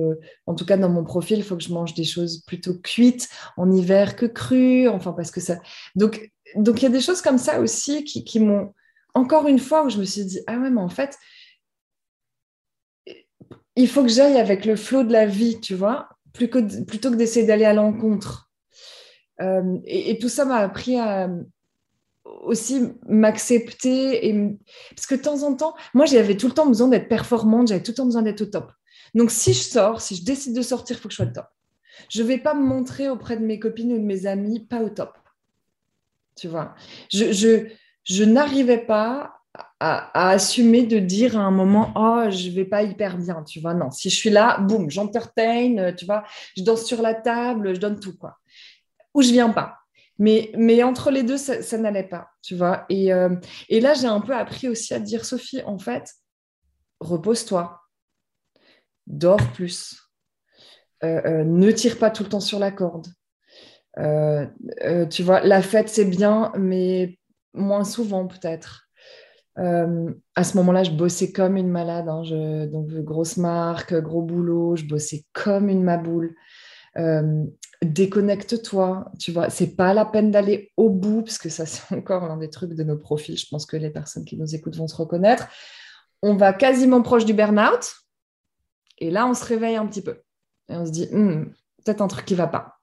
en 0.47 0.55
tout 0.55 0.67
cas 0.67 0.77
dans 0.77 0.91
mon 0.91 1.05
profil, 1.05 1.39
il 1.39 1.45
faut 1.45 1.57
que 1.57 1.63
je 1.63 1.73
mange 1.73 1.95
des 1.95 2.05
choses 2.05 2.43
plutôt 2.47 2.75
cuites 2.75 3.29
en 3.57 3.71
hiver 3.71 4.17
que 4.17 4.27
crues, 4.27 4.89
enfin 4.89 5.13
parce 5.13 5.31
que 5.31 5.41
ça. 5.41 5.59
Donc, 5.95 6.31
donc 6.57 6.81
il 6.81 6.85
y 6.85 6.89
a 6.89 6.91
des 6.91 7.01
choses 7.01 7.23
comme 7.23 7.39
ça 7.39 7.61
aussi 7.61 8.05
qui, 8.05 8.25
qui 8.25 8.41
m'ont 8.41 8.75
encore 9.15 9.49
une 9.49 9.59
fois 9.59 9.85
où 9.85 9.91
je 9.91 9.99
me 9.99 10.05
suis 10.05 10.25
dit 10.25 10.41
ah 10.47 10.59
ouais 10.59 10.71
mais 10.71 10.81
en 10.81 10.89
fait 10.89 11.17
il 13.77 13.89
faut 13.89 14.03
que 14.03 14.09
j'aille 14.09 14.39
avec 14.39 14.65
le 14.67 14.77
flot 14.77 15.05
de 15.05 15.13
la 15.13 15.27
vie, 15.27 15.61
tu 15.61 15.75
vois, 15.75 16.09
plutôt 16.35 16.61
que 16.61 17.15
d'essayer 17.15 17.47
d'aller 17.47 17.65
à 17.65 17.73
l'encontre. 17.73 18.51
et, 19.41 20.19
tout 20.21 20.29
ça 20.29 20.45
m'a 20.45 20.57
appris 20.57 20.99
à 20.99 21.31
aussi 22.43 22.93
m'accepter 23.09 24.35
parce 24.95 25.07
que 25.07 25.15
de 25.15 25.23
temps 25.23 25.43
en 25.43 25.55
temps 25.55 25.75
moi 25.95 26.07
j'avais 26.07 26.37
tout 26.37 26.47
le 26.47 26.55
temps 26.55 26.67
besoin 26.67 26.89
d'être 26.89 27.09
performante 27.09 27.69
j'avais 27.69 27.83
tout 27.83 27.93
le 27.93 27.97
temps 27.97 28.07
besoin 28.07 28.23
d'être 28.23 28.43
au 28.43 28.47
top. 28.47 28.73
Donc 29.15 29.31
si 29.31 29.53
je 29.53 29.63
sors 29.63 30.01
si 30.01 30.17
je 30.17 30.25
décide 30.25 30.55
de 30.55 30.63
sortir 30.63 30.97
il 30.97 31.01
faut 31.01 31.09
que 31.09 31.13
je 31.13 31.17
sois 31.17 31.27
au 31.27 31.33
top. 31.33 31.47
Je 32.09 32.23
vais 32.23 32.39
pas 32.39 32.55
me 32.55 32.63
montrer 32.63 33.09
auprès 33.09 33.37
de 33.37 33.45
mes 33.45 33.59
copines 33.59 33.93
ou 33.93 33.99
de 33.99 34.05
mes 34.05 34.27
amis 34.27 34.61
pas 34.61 34.81
au 34.81 34.89
top. 34.89 35.19
Tu 36.37 36.49
vois? 36.49 36.75
Je, 37.13 37.33
je, 37.33 37.67
je 38.05 38.25
n'arrivais 38.25 38.79
pas 38.79 39.35
à, 39.81 40.31
assumer 40.31 40.85
de 40.85 40.99
dire 40.99 41.37
à 41.39 41.43
un 41.43 41.51
moment 41.51 41.93
oh 41.97 42.31
je 42.31 42.51
vais 42.51 42.65
pas 42.65 42.83
hyper 42.83 43.19
bien 43.19 43.43
tu 43.43 43.61
vois? 43.61 43.75
Non 43.75 43.91
si 43.91 44.11
je 44.11 44.17
suis 44.17 44.31
là 44.31 44.59
boum 44.61 44.91
j'entertain 44.91 45.93
tu 45.97 46.07
vois? 46.07 46.25
Je 46.57 46.63
danse 46.63 46.85
sur 46.85 47.03
la 47.03 47.15
table 47.15 47.75
je 47.75 47.81
donne 47.81 47.99
tout 47.99 48.17
quoi. 48.17 48.39
Ou 49.15 49.23
je 49.23 49.31
viens 49.31 49.51
pas 49.51 49.80
mais, 50.21 50.83
entre 50.83 51.11
les 51.11 51.23
deux, 51.23 51.39
ça, 51.39 51.79
n'allait 51.79 52.07
pas, 52.07 52.29
tu 52.43 52.55
vois. 52.55 52.85
Et, 52.91 53.11
euh, 53.11 53.35
et 53.71 53.81
là, 53.81 53.95
j'ai 53.95 54.07
un 54.07 54.21
peu 54.21 54.35
appris 54.35 54.69
aussi 54.69 54.93
à 54.93 55.01
dire, 55.01 55.25
Sophie, 55.25 55.63
en 55.63 55.79
fait, 55.79 56.13
repose-toi, 57.01 57.81
dors 59.07 59.51
plus, 59.55 59.99
euh, 61.05 61.23
euh, 61.25 61.45
ne 61.45 61.71
tire 61.71 61.99
pas 61.99 62.11
tout 62.11 62.23
le 62.23 62.29
temps 62.29 62.41
sur 62.41 62.59
la 62.59 62.71
corde. 62.71 63.07
tu 63.97 65.23
vois, 65.23 65.41
la 65.41 65.63
fête, 65.63 65.89
c'est 65.89 66.05
bien, 66.05 66.53
mais 66.55 67.19
moins 67.55 67.85
souvent 67.85 68.27
peut-être. 68.27 68.89
à 69.57 70.45
ce 70.45 70.57
moment-là, 70.59 70.85
je 70.85 70.91
bossais 70.91 71.33
comme 71.33 71.57
une 71.57 71.71
malade. 71.71 72.11
Hein. 72.11 72.67
donc, 72.67 72.91
grosse 72.91 73.39
marque, 73.39 73.95
gros 73.95 74.23
boulot, 74.23 74.77
je 74.77 74.85
bossais 74.85 75.25
comme 75.33 75.71
une 75.71 75.83
maboule 75.83 76.37
déconnecte-toi, 77.83 79.11
tu 79.19 79.33
vois, 79.33 79.49
c'est 79.51 79.75
pas 79.75 79.95
la 79.95 80.05
peine 80.05 80.31
d'aller 80.31 80.73
au 80.77 80.91
bout, 80.91 81.23
parce 81.23 81.39
que 81.39 81.49
ça, 81.49 81.67
c'est 81.67 81.95
encore 81.95 82.27
l'un 82.27 82.37
des 82.37 82.51
trucs 82.51 82.75
de 82.75 82.83
nos 82.83 82.97
profils, 82.97 83.39
je 83.39 83.47
pense 83.49 83.67
que 83.67 83.77
les 83.77 83.91
personnes 83.91 84.25
qui 84.25 84.37
nous 84.37 84.55
écoutent 84.55 84.77
vont 84.77 84.89
se 84.89 84.97
reconnaître. 84.97 85.49
On 86.23 86.37
va 86.37 86.53
quasiment 86.53 87.03
proche 87.03 87.25
du 87.25 87.33
burn-out, 87.33 87.95
et 88.99 89.11
là, 89.11 89.27
on 89.27 89.35
se 89.35 89.45
réveille 89.45 89.77
un 89.77 89.87
petit 89.87 90.03
peu, 90.03 90.21
et 90.69 90.77
on 90.77 90.85
se 90.85 90.91
dit, 90.91 91.09
hmm, 91.11 91.53
peut-être 91.85 92.03
un 92.03 92.09
truc 92.09 92.27
qui 92.27 92.35
va 92.35 92.47
pas. 92.47 92.80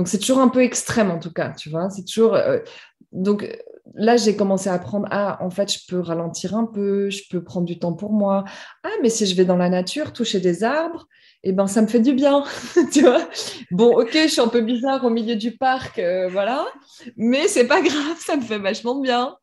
Donc, 0.00 0.08
c'est 0.08 0.16
toujours 0.16 0.38
un 0.38 0.48
peu 0.48 0.62
extrême, 0.62 1.10
en 1.10 1.18
tout 1.18 1.30
cas, 1.30 1.50
tu 1.50 1.68
vois, 1.68 1.90
c'est 1.90 2.06
toujours... 2.06 2.34
Euh, 2.34 2.60
donc, 3.12 3.46
là, 3.92 4.16
j'ai 4.16 4.34
commencé 4.34 4.70
à 4.70 4.72
apprendre, 4.72 5.06
ah, 5.10 5.36
en 5.42 5.50
fait, 5.50 5.70
je 5.70 5.80
peux 5.86 6.00
ralentir 6.00 6.56
un 6.56 6.64
peu, 6.64 7.10
je 7.10 7.24
peux 7.28 7.44
prendre 7.44 7.66
du 7.66 7.78
temps 7.78 7.92
pour 7.92 8.10
moi. 8.10 8.44
Ah, 8.82 8.88
mais 9.02 9.10
si 9.10 9.26
je 9.26 9.36
vais 9.36 9.44
dans 9.44 9.58
la 9.58 9.68
nature, 9.68 10.14
toucher 10.14 10.40
des 10.40 10.64
arbres, 10.64 11.06
eh 11.42 11.52
ben 11.52 11.66
ça 11.66 11.82
me 11.82 11.86
fait 11.86 12.00
du 12.00 12.14
bien, 12.14 12.44
tu 12.92 13.02
vois. 13.02 13.28
Bon, 13.70 14.00
ok, 14.00 14.08
je 14.10 14.28
suis 14.28 14.40
un 14.40 14.48
peu 14.48 14.62
bizarre 14.62 15.04
au 15.04 15.10
milieu 15.10 15.36
du 15.36 15.58
parc, 15.58 15.98
euh, 15.98 16.30
voilà, 16.30 16.66
mais 17.18 17.46
c'est 17.46 17.66
pas 17.66 17.82
grave, 17.82 18.16
ça 18.20 18.36
me 18.36 18.42
fait 18.42 18.58
vachement 18.58 18.94
de 18.94 19.02
bien, 19.02 19.36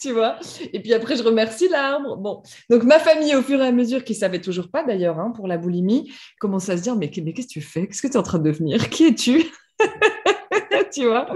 tu 0.00 0.12
vois. 0.12 0.38
Et 0.72 0.78
puis 0.78 0.94
après, 0.94 1.16
je 1.16 1.24
remercie 1.24 1.68
l'arbre. 1.68 2.16
Bon, 2.16 2.44
donc 2.70 2.84
ma 2.84 3.00
famille, 3.00 3.34
au 3.34 3.42
fur 3.42 3.60
et 3.60 3.66
à 3.66 3.72
mesure, 3.72 4.04
qui 4.04 4.14
savait 4.14 4.40
toujours 4.40 4.68
pas 4.68 4.84
d'ailleurs 4.84 5.18
hein, 5.18 5.32
pour 5.34 5.48
la 5.48 5.58
boulimie, 5.58 6.12
commence 6.38 6.68
à 6.68 6.76
se 6.76 6.82
dire 6.82 6.94
mais, 6.94 7.10
mais 7.24 7.32
qu'est-ce 7.32 7.48
que 7.48 7.52
tu 7.54 7.60
fais? 7.60 7.88
Qu'est-ce 7.88 8.02
que 8.02 8.06
tu 8.06 8.14
es 8.14 8.18
en 8.18 8.22
train 8.22 8.38
de 8.38 8.44
devenir? 8.44 8.88
Qui 8.88 9.06
es-tu? 9.08 9.46
tu 10.92 11.06
vois? 11.06 11.28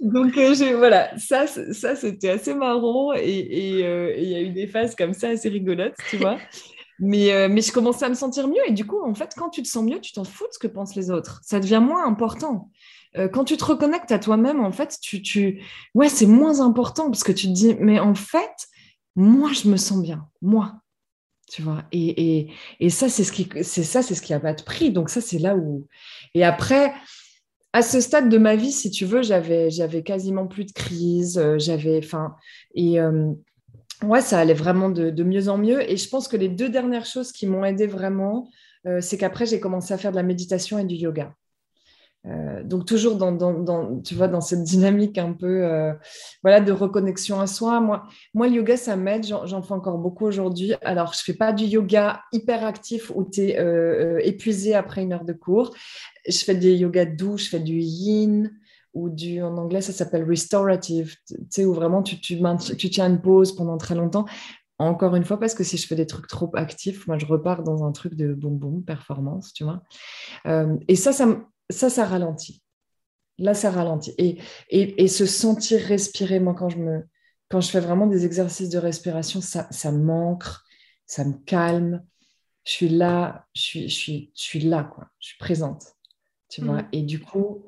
Donc 0.00 0.36
euh, 0.36 0.76
voilà 0.76 1.16
ça 1.18 1.46
ça 1.46 1.96
c'était 1.96 2.30
assez 2.30 2.54
marrant 2.54 3.12
et 3.12 3.82
euh, 3.84 4.14
il 4.16 4.28
y 4.28 4.34
a 4.34 4.40
eu 4.40 4.50
des 4.50 4.66
phases 4.66 4.94
comme 4.94 5.12
ça 5.12 5.28
assez 5.28 5.48
rigolotes 5.48 5.96
tu 6.10 6.16
vois 6.16 6.38
mais, 7.00 7.32
euh, 7.32 7.48
mais 7.48 7.60
je 7.60 7.70
commençais 7.70 8.06
à 8.06 8.08
me 8.08 8.14
sentir 8.14 8.48
mieux. 8.48 8.60
Et 8.66 8.72
du 8.72 8.84
coup, 8.84 9.00
en 9.04 9.14
fait, 9.14 9.32
quand 9.36 9.50
tu 9.50 9.62
te 9.62 9.68
sens 9.68 9.84
mieux, 9.84 10.00
tu 10.00 10.10
t'en 10.12 10.24
fous 10.24 10.48
de 10.48 10.52
ce 10.52 10.58
que 10.58 10.66
pensent 10.66 10.96
les 10.96 11.12
autres. 11.12 11.40
Ça 11.44 11.60
devient 11.60 11.80
moins 11.80 12.04
important. 12.04 12.72
Quand 13.32 13.44
tu 13.44 13.56
te 13.56 13.64
reconnectes 13.64 14.10
à 14.10 14.18
toi-même, 14.18 14.60
en 14.60 14.72
fait, 14.72 14.98
tu, 15.00 15.22
tu... 15.22 15.62
ouais, 15.94 16.08
c'est 16.08 16.26
moins 16.26 16.60
important 16.60 17.08
parce 17.08 17.22
que 17.22 17.30
tu 17.30 17.46
te 17.46 17.52
dis, 17.52 17.76
mais 17.78 18.00
en 18.00 18.16
fait, 18.16 18.66
moi, 19.14 19.52
je 19.52 19.68
me 19.68 19.76
sens 19.76 20.02
bien. 20.02 20.28
Moi. 20.42 20.74
Tu 21.50 21.62
vois, 21.62 21.82
et, 21.92 22.38
et, 22.38 22.52
et 22.80 22.90
ça, 22.90 23.08
c'est 23.08 23.24
ce 23.24 23.32
qui, 23.32 23.48
c'est 23.62 24.40
pas 24.40 24.52
de 24.52 24.62
prix. 24.62 24.90
Donc 24.90 25.08
ça, 25.08 25.20
c'est 25.20 25.38
là 25.38 25.56
où. 25.56 25.86
Et 26.34 26.44
après, 26.44 26.92
à 27.78 27.82
ce 27.82 28.00
stade 28.00 28.28
de 28.28 28.38
ma 28.38 28.56
vie, 28.56 28.72
si 28.72 28.90
tu 28.90 29.04
veux, 29.04 29.22
j'avais, 29.22 29.70
quasiment 30.04 30.48
plus 30.48 30.64
de 30.64 30.72
crise. 30.72 31.38
Euh, 31.38 31.58
j'avais, 31.58 32.00
et, 32.74 32.98
ouais, 34.02 34.20
ça 34.20 34.40
allait 34.40 34.52
vraiment 34.54 34.90
de, 34.90 35.22
mieux 35.22 35.48
en 35.48 35.58
mieux. 35.58 35.88
Et 35.88 35.96
je 35.96 36.08
pense 36.08 36.26
que 36.26 36.36
les 36.36 36.48
deux 36.48 36.68
dernières 36.68 37.06
choses 37.06 37.30
qui 37.30 37.46
m'ont 37.46 37.64
aidé 37.64 37.86
vraiment, 37.86 38.48
euh, 38.86 39.00
c'est 39.00 39.16
qu'après, 39.16 39.46
j'ai 39.46 39.60
commencé 39.60 39.94
à 39.94 39.98
faire 39.98 40.10
de 40.10 40.16
la 40.16 40.24
méditation 40.24 40.78
et 40.80 40.84
du 40.84 40.96
yoga. 40.96 41.32
Euh, 42.28 42.62
donc 42.62 42.84
toujours 42.84 43.16
dans, 43.16 44.00
tu 44.02 44.14
vois, 44.14 44.28
dans 44.28 44.40
cette 44.40 44.62
dynamique 44.62 45.18
un 45.18 45.32
peu 45.32 45.64
euh, 45.64 45.92
voilà, 46.42 46.60
de 46.60 46.72
reconnexion 46.72 47.40
à 47.40 47.46
soi. 47.46 47.80
Moi, 47.80 48.04
moi 48.34 48.48
yoga, 48.48 48.76
ça 48.76 48.96
m'aide. 48.96 49.24
J'en 49.24 49.62
fais 49.62 49.72
encore 49.72 49.98
beaucoup 49.98 50.26
aujourd'hui. 50.26 50.74
Alors, 50.82 51.12
je 51.14 51.20
ne 51.20 51.24
fais 51.24 51.38
pas 51.38 51.52
du 51.52 51.64
yoga 51.64 52.22
hyper 52.32 52.64
actif 52.64 53.10
où 53.14 53.24
tu 53.24 53.42
es 53.42 53.58
euh, 53.58 54.20
épuisé 54.22 54.74
après 54.74 55.02
une 55.02 55.12
heure 55.12 55.24
de 55.24 55.32
cours. 55.32 55.74
Je 56.28 56.38
fais 56.38 56.54
des 56.54 56.74
yogas 56.76 57.06
doux, 57.06 57.38
je 57.38 57.48
fais 57.48 57.60
du 57.60 57.78
yin 57.78 58.50
ou 58.94 59.10
du, 59.10 59.40
en 59.42 59.56
anglais, 59.58 59.80
ça 59.80 59.92
s'appelle 59.92 60.24
restorative, 60.24 61.14
tu 61.26 61.36
sais, 61.50 61.64
où 61.64 61.72
vraiment 61.72 62.02
tu, 62.02 62.20
tu, 62.20 62.40
tu 62.78 62.90
tiens 62.90 63.08
une 63.08 63.20
pause 63.20 63.54
pendant 63.54 63.76
très 63.76 63.94
longtemps. 63.94 64.24
Encore 64.78 65.14
une 65.14 65.24
fois, 65.24 65.38
parce 65.38 65.54
que 65.54 65.62
si 65.62 65.76
je 65.76 65.86
fais 65.86 65.94
des 65.94 66.06
trucs 66.06 66.26
trop 66.26 66.50
actifs, 66.54 67.06
moi, 67.06 67.18
je 67.18 67.26
repars 67.26 67.62
dans 67.62 67.84
un 67.84 67.92
truc 67.92 68.14
de 68.14 68.32
boum 68.32 68.56
boum, 68.56 68.82
performance, 68.82 69.52
tu 69.52 69.64
vois. 69.64 69.82
et 70.88 70.96
ça, 70.96 71.12
ça, 71.12 71.26
ça, 71.70 71.90
ça 71.90 72.04
ralentit. 72.04 72.62
Là, 73.38 73.54
ça 73.54 73.70
ralentit. 73.70 74.14
Et, 74.18 74.38
et, 74.70 75.08
se 75.08 75.24
sentir 75.24 75.80
respirer, 75.80 76.40
moi, 76.40 76.54
quand 76.54 76.68
je, 76.68 76.78
me, 76.78 77.04
quand 77.48 77.60
je 77.60 77.70
fais 77.70 77.80
vraiment 77.80 78.06
des 78.06 78.26
exercices 78.26 78.68
de 78.68 78.78
respiration, 78.78 79.40
ça, 79.40 79.68
ça 79.70 79.92
m'ancre, 79.92 80.64
ça 81.06 81.24
me 81.24 81.34
calme. 81.44 82.04
Je 82.64 82.72
suis 82.72 82.88
là, 82.88 83.46
je 83.54 83.62
suis, 83.62 83.88
je 83.88 83.94
suis, 83.94 84.32
je 84.36 84.42
suis 84.42 84.60
là, 84.60 84.90
quoi. 84.92 85.08
Je 85.20 85.28
suis 85.28 85.38
présente. 85.38 85.84
Tu 86.48 86.62
vois. 86.62 86.82
Mm. 86.82 86.88
Et 86.92 87.02
du 87.02 87.20
coup, 87.20 87.64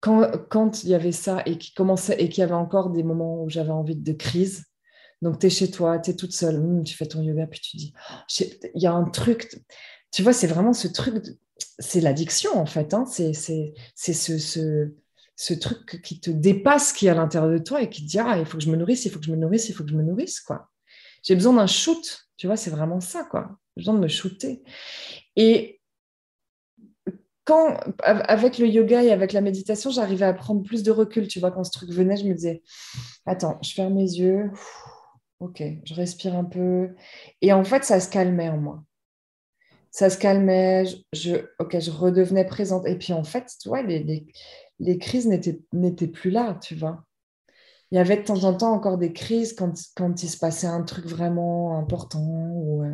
quand, 0.00 0.30
quand 0.50 0.84
il 0.84 0.90
y 0.90 0.94
avait 0.94 1.12
ça 1.12 1.42
et 1.46 1.56
qu'il 1.56 1.74
commençait 1.74 2.20
et 2.20 2.28
qu'il 2.28 2.42
y 2.42 2.44
avait 2.44 2.52
encore 2.52 2.90
des 2.90 3.02
moments 3.02 3.42
où 3.42 3.48
j'avais 3.48 3.70
envie 3.70 3.96
de 3.96 4.12
crise, 4.12 4.66
donc 5.22 5.38
tu 5.38 5.46
es 5.46 5.50
chez 5.50 5.70
toi, 5.70 5.98
tu 5.98 6.10
es 6.10 6.16
toute 6.16 6.32
seule, 6.32 6.58
hmm, 6.58 6.84
tu 6.84 6.94
fais 6.94 7.06
ton 7.06 7.22
yoga, 7.22 7.46
puis 7.46 7.60
tu 7.60 7.76
dis, 7.76 7.94
oh, 8.10 8.44
il 8.74 8.82
y 8.82 8.86
a 8.86 8.92
un 8.92 9.04
truc, 9.04 9.64
tu 10.12 10.22
vois, 10.22 10.32
c'est 10.32 10.46
vraiment 10.46 10.72
ce 10.72 10.88
truc, 10.88 11.24
c'est 11.78 12.00
l'addiction 12.00 12.58
en 12.58 12.66
fait. 12.66 12.94
Hein. 12.94 13.04
C'est 13.06 13.32
ce, 13.34 15.54
truc 15.54 16.00
qui 16.02 16.20
te 16.20 16.30
dépasse, 16.30 16.92
qui 16.92 17.06
est 17.06 17.10
à 17.10 17.14
l'intérieur 17.14 17.50
de 17.50 17.58
toi 17.58 17.82
et 17.82 17.90
qui 17.90 18.04
te 18.04 18.08
dit 18.08 18.18
ah, 18.18 18.38
il 18.38 18.46
faut 18.46 18.58
que 18.58 18.64
je 18.64 18.70
me 18.70 18.76
nourrisse, 18.76 19.04
il 19.04 19.10
faut 19.10 19.18
que 19.18 19.26
je 19.26 19.30
me 19.30 19.36
nourrisse, 19.36 19.68
il 19.68 19.74
faut 19.74 19.84
que 19.84 19.90
je 19.90 19.96
me 19.96 20.02
nourrisse. 20.02 20.40
quoi. 20.40 20.68
J'ai 21.22 21.34
besoin 21.34 21.54
d'un 21.54 21.66
shoot, 21.66 22.28
tu 22.36 22.46
vois, 22.46 22.56
c'est 22.56 22.70
vraiment 22.70 23.00
ça. 23.00 23.24
quoi. 23.24 23.58
J'ai 23.76 23.82
besoin 23.82 23.94
de 23.94 24.00
me 24.00 24.08
shooter. 24.08 24.62
Et 25.36 25.80
quand, 27.44 27.78
avec 28.02 28.58
le 28.58 28.66
yoga 28.66 29.04
et 29.04 29.12
avec 29.12 29.32
la 29.32 29.40
méditation, 29.40 29.90
j'arrivais 29.90 30.24
à 30.24 30.32
prendre 30.32 30.62
plus 30.62 30.82
de 30.82 30.90
recul. 30.90 31.28
Tu 31.28 31.38
vois, 31.38 31.52
quand 31.52 31.64
ce 31.64 31.70
truc 31.70 31.90
venait, 31.90 32.16
je 32.16 32.24
me 32.24 32.34
disais 32.34 32.62
attends, 33.24 33.58
je 33.62 33.72
ferme 33.72 33.94
mes 33.94 34.02
yeux. 34.02 34.50
Ok, 35.40 35.62
je 35.84 35.94
respire 35.94 36.34
un 36.34 36.44
peu. 36.44 36.94
Et 37.42 37.52
en 37.52 37.62
fait, 37.62 37.84
ça 37.84 38.00
se 38.00 38.08
calmait 38.08 38.48
en 38.48 38.56
moi 38.56 38.85
ça 39.96 40.10
se 40.10 40.18
calmait, 40.18 40.84
je, 41.14 41.36
ok, 41.58 41.80
je 41.80 41.90
redevenais 41.90 42.44
présente. 42.44 42.86
Et 42.86 42.98
puis 42.98 43.14
en 43.14 43.24
fait, 43.24 43.50
tu 43.58 43.70
vois, 43.70 43.80
les, 43.80 44.26
les, 44.78 44.98
crises 44.98 45.26
n'étaient 45.26 46.06
plus 46.06 46.30
là, 46.30 46.58
tu 46.60 46.74
vois. 46.74 47.02
Il 47.90 47.94
y 47.96 47.98
avait 47.98 48.18
de 48.18 48.22
temps 48.22 48.44
en 48.44 48.52
temps 48.52 48.74
encore 48.74 48.98
des 48.98 49.14
crises 49.14 49.54
quand, 49.54 49.72
quand 49.96 50.22
il 50.22 50.28
se 50.28 50.36
passait 50.36 50.66
un 50.66 50.82
truc 50.82 51.06
vraiment 51.06 51.78
important 51.78 52.50
ou 52.52 52.84
euh, 52.84 52.90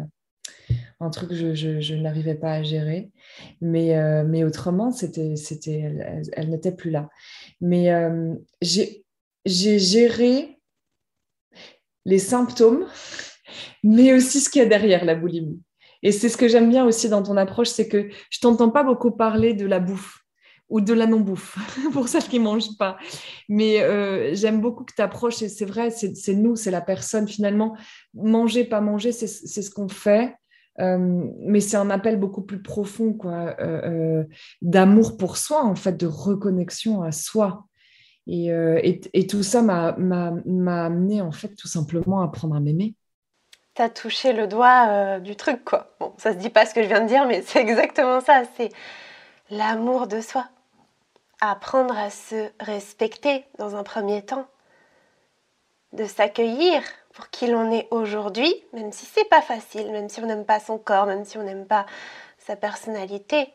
un 1.01 1.11
truc 1.11 1.31
que 1.31 1.35
je, 1.35 1.81
je, 1.81 1.95
n'arrivais 1.97 2.37
pas 2.37 2.53
à 2.53 2.63
gérer. 2.63 3.11
Mais, 3.61 3.99
euh, 3.99 4.23
mais 4.23 4.45
autrement, 4.45 4.93
c'était, 4.93 5.35
c'était, 5.35 5.81
elle, 5.81 6.31
elle, 6.35 6.77
plus 6.77 6.93
là. 6.93 7.09
Mais 7.61 7.91
euh, 7.93 8.33
j'ai, 8.61 9.05
j'ai 9.45 9.81
géré 9.81 10.61
les 12.05 12.21
symptômes, 12.21 12.87
mais 13.83 14.13
aussi 14.13 14.39
ce 14.39 14.49
qu'il 14.49 14.63
y 14.63 14.65
a 14.65 14.69
derrière 14.69 15.05
la 15.05 15.17
boulimie. 15.17 15.61
Et 16.03 16.13
c'est 16.13 16.29
ce 16.29 16.37
que 16.37 16.49
j'aime 16.49 16.69
bien 16.69 16.85
aussi 16.85 17.09
dans 17.09 17.23
ton 17.23 17.37
approche, 17.37 17.69
c'est 17.69 17.89
que 17.89 18.09
je 18.31 18.41
t'entends 18.41 18.71
pas 18.71 18.83
beaucoup 18.83 19.13
parler 19.13 19.55
de 19.55 19.67
la 19.67 19.79
bouffe 19.79 20.23
ou 20.69 20.81
de 20.81 20.95
la 20.95 21.07
non-bouffe, 21.07 21.59
pour 21.93 22.09
celles 22.09 22.25
qui 22.25 22.39
ne 22.39 22.45
mangent 22.45 22.77
pas. 22.79 22.97
Mais 23.49 23.83
euh, 23.83 24.35
j'aime 24.35 24.61
beaucoup 24.61 24.85
que 24.85 24.95
tu 24.95 25.03
approches, 25.03 25.43
et 25.43 25.49
c'est 25.49 25.67
vrai, 25.67 25.91
c'est 25.91 26.35
nous, 26.35 26.57
c'est 26.57 26.71
la 26.71 26.81
personne. 26.81 27.29
Finalement, 27.29 27.77
manger, 28.15 28.65
pas 28.65 28.81
manger, 28.81 29.13
c'est 29.13 29.27
ce 29.27 29.71
qu'on 29.71 29.89
fait. 29.89 30.35
Euh, 30.81 31.27
mais 31.41 31.61
c'est 31.61 31.77
un 31.77 31.91
appel 31.91 32.19
beaucoup 32.19 32.41
plus 32.41 32.63
profond, 32.63 33.13
quoi, 33.13 33.55
euh, 33.61 34.25
d'amour 34.63 35.19
pour 35.19 35.37
soi, 35.37 35.63
en 35.63 35.75
fait, 35.75 35.99
de 35.99 36.07
reconnexion 36.07 37.03
à 37.03 37.13
soi. 37.13 37.67
Et, 38.27 38.51
et, 39.13 39.27
tout 39.27 39.43
ça 39.43 39.63
m'a 39.63 39.89
amené, 40.87 41.21
en 41.21 41.33
fait, 41.33 41.55
tout 41.55 41.69
simplement 41.69 42.23
à 42.23 42.27
apprendre 42.27 42.55
à 42.55 42.61
m'aimer 42.61 42.95
t'as 43.75 43.89
touché 43.89 44.33
le 44.33 44.47
doigt 44.47 44.87
euh, 44.89 45.19
du 45.19 45.37
truc, 45.37 45.65
quoi. 45.65 45.89
Bon, 46.01 46.13
ça 46.19 46.33
se 46.33 46.39
dit 46.39 46.51
pas 46.51 46.67
ce 46.67 46.75
que 46.75 46.83
je 46.83 46.89
viens 46.89 47.01
de 47.01 47.07
dire, 47.07 47.27
mais 47.27 47.43
c'est 47.47 47.61
exactement 47.61 48.21
ça. 48.21 48.43
C'est 48.57 48.71
l'amour 49.51 50.07
de 50.07 50.21
soi. 50.21 50.47
Apprendre 51.41 51.97
à 51.97 52.11
se 52.11 52.51
respecter 52.61 53.45
dans 53.59 53.77
un 53.77 53.83
premier 53.83 54.23
temps. 54.23 54.47
De 55.93 56.05
s'accueillir 56.05 56.83
pour 57.13 57.29
qui 57.29 57.47
l'on 57.47 57.71
est 57.71 57.89
aujourd'hui, 57.91 58.55
même 58.73 58.93
si 58.93 59.05
c'est 59.05 59.29
pas 59.29 59.43
facile, 59.43 59.91
même 59.93 60.09
si 60.09 60.21
on 60.21 60.27
n'aime 60.27 60.47
pas 60.47 60.61
son 60.61 60.79
corps, 60.79 61.05
même 61.05 61.27
si 61.27 61.37
on 61.37 61.43
n'aime 61.43 61.67
pas 61.67 61.85
sa 62.39 62.57
personnalité. 62.57 63.53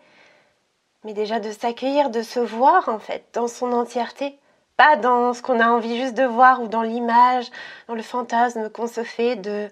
Mais 1.03 1.13
déjà 1.13 1.39
de 1.39 1.51
s'accueillir, 1.51 2.11
de 2.11 2.22
se 2.22 2.39
voir 2.39 2.89
en 2.89 2.99
fait, 2.99 3.26
dans 3.34 3.47
son 3.47 3.72
entièreté 3.72 4.38
pas 4.78 4.95
dans 4.95 5.34
ce 5.34 5.41
qu'on 5.41 5.59
a 5.59 5.68
envie 5.68 5.97
juste 5.97 6.13
de 6.13 6.24
voir 6.24 6.61
ou 6.61 6.68
dans 6.68 6.84
l'image, 6.84 7.49
dans 7.88 7.95
le 7.95 8.03
fantasme 8.03 8.70
qu'on 8.70 8.88
se 8.88 9.03
fait 9.03 9.36
de 9.36 9.70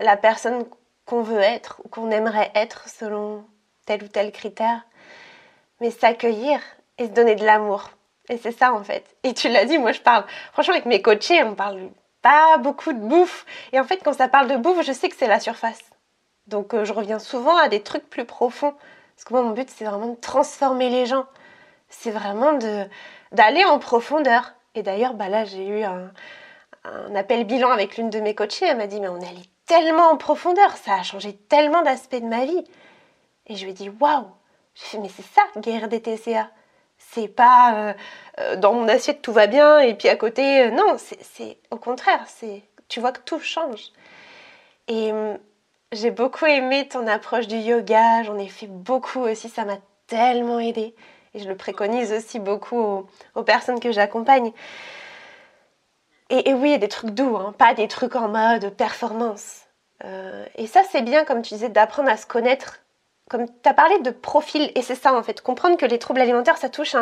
la 0.00 0.16
personne 0.16 0.64
qu'on 1.04 1.22
veut 1.22 1.40
être 1.40 1.80
ou 1.84 1.88
qu'on 1.88 2.10
aimerait 2.10 2.50
être 2.54 2.88
selon 2.88 3.44
tel 3.86 4.02
ou 4.02 4.08
tel 4.08 4.32
critère, 4.32 4.82
mais 5.80 5.90
s'accueillir 5.90 6.60
et 6.98 7.06
se 7.06 7.12
donner 7.12 7.36
de 7.36 7.44
l'amour. 7.44 7.90
Et 8.28 8.38
c'est 8.38 8.52
ça 8.52 8.72
en 8.72 8.82
fait. 8.82 9.04
Et 9.22 9.34
tu 9.34 9.48
l'as 9.48 9.64
dit, 9.64 9.78
moi 9.78 9.92
je 9.92 10.00
parle, 10.00 10.24
franchement 10.52 10.74
avec 10.74 10.86
mes 10.86 11.00
coachés, 11.00 11.42
on 11.44 11.54
parle 11.54 11.90
pas 12.22 12.58
beaucoup 12.58 12.92
de 12.92 12.98
bouffe. 12.98 13.46
Et 13.72 13.80
en 13.80 13.84
fait 13.84 14.02
quand 14.02 14.12
ça 14.12 14.28
parle 14.28 14.48
de 14.48 14.56
bouffe, 14.56 14.84
je 14.84 14.92
sais 14.92 15.08
que 15.08 15.16
c'est 15.16 15.28
la 15.28 15.40
surface. 15.40 15.82
Donc 16.46 16.74
euh, 16.74 16.84
je 16.84 16.92
reviens 16.92 17.18
souvent 17.18 17.56
à 17.56 17.68
des 17.68 17.82
trucs 17.82 18.08
plus 18.08 18.24
profonds. 18.24 18.74
Parce 19.14 19.24
que 19.24 19.32
moi 19.32 19.42
mon 19.42 19.50
but 19.50 19.70
c'est 19.70 19.84
vraiment 19.84 20.08
de 20.08 20.20
transformer 20.20 20.90
les 20.90 21.06
gens. 21.06 21.26
C'est 21.88 22.10
vraiment 22.10 22.58
d'aller 23.32 23.64
en 23.64 23.78
profondeur. 23.78 24.54
Et 24.74 24.82
d'ailleurs, 24.82 25.14
bah 25.14 25.28
là 25.28 25.44
j'ai 25.44 25.66
eu 25.66 25.84
un, 25.84 26.10
appel 27.14 27.44
bilan 27.44 27.70
avec 27.70 27.96
l'une 27.96 28.10
de 28.10 28.20
mes 28.20 28.34
coachées. 28.34 28.66
Elle 28.66 28.76
m'a 28.76 28.86
dit 28.88 29.00
mais 29.00 29.08
on 29.08 29.20
est 29.20 29.26
tellement 29.66 30.10
en 30.10 30.16
profondeur, 30.16 30.76
ça 30.76 30.94
a 30.94 31.02
changé 31.02 31.34
tellement 31.34 31.82
d'aspects 31.82 32.16
de 32.16 32.26
ma 32.26 32.44
vie. 32.44 32.64
Et 33.46 33.56
je 33.56 33.64
lui 33.64 33.72
ai 33.72 33.74
dit 33.74 33.90
waouh, 34.00 34.26
je 34.74 34.82
fais 34.82 34.98
mais 34.98 35.08
c'est 35.08 35.24
ça 35.24 35.42
guérir 35.60 35.88
des 35.88 36.00
TCA. 36.00 36.50
C'est 36.98 37.28
pas 37.28 37.74
euh, 37.74 37.94
euh, 38.40 38.56
dans 38.56 38.72
mon 38.72 38.88
assiette 38.88 39.20
tout 39.22 39.32
va 39.32 39.46
bien 39.46 39.80
et 39.80 39.94
puis 39.94 40.08
à 40.08 40.16
côté 40.16 40.62
euh, 40.62 40.70
non, 40.70 40.96
c'est 40.98 41.58
au 41.70 41.76
contraire, 41.76 42.24
c'est 42.26 42.62
tu 42.88 43.00
vois 43.00 43.12
que 43.12 43.20
tout 43.20 43.40
change. 43.40 43.92
Et 44.88 45.10
j'ai 45.90 46.12
beaucoup 46.12 46.46
aimé 46.46 46.86
ton 46.86 47.08
approche 47.08 47.48
du 47.48 47.56
yoga, 47.56 48.22
j'en 48.22 48.38
ai 48.38 48.46
fait 48.46 48.68
beaucoup 48.68 49.18
aussi, 49.20 49.48
ça 49.48 49.64
m'a 49.64 49.78
tellement 50.06 50.60
aidé 50.60 50.94
et 51.34 51.40
je 51.40 51.48
le 51.48 51.56
préconise 51.56 52.12
aussi 52.12 52.38
beaucoup 52.38 53.04
aux 53.34 53.42
personnes 53.42 53.80
que 53.80 53.90
j'accompagne. 53.90 54.52
Et, 56.28 56.54
oui, 56.54 56.70
y 56.70 56.74
a 56.74 56.78
des 56.78 56.88
trucs 56.88 57.10
doux, 57.10 57.36
hein, 57.36 57.54
pas 57.56 57.74
des 57.74 57.86
trucs 57.86 58.16
en 58.16 58.28
mode 58.28 58.70
performance. 58.70 59.62
Euh, 60.04 60.44
et 60.56 60.66
ça, 60.66 60.82
c'est 60.90 61.02
bien, 61.02 61.24
comme 61.24 61.42
tu 61.42 61.54
disais, 61.54 61.68
d'apprendre 61.68 62.10
à 62.10 62.16
se 62.16 62.26
connaître. 62.26 62.80
Comme 63.30 63.46
tu 63.46 63.68
as 63.68 63.74
parlé 63.74 63.98
de 64.00 64.10
profil, 64.10 64.70
et 64.74 64.82
c'est 64.82 64.94
ça 64.94 65.14
en 65.14 65.22
fait, 65.22 65.40
comprendre 65.40 65.76
que 65.76 65.86
les 65.86 65.98
troubles 65.98 66.20
alimentaires, 66.20 66.58
ça 66.58 66.68
touche 66.68 66.96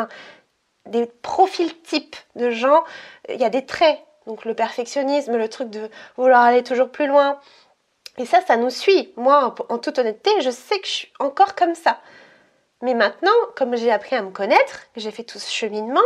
des 0.87 1.05
profils 1.21 1.81
types 1.81 2.15
de 2.35 2.49
gens. 2.51 2.83
Il 3.29 3.39
y 3.39 3.43
a 3.43 3.49
des 3.49 3.65
traits, 3.65 3.99
donc 4.27 4.45
le 4.45 4.53
perfectionnisme, 4.53 5.37
le 5.37 5.49
truc 5.49 5.69
de 5.69 5.89
vouloir 6.17 6.41
aller 6.41 6.63
toujours 6.63 6.89
plus 6.89 7.07
loin. 7.07 7.39
Et 8.17 8.25
ça, 8.25 8.41
ça 8.41 8.57
nous 8.57 8.69
suit. 8.69 9.11
Moi, 9.17 9.53
en 9.69 9.77
toute 9.77 9.99
honnêteté, 9.99 10.31
je 10.41 10.49
sais 10.49 10.79
que 10.79 10.87
je 10.87 10.91
suis 10.91 11.13
encore 11.19 11.53
comme 11.55 11.75
ça. 11.75 11.99
Mais 12.81 12.93
maintenant, 12.93 13.31
comme 13.55 13.75
j'ai 13.75 13.91
appris 13.91 14.15
à 14.15 14.21
me 14.21 14.31
connaître, 14.31 14.87
j'ai 14.95 15.11
fait 15.11 15.23
tout 15.23 15.39
ce 15.39 15.51
cheminement, 15.51 16.01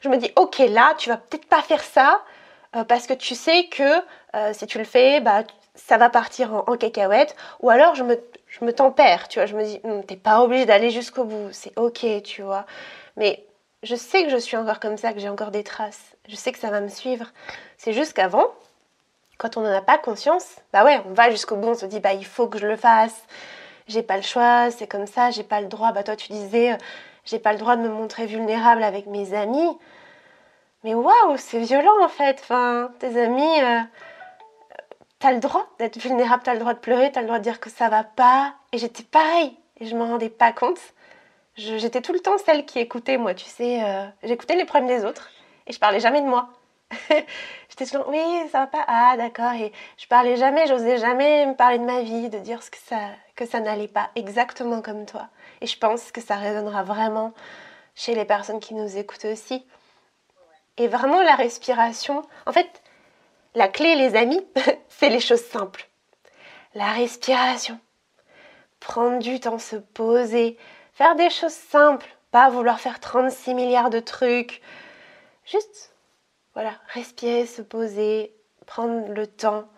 je 0.00 0.08
me 0.08 0.16
dis, 0.16 0.32
ok, 0.36 0.58
là, 0.58 0.94
tu 0.96 1.10
vas 1.10 1.16
peut-être 1.16 1.46
pas 1.46 1.62
faire 1.62 1.82
ça, 1.82 2.22
euh, 2.76 2.84
parce 2.84 3.06
que 3.06 3.14
tu 3.14 3.34
sais 3.34 3.64
que 3.64 4.00
euh, 4.36 4.52
si 4.52 4.66
tu 4.66 4.78
le 4.78 4.84
fais, 4.84 5.20
bah, 5.20 5.42
ça 5.74 5.96
va 5.96 6.10
partir 6.10 6.54
en, 6.54 6.76
cacahuète. 6.76 7.36
Ou 7.60 7.70
alors 7.70 7.94
je 7.94 8.04
me, 8.04 8.18
je 8.46 8.64
me 8.64 8.72
tempère, 8.72 9.28
tu 9.28 9.38
vois. 9.38 9.46
Je 9.46 9.56
me 9.56 9.64
dis, 9.64 9.80
hmm, 9.84 10.02
t'es 10.02 10.16
pas 10.16 10.42
obligé 10.42 10.66
d'aller 10.66 10.90
jusqu'au 10.90 11.24
bout, 11.24 11.48
c'est 11.52 11.76
ok, 11.78 12.22
tu 12.22 12.42
vois. 12.42 12.66
Mais 13.16 13.44
je 13.82 13.96
sais 13.96 14.24
que 14.24 14.30
je 14.30 14.36
suis 14.36 14.56
encore 14.56 14.80
comme 14.80 14.96
ça, 14.96 15.12
que 15.12 15.20
j'ai 15.20 15.28
encore 15.28 15.50
des 15.50 15.64
traces. 15.64 16.16
Je 16.28 16.36
sais 16.36 16.52
que 16.52 16.58
ça 16.58 16.70
va 16.70 16.80
me 16.80 16.88
suivre. 16.88 17.26
C'est 17.76 17.92
juste 17.92 18.12
qu'avant, 18.12 18.46
quand 19.38 19.56
on 19.56 19.62
n'en 19.62 19.72
a 19.72 19.80
pas 19.80 19.98
conscience, 19.98 20.56
bah 20.72 20.84
ouais, 20.84 21.00
on 21.06 21.14
va 21.14 21.30
jusqu'au 21.30 21.56
bout, 21.56 21.68
on 21.68 21.74
se 21.74 21.86
dit, 21.86 22.00
bah 22.00 22.12
il 22.12 22.26
faut 22.26 22.46
que 22.46 22.58
je 22.58 22.66
le 22.66 22.76
fasse. 22.76 23.24
J'ai 23.88 24.02
pas 24.02 24.16
le 24.16 24.22
choix, 24.22 24.70
c'est 24.70 24.86
comme 24.86 25.06
ça, 25.06 25.30
j'ai 25.30 25.42
pas 25.42 25.60
le 25.60 25.66
droit. 25.66 25.92
Bah 25.92 26.02
toi, 26.02 26.14
tu 26.14 26.30
disais, 26.32 26.72
euh, 26.72 26.76
j'ai 27.24 27.38
pas 27.38 27.52
le 27.52 27.58
droit 27.58 27.76
de 27.76 27.82
me 27.82 27.88
montrer 27.88 28.26
vulnérable 28.26 28.82
avec 28.82 29.06
mes 29.06 29.34
amis. 29.34 29.78
Mais 30.84 30.94
waouh, 30.94 31.36
c'est 31.36 31.60
violent 31.60 32.02
en 32.02 32.08
fait. 32.08 32.38
Enfin, 32.42 32.90
tes 32.98 33.20
amis, 33.20 33.62
euh, 33.62 33.80
t'as 35.18 35.32
le 35.32 35.40
droit 35.40 35.66
d'être 35.78 35.98
vulnérable, 35.98 36.42
t'as 36.42 36.54
le 36.54 36.60
droit 36.60 36.74
de 36.74 36.78
pleurer, 36.78 37.12
t'as 37.12 37.20
le 37.20 37.26
droit 37.26 37.38
de 37.38 37.44
dire 37.44 37.60
que 37.60 37.70
ça 37.70 37.88
va 37.88 38.04
pas. 38.04 38.54
Et 38.72 38.78
j'étais 38.78 39.02
pareil, 39.02 39.56
et 39.78 39.86
je 39.86 39.96
m'en 39.96 40.06
rendais 40.06 40.30
pas 40.30 40.52
compte. 40.52 40.80
J'étais 41.56 42.00
tout 42.00 42.12
le 42.12 42.20
temps 42.20 42.38
celle 42.38 42.64
qui 42.64 42.78
écoutait, 42.78 43.18
moi, 43.18 43.34
tu 43.34 43.44
sais. 43.44 43.82
Euh, 43.84 44.06
j'écoutais 44.22 44.56
les 44.56 44.64
problèmes 44.64 44.88
des 44.88 45.04
autres 45.04 45.30
et 45.66 45.72
je 45.72 45.78
parlais 45.78 46.00
jamais 46.00 46.22
de 46.22 46.26
moi. 46.26 46.48
J'étais 47.68 47.86
toujours, 47.86 48.08
oui, 48.08 48.18
ça 48.50 48.60
va 48.60 48.66
pas, 48.66 48.84
ah 48.88 49.14
d'accord. 49.16 49.52
Et 49.52 49.72
je 49.96 50.06
parlais 50.06 50.36
jamais, 50.36 50.66
j'osais 50.66 50.98
jamais 50.98 51.46
me 51.46 51.54
parler 51.54 51.78
de 51.78 51.84
ma 51.84 52.02
vie, 52.02 52.28
de 52.28 52.38
dire 52.38 52.62
ce 52.62 52.70
que 52.70 52.78
ça, 52.78 52.98
que 53.36 53.46
ça 53.46 53.60
n'allait 53.60 53.88
pas 53.88 54.10
exactement 54.16 54.82
comme 54.82 55.06
toi. 55.06 55.28
Et 55.60 55.66
je 55.66 55.78
pense 55.78 56.10
que 56.10 56.20
ça 56.20 56.36
résonnera 56.36 56.82
vraiment 56.82 57.32
chez 57.94 58.14
les 58.14 58.24
personnes 58.24 58.58
qui 58.58 58.74
nous 58.74 58.96
écoutent 58.96 59.26
aussi. 59.26 59.64
Et 60.80 60.88
vraiment 60.88 61.20
la 61.20 61.34
respiration, 61.34 62.26
en 62.46 62.52
fait, 62.52 62.80
la 63.54 63.68
clé, 63.68 63.96
les 63.96 64.16
amis, 64.16 64.42
c'est 64.88 65.10
les 65.10 65.20
choses 65.20 65.44
simples. 65.44 65.86
La 66.74 66.90
respiration. 66.92 67.78
Prendre 68.80 69.18
du 69.18 69.40
temps, 69.40 69.58
se 69.58 69.76
poser, 69.76 70.56
faire 70.94 71.16
des 71.16 71.28
choses 71.28 71.52
simples, 71.52 72.08
pas 72.30 72.48
vouloir 72.48 72.80
faire 72.80 72.98
36 72.98 73.52
milliards 73.52 73.90
de 73.90 74.00
trucs. 74.00 74.62
Juste, 75.44 75.92
voilà, 76.54 76.72
respirer, 76.94 77.44
se 77.44 77.60
poser, 77.60 78.34
prendre 78.64 79.12
le 79.12 79.26
temps, 79.26 79.68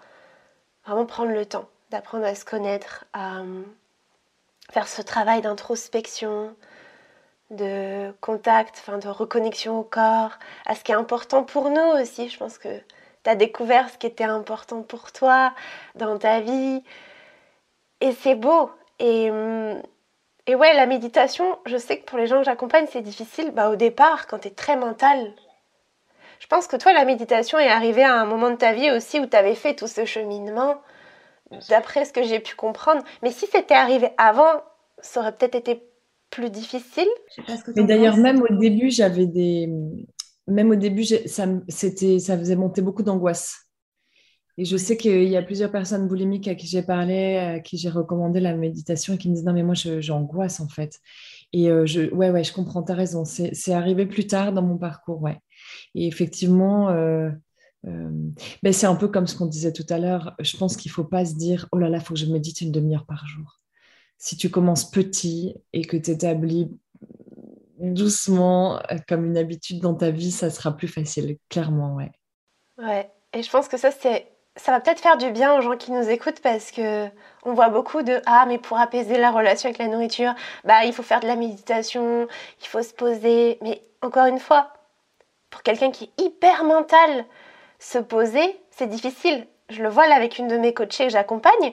vraiment 0.86 1.04
prendre 1.04 1.32
le 1.32 1.46
temps 1.46 1.68
d'apprendre 1.90 2.26
à 2.26 2.36
se 2.36 2.44
connaître, 2.44 3.06
à 3.12 3.40
euh, 3.40 3.62
faire 4.70 4.86
ce 4.86 5.02
travail 5.02 5.42
d'introspection, 5.42 6.54
de 7.52 8.12
contact, 8.20 8.76
enfin 8.80 8.98
de 8.98 9.08
reconnexion 9.08 9.78
au 9.78 9.82
corps, 9.82 10.32
à 10.66 10.74
ce 10.74 10.82
qui 10.82 10.92
est 10.92 10.96
important 10.96 11.44
pour 11.44 11.70
nous 11.70 12.00
aussi. 12.00 12.28
Je 12.28 12.38
pense 12.38 12.58
que 12.58 12.68
tu 13.24 13.30
as 13.30 13.34
découvert 13.34 13.88
ce 13.90 13.98
qui 13.98 14.06
était 14.06 14.24
important 14.24 14.82
pour 14.82 15.12
toi 15.12 15.52
dans 15.94 16.18
ta 16.18 16.40
vie. 16.40 16.82
Et 18.00 18.12
c'est 18.12 18.34
beau. 18.34 18.70
Et, 18.98 19.30
hum, 19.30 19.80
et 20.46 20.54
ouais, 20.54 20.74
la 20.74 20.86
méditation, 20.86 21.58
je 21.66 21.76
sais 21.76 21.98
que 21.98 22.04
pour 22.04 22.18
les 22.18 22.26
gens 22.26 22.38
que 22.38 22.44
j'accompagne, 22.44 22.86
c'est 22.90 23.00
difficile. 23.00 23.52
Bah, 23.52 23.70
au 23.70 23.76
départ, 23.76 24.26
quand 24.26 24.40
tu 24.40 24.48
es 24.48 24.50
très 24.50 24.76
mental. 24.76 25.32
Je 26.40 26.48
pense 26.48 26.66
que 26.66 26.76
toi, 26.76 26.92
la 26.92 27.04
méditation 27.04 27.58
est 27.60 27.68
arrivée 27.68 28.02
à 28.02 28.14
un 28.14 28.24
moment 28.24 28.50
de 28.50 28.56
ta 28.56 28.72
vie 28.72 28.90
aussi 28.90 29.20
où 29.20 29.26
tu 29.26 29.36
avais 29.36 29.54
fait 29.54 29.74
tout 29.76 29.86
ce 29.86 30.04
cheminement, 30.04 30.82
d'après 31.68 32.04
ce 32.04 32.12
que 32.12 32.24
j'ai 32.24 32.40
pu 32.40 32.56
comprendre. 32.56 33.04
Mais 33.22 33.30
si 33.30 33.46
c'était 33.46 33.74
arrivé 33.74 34.10
avant, 34.18 34.60
ça 34.98 35.20
aurait 35.20 35.32
peut-être 35.32 35.54
été 35.54 35.80
plus 36.32 36.50
difficile. 36.50 37.08
Mais 37.76 37.84
d'ailleurs, 37.84 38.16
même 38.16 38.42
au 38.42 38.56
début, 38.56 38.90
j'avais 38.90 39.26
des. 39.26 39.70
Même 40.48 40.70
au 40.70 40.74
début, 40.74 41.04
ça, 41.04 41.46
c'était, 41.68 42.18
ça 42.18 42.36
faisait 42.36 42.56
monter 42.56 42.82
beaucoup 42.82 43.04
d'angoisse. 43.04 43.68
Et 44.58 44.64
je 44.64 44.76
sais 44.76 44.96
qu'il 44.96 45.28
y 45.28 45.36
a 45.36 45.42
plusieurs 45.42 45.70
personnes 45.70 46.08
boulimiques 46.08 46.48
à 46.48 46.54
qui 46.54 46.66
j'ai 46.66 46.82
parlé, 46.82 47.36
à 47.36 47.60
qui 47.60 47.78
j'ai 47.78 47.88
recommandé 47.88 48.40
la 48.40 48.54
méditation 48.54 49.14
et 49.14 49.18
qui 49.18 49.30
me 49.30 49.34
disent 49.34 49.44
non, 49.44 49.52
mais 49.52 49.62
moi, 49.62 49.74
j'angoisse 49.74 50.58
en 50.60 50.68
fait. 50.68 50.98
Et 51.52 51.70
euh, 51.70 51.86
je, 51.86 52.12
ouais, 52.12 52.30
ouais, 52.30 52.44
je 52.44 52.52
comprends, 52.52 52.82
tu 52.82 52.92
as 52.92 52.96
raison. 52.96 53.24
C'est 53.24 53.72
arrivé 53.72 54.06
plus 54.06 54.26
tard 54.26 54.52
dans 54.52 54.62
mon 54.62 54.78
parcours, 54.78 55.22
ouais. 55.22 55.38
Et 55.94 56.06
effectivement, 56.06 56.88
euh, 56.90 57.30
euh, 57.86 58.10
ben 58.62 58.72
c'est 58.72 58.86
un 58.86 58.96
peu 58.96 59.08
comme 59.08 59.26
ce 59.26 59.36
qu'on 59.36 59.46
disait 59.46 59.72
tout 59.72 59.86
à 59.90 59.98
l'heure. 59.98 60.34
Je 60.40 60.56
pense 60.56 60.76
qu'il 60.76 60.90
ne 60.90 60.94
faut 60.94 61.04
pas 61.04 61.24
se 61.24 61.34
dire 61.34 61.68
oh 61.72 61.78
là 61.78 61.88
là, 61.88 61.98
il 61.98 62.04
faut 62.04 62.14
que 62.14 62.20
je 62.20 62.26
médite 62.26 62.60
une 62.62 62.72
demi-heure 62.72 63.06
par 63.06 63.26
jour 63.26 63.61
si 64.22 64.36
tu 64.36 64.50
commences 64.50 64.88
petit 64.88 65.56
et 65.72 65.84
que 65.84 65.96
tu 65.96 66.12
établis 66.12 66.70
doucement 67.80 68.76
euh, 68.76 68.98
comme 69.08 69.24
une 69.24 69.36
habitude 69.36 69.80
dans 69.80 69.94
ta 69.94 70.12
vie, 70.12 70.30
ça 70.30 70.48
sera 70.48 70.76
plus 70.76 70.86
facile, 70.86 71.38
clairement, 71.48 71.96
ouais. 71.96 72.12
Ouais, 72.78 73.10
et 73.32 73.42
je 73.42 73.50
pense 73.50 73.66
que 73.66 73.76
ça, 73.76 73.90
c'est 73.90 74.28
ça 74.54 74.70
va 74.70 74.78
peut-être 74.78 75.00
faire 75.00 75.16
du 75.16 75.30
bien 75.32 75.56
aux 75.56 75.60
gens 75.60 75.76
qui 75.76 75.90
nous 75.90 76.08
écoutent 76.08 76.40
parce 76.40 76.70
que 76.70 77.08
on 77.42 77.54
voit 77.54 77.70
beaucoup 77.70 78.02
de 78.02 78.20
ah 78.26 78.44
mais 78.46 78.58
pour 78.58 78.78
apaiser 78.78 79.18
la 79.18 79.32
relation 79.32 79.68
avec 79.68 79.78
la 79.78 79.88
nourriture, 79.88 80.34
bah 80.64 80.84
il 80.84 80.92
faut 80.92 81.02
faire 81.02 81.18
de 81.18 81.26
la 81.26 81.34
méditation, 81.34 82.28
il 82.60 82.68
faut 82.68 82.82
se 82.82 82.94
poser. 82.94 83.58
Mais 83.62 83.82
encore 84.02 84.26
une 84.26 84.38
fois, 84.38 84.72
pour 85.50 85.64
quelqu'un 85.64 85.90
qui 85.90 86.04
est 86.04 86.22
hyper 86.22 86.62
mental, 86.62 87.24
se 87.80 87.98
poser, 87.98 88.60
c'est 88.70 88.88
difficile. 88.88 89.48
Je 89.68 89.82
le 89.82 89.88
vois 89.88 90.06
là 90.06 90.14
avec 90.14 90.38
une 90.38 90.46
de 90.46 90.58
mes 90.58 90.74
coachées 90.74 91.06
que 91.06 91.12
j'accompagne. 91.12 91.72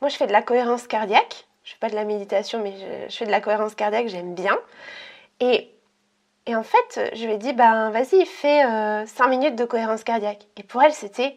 Moi, 0.00 0.10
je 0.10 0.16
fais 0.16 0.28
de 0.28 0.32
la 0.32 0.42
cohérence 0.42 0.86
cardiaque 0.86 1.47
je 1.68 1.74
fais 1.74 1.80
pas 1.80 1.90
de 1.90 1.96
la 1.96 2.04
méditation, 2.04 2.62
mais 2.62 2.72
je, 3.10 3.14
fais 3.14 3.26
de 3.26 3.30
la 3.30 3.42
cohérence 3.42 3.74
cardiaque, 3.74 4.08
j'aime 4.08 4.34
bien. 4.34 4.58
Et, 5.38 5.70
en 6.48 6.62
fait, 6.62 7.10
je 7.12 7.26
lui 7.26 7.34
ai 7.34 7.36
dit, 7.36 7.52
ben 7.52 7.90
vas-y, 7.90 8.24
fais 8.24 8.64
euh, 8.64 9.04
5 9.04 9.28
minutes 9.28 9.54
de 9.54 9.66
cohérence 9.66 10.02
cardiaque. 10.02 10.46
Et 10.56 10.62
pour 10.62 10.82
elle, 10.82 10.94
c'était, 10.94 11.36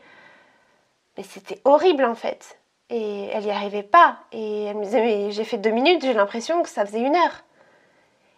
mais 1.18 1.24
c'était 1.24 1.60
horrible 1.66 2.06
en 2.06 2.16
fait. 2.16 2.58
Et 2.90 3.26
elle 3.26 3.44
n'y 3.44 3.52
arrivait 3.52 3.84
pas. 3.84 4.20
Et 4.32 4.64
elle 4.64 4.78
me 4.78 4.86
disait, 4.86 5.02
mais 5.02 5.32
j'ai 5.32 5.44
fait 5.44 5.58
2 5.58 5.70
minutes, 5.70 6.02
j'ai 6.02 6.14
l'impression 6.14 6.64
que 6.64 6.70
ça 6.70 6.86
faisait 6.86 7.02
une 7.02 7.16
heure. 7.18 7.44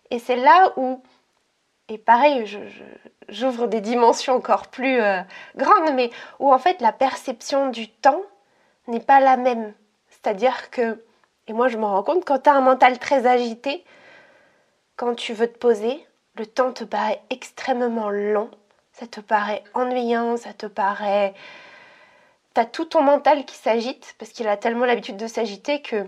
Et 0.10 0.18
c'est 0.18 0.36
là 0.36 0.74
où, 0.78 1.00
et 1.90 2.00
pareil, 2.00 2.44
j'ouvre 3.30 3.68
des 3.68 3.82
dimensions 3.82 4.34
encore 4.34 4.70
plus 4.70 5.00
euh, 5.00 5.22
grandes, 5.56 5.94
mais 5.94 6.10
où 6.40 6.52
en 6.52 6.58
fait 6.58 6.82
la 6.82 6.92
perception 6.92 7.70
du 7.70 7.88
temps 7.88 8.24
n'est 8.88 9.00
pas 9.00 9.20
la 9.20 9.38
même. 9.38 9.76
C'est-à-dire 10.10 10.72
que 10.72 10.98
et 11.48 11.54
moi, 11.54 11.68
je 11.68 11.78
me 11.78 11.86
rends 11.86 12.04
compte, 12.04 12.26
quand 12.26 12.40
tu 12.40 12.50
as 12.50 12.54
un 12.54 12.62
mental 12.62 13.00
très 13.00 13.28
agité, 13.28 13.84
quand 14.96 15.16
tu 15.16 15.34
veux 15.34 15.48
te 15.48 15.58
poser, 15.58 16.06
le 16.36 16.46
temps 16.46 16.72
te 16.72 16.84
paraît 16.84 17.22
extrêmement 17.30 18.10
long, 18.10 18.50
ça 18.94 19.08
te 19.08 19.20
paraît 19.20 19.64
ennuyant, 19.74 20.38
ça 20.38 20.54
te 20.54 20.66
paraît... 20.66 21.34
Tu 22.56 22.62
as 22.62 22.66
tout 22.66 22.86
ton 22.86 23.02
mental 23.02 23.46
qui 23.46 23.56
s'agite, 23.56 24.16
parce 24.20 24.32
qu'il 24.32 24.48
a 24.48 24.58
tellement 24.58 24.86
l'habitude 24.86 25.18
de 25.18 25.28
s'agiter 25.28 25.82
que 25.82 26.08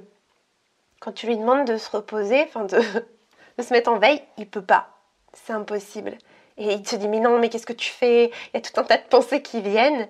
quand 0.99 1.11
tu 1.11 1.27
lui 1.27 1.37
demandes 1.37 1.67
de 1.67 1.77
se 1.77 1.89
reposer, 1.89 2.43
enfin 2.43 2.65
de, 2.65 2.77
de 3.57 3.63
se 3.63 3.73
mettre 3.73 3.91
en 3.91 3.97
veille, 3.97 4.21
il 4.37 4.47
peut 4.47 4.61
pas. 4.61 4.89
C'est 5.33 5.53
impossible. 5.53 6.17
Et 6.57 6.73
il 6.73 6.83
te 6.83 6.95
dit, 6.95 7.09
mais 7.09 7.19
non, 7.19 7.39
mais 7.39 7.49
qu'est-ce 7.49 7.65
que 7.65 7.73
tu 7.73 7.91
fais? 7.91 8.27
Il 8.27 8.51
y 8.53 8.57
a 8.57 8.61
tout 8.61 8.79
un 8.79 8.83
tas 8.83 8.97
de 8.97 9.03
pensées 9.03 9.41
qui 9.41 9.61
viennent. 9.61 10.07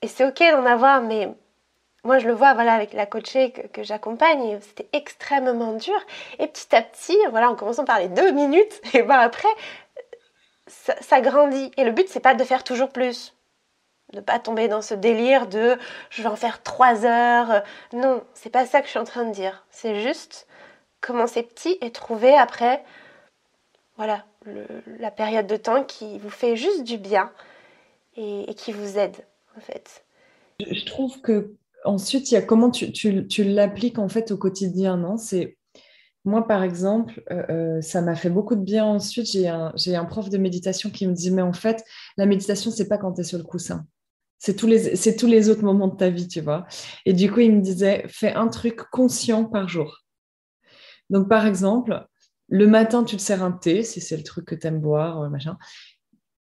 Et 0.00 0.08
c'est 0.08 0.26
ok 0.26 0.38
d'en 0.40 0.66
avoir, 0.66 1.02
mais 1.02 1.32
moi, 2.04 2.18
je 2.18 2.26
le 2.26 2.34
vois 2.34 2.54
voilà, 2.54 2.74
avec 2.74 2.92
la 2.94 3.06
coachée 3.06 3.52
que, 3.52 3.82
j'accompagne, 3.84 4.58
c'était 4.60 4.88
extrêmement 4.92 5.74
dur. 5.74 5.98
Et 6.40 6.48
petit 6.48 6.74
à 6.74 6.82
petit, 6.82 7.16
voilà, 7.30 7.48
en 7.50 7.54
commençant 7.54 7.84
par 7.84 8.00
les 8.00 8.08
deux 8.08 8.32
minutes, 8.32 8.80
et 8.94 9.02
ben 9.02 9.18
après, 9.18 9.48
ça, 10.66 11.20
grandit. 11.20 11.70
Et 11.76 11.84
le 11.84 11.92
but, 11.92 12.08
c'est 12.08 12.20
pas 12.20 12.34
de 12.34 12.44
faire 12.44 12.64
toujours 12.64 12.90
plus. 12.90 13.34
De 14.12 14.20
pas 14.20 14.38
tomber 14.38 14.68
dans 14.68 14.82
ce 14.82 14.94
délire 14.94 15.46
de 15.46 15.78
je 16.10 16.22
vais 16.22 16.28
en 16.28 16.36
faire 16.36 16.62
trois 16.62 17.06
heures. 17.06 17.62
Non, 17.92 18.22
c'est 18.34 18.50
pas 18.50 18.66
ça 18.66 18.80
que 18.80 18.86
je 18.86 18.90
suis 18.90 18.98
en 18.98 19.04
train 19.04 19.24
de 19.24 19.32
dire. 19.32 19.64
C'est 19.70 20.00
juste 20.00 20.46
commencer 21.00 21.42
petit 21.42 21.78
et 21.80 21.90
trouver 21.92 22.34
après, 22.34 22.84
voilà, 23.96 24.24
la 24.98 25.10
période 25.10 25.46
de 25.46 25.56
temps 25.56 25.84
qui 25.84 26.18
vous 26.18 26.30
fait 26.30 26.56
juste 26.56 26.84
du 26.84 26.98
bien 26.98 27.32
et, 28.16 28.50
et 28.50 28.54
qui 28.54 28.72
vous 28.72 28.98
aide, 28.98 29.16
en 29.56 29.60
fait. 29.60 30.04
Je 30.60 30.84
trouve 30.84 31.20
que 31.22 31.54
ensuite, 31.84 32.30
il 32.30 32.34
y 32.34 32.36
a 32.36 32.42
comment 32.42 32.70
tu, 32.70 32.92
tu, 32.92 33.44
l'appliques 33.44 33.98
en 33.98 34.08
fait 34.08 34.30
au 34.30 34.36
quotidien, 34.36 34.96
non? 34.96 35.16
C'est 35.16 35.58
moi, 36.24 36.46
par 36.46 36.62
exemple, 36.62 37.22
euh, 37.32 37.42
euh, 37.50 37.80
ça 37.80 38.00
m'a 38.00 38.14
fait 38.14 38.30
beaucoup 38.30 38.54
de 38.54 38.62
bien. 38.62 38.84
Ensuite, 38.84 39.26
j'ai 39.26 39.48
un, 39.48 39.74
un 39.74 40.04
prof 40.04 40.30
de 40.30 40.38
méditation 40.38 40.90
qui 40.90 41.06
me 41.06 41.12
dit, 41.12 41.30
mais 41.32 41.42
en 41.42 41.52
fait, 41.52 41.84
la 42.16 42.26
méditation, 42.26 42.70
c'est 42.70 42.88
pas 42.88 42.98
quand 42.98 43.14
tu 43.14 43.22
es 43.22 43.24
sur 43.24 43.38
le 43.38 43.44
coussin. 43.44 43.86
C'est 44.38 44.56
tous, 44.56 44.66
les, 44.66 44.96
tous 45.16 45.26
les 45.26 45.50
autres 45.50 45.64
moments 45.64 45.88
de 45.88 45.96
ta 45.96 46.10
vie, 46.10 46.28
tu 46.28 46.40
vois. 46.40 46.66
Et 47.06 47.12
du 47.12 47.30
coup, 47.30 47.40
il 47.40 47.52
me 47.56 47.60
disait, 47.60 48.04
fais 48.08 48.34
un 48.34 48.48
truc 48.48 48.82
conscient 48.90 49.44
par 49.44 49.68
jour. 49.68 50.04
Donc, 51.10 51.28
par 51.28 51.46
exemple, 51.46 52.06
le 52.48 52.66
matin, 52.66 53.04
tu 53.04 53.16
te 53.16 53.22
sers 53.22 53.42
un 53.42 53.52
thé, 53.52 53.82
si 53.82 54.00
c'est 54.00 54.16
le 54.16 54.22
truc 54.22 54.44
que 54.44 54.54
tu 54.54 54.66
aimes 54.66 54.80
boire, 54.80 55.28
machin. 55.30 55.56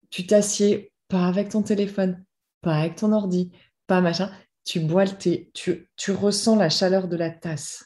Tu 0.10 0.28
t'assieds, 0.28 0.92
pas 1.08 1.26
avec 1.26 1.50
ton 1.50 1.62
téléphone, 1.62 2.24
pas 2.62 2.76
avec 2.76 2.96
ton 2.96 3.12
ordi, 3.14 3.52
pas 3.88 4.02
machin 4.02 4.32
tu 4.66 4.80
bois 4.80 5.06
le 5.06 5.12
thé, 5.12 5.52
tu, 5.54 6.12
ressens 6.12 6.56
la 6.56 6.70
chaleur 6.70 7.08
de 7.08 7.18
la 7.18 7.30
tasse. 7.30 7.86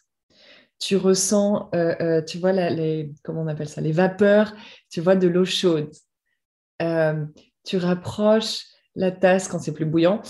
Tu 0.80 0.96
ressens, 0.96 1.70
euh, 1.74 1.96
euh, 2.02 2.22
tu 2.22 2.38
vois, 2.38 2.52
les, 2.52 3.12
comment 3.24 3.42
on 3.42 3.48
appelle 3.48 3.70
ça, 3.70 3.82
les 3.82 3.92
vapeurs, 3.92 4.54
tu 4.92 5.02
vois, 5.02 5.16
de 5.16 5.28
l'eau 5.28 5.46
chaude. 5.46 5.92
Euh, 6.84 7.26
tu 7.66 7.78
rapproches 7.78 8.64
la 8.94 9.12
tasse 9.12 9.48
quand 9.48 9.60
c'est 9.60 9.74
plus 9.74 9.86
bouillant. 9.86 10.22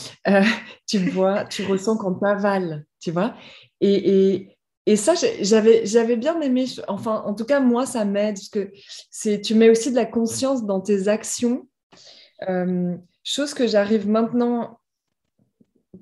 tu 0.87 0.99
bois, 1.11 1.43
tu 1.45 1.65
ressens 1.65 1.97
quand 1.97 2.13
tu 2.13 2.83
tu 3.01 3.11
vois. 3.11 3.35
Et, 3.81 4.47
ça, 4.95 5.15
j'avais, 5.41 6.15
bien 6.15 6.39
aimé, 6.39 6.65
enfin, 6.87 7.23
en 7.25 7.35
tout 7.35 7.43
cas, 7.43 7.59
moi, 7.59 7.85
ça 7.85 8.05
m'aide, 8.05 8.35
parce 8.35 8.47
que 8.47 8.71
tu 9.41 9.53
mets 9.53 9.69
aussi 9.69 9.91
de 9.91 9.97
la 9.97 10.05
conscience 10.05 10.65
dans 10.65 10.79
tes 10.79 11.09
actions. 11.09 11.67
chose 13.21 13.53
que 13.53 13.67
j'arrive 13.67 14.07
maintenant 14.07 14.79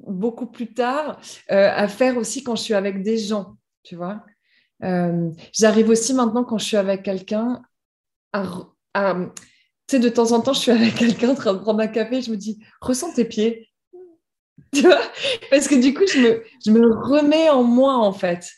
beaucoup 0.08 0.48
plus 0.48 0.74
tard 0.74 1.20
euh, 1.52 1.70
à 1.74 1.88
faire 1.88 2.18
aussi 2.18 2.44
quand 2.44 2.56
je 2.56 2.64
suis 2.64 2.74
avec 2.74 3.04
des 3.04 3.18
gens, 3.18 3.58
tu 3.84 3.96
vois. 3.96 4.24
Euh, 4.84 5.32
j'arrive 5.54 5.90
aussi 5.90 6.14
maintenant 6.14 6.44
quand 6.44 6.58
je 6.58 6.66
suis 6.66 6.78
avec 6.78 7.04
quelqu'un 7.04 7.62
à, 8.34 8.44
tu 9.88 9.96
sais, 9.96 10.00
de 10.00 10.10
temps 10.10 10.32
en 10.32 10.42
temps, 10.42 10.54
je 10.54 10.60
suis 10.60 10.72
avec 10.72 10.96
quelqu'un 10.96 11.30
en 11.30 11.36
train 11.36 11.54
de 11.54 11.60
prendre 11.60 11.80
un 11.80 11.88
café, 11.88 12.22
je 12.22 12.32
me 12.32 12.38
dis, 12.38 12.60
ressens 12.82 13.14
tes 13.14 13.26
pieds. 13.26 13.70
Tu 14.74 14.82
vois? 14.82 15.02
Parce 15.52 15.68
que 15.68 15.76
du 15.76 15.94
coup, 15.94 16.06
je 16.08 16.20
me, 16.20 16.44
je 16.66 16.72
me 16.72 16.80
remets 16.82 17.50
en 17.50 17.64
moi, 17.64 17.96
en 17.96 18.12
fait. 18.12 18.50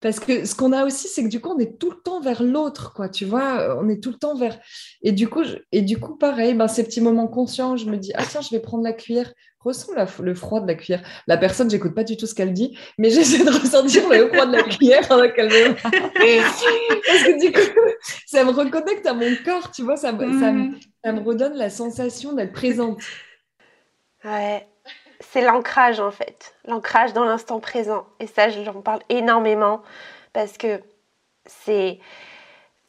Parce 0.00 0.18
que 0.18 0.44
ce 0.44 0.54
qu'on 0.54 0.72
a 0.72 0.84
aussi, 0.84 1.08
c'est 1.08 1.22
que 1.22 1.28
du 1.28 1.40
coup, 1.40 1.50
on 1.50 1.58
est 1.58 1.78
tout 1.78 1.90
le 1.90 1.96
temps 1.98 2.20
vers 2.20 2.42
l'autre, 2.42 2.92
quoi, 2.92 3.08
tu 3.08 3.24
vois, 3.24 3.78
on 3.80 3.88
est 3.88 4.02
tout 4.02 4.10
le 4.10 4.18
temps 4.18 4.34
vers... 4.34 4.58
Et 5.02 5.12
du 5.12 5.28
coup, 5.28 5.44
et 5.70 5.82
du 5.82 5.98
coup 5.98 6.16
pareil, 6.16 6.54
ben, 6.54 6.66
ces 6.66 6.82
petits 6.82 7.00
moments 7.00 7.28
conscients, 7.28 7.76
je 7.76 7.86
me 7.86 7.96
dis, 7.96 8.12
ah 8.16 8.24
tiens, 8.28 8.40
je 8.40 8.50
vais 8.50 8.60
prendre 8.60 8.82
la 8.82 8.92
cuillère, 8.92 9.32
ressens 9.64 9.92
le 10.20 10.34
froid 10.34 10.60
de 10.60 10.66
la 10.66 10.74
cuillère. 10.74 11.02
La 11.26 11.36
personne, 11.36 11.70
j'écoute 11.70 11.94
pas 11.94 12.04
du 12.04 12.16
tout 12.16 12.26
ce 12.26 12.34
qu'elle 12.34 12.52
dit, 12.52 12.76
mais 12.98 13.10
j'essaie 13.10 13.44
de 13.44 13.50
ressentir 13.50 14.08
le 14.08 14.28
froid 14.28 14.46
de 14.46 14.56
la 14.56 14.62
cuillère 14.62 15.06
pendant 15.08 15.30
qu'elle 15.30 15.48
me 15.48 15.74
Parce 15.74 17.22
que 17.22 17.40
du 17.40 17.52
coup, 17.52 17.80
ça 18.26 18.44
me 18.44 18.50
reconnecte 18.50 19.06
à 19.06 19.14
mon 19.14 19.34
corps, 19.44 19.70
tu 19.70 19.82
vois, 19.82 19.96
ça, 19.96 20.10
ça, 20.10 20.52
me, 20.52 20.74
ça 21.04 21.12
me 21.12 21.20
redonne 21.20 21.54
la 21.54 21.70
sensation 21.70 22.32
d'être 22.32 22.52
présente. 22.52 23.00
Ouais, 24.24 24.68
c'est 25.20 25.42
l'ancrage 25.42 26.00
en 26.00 26.10
fait, 26.10 26.54
l'ancrage 26.66 27.12
dans 27.12 27.24
l'instant 27.24 27.60
présent. 27.60 28.06
Et 28.20 28.26
ça, 28.26 28.48
j'en 28.50 28.80
parle 28.82 29.00
énormément 29.08 29.82
parce 30.32 30.56
que 30.58 30.80
c'est 31.46 31.98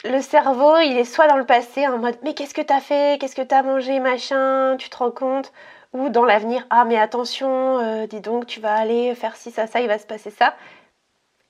le 0.06 0.22
cerveau, 0.22 0.78
il 0.80 0.98
est 0.98 1.06
soit 1.06 1.28
dans 1.28 1.38
le 1.38 1.46
passé 1.46 1.88
en 1.88 1.98
mode 1.98 2.18
mais 2.24 2.34
qu'est-ce 2.34 2.54
que 2.54 2.62
t'as 2.62 2.82
fait, 2.82 3.20
qu'est-ce 3.20 3.36
que 3.36 3.42
t'as 3.42 3.64
mangé, 3.64 4.00
machin, 4.00 4.76
tu 4.78 4.90
te 4.90 4.98
rends 4.98 5.12
compte, 5.12 5.52
ou 5.94 6.10
dans 6.10 6.26
l'avenir 6.26 6.66
ah 6.70 6.86
mais 6.86 6.98
attention, 7.00 7.80
euh, 7.80 8.08
dis 8.08 8.22
donc 8.22 8.48
tu 8.48 8.60
vas 8.60 8.76
aller 8.76 9.16
faire 9.16 9.36
ci 9.36 9.52
ça 9.52 9.68
ça, 9.68 9.82
il 9.82 9.88
va 9.88 10.00
se 10.00 10.08
passer 10.08 10.32
ça, 10.32 10.56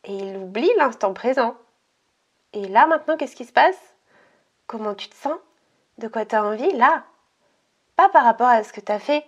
et 0.04 0.16
il 0.16 0.38
oublie 0.38 0.72
l'instant 0.78 1.14
présent. 1.14 1.56
Et 2.54 2.68
là 2.68 2.88
maintenant, 2.88 3.18
qu'est-ce 3.18 3.36
qui 3.36 3.46
se 3.46 3.54
passe? 3.54 3.80
Comment 4.68 4.94
tu 4.94 5.10
te 5.10 5.16
sens? 5.16 5.38
De 5.98 6.08
quoi 6.08 6.26
tu 6.26 6.36
as 6.36 6.44
envie? 6.44 6.72
Là? 6.74 7.04
Pas 7.96 8.10
par 8.10 8.24
rapport 8.24 8.48
à 8.48 8.64
ce 8.64 8.74
que 8.74 8.82
tu 8.82 8.91
as 8.91 9.00
fait 9.00 9.26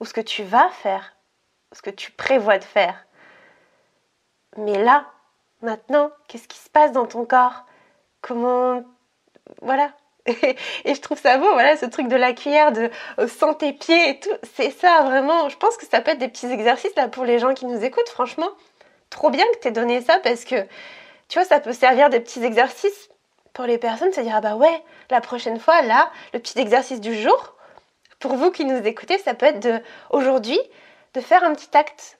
ou 0.00 0.04
ce 0.04 0.12
que 0.14 0.20
tu 0.20 0.42
vas 0.42 0.68
faire, 0.70 1.14
ce 1.72 1.82
que 1.82 1.90
tu 1.90 2.12
prévois 2.12 2.58
de 2.58 2.64
faire. 2.64 3.06
Mais 4.56 4.82
là, 4.82 5.06
maintenant, 5.62 6.10
qu'est-ce 6.28 6.48
qui 6.48 6.58
se 6.58 6.70
passe 6.70 6.92
dans 6.92 7.06
ton 7.06 7.24
corps? 7.24 7.64
Comment... 8.20 8.84
Voilà. 9.62 9.92
Et, 10.84 10.94
je 10.94 11.00
trouve 11.00 11.18
ça 11.18 11.38
beau, 11.38 11.50
voilà, 11.52 11.76
ce 11.76 11.86
truc 11.86 12.08
de 12.08 12.16
la 12.16 12.32
cuillère, 12.32 12.72
de 12.72 12.90
euh, 13.18 13.28
sans 13.28 13.54
pieds 13.54 14.08
et 14.08 14.20
tout. 14.20 14.30
C'est 14.54 14.70
ça, 14.70 15.02
vraiment. 15.02 15.48
Je 15.48 15.56
pense 15.56 15.76
que 15.76 15.86
ça 15.86 16.00
peut 16.00 16.12
être 16.12 16.18
des 16.18 16.28
petits 16.28 16.50
exercices 16.50 16.94
là 16.96 17.08
pour 17.08 17.24
les 17.24 17.38
gens 17.38 17.54
qui 17.54 17.66
nous 17.66 17.82
écoutent, 17.84 18.08
franchement. 18.08 18.48
Trop 19.10 19.30
bien 19.30 19.44
que 19.54 19.60
tu 19.60 19.68
aies 19.68 19.72
donné 19.72 20.00
ça 20.00 20.18
parce 20.20 20.44
que, 20.44 20.62
tu 21.28 21.38
vois, 21.38 21.44
ça 21.44 21.60
peut 21.60 21.72
servir 21.72 22.08
des 22.08 22.20
petits 22.20 22.44
exercices 22.44 23.10
pour 23.52 23.64
les 23.64 23.78
personnes, 23.78 24.12
se 24.12 24.20
dire, 24.20 24.36
ah 24.36 24.40
bah 24.40 24.56
ouais, 24.56 24.82
la 25.10 25.20
prochaine 25.20 25.58
fois, 25.58 25.82
là, 25.82 26.10
le 26.32 26.38
petit 26.38 26.58
exercice 26.58 27.00
du 27.00 27.14
jour, 27.14 27.54
pour 28.18 28.34
vous 28.36 28.50
qui 28.50 28.64
nous 28.64 28.86
écoutez, 28.86 29.18
ça 29.18 29.34
peut 29.34 29.46
être 29.46 29.60
de 29.60 29.80
aujourd'hui 30.10 30.58
de 31.14 31.20
faire 31.20 31.44
un 31.44 31.54
petit 31.54 31.76
acte 31.76 32.18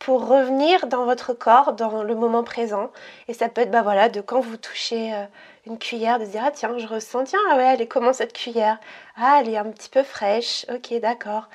pour 0.00 0.26
revenir 0.26 0.86
dans 0.86 1.04
votre 1.04 1.34
corps, 1.34 1.74
dans 1.74 2.02
le 2.02 2.14
moment 2.16 2.42
présent. 2.42 2.90
Et 3.28 3.34
ça 3.34 3.48
peut 3.48 3.60
être, 3.60 3.70
bah 3.70 3.82
voilà, 3.82 4.08
de 4.08 4.22
quand 4.22 4.40
vous 4.40 4.56
touchez 4.56 5.14
euh, 5.14 5.24
une 5.66 5.78
cuillère, 5.78 6.18
de 6.18 6.24
dire, 6.24 6.42
ah 6.44 6.50
tiens, 6.50 6.76
je 6.78 6.86
ressens, 6.86 7.24
tiens, 7.24 7.38
ah 7.50 7.56
ouais, 7.56 7.66
elle 7.74 7.82
est 7.82 7.86
comment 7.86 8.14
cette 8.14 8.32
cuillère? 8.32 8.78
Ah, 9.16 9.38
elle 9.40 9.50
est 9.50 9.58
un 9.58 9.70
petit 9.70 9.90
peu 9.90 10.02
fraîche, 10.02 10.64
ok, 10.72 10.98
d'accord. 11.00 11.48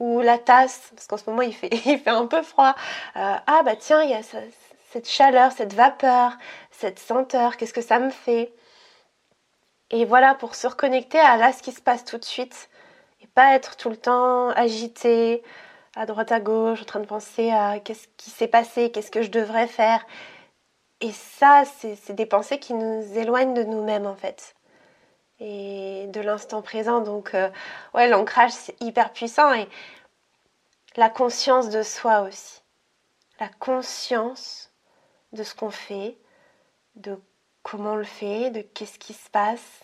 Ou 0.00 0.20
la 0.20 0.36
tasse, 0.36 0.90
parce 0.96 1.06
qu'en 1.06 1.16
ce 1.16 1.30
moment 1.30 1.42
il 1.42 1.54
fait, 1.54 1.70
il 1.86 1.98
fait 2.00 2.10
un 2.10 2.26
peu 2.26 2.42
froid. 2.42 2.74
Euh, 3.16 3.34
ah 3.46 3.62
bah 3.64 3.76
tiens, 3.78 4.02
il 4.02 4.10
y 4.10 4.14
a 4.14 4.22
cette 4.90 5.08
chaleur, 5.08 5.52
cette 5.52 5.72
vapeur, 5.72 6.32
cette 6.72 6.98
senteur, 6.98 7.56
qu'est-ce 7.56 7.72
que 7.72 7.82
ça 7.82 8.00
me 8.00 8.10
fait? 8.10 8.52
Et 9.90 10.04
voilà, 10.06 10.34
pour 10.34 10.56
se 10.56 10.66
reconnecter 10.66 11.20
à 11.20 11.36
là, 11.36 11.52
ce 11.52 11.62
qui 11.62 11.70
se 11.70 11.80
passe 11.80 12.04
tout 12.04 12.18
de 12.18 12.24
suite 12.24 12.68
et 13.22 13.28
pas 13.28 13.54
être 13.54 13.76
tout 13.76 13.90
le 13.90 13.96
temps 13.96 14.48
agité 14.50 15.44
à 15.96 16.06
droite 16.06 16.32
à 16.32 16.40
gauche 16.40 16.82
en 16.82 16.84
train 16.84 17.00
de 17.00 17.06
penser 17.06 17.50
à 17.50 17.78
qu'est-ce 17.80 18.08
qui 18.16 18.30
s'est 18.30 18.48
passé, 18.48 18.90
qu'est-ce 18.90 19.10
que 19.10 19.22
je 19.22 19.30
devrais 19.30 19.66
faire. 19.66 20.04
Et 21.00 21.12
ça, 21.12 21.64
c'est 21.64 22.12
des 22.12 22.26
pensées 22.26 22.58
qui 22.58 22.74
nous 22.74 23.18
éloignent 23.18 23.54
de 23.54 23.64
nous-mêmes 23.64 24.06
en 24.06 24.14
fait 24.14 24.54
et 25.40 26.06
de 26.08 26.20
l'instant 26.20 26.62
présent. 26.62 27.00
Donc 27.00 27.34
euh, 27.34 27.50
ouais, 27.94 28.08
l'ancrage 28.08 28.52
c'est 28.52 28.80
hyper 28.80 29.12
puissant 29.12 29.52
et 29.52 29.68
la 30.96 31.10
conscience 31.10 31.68
de 31.68 31.82
soi 31.82 32.22
aussi. 32.22 32.62
La 33.40 33.48
conscience 33.48 34.70
de 35.32 35.42
ce 35.42 35.54
qu'on 35.54 35.70
fait, 35.70 36.16
de 36.94 37.18
comment 37.62 37.92
on 37.92 37.96
le 37.96 38.04
fait, 38.04 38.50
de 38.50 38.60
qu'est-ce 38.60 38.98
qui 38.98 39.14
se 39.14 39.30
passe. 39.30 39.80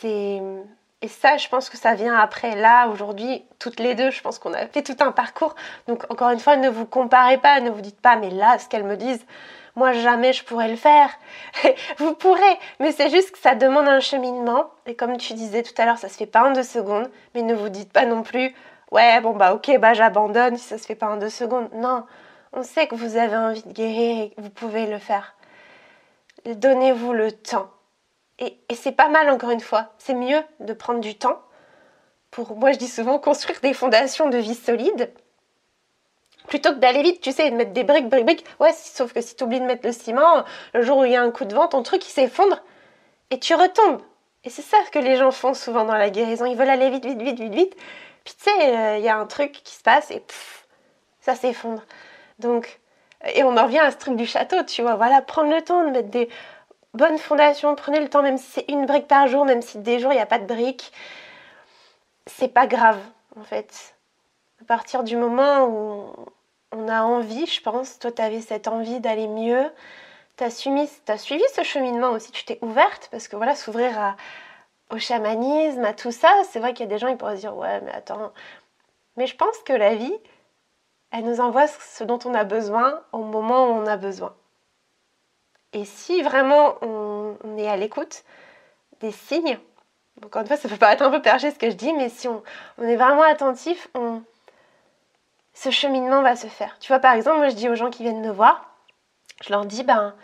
C'est 0.00 0.40
et 1.02 1.08
ça, 1.08 1.36
je 1.36 1.48
pense 1.48 1.68
que 1.68 1.76
ça 1.76 1.94
vient 1.94 2.16
après. 2.16 2.54
Là, 2.54 2.86
aujourd'hui, 2.86 3.44
toutes 3.58 3.80
les 3.80 3.96
deux, 3.96 4.10
je 4.10 4.22
pense 4.22 4.38
qu'on 4.38 4.54
a 4.54 4.66
fait 4.68 4.82
tout 4.82 4.96
un 5.00 5.10
parcours. 5.10 5.56
Donc, 5.88 6.04
encore 6.10 6.30
une 6.30 6.38
fois, 6.38 6.56
ne 6.56 6.68
vous 6.68 6.86
comparez 6.86 7.38
pas, 7.38 7.60
ne 7.60 7.70
vous 7.70 7.80
dites 7.80 8.00
pas, 8.00 8.16
mais 8.16 8.30
là, 8.30 8.56
ce 8.58 8.68
qu'elles 8.68 8.84
me 8.84 8.96
disent, 8.96 9.26
moi, 9.74 9.92
jamais 9.92 10.32
je 10.32 10.44
pourrais 10.44 10.68
le 10.68 10.76
faire. 10.76 11.10
vous 11.98 12.14
pourrez, 12.14 12.58
mais 12.78 12.92
c'est 12.92 13.10
juste 13.10 13.32
que 13.32 13.38
ça 13.38 13.56
demande 13.56 13.88
un 13.88 13.98
cheminement. 13.98 14.70
Et 14.86 14.94
comme 14.94 15.16
tu 15.16 15.34
disais 15.34 15.64
tout 15.64 15.74
à 15.76 15.86
l'heure, 15.86 15.98
ça 15.98 16.08
se 16.08 16.16
fait 16.16 16.26
pas 16.26 16.48
en 16.48 16.52
deux 16.52 16.62
secondes. 16.62 17.10
Mais 17.34 17.42
ne 17.42 17.54
vous 17.54 17.68
dites 17.68 17.92
pas 17.92 18.06
non 18.06 18.22
plus, 18.22 18.54
ouais, 18.92 19.20
bon, 19.20 19.32
bah, 19.32 19.54
ok, 19.54 19.76
bah, 19.80 19.94
j'abandonne 19.94 20.56
si 20.56 20.68
ça 20.68 20.78
se 20.78 20.86
fait 20.86 20.94
pas 20.94 21.08
en 21.08 21.16
deux 21.16 21.30
secondes. 21.30 21.68
Non, 21.74 22.04
on 22.52 22.62
sait 22.62 22.86
que 22.86 22.94
vous 22.94 23.16
avez 23.16 23.36
envie 23.36 23.64
de 23.64 23.72
guérir 23.72 24.24
et 24.24 24.30
que 24.30 24.40
vous 24.40 24.50
pouvez 24.50 24.86
le 24.86 24.98
faire. 24.98 25.34
Donnez-vous 26.46 27.12
le 27.12 27.32
temps 27.32 27.70
et, 28.38 28.58
c'est 28.74 28.92
pas 28.92 29.08
mal 29.08 29.30
encore 29.30 29.50
une 29.50 29.60
fois. 29.60 29.92
C'est 29.98 30.14
mieux 30.14 30.42
de 30.60 30.72
prendre 30.72 31.00
du 31.00 31.16
temps 31.16 31.40
pour, 32.30 32.56
moi 32.56 32.72
je 32.72 32.78
dis 32.78 32.88
souvent, 32.88 33.18
construire 33.18 33.60
des 33.60 33.74
fondations 33.74 34.28
de 34.28 34.38
vie 34.38 34.54
solides 34.54 35.12
plutôt 36.48 36.70
que 36.70 36.78
d'aller 36.78 37.02
vite, 37.02 37.20
tu 37.20 37.32
sais, 37.32 37.50
de 37.50 37.56
mettre 37.56 37.72
des 37.72 37.84
briques, 37.84 38.08
briques, 38.08 38.24
briques. 38.24 38.44
Ouais, 38.58 38.72
sauf 38.72 39.12
que 39.12 39.20
si 39.20 39.36
tu 39.36 39.44
oublies 39.44 39.60
de 39.60 39.64
mettre 39.64 39.86
le 39.86 39.92
ciment, 39.92 40.44
le 40.74 40.82
jour 40.82 40.98
où 40.98 41.04
il 41.04 41.12
y 41.12 41.16
a 41.16 41.22
un 41.22 41.30
coup 41.30 41.44
de 41.44 41.54
vent, 41.54 41.68
ton 41.68 41.82
truc 41.82 42.06
il 42.06 42.10
s'effondre 42.10 42.62
et 43.30 43.38
tu 43.38 43.54
retombes. 43.54 44.02
Et 44.44 44.50
c'est 44.50 44.62
ça 44.62 44.76
que 44.92 44.98
les 44.98 45.16
gens 45.16 45.30
font 45.30 45.54
souvent 45.54 45.84
dans 45.84 45.94
la 45.94 46.10
guérison. 46.10 46.46
Ils 46.46 46.56
veulent 46.56 46.68
aller 46.68 46.90
vite, 46.90 47.04
vite, 47.06 47.22
vite, 47.22 47.38
vite, 47.38 47.54
vite. 47.54 47.76
Puis 48.24 48.34
tu 48.34 48.50
sais, 48.50 48.76
euh, 48.76 48.98
il 48.98 49.04
y 49.04 49.08
a 49.08 49.16
un 49.16 49.26
truc 49.26 49.52
qui 49.52 49.74
se 49.74 49.82
passe 49.82 50.10
et 50.10 50.20
pff, 50.20 50.66
ça 51.20 51.34
s'effondre. 51.34 51.82
Donc, 52.38 52.80
et 53.34 53.44
on 53.44 53.56
en 53.56 53.64
revient 53.64 53.78
à 53.78 53.90
ce 53.90 53.96
truc 53.96 54.16
du 54.16 54.26
château, 54.26 54.62
tu 54.64 54.82
vois. 54.82 54.96
Voilà, 54.96 55.22
prendre 55.22 55.54
le 55.54 55.62
temps 55.62 55.84
de 55.84 55.90
mettre 55.90 56.08
des 56.08 56.28
bonne 56.94 57.18
fondation, 57.18 57.74
prenez 57.74 58.00
le 58.00 58.08
temps, 58.08 58.22
même 58.22 58.38
si 58.38 58.50
c'est 58.50 58.70
une 58.70 58.86
brique 58.86 59.08
par 59.08 59.26
jour, 59.26 59.44
même 59.44 59.62
si 59.62 59.78
des 59.78 59.98
jours 59.98 60.12
il 60.12 60.16
n'y 60.16 60.22
a 60.22 60.26
pas 60.26 60.38
de 60.38 60.46
brique, 60.46 60.92
c'est 62.26 62.48
pas 62.48 62.66
grave 62.66 63.00
en 63.36 63.44
fait. 63.44 63.94
À 64.60 64.64
partir 64.64 65.02
du 65.02 65.16
moment 65.16 65.64
où 65.66 66.14
on 66.72 66.88
a 66.88 67.02
envie, 67.02 67.46
je 67.46 67.60
pense, 67.62 67.98
toi 67.98 68.12
tu 68.12 68.22
avais 68.22 68.40
cette 68.40 68.68
envie 68.68 69.00
d'aller 69.00 69.28
mieux, 69.28 69.70
tu 70.36 70.44
as, 70.44 70.46
as 70.48 71.18
suivi 71.18 71.44
ce 71.54 71.62
cheminement 71.62 72.10
aussi, 72.10 72.30
tu 72.32 72.44
t'es 72.44 72.58
ouverte, 72.62 73.08
parce 73.10 73.28
que 73.28 73.36
voilà, 73.36 73.54
s'ouvrir 73.54 74.16
au 74.90 74.98
chamanisme, 74.98 75.84
à 75.84 75.94
tout 75.94 76.12
ça, 76.12 76.30
c'est 76.50 76.60
vrai 76.60 76.74
qu'il 76.74 76.84
y 76.84 76.88
a 76.88 76.92
des 76.92 76.98
gens 76.98 77.08
qui 77.08 77.16
pourraient 77.16 77.36
se 77.36 77.40
dire 77.40 77.56
ouais 77.56 77.80
mais 77.82 77.92
attends, 77.92 78.32
mais 79.16 79.26
je 79.26 79.36
pense 79.36 79.58
que 79.64 79.72
la 79.72 79.94
vie, 79.94 80.14
elle 81.10 81.24
nous 81.24 81.40
envoie 81.40 81.66
ce 81.66 82.04
dont 82.04 82.18
on 82.24 82.34
a 82.34 82.44
besoin 82.44 83.02
au 83.12 83.18
moment 83.18 83.66
où 83.68 83.72
on 83.72 83.86
a 83.86 83.96
besoin. 83.96 84.34
Et 85.72 85.84
si 85.84 86.22
vraiment 86.22 86.76
on, 86.82 87.36
est 87.56 87.68
à 87.68 87.76
l'écoute 87.76 88.24
des 89.00 89.12
signes, 89.12 89.58
encore 90.24 90.42
une 90.42 90.48
fois, 90.48 90.56
ça 90.56 90.68
peut 90.68 90.76
paraître 90.76 91.02
un 91.02 91.10
peu 91.10 91.22
perché 91.22 91.50
ce 91.50 91.58
que 91.58 91.70
je 91.70 91.76
dis, 91.76 91.92
mais 91.92 92.08
si 92.08 92.28
on, 92.28 92.42
est 92.82 92.96
vraiment 92.96 93.22
attentif, 93.22 93.88
ce 95.54 95.70
cheminement 95.70 96.22
va 96.22 96.36
se 96.36 96.46
faire. 96.46 96.78
Tu 96.78 96.88
vois, 96.88 96.98
par 96.98 97.14
exemple, 97.14 97.38
moi 97.38 97.48
je 97.48 97.54
dis 97.54 97.68
aux 97.68 97.74
gens 97.74 97.90
qui 97.90 98.02
viennent 98.02 98.20
me 98.20 98.30
voir, 98.32 98.72
je 99.42 99.50
leur 99.50 99.64
dis, 99.64 99.82
ben, 99.82 100.14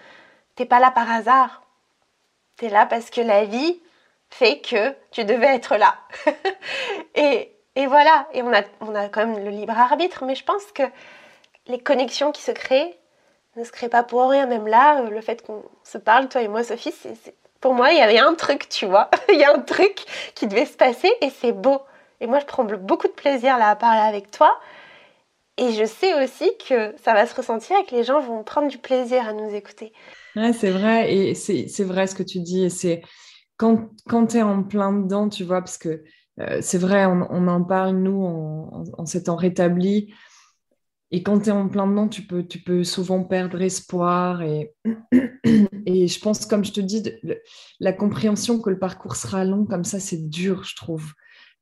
t'es 0.54 0.66
pas 0.66 0.80
là 0.80 0.90
par 0.90 1.10
hasard. 1.10 1.62
T'es 2.56 2.68
là 2.68 2.86
parce 2.86 3.10
que 3.10 3.20
la 3.20 3.44
vie 3.44 3.80
fait 4.30 4.60
que 4.60 4.94
tu 5.10 5.24
devais 5.24 5.54
être 5.54 5.76
là. 5.76 5.96
et, 7.14 7.52
et, 7.76 7.86
voilà, 7.86 8.26
et 8.32 8.42
on 8.42 8.52
a, 8.52 8.62
on 8.80 8.94
a 8.94 9.08
quand 9.08 9.26
même 9.26 9.44
le 9.44 9.50
libre 9.50 9.78
arbitre, 9.78 10.24
mais 10.24 10.34
je 10.34 10.44
pense 10.44 10.64
que 10.72 10.82
les 11.66 11.78
connexions 11.78 12.32
qui 12.32 12.42
se 12.42 12.50
créent, 12.50 12.98
ne 13.56 13.64
se 13.64 13.72
crée 13.72 13.88
pas 13.88 14.02
pour 14.02 14.28
rien. 14.28 14.46
Même 14.46 14.66
là, 14.66 15.02
euh, 15.02 15.10
le 15.10 15.20
fait 15.20 15.44
qu'on 15.44 15.62
se 15.84 15.98
parle, 15.98 16.28
toi 16.28 16.42
et 16.42 16.48
moi, 16.48 16.62
Sophie, 16.62 16.94
pour 17.60 17.74
moi, 17.74 17.92
il 17.92 17.98
y 17.98 18.02
avait 18.02 18.18
un 18.18 18.34
truc, 18.34 18.68
tu 18.68 18.86
vois. 18.86 19.10
il 19.32 19.38
y 19.38 19.44
a 19.44 19.52
un 19.52 19.60
truc 19.60 20.04
qui 20.34 20.46
devait 20.46 20.66
se 20.66 20.76
passer 20.76 21.10
et 21.20 21.30
c'est 21.30 21.52
beau. 21.52 21.80
Et 22.20 22.26
moi, 22.26 22.40
je 22.40 22.46
prends 22.46 22.64
beaucoup 22.64 23.06
de 23.06 23.12
plaisir 23.12 23.58
là 23.58 23.70
à 23.70 23.76
parler 23.76 24.00
avec 24.00 24.30
toi. 24.30 24.58
Et 25.56 25.72
je 25.72 25.84
sais 25.84 26.22
aussi 26.22 26.50
que 26.68 26.94
ça 27.02 27.14
va 27.14 27.26
se 27.26 27.34
ressentir 27.34 27.76
et 27.78 27.84
que 27.84 27.94
les 27.94 28.04
gens 28.04 28.20
vont 28.20 28.44
prendre 28.44 28.68
du 28.68 28.78
plaisir 28.78 29.26
à 29.26 29.32
nous 29.32 29.52
écouter. 29.54 29.92
Ouais, 30.36 30.52
c'est 30.52 30.70
vrai. 30.70 31.12
Et 31.12 31.34
c'est, 31.34 31.84
vrai 31.84 32.06
ce 32.06 32.14
que 32.14 32.22
tu 32.22 32.38
dis. 32.38 32.64
Et 32.64 32.70
c'est 32.70 33.02
quand, 33.56 33.88
quand 34.08 34.28
tu 34.28 34.36
es 34.36 34.42
en 34.42 34.62
plein 34.62 34.92
dedans, 34.92 35.28
tu 35.28 35.42
vois, 35.42 35.60
parce 35.60 35.78
que 35.78 36.04
euh, 36.40 36.58
c'est 36.60 36.78
vrai, 36.78 37.06
on, 37.06 37.48
en 37.48 37.64
parle, 37.64 37.96
nous, 37.96 38.22
en, 38.24 38.84
en 38.96 39.06
s'étant 39.06 39.34
rétablis. 39.34 40.14
Et 41.10 41.22
quand 41.22 41.40
tu 41.40 41.48
es 41.48 41.52
en 41.52 41.68
plein 41.68 41.86
dedans, 41.86 42.08
tu 42.08 42.22
peux, 42.22 42.46
tu 42.46 42.60
peux 42.60 42.84
souvent 42.84 43.24
perdre 43.24 43.60
espoir. 43.62 44.42
Et, 44.42 44.74
et 45.86 46.06
je 46.08 46.20
pense, 46.20 46.46
comme 46.46 46.64
je 46.64 46.72
te 46.72 46.80
dis, 46.80 47.02
la 47.80 47.92
compréhension 47.92 48.60
que 48.60 48.70
le 48.70 48.78
parcours 48.78 49.16
sera 49.16 49.44
long, 49.44 49.64
comme 49.64 49.84
ça, 49.84 50.00
c'est 50.00 50.28
dur, 50.28 50.64
je 50.64 50.76
trouve. 50.76 51.12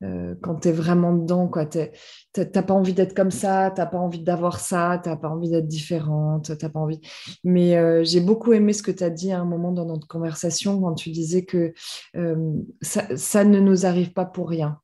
euh, 0.02 0.34
quand 0.42 0.56
tu 0.60 0.68
es 0.68 0.72
vraiment 0.72 1.14
dedans, 1.14 1.48
quoi. 1.48 1.64
T'as 1.66 2.62
pas 2.62 2.74
envie 2.74 2.92
d'être 2.92 3.14
comme 3.14 3.30
ça, 3.30 3.72
t'as 3.74 3.86
pas 3.86 3.98
envie 3.98 4.22
d'avoir 4.22 4.60
ça, 4.60 5.00
t'as 5.02 5.16
pas 5.16 5.28
envie 5.28 5.50
d'être 5.50 5.66
différente, 5.68 6.56
t'as 6.58 6.68
pas 6.68 6.80
envie. 6.80 7.00
Mais 7.44 7.76
euh, 7.76 8.04
j'ai 8.04 8.20
beaucoup 8.20 8.52
aimé 8.52 8.72
ce 8.72 8.82
que 8.82 8.90
tu 8.90 9.04
as 9.04 9.10
dit 9.10 9.32
à 9.32 9.40
un 9.40 9.44
moment 9.44 9.72
dans 9.72 9.86
notre 9.86 10.06
conversation 10.06 10.80
quand 10.80 10.94
tu 10.94 11.10
disais 11.10 11.44
que 11.44 11.72
euh, 12.16 12.52
ça, 12.82 13.16
ça 13.16 13.44
ne 13.44 13.60
nous 13.60 13.86
arrive 13.86 14.12
pas 14.12 14.26
pour 14.26 14.48
rien. 14.50 14.80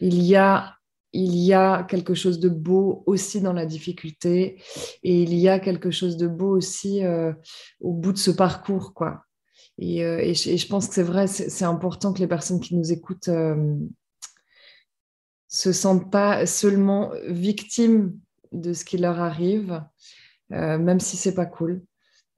Il 0.00 0.22
y 0.22 0.36
a 0.36 0.74
il 1.12 1.36
y 1.36 1.52
a 1.52 1.82
quelque 1.84 2.14
chose 2.14 2.38
de 2.38 2.48
beau 2.48 3.02
aussi 3.06 3.40
dans 3.40 3.52
la 3.52 3.66
difficulté 3.66 4.62
et 5.02 5.22
il 5.22 5.34
y 5.34 5.48
a 5.48 5.58
quelque 5.58 5.90
chose 5.90 6.16
de 6.16 6.28
beau 6.28 6.56
aussi 6.56 7.02
au 7.80 7.92
bout 7.92 8.12
de 8.12 8.18
ce 8.18 8.30
parcours, 8.30 8.94
quoi. 8.94 9.24
Euh, 9.82 10.18
et, 10.18 10.34
je, 10.34 10.66
pense 10.68 10.88
que 10.88 10.94
c'est 10.94 11.02
vrai, 11.02 11.26
c'est 11.26 11.64
important 11.64 12.12
que 12.12 12.18
les 12.18 12.26
personnes 12.26 12.60
qui 12.60 12.76
nous 12.76 12.92
écoutent 12.92 13.28
euh, 13.28 13.76
se 15.48 15.72
sentent 15.72 16.10
pas 16.10 16.46
seulement 16.46 17.12
victimes 17.26 18.18
de 18.52 18.72
ce 18.72 18.84
qui 18.84 18.98
leur 18.98 19.20
arrive, 19.20 19.82
euh, 20.52 20.78
même 20.78 21.00
si 21.00 21.16
c'est 21.16 21.34
pas 21.34 21.46
cool, 21.46 21.82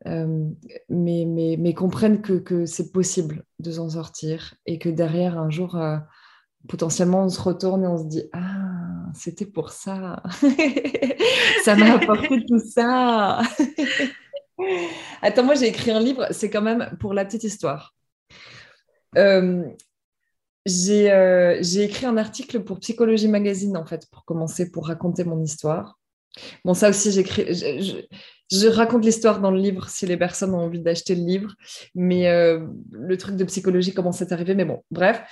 mais, 0.05 1.75
comprennent 1.75 2.23
que, 2.23 2.35
que 2.35 2.67
c'est 2.67 2.93
possible 2.93 3.45
de 3.59 3.73
s'en 3.73 3.91
sortir 3.91 4.55
et 4.67 4.79
que 4.79 4.89
derrière, 4.89 5.39
un 5.39 5.51
jour, 5.51 5.79
potentiellement, 6.69 7.25
on 7.25 7.29
se 7.29 7.41
retourne 7.41 7.85
et 7.85 7.87
on 7.87 7.99
se 7.99 8.05
dit 8.05 8.25
Ah, 8.33 9.09
c'était 9.15 9.47
pour 9.47 9.71
ça. 9.71 10.23
ça 11.65 11.77
m'a 11.77 11.95
apporté 11.95 12.45
tout 12.47 12.61
ça. 12.61 13.41
Attends, 15.23 15.45
moi 15.45 15.55
j'ai 15.55 15.69
écrit 15.69 15.91
un 15.91 16.01
livre, 16.01 16.27
c'est 16.31 16.51
quand 16.51 16.63
même 16.63 16.97
pour 17.01 17.15
la 17.15 17.25
petite 17.25 17.45
histoire. 17.45 17.95
Euh, 19.19 19.65
euh, 20.69 21.59
j'ai 21.61 21.83
écrit 21.83 22.07
un 22.07 22.17
article 22.17 22.61
pour 22.61 22.79
Psychologie 22.81 23.29
Magazine, 23.29 23.77
en 23.77 23.85
fait, 23.85 24.07
pour 24.11 24.25
commencer, 24.25 24.71
pour 24.71 24.87
raconter 24.87 25.25
mon 25.25 25.43
histoire. 25.43 25.99
Bon, 26.65 26.75
ça 26.75 26.89
aussi, 26.89 27.13
j'écris. 27.13 27.45
Je, 28.51 28.67
raconte 28.69 29.05
l'histoire 29.05 29.41
dans 29.41 29.51
le 29.51 29.59
livre 29.59 29.89
si 29.89 30.07
les 30.07 30.17
personnes 30.17 30.55
ont 30.55 30.61
envie 30.61 30.81
d'acheter 30.81 31.15
le 31.15 31.25
livre. 31.25 31.55
Mais 31.95 32.29
euh, 32.29 32.67
le 32.91 33.17
truc 33.19 33.37
de 33.37 33.45
psychologie, 33.45 33.93
comment 33.93 34.13
c'est 34.13 34.33
arrivé, 34.33 34.55
mais 34.55 34.65
bon, 34.65 34.83
bref. 34.91 35.23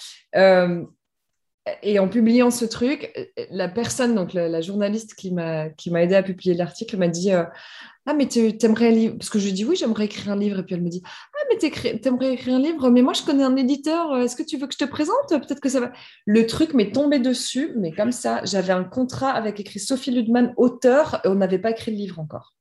Et 1.83 1.99
en 1.99 2.09
publiant 2.09 2.51
ce 2.51 2.65
truc, 2.65 3.13
la 3.51 3.69
personne, 3.69 4.15
donc 4.15 4.33
la, 4.33 4.61
journaliste 4.61 5.15
qui 5.15 5.31
m'a 5.31 5.69
aidé 5.95 6.15
à 6.15 6.23
publier 6.23 6.55
l'article, 6.55 6.97
m'a 6.97 7.09
dit 7.09 7.31
ah, 8.11 8.15
mais 8.15 8.27
tu 8.27 8.53
aimerais 8.63 8.91
livre 8.91 9.17
Parce 9.19 9.31
que 9.31 9.39
je 9.39 9.47
lui 9.47 9.53
dis 9.53 9.65
Oui, 9.65 9.77
j'aimerais 9.77 10.07
écrire 10.07 10.33
un 10.33 10.37
livre. 10.37 10.59
Et 10.59 10.63
puis 10.65 10.75
elle 10.75 10.83
me 10.83 10.89
dit 10.89 11.03
Ah, 11.07 11.45
mais 11.49 11.59
tu 11.59 12.09
aimerais 12.09 12.33
écrire 12.33 12.57
un 12.57 12.59
livre? 12.59 12.91
Mais 12.91 13.03
moi, 13.03 13.13
je 13.13 13.23
connais 13.23 13.45
un 13.45 13.55
éditeur. 13.57 14.17
Est-ce 14.19 14.35
que 14.35 14.43
tu 14.43 14.57
veux 14.57 14.67
que 14.67 14.73
je 14.73 14.79
te 14.79 14.85
présente? 14.85 15.29
Peut-être 15.29 15.61
que 15.61 15.69
ça 15.69 15.81
va. 15.81 15.93
Le 16.27 16.47
truc 16.47 16.75
m'est 16.75 16.93
tombé 16.93 17.19
dessus, 17.19 17.73
mais 17.77 17.93
comme 17.93 18.11
ça, 18.11 18.41
j'avais 18.45 18.73
un 18.73 18.85
contrat 18.85 19.31
avec 19.31 19.61
écrit 19.61 19.79
Sophie 19.79 20.11
Ludman, 20.11 20.55
auteur, 20.57 21.21
et 21.25 21.29
on 21.29 21.37
n'avait 21.37 21.59
pas 21.59 21.71
écrit 21.71 21.93
le 21.93 21.99
livre 21.99 22.19
encore. 22.19 22.55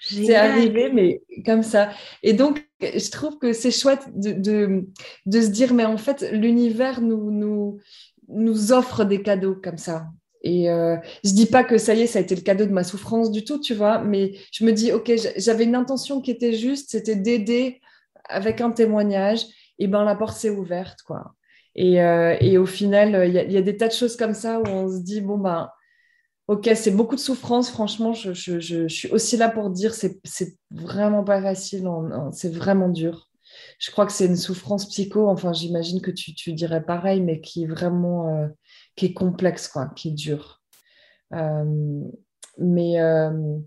C'est 0.00 0.34
arrivé, 0.34 0.90
mais 0.92 1.22
comme 1.44 1.62
ça. 1.62 1.90
Et 2.22 2.32
donc, 2.32 2.66
je 2.80 3.10
trouve 3.10 3.38
que 3.38 3.52
c'est 3.52 3.70
chouette 3.70 4.06
de, 4.14 4.32
de, 4.32 4.86
de, 5.26 5.40
se 5.40 5.48
dire, 5.48 5.74
mais 5.74 5.84
en 5.84 5.96
fait, 5.96 6.30
l'univers 6.32 7.00
nous, 7.00 7.30
nous, 7.30 7.78
nous 8.28 8.72
offre 8.72 9.04
des 9.04 9.22
cadeaux 9.22 9.54
comme 9.54 9.78
ça. 9.78 10.06
Et 10.42 10.70
euh, 10.70 10.96
je 11.24 11.32
dis 11.32 11.46
pas 11.46 11.64
que 11.64 11.76
ça 11.76 11.94
y 11.94 12.02
est, 12.02 12.06
ça 12.06 12.20
a 12.20 12.22
été 12.22 12.36
le 12.36 12.42
cadeau 12.42 12.66
de 12.66 12.72
ma 12.72 12.84
souffrance 12.84 13.32
du 13.32 13.44
tout, 13.44 13.58
tu 13.58 13.74
vois, 13.74 13.98
mais 13.98 14.34
je 14.52 14.64
me 14.64 14.72
dis, 14.72 14.92
ok, 14.92 15.10
j'avais 15.36 15.64
une 15.64 15.74
intention 15.74 16.20
qui 16.20 16.30
était 16.30 16.52
juste, 16.52 16.90
c'était 16.90 17.16
d'aider 17.16 17.80
avec 18.28 18.60
un 18.60 18.70
témoignage, 18.70 19.44
et 19.78 19.88
ben 19.88 20.04
la 20.04 20.14
porte 20.14 20.36
s'est 20.36 20.50
ouverte, 20.50 21.02
quoi. 21.02 21.34
Et, 21.74 22.00
euh, 22.00 22.36
et 22.40 22.58
au 22.58 22.66
final, 22.66 23.28
il 23.28 23.52
y, 23.52 23.56
a 23.56 23.62
des 23.62 23.76
tas 23.76 23.88
de 23.88 23.92
choses 23.92 24.16
comme 24.16 24.34
ça 24.34 24.60
où 24.60 24.66
on 24.66 24.88
se 24.88 25.02
dit, 25.02 25.20
bon 25.20 25.36
ben, 25.36 25.68
ok, 26.48 26.70
c'est 26.74 26.92
beaucoup 26.92 27.16
de 27.16 27.20
souffrance, 27.20 27.68
franchement, 27.70 28.12
je, 28.12 28.32
je, 28.32 28.60
je, 28.60 28.86
suis 28.86 29.10
aussi 29.10 29.36
là 29.36 29.48
pour 29.48 29.70
dire, 29.70 29.94
c'est 29.94 30.20
vraiment 30.70 31.24
pas 31.24 31.42
facile, 31.42 31.88
c'est 32.32 32.54
vraiment 32.54 32.88
dur. 32.88 33.28
Je 33.78 33.90
crois 33.90 34.06
que 34.06 34.12
c'est 34.12 34.26
une 34.26 34.36
souffrance 34.36 34.88
psycho, 34.88 35.28
enfin 35.28 35.52
j'imagine 35.52 36.00
que 36.00 36.10
tu, 36.10 36.52
dirais 36.52 36.84
pareil, 36.84 37.20
mais 37.20 37.40
qui 37.40 37.64
est 37.64 37.66
vraiment... 37.66 38.28
Euh, 38.28 38.48
qui 38.94 39.06
est 39.06 39.12
complexe, 39.12 39.68
quoi, 39.68 39.88
qui 39.94 40.08
est 40.08 40.12
dur. 40.12 40.62
Euh, 41.34 42.00
mais, 42.58 42.98
euh, 43.00 43.58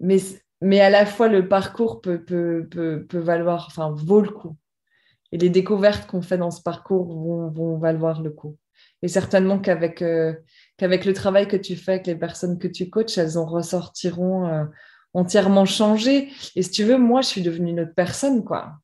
mais, 0.00 0.16
mais 0.62 0.80
à 0.80 0.88
la 0.88 1.04
fois, 1.04 1.28
le 1.28 1.48
parcours 1.48 2.00
peut, 2.00 2.24
peut, 2.24 2.66
peut, 2.70 3.18
valoir, 3.18 3.66
enfin, 3.68 3.90
vaut 3.94 4.22
le 4.22 4.30
coup. 4.30 4.56
Et 5.32 5.38
les 5.38 5.50
découvertes 5.50 6.06
qu'on 6.06 6.22
fait 6.22 6.38
dans 6.38 6.50
ce 6.50 6.62
parcours 6.62 7.06
vont, 7.14 7.50
vont 7.50 7.78
valoir 7.78 8.22
le 8.22 8.30
coup. 8.30 8.56
Et 9.02 9.08
certainement 9.08 9.58
qu'avec 9.58 10.02
qu'avec 10.78 11.04
le 11.04 11.12
travail 11.12 11.46
que 11.48 11.56
tu 11.56 11.76
fais 11.76 11.92
avec 11.92 12.06
les 12.06 12.16
personnes 12.16 12.58
que 12.58 12.68
tu 12.68 12.88
coaches, 12.88 13.18
elles 13.18 13.36
en 13.36 13.44
ressortiront 13.44 14.66
entièrement 15.16 15.64
changées. 15.64 16.30
Et 16.54 16.62
si 16.62 16.70
tu 16.70 16.84
veux, 16.84 16.98
moi, 16.98 17.22
je 17.22 17.28
suis 17.28 17.42
devenue 17.42 17.70
une 17.70 17.80
autre 17.80 17.94
personne, 17.94 18.44
quoi. 18.44 18.78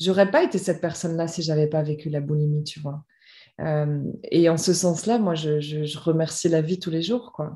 J'aurais 0.00 0.30
pas 0.30 0.42
été 0.42 0.58
cette 0.58 0.80
personne-là 0.80 1.28
si 1.28 1.42
j'avais 1.42 1.66
pas 1.66 1.82
vécu 1.82 2.08
la 2.08 2.20
boulimie, 2.20 2.64
tu 2.64 2.80
vois. 2.80 3.04
Euh, 3.60 4.02
et 4.24 4.48
en 4.48 4.56
ce 4.56 4.72
sens-là, 4.72 5.18
moi, 5.18 5.34
je, 5.34 5.98
remercie 5.98 6.48
la 6.48 6.62
vie 6.62 6.78
tous 6.78 6.90
les 6.90 7.02
jours. 7.02 7.32
quoi. 7.32 7.52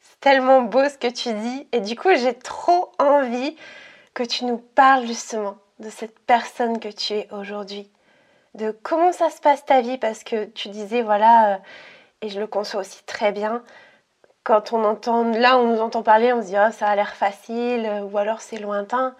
C'est 0.00 0.20
tellement 0.20 0.62
beau 0.62 0.86
ce 0.88 0.98
que 0.98 1.10
tu 1.10 1.32
dis. 1.32 1.68
Et 1.72 1.80
du 1.80 1.96
coup, 1.96 2.10
j'ai 2.14 2.34
trop 2.34 2.92
envie 2.98 3.56
que 4.14 4.22
tu 4.22 4.44
nous 4.44 4.58
parles 4.58 5.06
justement 5.06 5.58
de 5.78 5.88
cette 5.88 6.18
personne 6.20 6.78
que 6.78 6.88
tu 6.88 7.14
es 7.14 7.28
aujourd'hui. 7.32 7.90
De 8.54 8.70
comment 8.82 9.12
ça 9.12 9.30
se 9.30 9.40
passe 9.40 9.64
ta 9.64 9.80
vie. 9.80 9.98
Parce 9.98 10.24
que 10.24 10.44
tu 10.44 10.68
disais, 10.68 11.02
voilà, 11.02 11.54
euh, 11.54 11.58
et 12.22 12.28
je 12.28 12.38
le 12.38 12.46
conçois 12.46 12.80
aussi 12.80 13.02
très 13.04 13.32
bien, 13.32 13.62
quand 14.46 14.72
on 14.72 14.84
entend, 14.84 15.24
là, 15.24 15.58
on 15.58 15.74
nous 15.74 15.80
entend 15.80 16.02
parler, 16.02 16.32
on 16.32 16.40
se 16.40 16.48
dit, 16.48 16.54
oh, 16.56 16.70
ça 16.70 16.86
a 16.86 16.96
l'air 16.96 17.14
facile, 17.14 17.84
euh, 17.84 18.02
ou 18.02 18.16
alors 18.16 18.40
c'est 18.40 18.58
lointain. 18.58 19.16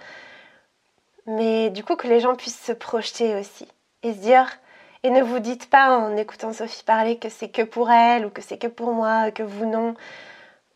Mais 1.27 1.71
du 1.71 1.83
coup, 1.85 1.97
que 1.97 2.07
les 2.07 2.21
gens 2.21 2.35
puissent 2.35 2.63
se 2.63 2.73
projeter 2.73 3.35
aussi 3.35 3.67
et 4.03 4.13
se 4.13 4.19
dire, 4.19 4.47
et 5.03 5.11
ne 5.11 5.23
vous 5.23 5.39
dites 5.39 5.69
pas 5.71 5.97
en 5.97 6.17
écoutant 6.17 6.53
Sophie 6.53 6.85
parler 6.85 7.19
que 7.19 7.29
c'est 7.29 7.49
que 7.49 7.63
pour 7.63 7.91
elle 7.91 8.27
ou 8.27 8.31
que 8.31 8.43
c'est 8.43 8.59
que 8.59 8.67
pour 8.67 8.93
moi, 8.93 9.31
que 9.31 9.43
vous 9.43 9.67
non. 9.67 9.95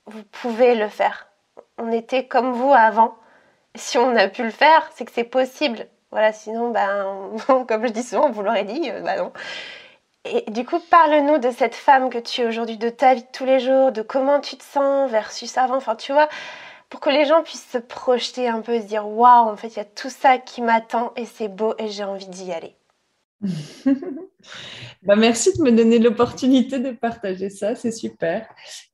Vous 0.07 0.23
pouvez 0.25 0.75
le 0.75 0.89
faire. 0.89 1.29
On 1.79 1.93
était 1.93 2.27
comme 2.27 2.53
vous 2.53 2.73
avant. 2.73 3.17
Si 3.77 3.99
on 3.99 4.17
a 4.17 4.29
pu 4.29 4.43
le 4.43 4.51
faire, 4.51 4.91
c'est 4.95 5.05
que 5.05 5.13
c'est 5.13 5.25
possible. 5.25 5.87
Voilà, 6.11 6.33
sinon, 6.33 6.71
ben, 6.71 7.31
comme 7.69 7.87
je 7.87 7.93
dis 7.93 8.03
souvent, 8.03 8.31
vous 8.31 8.43
l'aurez 8.43 8.65
dit, 8.65 8.91
ben 8.91 9.17
non. 9.17 9.33
Et 10.25 10.51
du 10.51 10.67
coup, 10.67 10.79
parle-nous 10.91 11.39
de 11.39 11.51
cette 11.51 11.75
femme 11.75 12.11
que 12.11 12.19
tu 12.19 12.43
es 12.43 12.47
aujourd'hui, 12.47 12.77
de 12.77 12.91
ta 12.91 13.15
vie 13.15 13.23
de 13.23 13.29
tous 13.33 13.45
les 13.47 13.59
jours, 13.59 13.91
de 13.91 14.03
comment 14.03 14.41
tu 14.41 14.57
te 14.57 14.65
sens 14.65 15.11
versus 15.11 15.57
avant. 15.57 15.77
Enfin, 15.77 15.97
tu 15.97 16.13
vois, 16.13 16.29
pour 16.91 17.01
que 17.01 17.09
les 17.09 17.25
gens 17.25 17.43
puissent 17.43 17.71
se 17.71 17.79
projeter 17.79 18.49
un 18.49 18.61
peu 18.61 18.81
se 18.81 18.87
dire 18.87 19.07
waouh, 19.09 19.49
en 19.49 19.57
fait, 19.57 19.69
il 19.69 19.77
y 19.77 19.81
a 19.81 19.85
tout 19.85 20.11
ça 20.11 20.39
qui 20.39 20.61
m'attend 20.61 21.13
et 21.17 21.25
c'est 21.25 21.49
beau 21.49 21.75
et 21.79 21.89
j'ai 21.89 22.05
envie 22.05 22.27
d'y 22.27 22.53
aller. 22.53 22.75
bah, 25.03 25.17
merci 25.17 25.57
de 25.57 25.63
me 25.63 25.71
donner 25.71 25.99
l'opportunité 25.99 26.79
de 26.81 26.91
partager 26.91 27.49
ça, 27.49 27.75
c'est 27.77 27.93
super. 27.93 28.47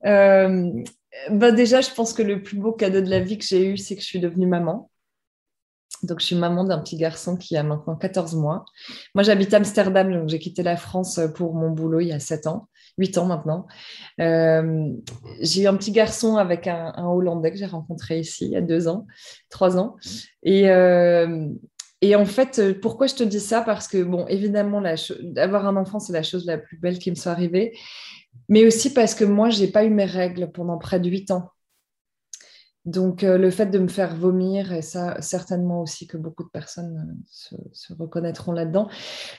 Euh, 0.05 0.71
bah, 1.31 1.51
déjà, 1.51 1.81
je 1.81 1.89
pense 1.91 2.13
que 2.13 2.21
le 2.21 2.43
plus 2.43 2.57
beau 2.57 2.71
cadeau 2.71 3.01
de 3.01 3.09
la 3.09 3.19
vie 3.19 3.39
que 3.39 3.45
j'ai 3.45 3.65
eu, 3.65 3.77
c'est 3.77 3.95
que 3.95 4.01
je 4.01 4.07
suis 4.07 4.19
devenue 4.19 4.47
maman. 4.47 4.89
Donc, 6.03 6.19
je 6.19 6.25
suis 6.25 6.35
maman 6.35 6.63
d'un 6.63 6.77
petit 6.77 6.97
garçon 6.97 7.35
qui 7.35 7.57
a 7.57 7.63
maintenant 7.63 7.95
14 7.95 8.35
mois. 8.35 8.65
Moi, 9.15 9.23
j'habite 9.23 9.53
Amsterdam, 9.55 10.13
donc 10.13 10.29
j'ai 10.29 10.37
quitté 10.37 10.61
la 10.61 10.77
France 10.77 11.19
pour 11.33 11.55
mon 11.55 11.71
boulot 11.71 12.01
il 12.01 12.09
y 12.09 12.13
a 12.13 12.19
7 12.19 12.45
ans, 12.45 12.67
8 12.97 13.17
ans 13.17 13.25
maintenant. 13.25 13.67
Euh, 14.19 14.91
j'ai 15.41 15.67
un 15.67 15.75
petit 15.75 15.91
garçon 15.91 16.37
avec 16.37 16.67
un, 16.67 16.93
Hollandais 16.97 17.51
que 17.51 17.57
j'ai 17.57 17.65
rencontré 17.65 18.19
ici 18.19 18.45
il 18.45 18.51
y 18.51 18.55
a 18.55 18.61
2 18.61 18.87
ans, 18.87 19.05
3 19.49 19.77
ans. 19.77 19.95
Et, 20.43 20.69
euh, 20.69 21.47
et 22.01 22.15
en 22.15 22.25
fait, 22.25 22.79
pourquoi 22.81 23.07
je 23.07 23.15
te 23.15 23.23
dis 23.23 23.39
ça? 23.39 23.61
Parce 23.61 23.87
que, 23.87 24.03
bon, 24.03 24.25
évidemment, 24.27 24.81
d'avoir 25.21 25.67
un 25.67 25.75
enfant, 25.75 25.99
c'est 25.99 26.13
la 26.13 26.23
chose 26.23 26.45
la 26.45 26.57
plus 26.57 26.77
belle 26.77 26.99
qui 26.99 27.09
me 27.09 27.15
soit 27.15 27.31
arrivée. 27.31 27.73
Mais 28.49 28.65
aussi 28.65 28.93
parce 28.93 29.13
que 29.15 29.25
moi, 29.25 29.49
je 29.49 29.61
n'ai 29.61 29.67
pas 29.67 29.83
eu 29.83 29.89
mes 29.89 30.05
règles 30.05 30.51
pendant 30.51 30.77
près 30.77 30.99
de 30.99 31.09
huit 31.09 31.31
ans. 31.31 31.49
Donc, 32.87 33.25
euh, 33.25 33.37
le 33.37 33.51
fait 33.51 33.65
de 33.65 33.79
me 33.79 33.89
faire 33.89 34.15
vomir, 34.15 34.71
et 34.71 34.81
ça, 34.81 35.21
certainement 35.21 35.81
aussi 35.81 36.07
que 36.07 36.15
beaucoup 36.15 36.43
de 36.43 36.49
personnes 36.49 37.21
euh, 37.51 37.57
se, 37.73 37.93
reconnaîtront 37.93 38.53
là-dedans, 38.53 38.87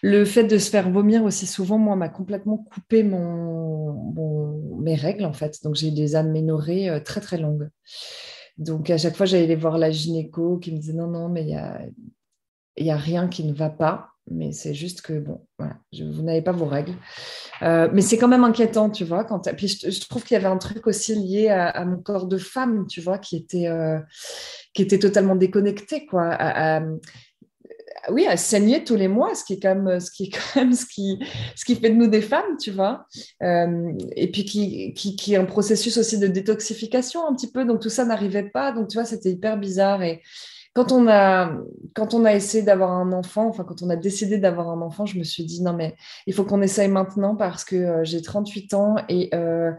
le 0.03 0.26
fait 0.26 0.44
de 0.44 0.59
se 0.59 0.68
faire 0.68 0.90
vomir 0.90 1.24
aussi 1.24 1.46
souvent, 1.46 1.78
moi, 1.78 1.96
m'a 1.96 2.11
complètement 2.11 2.59
coupé 2.59 3.03
mon, 3.03 4.78
mes 4.80 4.96
règles, 4.96 5.24
en 5.24 5.32
fait. 5.32 5.62
Donc, 5.64 5.76
j'ai 5.76 5.90
des 5.90 6.14
aménorrhées 6.14 7.03
très, 7.07 7.22
très 7.22 7.38
longues. 7.38 7.70
Donc, 8.59 8.90
à 8.90 8.99
chaque 8.99 9.16
fois, 9.16 9.24
j'allais 9.24 9.57
voir 9.57 9.78
la 9.78 9.90
gynéco 9.90 10.59
qui 10.59 10.70
me 10.70 10.76
disait 10.76 10.92
non, 10.92 11.07
non, 11.07 11.30
mais 11.30 11.44
il 11.44 11.49
y 11.49 12.84
n'y 12.84 12.90
a 12.90 12.96
rien 12.99 13.28
qui 13.28 13.44
ne 13.44 13.55
va 13.55 13.70
pas, 13.70 14.11
mais 14.31 14.53
c'est 14.53 14.74
juste 14.74 15.03
que, 15.03 15.18
bon, 15.18 15.41
vous 15.59 16.22
n'avez 16.22 16.43
pas 16.43 16.53
vos 16.53 16.66
règles. 16.66 16.95
Euh, 17.62 17.89
mais 17.93 18.03
c'est 18.03 18.18
quand 18.18 18.29
même 18.29 18.45
inquiétant, 18.45 18.91
tu 18.91 19.05
vois. 19.05 19.24
Quand, 19.24 19.41
puis 19.57 19.68
je, 19.68 20.01
trouve 20.09 20.24
qu'il 20.24 20.35
y 20.35 20.39
avait 20.39 20.47
un 20.47 20.59
truc 20.59 20.87
aussi 20.87 21.14
lié 21.14 21.49
à, 21.49 21.85
mon 21.85 21.99
corps 21.99 22.26
de 22.26 22.39
femme, 22.39 22.87
tu 22.87 23.01
vois, 23.01 23.18
qui 23.18 23.37
était, 23.37 23.68
euh, 23.68 23.99
qui 24.74 24.83
était 24.83 24.99
totalement 24.99 25.37
déconnecté, 25.37 26.07
quoi, 26.07 26.29
à, 26.31 26.83
oui, 28.11 28.26
à 28.26 28.37
saigner 28.37 28.85
tous 28.85 28.97
les 28.97 29.09
mois, 29.09 29.35
ce 29.35 29.45
qui 29.45 29.55
est 29.55 29.61
quand 29.61 29.74
même 29.74 30.01
ce 30.01 30.11
qui, 30.11 30.24
est 30.24 30.31
quand 30.55 30.61
même 30.61 30.72
ce 30.72 30.87
qui, 30.87 31.18
ce 31.57 31.64
qui 31.64 31.74
fait 31.74 31.91
de 31.91 31.95
nous 31.95 32.07
des 32.07 32.22
femmes, 32.22 32.57
tu 32.61 32.70
vois. 32.70 33.07
Euh, 33.43 33.93
et 34.16 34.31
puis 34.31 34.45
qui, 34.45 34.95
qui, 34.95 35.16
qui, 35.16 35.35
est 35.35 35.37
un 35.37 35.45
processus 35.45 35.97
aussi 35.97 36.18
de 36.18 36.26
détoxification 36.26 37.26
un 37.26 37.35
petit 37.35 37.51
peu. 37.51 37.64
Donc 37.64 37.81
tout 37.81 37.91
ça 37.91 38.05
n'arrivait 38.05 38.49
pas. 38.49 38.72
Donc 38.72 38.89
tu 38.89 38.97
vois, 38.97 39.05
c'était 39.05 39.31
hyper 39.31 39.57
bizarre. 39.59 40.03
Quand 40.79 40.93
on 40.93 41.09
a, 41.09 41.51
quand 41.93 42.14
on 42.14 42.24
a 42.24 42.33
essayé 42.33 42.62
d'avoir 42.62 42.93
un 42.93 43.11
enfant, 43.11 43.49
enfin 43.49 43.64
quand 43.64 43.83
on 43.83 43.91
a 43.91 43.97
décidé 43.97 44.39
d'avoir 44.39 44.68
un 44.68 44.81
enfant, 44.81 45.07
je 45.07 45.18
me 45.18 45.24
suis 45.24 45.43
dit 45.43 45.61
non 45.61 45.72
mais 45.72 45.97
il 46.29 46.35
faut 46.35 46.45
qu'on 46.45 46.62
essaye 46.62 46.87
maintenant 46.87 47.35
parce 47.35 47.64
que 47.64 47.74
euh, 47.74 48.05
j'ai 48.05 48.22
38 48.22 48.74
ans 48.74 48.95
et 49.09 49.29
euh, 49.35 49.72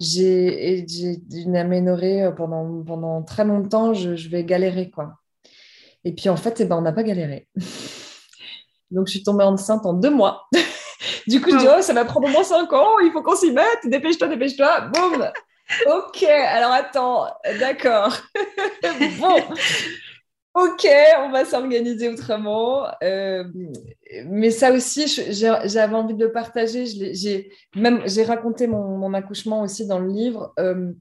j'ai 0.00 0.84
une 1.32 1.56
aménorrhée 1.56 2.24
euh, 2.24 2.32
pendant, 2.32 2.82
pendant 2.82 3.22
très 3.22 3.44
longtemps, 3.44 3.94
je, 3.94 4.16
je, 4.16 4.28
vais 4.28 4.42
galérer 4.42 4.90
quoi. 4.90 5.20
Et 6.02 6.16
puis 6.16 6.28
en 6.28 6.36
fait, 6.36 6.58
eh 6.58 6.64
ben, 6.64 6.78
on 6.78 6.82
n'a 6.82 6.92
pas 6.92 7.04
galéré. 7.04 7.46
Donc 8.90 9.06
je 9.06 9.12
suis 9.12 9.22
tombée 9.22 9.44
enceinte 9.44 9.86
en 9.86 9.92
deux 9.92 10.10
mois. 10.10 10.48
du 11.28 11.40
coup, 11.40 11.52
je 11.52 11.58
dis 11.58 11.66
oh, 11.68 11.80
ça 11.80 11.92
va 11.92 12.04
prendre 12.04 12.26
au 12.26 12.30
moins 12.32 12.42
cinq 12.42 12.72
ans, 12.72 12.98
il 13.04 13.12
faut 13.12 13.22
qu'on 13.22 13.36
s'y 13.36 13.52
mette, 13.52 13.84
dépêche-toi, 13.84 14.26
dépêche-toi, 14.26 14.90
boum. 14.92 15.30
Ok, 15.86 16.24
alors 16.24 16.72
attends, 16.72 17.28
d'accord. 17.60 18.16
bon, 19.20 19.36
Ok, 20.54 20.84
on 21.20 21.30
va 21.30 21.44
s'organiser 21.44 22.08
autrement. 22.08 22.86
Euh, 23.04 23.44
mais 24.26 24.50
ça 24.50 24.72
aussi, 24.72 25.06
j'avais 25.06 25.94
envie 25.94 26.14
de 26.14 26.24
le 26.24 26.32
partager. 26.32 26.86
J'ai 26.86 28.24
raconté 28.24 28.66
mon, 28.66 29.14
accouchement 29.14 29.62
aussi 29.62 29.86
dans 29.86 30.00
le 30.00 30.08
livre. 30.08 30.52
Euh, 30.58 30.92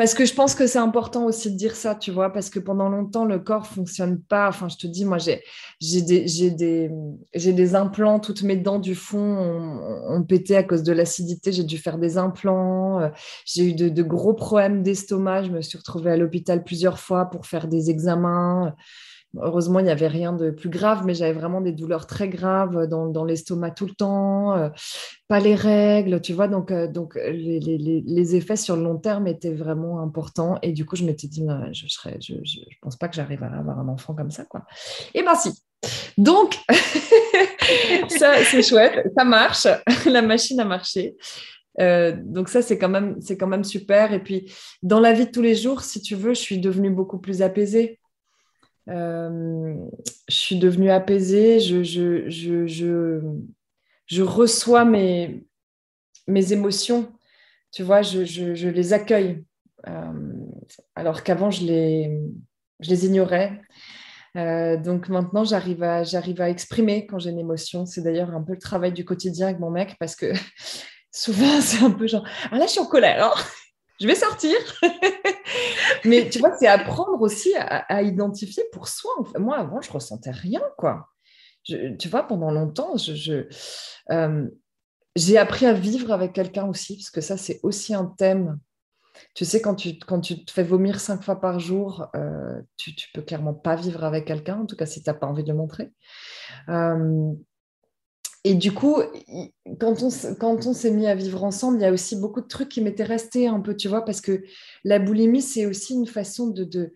parce 0.00 0.14
que 0.14 0.24
je 0.24 0.32
pense 0.32 0.54
que 0.54 0.66
c'est 0.66 0.78
important 0.78 1.26
aussi 1.26 1.50
de 1.52 1.58
dire 1.58 1.76
ça, 1.76 1.94
tu 1.94 2.10
vois, 2.10 2.32
parce 2.32 2.48
que 2.48 2.58
pendant 2.58 2.88
longtemps, 2.88 3.26
le 3.26 3.38
corps 3.38 3.66
fonctionne 3.66 4.18
pas. 4.18 4.48
Enfin, 4.48 4.70
je 4.70 4.78
te 4.78 4.86
dis, 4.86 5.04
moi, 5.04 5.18
j'ai 5.18 5.42
des, 6.00 6.24
des, 6.54 6.90
des 7.52 7.74
implants, 7.74 8.18
toutes 8.18 8.42
mes 8.42 8.56
dents 8.56 8.78
du 8.78 8.94
fond 8.94 9.18
ont, 10.08 10.22
pété 10.22 10.56
à 10.56 10.62
cause 10.62 10.84
de 10.84 10.94
l'acidité. 10.94 11.52
J'ai 11.52 11.64
dû 11.64 11.76
faire 11.76 11.98
des 11.98 12.16
implants. 12.16 12.98
Euh, 13.02 13.10
j'ai 13.44 13.68
eu 13.68 13.74
de, 13.74 14.02
gros 14.02 14.32
problèmes 14.32 14.82
d'estomac. 14.82 15.42
Je 15.42 15.50
me 15.50 15.60
suis 15.60 15.76
retrouvée 15.76 16.12
à 16.12 16.16
l'hôpital 16.16 16.64
plusieurs 16.64 16.98
fois 16.98 17.26
pour 17.26 17.44
faire 17.44 17.68
des 17.68 17.90
examens. 17.90 18.74
Heureusement, 19.36 19.78
il 19.78 19.84
n'y 19.84 19.90
avait 19.90 20.08
rien 20.08 20.32
de 20.32 20.50
plus 20.50 20.68
grave, 20.68 21.02
mais 21.04 21.14
j'avais 21.14 21.32
vraiment 21.32 21.60
des 21.60 21.72
douleurs 21.72 22.06
très 22.06 22.28
graves 22.28 22.86
dans, 22.86 23.24
l'estomac 23.24 23.70
tout 23.70 23.86
le 23.86 23.94
temps, 23.94 24.56
euh, 24.56 24.68
pas 25.28 25.38
les 25.38 25.54
règles, 25.54 26.20
tu 26.20 26.32
vois. 26.32 26.48
Donc, 26.48 26.72
euh, 26.72 26.88
donc 26.88 27.14
les, 27.14 28.36
effets 28.36 28.56
sur 28.56 28.76
le 28.76 28.82
long 28.82 28.98
terme 28.98 29.28
étaient 29.28 29.54
vraiment 29.54 30.00
importants. 30.00 30.58
Et 30.62 30.72
du 30.72 30.84
coup, 30.84 30.96
je 30.96 31.04
m'étais 31.04 31.28
dit, 31.28 31.46
je 31.72 31.84
ne 31.84 32.20
je, 32.20 32.62
pense 32.82 32.96
pas 32.96 33.08
que 33.08 33.14
j'arrive 33.14 33.42
à 33.44 33.46
avoir 33.46 33.78
un 33.78 33.88
enfant 33.88 34.14
comme 34.14 34.30
ça, 34.30 34.44
quoi. 34.44 34.64
Et 35.14 35.22
ben 35.22 35.34
si. 35.34 35.62
Donc, 36.18 36.58
ça, 38.08 38.34
c'est 38.44 38.62
chouette, 38.62 39.06
ça 39.16 39.24
marche, 39.24 39.66
la 40.06 40.22
machine 40.22 40.60
a 40.60 40.64
marché. 40.64 41.16
Euh, 41.78 42.14
donc 42.16 42.48
ça, 42.48 42.62
c'est 42.62 42.78
quand, 42.78 42.88
même, 42.88 43.18
quand 43.38 43.46
même 43.46 43.64
super. 43.64 44.12
Et 44.12 44.22
puis, 44.22 44.52
dans 44.82 45.00
la 45.00 45.12
vie 45.12 45.26
de 45.26 45.30
tous 45.30 45.42
les 45.42 45.54
jours, 45.54 45.82
si 45.82 46.02
tu 46.02 46.14
veux, 46.14 46.34
je 46.34 46.40
suis 46.40 46.58
devenue 46.58 46.90
beaucoup 46.90 47.18
plus 47.18 47.42
apaisée. 47.42 48.00
Euh, 48.90 49.74
je 50.28 50.34
suis 50.34 50.56
devenue 50.56 50.90
apaisée, 50.90 51.60
je, 51.60 51.82
je, 51.82 52.28
je, 52.28 53.20
je, 54.06 54.22
reçois 54.22 54.84
mes, 54.84 55.46
mes 56.26 56.52
émotions, 56.52 57.12
tu 57.72 57.82
vois, 57.82 58.02
je, 58.02 58.68
les 58.68 58.92
accueille. 58.92 59.44
Euh, 59.86 60.12
alors 60.96 61.22
qu'avant, 61.22 61.50
je 61.50 61.64
les, 61.64 62.20
je 62.80 62.90
les 62.90 63.06
ignorais. 63.06 63.60
Euh, 64.36 64.76
donc 64.76 65.08
maintenant, 65.08 65.44
j'arrive 65.44 65.82
à, 65.82 66.02
à 66.02 66.48
exprimer 66.48 67.06
quand 67.06 67.18
j'ai 67.18 67.30
une 67.30 67.38
émotion. 67.38 67.86
C'est 67.86 68.02
d'ailleurs 68.02 68.34
un 68.34 68.42
peu 68.42 68.52
le 68.52 68.58
travail 68.58 68.92
du 68.92 69.04
quotidien 69.04 69.46
avec 69.48 69.60
mon 69.60 69.70
mec 69.70 69.96
parce 69.98 70.16
que 70.16 70.32
souvent, 71.12 71.60
c'est 71.60 71.84
un 71.84 71.90
peu 71.90 72.06
genre, 72.06 72.26
ah 72.50 72.58
là, 72.58 72.66
je 72.66 72.72
suis 72.72 72.80
en 72.80 72.86
colère. 72.86 73.32
Hein 73.36 73.42
je 74.00 74.06
vais 74.06 74.14
sortir. 74.14 74.56
Mais 76.04 76.28
tu 76.30 76.38
vois, 76.38 76.56
c'est 76.58 76.66
apprendre 76.66 77.20
aussi 77.20 77.52
à, 77.56 78.02
identifier 78.02 78.64
pour 78.72 78.88
soi. 78.88 79.12
Moi, 79.38 79.58
avant, 79.58 79.80
je 79.80 79.92
ressentais 79.92 80.30
rien, 80.30 80.62
quoi. 80.78 81.08
tu 81.64 82.08
vois, 82.08 82.26
pendant 82.26 82.50
longtemps, 82.50 82.94
euh, 84.10 84.50
j'ai 85.16 85.38
appris 85.38 85.66
à 85.66 85.72
vivre 85.72 86.12
avec 86.12 86.32
quelqu'un 86.32 86.66
aussi, 86.66 86.96
parce 86.96 87.10
que 87.10 87.20
ça, 87.20 87.36
c'est 87.36 87.60
aussi 87.62 87.94
un 87.94 88.06
thème. 88.06 88.58
Tu 89.34 89.44
sais, 89.44 89.60
quand 89.60 89.74
tu, 89.74 89.98
quand 89.98 90.20
tu 90.20 90.44
te 90.44 90.50
fais 90.50 90.62
vomir 90.62 90.98
cinq 90.98 91.22
fois 91.22 91.40
par 91.40 91.60
jour, 91.60 92.06
euh, 92.16 92.62
tu, 92.76 92.94
tu 92.94 93.08
peux 93.12 93.20
clairement 93.20 93.52
pas 93.52 93.76
vivre 93.76 94.04
avec 94.04 94.24
quelqu'un, 94.24 94.60
en 94.60 94.66
tout 94.66 94.76
cas 94.76 94.86
si 94.86 95.02
tu 95.02 95.10
n'as 95.10 95.14
pas 95.14 95.26
envie 95.26 95.42
de 95.44 95.50
le 95.50 95.58
montrer. 95.58 95.90
Euh, 96.68 97.32
et 98.44 98.54
du 98.54 98.72
coup, 98.72 98.96
quand 99.78 100.02
on, 100.02 100.08
quand 100.38 100.66
on 100.66 100.72
s'est 100.72 100.90
mis 100.90 101.06
à 101.06 101.14
vivre 101.14 101.44
ensemble, 101.44 101.78
il 101.78 101.82
y 101.82 101.84
a 101.84 101.92
aussi 101.92 102.16
beaucoup 102.16 102.40
de 102.40 102.46
trucs 102.46 102.70
qui 102.70 102.80
m'étaient 102.80 103.04
restés 103.04 103.46
un 103.46 103.60
peu, 103.60 103.76
tu 103.76 103.88
vois, 103.88 104.02
parce 104.04 104.22
que 104.22 104.42
la 104.84 104.98
boulimie, 104.98 105.42
c'est 105.42 105.66
aussi 105.66 105.92
une 105.92 106.06
façon 106.06 106.48
de, 106.48 106.92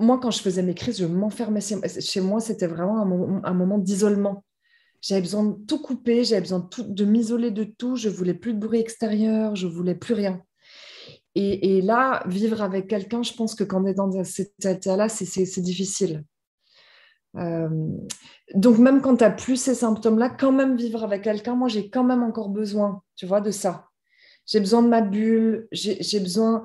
Moi, 0.00 0.18
quand 0.18 0.32
je 0.32 0.40
faisais 0.40 0.62
mes 0.64 0.74
crises, 0.74 0.98
je 0.98 1.06
m'enfermais 1.06 1.60
chez 1.60 2.20
moi. 2.20 2.40
C'était 2.40 2.66
vraiment 2.66 2.98
un 3.00 3.54
moment, 3.54 3.78
d'isolement. 3.78 4.44
J'avais 5.00 5.20
besoin 5.20 5.44
de 5.44 5.54
tout 5.66 5.80
couper, 5.80 6.24
j'avais 6.24 6.40
besoin 6.40 6.68
de, 6.78 7.04
m'isoler 7.04 7.52
de 7.52 7.64
tout. 7.64 7.94
Je 7.94 8.08
voulais 8.08 8.34
plus 8.34 8.54
de 8.54 8.58
bruit 8.58 8.80
extérieur, 8.80 9.54
je 9.54 9.68
voulais 9.68 9.94
plus 9.94 10.14
rien. 10.14 10.42
Et, 11.36 11.78
et 11.78 11.82
là, 11.82 12.24
vivre 12.26 12.62
avec 12.62 12.88
quelqu'un, 12.88 13.22
je 13.22 13.32
pense 13.34 13.54
que 13.54 13.64
quand 13.64 13.82
on 13.82 13.86
est 13.86 13.94
dans 13.94 14.24
cet 14.24 14.64
état-là, 14.64 15.08
c'est 15.08 15.60
difficile. 15.60 16.24
Euh, 17.36 17.68
donc 18.54 18.78
même 18.78 19.00
quand 19.00 19.16
tu 19.16 19.24
n'as 19.24 19.30
plus 19.30 19.56
ces 19.56 19.74
symptômes-là, 19.74 20.30
quand 20.30 20.52
même 20.52 20.76
vivre 20.76 21.02
avec 21.04 21.22
quelqu'un, 21.22 21.54
moi 21.54 21.68
j'ai 21.68 21.88
quand 21.88 22.04
même 22.04 22.22
encore 22.22 22.48
besoin, 22.48 23.02
tu 23.16 23.26
vois, 23.26 23.40
de 23.40 23.50
ça. 23.50 23.88
J'ai 24.46 24.60
besoin 24.60 24.82
de 24.82 24.88
ma 24.88 25.00
bulle, 25.00 25.68
j'ai 25.72 26.20
besoin... 26.20 26.64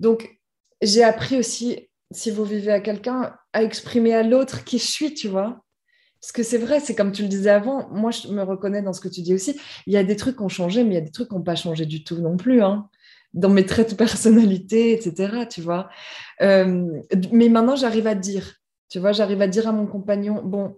Donc 0.00 0.38
j'ai 0.82 1.04
appris 1.04 1.38
aussi, 1.38 1.88
si 2.10 2.30
vous 2.30 2.44
vivez 2.44 2.72
avec 2.72 2.84
quelqu'un, 2.84 3.36
à 3.52 3.62
exprimer 3.62 4.14
à 4.14 4.22
l'autre 4.22 4.64
qui 4.64 4.78
je 4.78 4.86
suis, 4.86 5.14
tu 5.14 5.28
vois. 5.28 5.64
Parce 6.20 6.32
que 6.32 6.42
c'est 6.42 6.58
vrai, 6.58 6.80
c'est 6.80 6.94
comme 6.94 7.12
tu 7.12 7.22
le 7.22 7.28
disais 7.28 7.50
avant, 7.50 7.88
moi 7.90 8.10
je 8.10 8.28
me 8.28 8.42
reconnais 8.42 8.82
dans 8.82 8.92
ce 8.92 9.00
que 9.00 9.08
tu 9.08 9.22
dis 9.22 9.34
aussi. 9.34 9.58
Il 9.86 9.92
y 9.92 9.96
a 9.96 10.04
des 10.04 10.16
trucs 10.16 10.36
qui 10.36 10.42
ont 10.42 10.48
changé, 10.48 10.82
mais 10.84 10.90
il 10.90 10.94
y 10.94 10.98
a 10.98 11.02
des 11.02 11.10
trucs 11.10 11.28
qui 11.28 11.34
n'ont 11.34 11.42
pas 11.42 11.54
changé 11.54 11.86
du 11.86 12.04
tout 12.04 12.16
non 12.16 12.36
plus. 12.36 12.62
Hein 12.62 12.88
dans 13.34 13.48
mes 13.48 13.66
traits 13.66 13.90
de 13.90 13.94
personnalité, 13.94 14.92
etc. 14.92 15.46
Tu 15.48 15.60
vois. 15.60 15.88
Euh, 16.42 17.00
mais 17.32 17.48
maintenant, 17.48 17.76
j'arrive 17.76 18.06
à 18.06 18.14
dire, 18.14 18.59
tu 18.90 18.98
vois, 18.98 19.12
j'arrive 19.12 19.40
à 19.40 19.48
dire 19.48 19.68
à 19.68 19.72
mon 19.72 19.86
compagnon, 19.86 20.42
bon, 20.42 20.76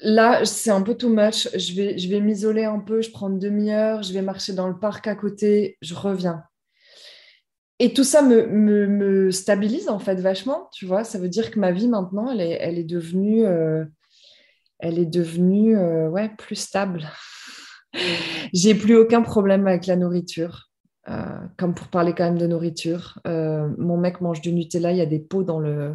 là, 0.00 0.44
c'est 0.44 0.70
un 0.70 0.82
peu 0.82 0.94
too 0.94 1.08
much, 1.08 1.48
je 1.56 1.74
vais, 1.74 1.98
je 1.98 2.08
vais 2.08 2.20
m'isoler 2.20 2.64
un 2.64 2.78
peu, 2.78 3.02
je 3.02 3.10
prends 3.10 3.28
une 3.28 3.38
demi-heure, 3.38 4.02
je 4.02 4.12
vais 4.12 4.22
marcher 4.22 4.52
dans 4.52 4.68
le 4.68 4.78
parc 4.78 5.06
à 5.08 5.16
côté, 5.16 5.76
je 5.82 5.94
reviens. 5.94 6.44
Et 7.80 7.92
tout 7.92 8.04
ça 8.04 8.22
me, 8.22 8.46
me, 8.46 9.30
stabilise 9.30 9.88
en 9.88 9.98
fait 9.98 10.16
vachement, 10.16 10.68
tu 10.72 10.86
vois. 10.86 11.04
Ça 11.04 11.18
veut 11.18 11.28
dire 11.28 11.50
que 11.50 11.60
ma 11.60 11.70
vie 11.70 11.88
maintenant, 11.88 12.30
elle 12.30 12.40
est, 12.40 12.58
elle 12.60 12.78
est 12.78 12.84
devenue, 12.84 13.46
euh, 13.46 13.84
elle 14.80 14.98
est 14.98 15.06
devenue 15.06 15.76
euh, 15.76 16.08
ouais, 16.08 16.30
plus 16.38 16.56
stable. 16.56 17.08
J'ai 18.52 18.74
plus 18.74 18.96
aucun 18.96 19.22
problème 19.22 19.66
avec 19.66 19.86
la 19.86 19.96
nourriture. 19.96 20.64
Euh, 21.08 21.38
comme 21.56 21.74
pour 21.74 21.88
parler 21.88 22.14
quand 22.14 22.24
même 22.24 22.38
de 22.38 22.46
nourriture, 22.46 23.18
mon 23.24 23.96
mec 23.96 24.20
mange 24.20 24.40
du 24.40 24.52
Nutella, 24.52 24.92
il 24.92 24.98
y 24.98 25.00
a 25.00 25.06
des 25.06 25.20
pots 25.20 25.44
dans 25.44 25.58
le 25.58 25.94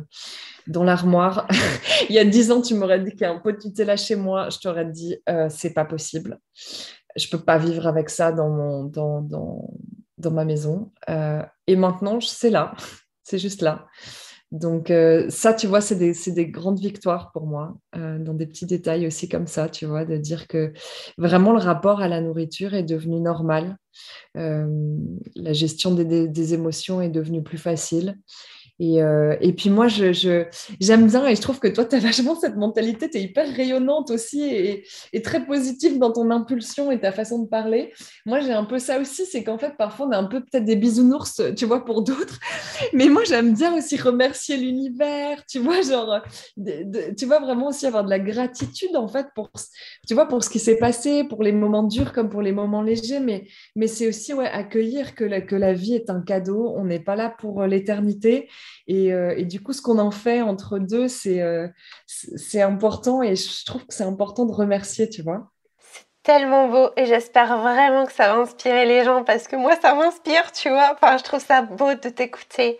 dans 0.67 0.83
l'armoire. 0.83 1.47
il 2.09 2.15
y 2.15 2.19
a 2.19 2.25
dix 2.25 2.51
ans, 2.51 2.61
tu 2.61 2.75
m'aurais 2.75 2.99
dit 2.99 3.11
qu'il 3.11 3.21
y 3.21 3.25
a 3.25 3.31
un 3.31 3.39
pot 3.39 3.51
de 3.51 3.67
Nutella 3.67 3.97
chez 3.97 4.15
moi, 4.15 4.49
je 4.49 4.59
t'aurais 4.59 4.85
dit 4.85 5.17
euh, 5.29 5.47
c'est 5.49 5.73
pas 5.73 5.85
possible. 5.85 6.39
Je 7.15 7.27
peux 7.29 7.39
pas 7.39 7.57
vivre 7.57 7.87
avec 7.87 8.09
ça 8.09 8.31
dans 8.31 8.49
mon 8.49 8.83
dans, 8.85 9.21
dans, 9.21 9.69
dans 10.17 10.31
ma 10.31 10.45
maison. 10.45 10.91
et 11.67 11.75
maintenant, 11.75 12.19
c'est 12.21 12.49
là, 12.49 12.73
c'est 13.23 13.39
juste 13.39 13.61
là. 13.61 13.87
Donc 14.51 14.93
ça, 15.29 15.53
tu 15.55 15.65
vois, 15.65 15.81
c'est 15.81 15.95
des, 15.95 16.13
des, 16.27 16.47
grandes 16.47 16.79
victoires 16.79 17.31
pour 17.31 17.47
moi, 17.47 17.75
dans 17.95 18.35
des 18.35 18.45
petits 18.45 18.67
détails 18.67 19.07
aussi 19.07 19.27
comme 19.27 19.47
ça, 19.47 19.67
tu 19.67 19.87
vois, 19.87 20.05
de 20.05 20.15
dire 20.15 20.47
que 20.47 20.73
vraiment 21.17 21.53
le 21.53 21.59
rapport 21.59 22.01
à 22.01 22.07
la 22.07 22.21
nourriture 22.21 22.75
est 22.75 22.83
devenu 22.83 23.19
normal. 23.19 23.77
Euh, 24.37 24.67
la 25.35 25.53
gestion 25.53 25.93
des, 25.93 26.53
émotions 26.53 27.01
est 27.01 27.09
devenue 27.09 27.43
plus 27.43 27.57
facile. 27.57 28.17
Euh, 28.83 29.35
et, 29.41 29.53
puis 29.53 29.69
moi, 29.69 29.87
j'aime 29.87 31.07
bien 31.07 31.27
et 31.27 31.35
je 31.35 31.41
trouve 31.41 31.59
que 31.59 31.67
toi, 31.67 31.85
tu 31.85 31.95
as 31.95 31.99
vachement 31.99 32.35
cette 32.35 32.55
mentalité, 32.55 33.09
tu 33.09 33.17
es 33.17 33.21
hyper 33.21 33.47
rayonnante 33.53 34.11
aussi 34.11 34.43
et, 34.43 35.21
très 35.21 35.45
positive 35.45 35.99
dans 35.99 36.11
ton 36.11 36.29
impulsion 36.31 36.91
et 36.91 36.99
ta 36.99 37.11
façon 37.11 37.43
de 37.43 37.47
parler. 37.47 37.93
Moi, 38.25 38.41
j'ai 38.41 38.51
un 38.51 38.65
peu 38.65 38.79
ça 38.79 38.99
aussi, 38.99 39.25
c'est 39.25 39.43
qu'en 39.43 39.57
fait, 39.57 39.75
parfois, 39.77 40.07
on 40.07 40.11
est 40.11 40.15
un 40.15 40.25
peu 40.25 40.41
peut-être 40.41 40.65
des 40.65 40.75
bisounours, 40.75 41.41
tu 41.55 41.65
vois, 41.65 41.85
pour 41.85 42.03
d'autres. 42.03 42.39
Mais 42.93 43.07
moi, 43.07 43.23
j'aime 43.23 43.53
bien 43.53 43.75
aussi 43.75 43.97
remercier 43.97 44.57
l'univers, 44.57 45.45
tu 45.45 45.59
vois, 45.59 45.81
genre, 45.81 46.21
tu 47.17 47.25
vois, 47.25 47.39
vraiment 47.39 47.67
aussi 47.69 47.85
avoir 47.85 48.03
de 48.03 48.09
la 48.09 48.19
gratitude, 48.19 48.95
en 48.95 49.07
fait, 49.07 49.27
pour, 49.35 49.49
tu 50.07 50.13
vois, 50.13 50.27
pour 50.27 50.43
ce 50.43 50.49
qui 50.49 50.59
s'est 50.59 50.77
passé, 50.77 51.23
pour 51.23 51.43
les 51.43 51.51
moments 51.51 51.83
durs 51.83 52.11
comme 52.11 52.29
pour 52.29 52.41
les 52.41 52.51
moments 52.51 52.81
légers. 52.81 53.19
Mais, 53.19 53.47
mais 53.75 53.87
c'est 53.87 54.07
aussi 54.07 54.33
ouais, 54.33 54.47
accueillir 54.47 55.15
que 55.15 55.23
que 55.39 55.55
la 55.55 55.73
vie 55.73 55.95
est 55.95 56.09
un 56.09 56.21
cadeau, 56.21 56.73
on 56.75 56.85
n'est 56.85 56.99
pas 56.99 57.15
là 57.15 57.33
pour 57.39 57.63
l'éternité 57.63 58.49
Et, 58.87 59.43
du 59.45 59.61
coup, 59.61 59.73
ce 59.73 59.81
qu'on 59.81 59.99
en 59.99 60.11
fait 60.11 60.41
entre 60.41 60.79
deux, 60.79 61.07
c'est 61.07 61.41
c'est 62.05 62.61
important 62.61 63.21
et 63.21 63.35
je 63.35 63.65
trouve 63.65 63.85
que 63.85 63.93
c'est 63.93 64.03
important 64.03 64.45
de 64.45 64.51
remercier, 64.51 65.09
tu 65.09 65.21
vois. 65.21 65.51
C'est 65.79 66.05
tellement 66.23 66.67
beau 66.67 66.89
et 66.97 67.05
j'espère 67.05 67.57
vraiment 67.57 68.05
que 68.05 68.11
ça 68.11 68.33
va 68.33 68.41
inspirer 68.41 68.85
les 68.85 69.03
gens 69.03 69.23
parce 69.23 69.47
que 69.47 69.55
moi, 69.55 69.75
ça 69.81 69.93
m'inspire, 69.95 70.51
tu 70.51 70.69
vois. 70.69 70.93
Enfin, 70.93 71.17
je 71.17 71.23
trouve 71.23 71.43
ça 71.43 71.61
beau 71.61 71.93
de 71.93 72.09
t'écouter. 72.09 72.79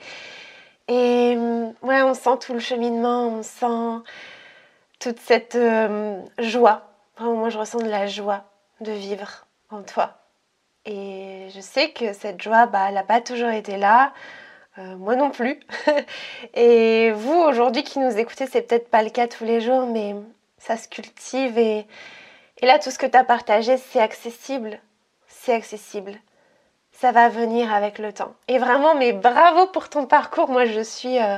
Et 0.88 1.38
ouais, 1.82 2.02
on 2.02 2.14
sent 2.14 2.38
tout 2.42 2.54
le 2.54 2.60
cheminement, 2.60 3.28
on 3.28 3.44
sent 3.44 4.04
toute 5.00 5.20
cette 5.20 5.58
joie. 6.40 6.90
Vraiment, 7.18 7.36
moi, 7.36 7.50
je 7.50 7.58
ressens 7.58 7.80
de 7.80 7.90
la 7.90 8.08
joie 8.08 8.44
de 8.82 8.92
vivre 8.92 9.46
en 9.70 9.82
toi. 9.84 10.18
Et 10.86 11.48
je 11.56 11.62
sais 11.62 11.92
que 11.92 12.12
cette 12.14 12.42
joie, 12.42 12.66
bah, 12.66 12.88
elle 12.90 12.96
n'a 12.96 13.04
pas 13.04 13.22
toujours 13.22 13.50
été 13.50 13.78
là. 13.78 14.14
Euh, 14.80 14.96
moi 14.98 15.16
non 15.16 15.30
plus. 15.30 15.60
et 16.56 17.12
vous, 17.12 17.34
aujourd'hui, 17.34 17.84
qui 17.84 18.00
nous 18.00 18.18
écoutez, 18.18 18.48
c'est 18.48 18.64
peut-être 18.64 18.90
pas 18.90 19.04
le 19.04 19.10
cas 19.10 19.28
tous 19.28 19.44
les 19.44 19.62
jours, 19.62 19.86
mais 19.86 20.16
ça 20.58 20.78
se 20.78 20.88
cultive. 20.88 21.58
Et, 21.58 21.86
là, 22.62 22.80
tout 22.80 22.90
ce 22.90 22.98
que 22.98 23.06
tu 23.06 23.18
as 23.18 23.24
partagé, 23.24 23.78
c'est 23.78 24.00
accessible. 24.00 24.80
C'est 25.28 25.54
accessible. 25.54 26.14
Ça 26.92 27.12
va 27.12 27.30
venir 27.30 27.74
avec 27.74 28.00
le 28.00 28.14
temps. 28.14 28.34
Et 28.48 28.58
vraiment, 28.58 28.96
mais 28.96 29.12
bravo 29.14 29.68
pour 29.68 29.90
ton 29.90 30.06
parcours. 30.06 30.50
Moi, 30.50 30.66
je 30.66 30.82
suis... 30.82 31.20
Euh, 31.20 31.38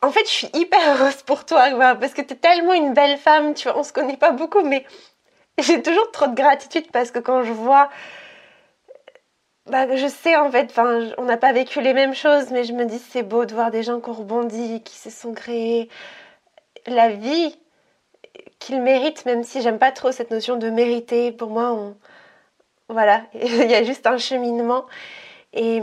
en 0.00 0.10
fait, 0.10 0.24
je 0.24 0.32
suis 0.32 0.50
hyper 0.54 0.80
heureuse 0.94 1.22
pour 1.22 1.44
toi, 1.46 1.70
parce 1.94 2.12
que 2.12 2.22
tu 2.22 2.34
es 2.34 2.36
tellement 2.36 2.74
une 2.74 2.92
belle 2.92 3.16
femme, 3.16 3.54
tu 3.54 3.68
vois, 3.68 3.78
on 3.78 3.82
se 3.82 3.92
connaît 3.92 4.18
pas 4.18 4.32
beaucoup, 4.32 4.62
mais 4.62 4.84
j'ai 5.58 5.82
toujours 5.82 6.10
trop 6.10 6.26
de 6.26 6.34
gratitude 6.34 6.90
parce 6.90 7.10
que 7.10 7.18
quand 7.18 7.42
je 7.42 7.52
vois 7.52 7.90
bah, 9.66 9.96
je 9.96 10.06
sais 10.06 10.36
en 10.36 10.50
fait, 10.50 10.66
enfin, 10.70 11.10
on 11.18 11.24
n'a 11.24 11.36
pas 11.36 11.52
vécu 11.52 11.80
les 11.80 11.94
mêmes 11.94 12.14
choses, 12.14 12.50
mais 12.50 12.64
je 12.64 12.72
me 12.72 12.84
dis 12.84 12.98
c'est 12.98 13.22
beau 13.22 13.46
de 13.46 13.54
voir 13.54 13.70
des 13.70 13.82
gens 13.82 14.00
qui 14.00 14.10
ont 14.10 14.14
rebondi, 14.14 14.82
qui 14.82 14.96
se 14.96 15.10
sont 15.10 15.32
créés 15.32 15.88
la 16.86 17.10
vie 17.10 17.58
qu'ils 18.58 18.80
méritent, 18.82 19.26
même 19.26 19.44
si 19.44 19.62
j'aime 19.62 19.78
pas 19.78 19.92
trop 19.92 20.12
cette 20.12 20.30
notion 20.30 20.56
de 20.56 20.70
mériter. 20.70 21.32
Pour 21.32 21.50
moi, 21.50 21.72
on... 21.72 21.96
voilà, 22.88 23.22
il 23.34 23.70
y 23.70 23.74
a 23.74 23.84
juste 23.84 24.06
un 24.06 24.18
cheminement 24.18 24.86
et 25.52 25.80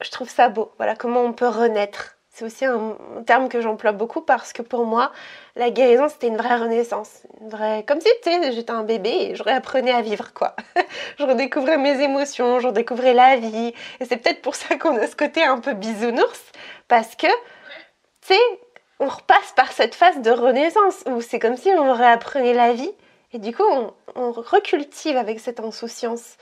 je 0.00 0.10
trouve 0.10 0.28
ça 0.28 0.48
beau. 0.48 0.72
Voilà 0.76 0.94
comment 0.96 1.22
on 1.22 1.32
peut 1.32 1.48
renaître 1.48 2.17
c'est 2.38 2.44
aussi 2.44 2.64
un, 2.64 2.96
terme 3.26 3.48
que 3.48 3.60
j'emploie 3.60 3.90
beaucoup 3.90 4.20
parce 4.20 4.52
que 4.52 4.62
pour 4.62 4.84
moi, 4.84 5.10
la 5.56 5.70
guérison, 5.70 6.08
c'était 6.08 6.28
une 6.28 6.36
vraie 6.36 6.54
renaissance. 6.54 7.22
Une 7.40 7.48
vraie... 7.48 7.84
Comme 7.84 8.00
si 8.00 8.08
j'étais 8.22 8.70
un 8.70 8.84
bébé 8.84 9.10
et 9.10 9.34
je 9.34 9.42
réapprenais 9.42 9.90
à 9.90 10.02
vivre, 10.02 10.32
quoi. 10.34 10.54
je 11.18 11.24
redécouvrais 11.24 11.78
mes 11.78 12.00
émotions, 12.00 12.60
je 12.60 12.68
redécouvrais 12.68 13.12
la 13.12 13.36
vie. 13.36 13.74
Et 13.98 14.04
c'est 14.04 14.18
peut-être 14.18 14.40
pour 14.40 14.54
ça 14.54 14.76
qu'on 14.76 14.96
a 14.96 15.08
ce 15.08 15.16
côté 15.16 15.42
un 15.42 15.58
peu 15.58 15.72
bisounours, 15.72 16.52
parce 16.86 17.16
que, 17.16 17.26
tu 17.26 18.34
sais, 18.34 18.40
on 19.00 19.08
repasse 19.08 19.52
par 19.56 19.72
cette 19.72 19.96
phase 19.96 20.20
de 20.20 20.30
renaissance 20.30 21.02
où 21.06 21.20
c'est 21.20 21.40
comme 21.40 21.56
si 21.56 21.70
on 21.70 21.92
réapprenait 21.92 22.54
la 22.54 22.72
vie. 22.72 22.92
Et 23.32 23.38
du 23.38 23.52
coup, 23.52 23.64
on, 24.14 24.32
recultive 24.32 25.16
avec 25.16 25.40
cette 25.40 25.58
insouciance 25.58 26.36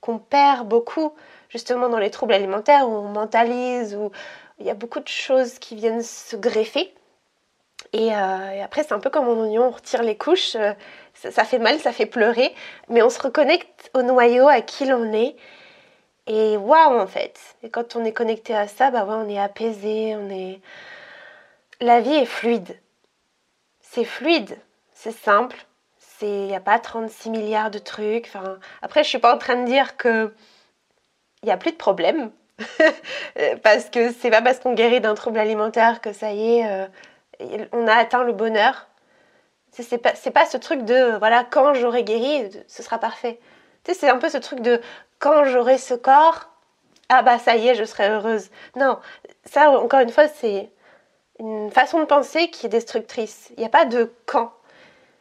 qu'on 0.00 0.18
perd 0.18 0.68
beaucoup 0.68 1.12
justement 1.48 1.88
dans 1.88 1.98
les 1.98 2.10
troubles 2.10 2.34
alimentaires 2.34 2.88
où 2.88 2.92
on 2.92 3.08
mentalise, 3.08 3.94
où 3.94 4.10
il 4.58 4.66
y 4.66 4.70
a 4.70 4.74
beaucoup 4.74 5.00
de 5.00 5.08
choses 5.08 5.58
qui 5.58 5.74
viennent 5.76 6.02
se 6.02 6.36
greffer. 6.36 6.92
Et, 7.92 8.14
euh, 8.14 8.64
après, 8.64 8.82
c'est 8.82 8.92
un 8.92 9.00
peu 9.00 9.10
comme 9.10 9.28
en 9.28 9.40
oignon, 9.40 9.68
on 9.68 9.70
retire 9.70 10.02
les 10.02 10.16
couches, 10.16 10.56
euh, 10.56 10.72
ça, 11.14 11.44
fait 11.44 11.58
mal, 11.58 11.78
ça 11.78 11.92
fait 11.92 12.06
pleurer, 12.06 12.54
mais 12.88 13.02
on 13.02 13.10
se 13.10 13.20
reconnecte 13.20 13.90
au 13.94 14.02
noyau, 14.02 14.48
à 14.48 14.60
qui 14.60 14.86
l'on 14.86 15.12
est. 15.12 15.36
Et 16.26 16.56
waouh, 16.56 16.98
en 16.98 17.06
fait. 17.06 17.38
Et 17.62 17.70
quand 17.70 17.96
on 17.96 18.04
est 18.04 18.12
connecté 18.12 18.54
à 18.54 18.66
ça, 18.66 18.90
bah 18.90 19.04
ouais, 19.04 19.14
on 19.14 19.28
est 19.28 19.38
apaisé, 19.38 20.16
on 20.16 20.28
est. 20.30 20.60
La 21.80 22.00
vie 22.00 22.14
est 22.14 22.26
fluide. 22.26 22.78
C'est 23.80 24.04
fluide, 24.04 24.58
c'est 24.92 25.12
simple, 25.12 25.56
il 26.22 26.46
n'y 26.46 26.56
a 26.56 26.60
pas 26.60 26.78
36 26.78 27.30
milliards 27.30 27.70
de 27.70 27.78
trucs. 27.78 28.30
Après, 28.82 29.04
je 29.04 29.08
suis 29.08 29.18
pas 29.18 29.34
en 29.34 29.38
train 29.38 29.56
de 29.62 29.66
dire 29.66 29.96
que 29.96 30.32
il 31.42 31.46
n'y 31.46 31.52
a 31.52 31.56
plus 31.56 31.72
de 31.72 31.76
problème. 31.76 32.30
parce 33.62 33.90
que 33.90 34.12
c'est 34.12 34.30
pas 34.30 34.42
parce 34.42 34.60
qu'on 34.60 34.74
guérit 34.74 35.00
d'un 35.00 35.14
trouble 35.14 35.38
alimentaire 35.38 36.00
que 36.00 36.12
ça 36.12 36.32
y 36.32 36.58
est, 36.58 36.66
euh, 36.70 36.86
on 37.72 37.86
a 37.86 37.94
atteint 37.94 38.24
le 38.24 38.32
bonheur. 38.32 38.88
C'est 39.72 39.98
pas, 39.98 40.12
pas 40.32 40.46
ce 40.46 40.56
truc 40.56 40.84
de 40.84 41.18
voilà, 41.18 41.44
quand 41.44 41.74
j'aurai 41.74 42.02
guéri, 42.02 42.50
ce 42.66 42.82
sera 42.82 42.98
parfait. 42.98 43.38
Tu 43.84 43.92
sais, 43.92 44.00
c'est 44.00 44.08
un 44.08 44.16
peu 44.16 44.30
ce 44.30 44.38
truc 44.38 44.60
de 44.60 44.80
quand 45.18 45.44
j'aurai 45.44 45.76
ce 45.76 45.92
corps, 45.92 46.48
ah 47.10 47.22
bah 47.22 47.38
ça 47.38 47.56
y 47.56 47.68
est, 47.68 47.74
je 47.74 47.84
serai 47.84 48.08
heureuse. 48.08 48.50
Non, 48.74 48.98
ça 49.44 49.70
encore 49.70 50.00
une 50.00 50.10
fois, 50.10 50.28
c'est 50.28 50.70
une 51.38 51.70
façon 51.70 52.00
de 52.00 52.06
penser 52.06 52.48
qui 52.48 52.66
est 52.66 52.70
destructrice. 52.70 53.50
Il 53.56 53.60
n'y 53.60 53.66
a 53.66 53.70
pas 53.70 53.84
de 53.84 54.12
quand. 54.24 54.52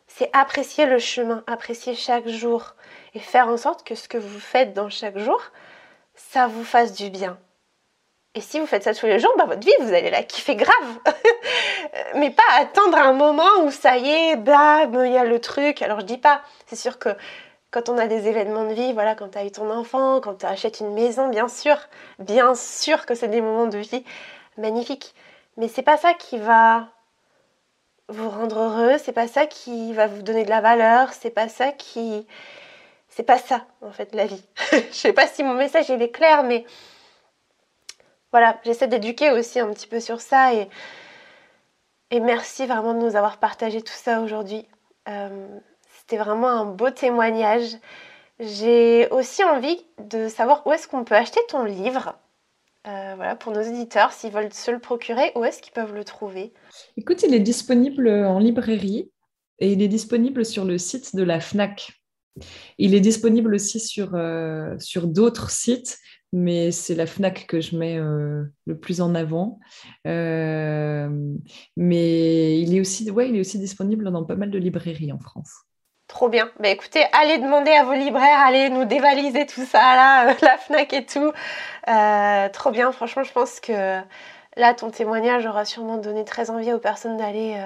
C'est 0.08 0.30
apprécier 0.34 0.86
le 0.86 1.00
chemin, 1.00 1.44
apprécier 1.48 1.94
chaque 1.94 2.28
jour 2.28 2.76
et 3.14 3.20
faire 3.20 3.50
en 3.50 3.58
sorte 3.58 3.86
que 3.86 3.96
ce 3.96 4.08
que 4.08 4.18
vous 4.18 4.40
faites 4.40 4.74
dans 4.74 4.90
chaque 4.90 5.18
jour, 5.18 5.42
ça 6.16 6.47
vous 6.47 6.63
fasse 6.63 6.93
du 6.93 7.09
bien. 7.09 7.38
Et 8.36 8.41
si 8.41 8.59
vous 8.59 8.66
faites 8.66 8.84
ça 8.84 8.93
tous 8.93 9.05
les 9.05 9.20
jours, 9.20 9.34
bah, 9.38 9.45
votre 9.45 9.66
vie, 9.66 9.74
vous 9.80 9.93
allez 9.93 10.09
la 10.09 10.24
kiffer 10.24 10.55
grave. 10.55 10.99
Mais 12.16 12.32
pas 12.32 12.43
attendre 12.57 12.97
un 12.97 13.13
moment 13.13 13.63
où 13.63 13.72
ça 13.72 13.97
y 13.97 14.09
est, 14.09 14.36
bam, 14.36 15.05
il 15.05 15.13
y 15.13 15.18
a 15.18 15.24
le 15.24 15.39
truc. 15.39 15.82
Alors 15.82 16.01
je 16.01 16.05
dis 16.05 16.18
pas, 16.18 16.41
c'est 16.68 16.76
sûr 16.76 16.99
que 16.99 17.09
quand 17.72 17.88
on 17.88 17.97
a 17.97 18.07
des 18.07 18.28
événements 18.28 18.68
de 18.68 18.74
vie, 18.74 18.93
voilà, 18.93 19.16
quand 19.16 19.30
tu 19.30 19.38
as 19.38 19.45
eu 19.45 19.51
ton 19.51 19.70
enfant, 19.70 20.20
quand 20.20 20.36
tu 20.36 20.45
achètes 20.45 20.82
une 20.82 20.93
maison, 20.93 21.30
bien 21.30 21.47
sûr, 21.47 21.78
bien 22.20 22.55
sûr 22.55 23.05
que 23.05 23.16
c'est 23.16 23.30
des 23.30 23.41
moments 23.41 23.68
de 23.68 23.78
vie 23.78 24.03
magnifiques. 24.57 25.16
Mais 25.57 25.70
c'est 25.70 25.82
pas 25.82 25.97
ça 25.97 26.13
qui 26.13 26.38
va 26.38 26.89
vous 28.09 28.30
rendre 28.30 28.59
heureux, 28.59 28.97
c'est 28.97 29.13
pas 29.13 29.28
ça 29.28 29.45
qui 29.45 29.93
va 29.93 30.07
vous 30.07 30.22
donner 30.22 30.43
de 30.43 30.49
la 30.49 30.61
valeur, 30.61 31.13
c'est 31.13 31.32
pas 31.32 31.47
ça 31.47 31.72
qui 31.72 32.28
c'est 33.16 33.24
pas 33.24 33.38
ça, 33.38 33.66
en 33.82 33.93
fait, 33.93 34.13
la 34.13 34.26
vie. 34.26 34.43
je 34.74 34.93
sais 34.93 35.13
pas 35.13 35.26
si 35.26 35.41
mon 35.41 35.53
message 35.53 35.89
est 35.89 36.11
clair, 36.11 36.43
mais 36.43 36.66
voilà, 38.32 38.59
j'essaie 38.66 38.89
d'éduquer 38.89 39.32
aussi 39.32 39.57
un 39.61 39.72
petit 39.72 39.88
peu 39.88 40.01
sur 40.01 40.20
ça 40.20 40.53
et, 40.53 40.68
et 42.11 42.20
merci 42.20 42.66
vraiment 42.66 42.93
de 42.93 42.99
nous 42.99 43.16
avoir 43.16 43.39
partagé 43.39 43.82
tout 43.82 43.93
ça 43.93 44.20
aujourd'hui. 44.20 44.68
Euh, 45.07 45.47
c'était 45.97 46.18
vraiment 46.18 46.49
un 46.49 46.66
beau 46.66 46.89
témoignage. 46.89 47.78
J'ai 48.41 49.07
aussi 49.11 49.45
envie 49.45 49.80
de 49.97 50.28
savoir 50.28 50.68
où 50.68 50.74
est-ce 50.74 50.89
qu'on 50.89 51.05
peut 51.05 51.16
acheter 51.16 51.39
ton 51.47 51.63
livre. 51.63 52.20
Euh, 52.86 53.13
voilà, 53.16 53.38
pour 53.38 53.53
nos 53.53 53.61
éditeurs, 53.61 54.11
s'ils 54.11 54.32
veulent 54.32 54.51
se 54.51 54.72
le 54.72 54.80
procurer, 54.80 55.32
où 55.36 55.45
est-ce 55.45 55.61
qu'ils 55.61 55.72
peuvent 55.72 55.95
le 55.95 56.03
trouver? 56.03 56.51
Écoute, 56.97 57.24
il 57.24 57.34
est 57.34 57.39
disponible 57.39 58.09
en 58.09 58.39
librairie 58.39 59.09
et 59.59 59.72
il 59.72 59.82
est 59.82 59.88
disponible 59.88 60.43
sur 60.43 60.66
le 60.66 60.78
site 60.78 61.16
de 61.16 61.24
la 61.24 61.39
FNAC. 61.39 61.93
Il 62.78 62.96
est 62.96 63.00
disponible 63.00 63.54
aussi 63.54 63.80
sur, 63.80 64.12
euh, 64.14 64.76
sur 64.80 65.08
d'autres 65.08 65.50
sites, 65.50 65.98
mais 66.34 66.72
c'est 66.72 66.96
la 66.96 67.06
FNAC 67.06 67.48
que 67.48 67.62
je 67.62 67.78
mets 67.78 67.98
euh, 67.98 68.44
le 68.66 68.78
plus 68.78 69.02
en 69.02 69.16
avant. 69.16 69.60
Euh, 70.06 71.10
mais 71.78 72.60
il 72.60 72.76
est, 72.76 72.82
aussi, 72.82 73.10
ouais, 73.10 73.30
il 73.30 73.38
est 73.38 73.40
aussi 73.40 73.60
disponible 73.60 74.12
dans 74.12 74.24
pas 74.24 74.36
mal 74.36 74.52
de 74.52 74.60
librairies 74.60 75.14
en 75.14 75.20
France. 75.20 75.52
Trop 76.08 76.30
bien. 76.30 76.52
Bah, 76.60 76.70
écoutez, 76.70 77.04
allez 77.14 77.38
demander 77.38 77.72
à 77.72 77.84
vos 77.84 77.94
libraires, 77.94 78.40
allez 78.46 78.70
nous 78.70 78.86
dévaliser 78.86 79.46
tout 79.46 79.66
ça 79.66 80.36
la 80.42 80.58
FNAC 80.58 80.94
et 80.94 81.06
tout. 81.06 81.32
trop 82.54 82.72
bien, 82.72 82.92
franchement, 82.92 83.24
je 83.24 83.32
pense 83.32 83.60
que 83.60 84.02
là, 84.58 84.74
ton 84.76 84.92
témoignage 84.92 85.46
aura 85.46 85.66
sûrement 85.66 85.98
donné 85.98 86.26
très 86.26 86.50
envie 86.50 86.74
aux 86.74 86.80
personnes 86.80 87.18
d'aller 87.18 87.58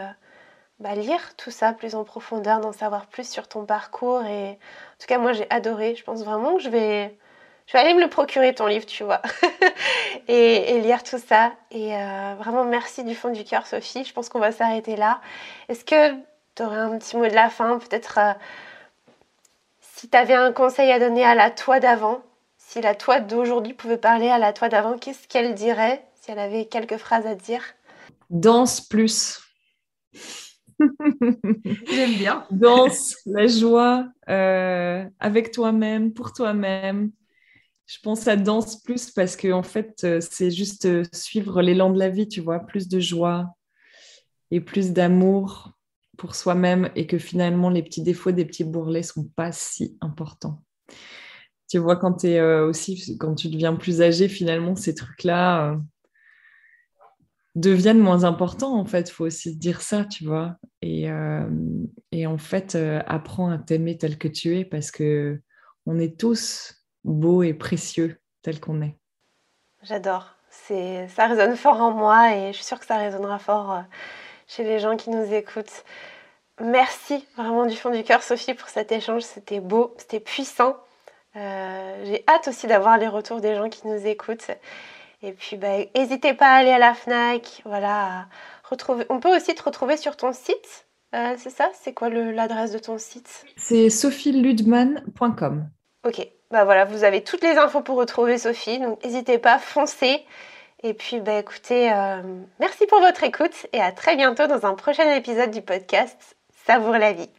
bah, 0.79 0.95
lire 0.95 1.35
tout 1.35 1.51
ça 1.51 1.73
plus 1.73 1.95
en 1.95 2.03
profondeur, 2.03 2.59
d'en 2.61 2.71
savoir 2.71 3.07
plus 3.07 3.29
sur 3.29 3.47
ton 3.47 3.65
parcours. 3.65 4.23
Et 4.25 4.51
en 4.51 4.97
tout 4.99 5.07
cas, 5.07 5.17
moi, 5.17 5.33
j'ai 5.33 5.47
adoré. 5.49 5.95
Je 5.95 6.03
pense 6.03 6.23
vraiment 6.23 6.55
que 6.55 6.61
je 6.61 6.69
vais, 6.69 7.17
je 7.67 7.73
vais 7.73 7.79
aller 7.79 7.93
me 7.93 8.01
le 8.01 8.09
procurer 8.09 8.55
ton 8.55 8.67
livre, 8.67 8.85
tu 8.85 9.03
vois, 9.03 9.21
et, 10.27 10.79
lire 10.81 11.03
tout 11.03 11.19
ça. 11.19 11.51
Et 11.71 11.95
euh, 11.95 12.35
vraiment, 12.39 12.63
merci 12.63 13.03
du 13.03 13.15
fond 13.15 13.29
du 13.29 13.43
cœur, 13.43 13.67
Sophie. 13.67 14.05
Je 14.05 14.13
pense 14.13 14.29
qu'on 14.29 14.39
va 14.39 14.51
s'arrêter 14.51 14.95
là. 14.95 15.21
Est-ce 15.67 15.83
que 15.83 16.13
tu 16.55 16.63
aurais 16.63 16.77
un 16.77 16.97
petit 16.97 17.17
mot 17.17 17.27
de 17.27 17.35
la 17.35 17.49
fin, 17.49 17.77
peut-être 17.77 18.17
euh, 18.17 18.33
si 19.81 20.09
tu 20.09 20.17
avais 20.17 20.33
un 20.33 20.53
conseil 20.53 20.91
à 20.91 20.99
donner 20.99 21.25
à 21.25 21.35
la 21.35 21.51
toi 21.51 21.79
d'avant, 21.81 22.21
si 22.57 22.81
la 22.81 22.95
toi 22.95 23.19
d'aujourd'hui 23.19 23.73
pouvait 23.73 23.97
parler 23.97 24.29
à 24.29 24.37
la 24.37 24.53
toi 24.53 24.69
d'avant, 24.69 24.97
qu'est-ce 24.97 25.27
qu'elle 25.27 25.55
dirait 25.55 26.05
si 26.15 26.31
elle 26.31 26.39
avait 26.39 26.65
quelques 26.65 26.97
phrases 26.97 27.27
à 27.27 27.35
dire? 27.35 27.63
Danse 28.29 28.79
plus. 28.79 29.41
J'aime 31.87 32.15
bien. 32.17 32.45
Danse, 32.51 33.15
la 33.25 33.47
joie 33.47 34.07
euh, 34.29 35.05
avec 35.19 35.51
toi-même, 35.51 36.13
pour 36.13 36.33
toi-même. 36.33 37.11
Je 37.85 37.97
pense 38.03 38.27
à 38.27 38.35
danse 38.35 38.81
plus 38.81 39.11
parce 39.11 39.35
que 39.35 39.51
en 39.51 39.63
fait, 39.63 40.01
euh, 40.03 40.19
c'est 40.21 40.51
juste 40.51 40.85
euh, 40.85 41.03
suivre 41.13 41.61
l'élan 41.61 41.89
de 41.91 41.99
la 41.99 42.09
vie, 42.09 42.27
tu 42.27 42.39
vois, 42.39 42.59
plus 42.59 42.87
de 42.87 42.99
joie 42.99 43.55
et 44.51 44.61
plus 44.61 44.91
d'amour 44.91 45.71
pour 46.17 46.35
soi-même 46.35 46.89
et 46.95 47.07
que 47.07 47.17
finalement 47.17 47.69
les 47.69 47.81
petits 47.81 48.03
défauts 48.03 48.31
des 48.31 48.45
petits 48.45 48.63
bourrelets 48.63 49.03
sont 49.03 49.25
pas 49.35 49.51
si 49.51 49.97
importants. 50.01 50.63
Tu 51.69 51.77
vois, 51.77 51.95
quand, 51.95 52.23
es, 52.25 52.41
aussi, 52.41 53.17
quand 53.19 53.35
tu 53.35 53.47
deviens 53.47 53.75
plus 53.75 54.01
âgé, 54.01 54.27
finalement, 54.27 54.75
ces 54.75 54.95
trucs-là, 54.95 55.79
deviennent 57.59 57.99
moins 57.99 58.23
importants, 58.23 58.77
en 58.79 58.85
fait. 58.85 59.09
Il 59.09 59.13
faut 59.13 59.25
aussi 59.25 59.53
se 59.53 59.57
dire 59.57 59.81
ça, 59.81 60.05
tu 60.05 60.25
vois. 60.25 60.55
Et, 60.81 61.07
et 62.11 62.27
en 62.27 62.37
fait, 62.37 62.77
apprends 63.07 63.49
à 63.49 63.57
t'aimer 63.57 63.97
tel 63.97 64.17
que 64.17 64.27
tu 64.27 64.57
es 64.57 64.65
parce 64.65 64.91
que 64.91 65.39
on 65.85 65.99
est 65.99 66.19
tous 66.19 66.75
beaux 67.03 67.43
et 67.43 67.53
précieux 67.53 68.19
tel 68.41 68.59
qu'on 68.59 68.81
est. 68.81 68.95
J'adore. 69.83 70.35
C'est, 70.49 71.07
ça 71.09 71.27
résonne 71.27 71.55
fort 71.55 71.81
en 71.81 71.91
moi 71.91 72.35
et 72.35 72.51
je 72.51 72.57
suis 72.57 72.65
sûre 72.65 72.79
que 72.79 72.85
ça 72.85 72.97
résonnera 72.97 73.39
fort 73.39 73.83
chez 74.47 74.63
les 74.63 74.79
gens 74.79 74.97
qui 74.97 75.09
nous 75.09 75.33
écoutent. 75.33 75.83
Merci 76.61 77.25
vraiment 77.37 77.65
du 77.65 77.75
fond 77.75 77.89
du 77.89 78.03
cœur, 78.03 78.21
Sophie, 78.21 78.53
pour 78.53 78.67
cet 78.67 78.91
échange. 78.91 79.21
C'était 79.21 79.61
beau, 79.61 79.95
c'était 79.97 80.19
puissant. 80.19 80.75
Euh, 81.35 82.03
j'ai 82.05 82.23
hâte 82.27 82.49
aussi 82.49 82.67
d'avoir 82.67 82.97
les 82.97 83.07
retours 83.07 83.39
des 83.39 83.55
gens 83.55 83.69
qui 83.69 83.87
nous 83.87 84.05
écoutent. 84.05 84.51
Et 85.21 85.33
puis, 85.33 85.57
bah, 85.57 85.77
n'hésitez 85.95 86.33
pas 86.33 86.47
à 86.47 86.55
aller 86.55 86.71
à 86.71 86.79
la 86.79 86.93
FNAC. 86.93 87.61
Voilà, 87.65 88.27
retrouver. 88.63 89.05
On 89.09 89.19
peut 89.19 89.35
aussi 89.35 89.53
te 89.53 89.63
retrouver 89.63 89.97
sur 89.97 90.15
ton 90.15 90.33
site. 90.33 90.87
Euh, 91.15 91.35
c'est 91.37 91.49
ça? 91.49 91.69
C'est 91.81 91.93
quoi 91.93 92.09
l'adresse 92.09 92.71
de 92.71 92.79
ton 92.79 92.97
site? 92.97 93.45
C'est 93.57 93.89
sophieludman.com. 93.89 95.69
Ok, 96.05 96.27
bah 96.51 96.63
voilà, 96.63 96.85
vous 96.85 97.03
avez 97.03 97.23
toutes 97.23 97.41
les 97.41 97.57
infos 97.57 97.81
pour 97.81 97.97
retrouver 97.97 98.37
Sophie. 98.37 98.79
Donc, 98.79 99.03
n'hésitez 99.03 99.37
pas, 99.37 99.59
foncez. 99.59 100.25
Et 100.83 100.93
puis, 100.93 101.19
bah, 101.19 101.39
écoutez, 101.39 101.91
euh, 101.91 102.21
merci 102.59 102.85
pour 102.85 102.99
votre 102.99 103.23
écoute 103.23 103.67
et 103.73 103.81
à 103.81 103.91
très 103.91 104.15
bientôt 104.15 104.47
dans 104.47 104.65
un 104.65 104.75
prochain 104.75 105.13
épisode 105.13 105.51
du 105.51 105.61
podcast 105.61 106.37
Savoure 106.65 106.97
la 106.97 107.13
vie. 107.13 107.29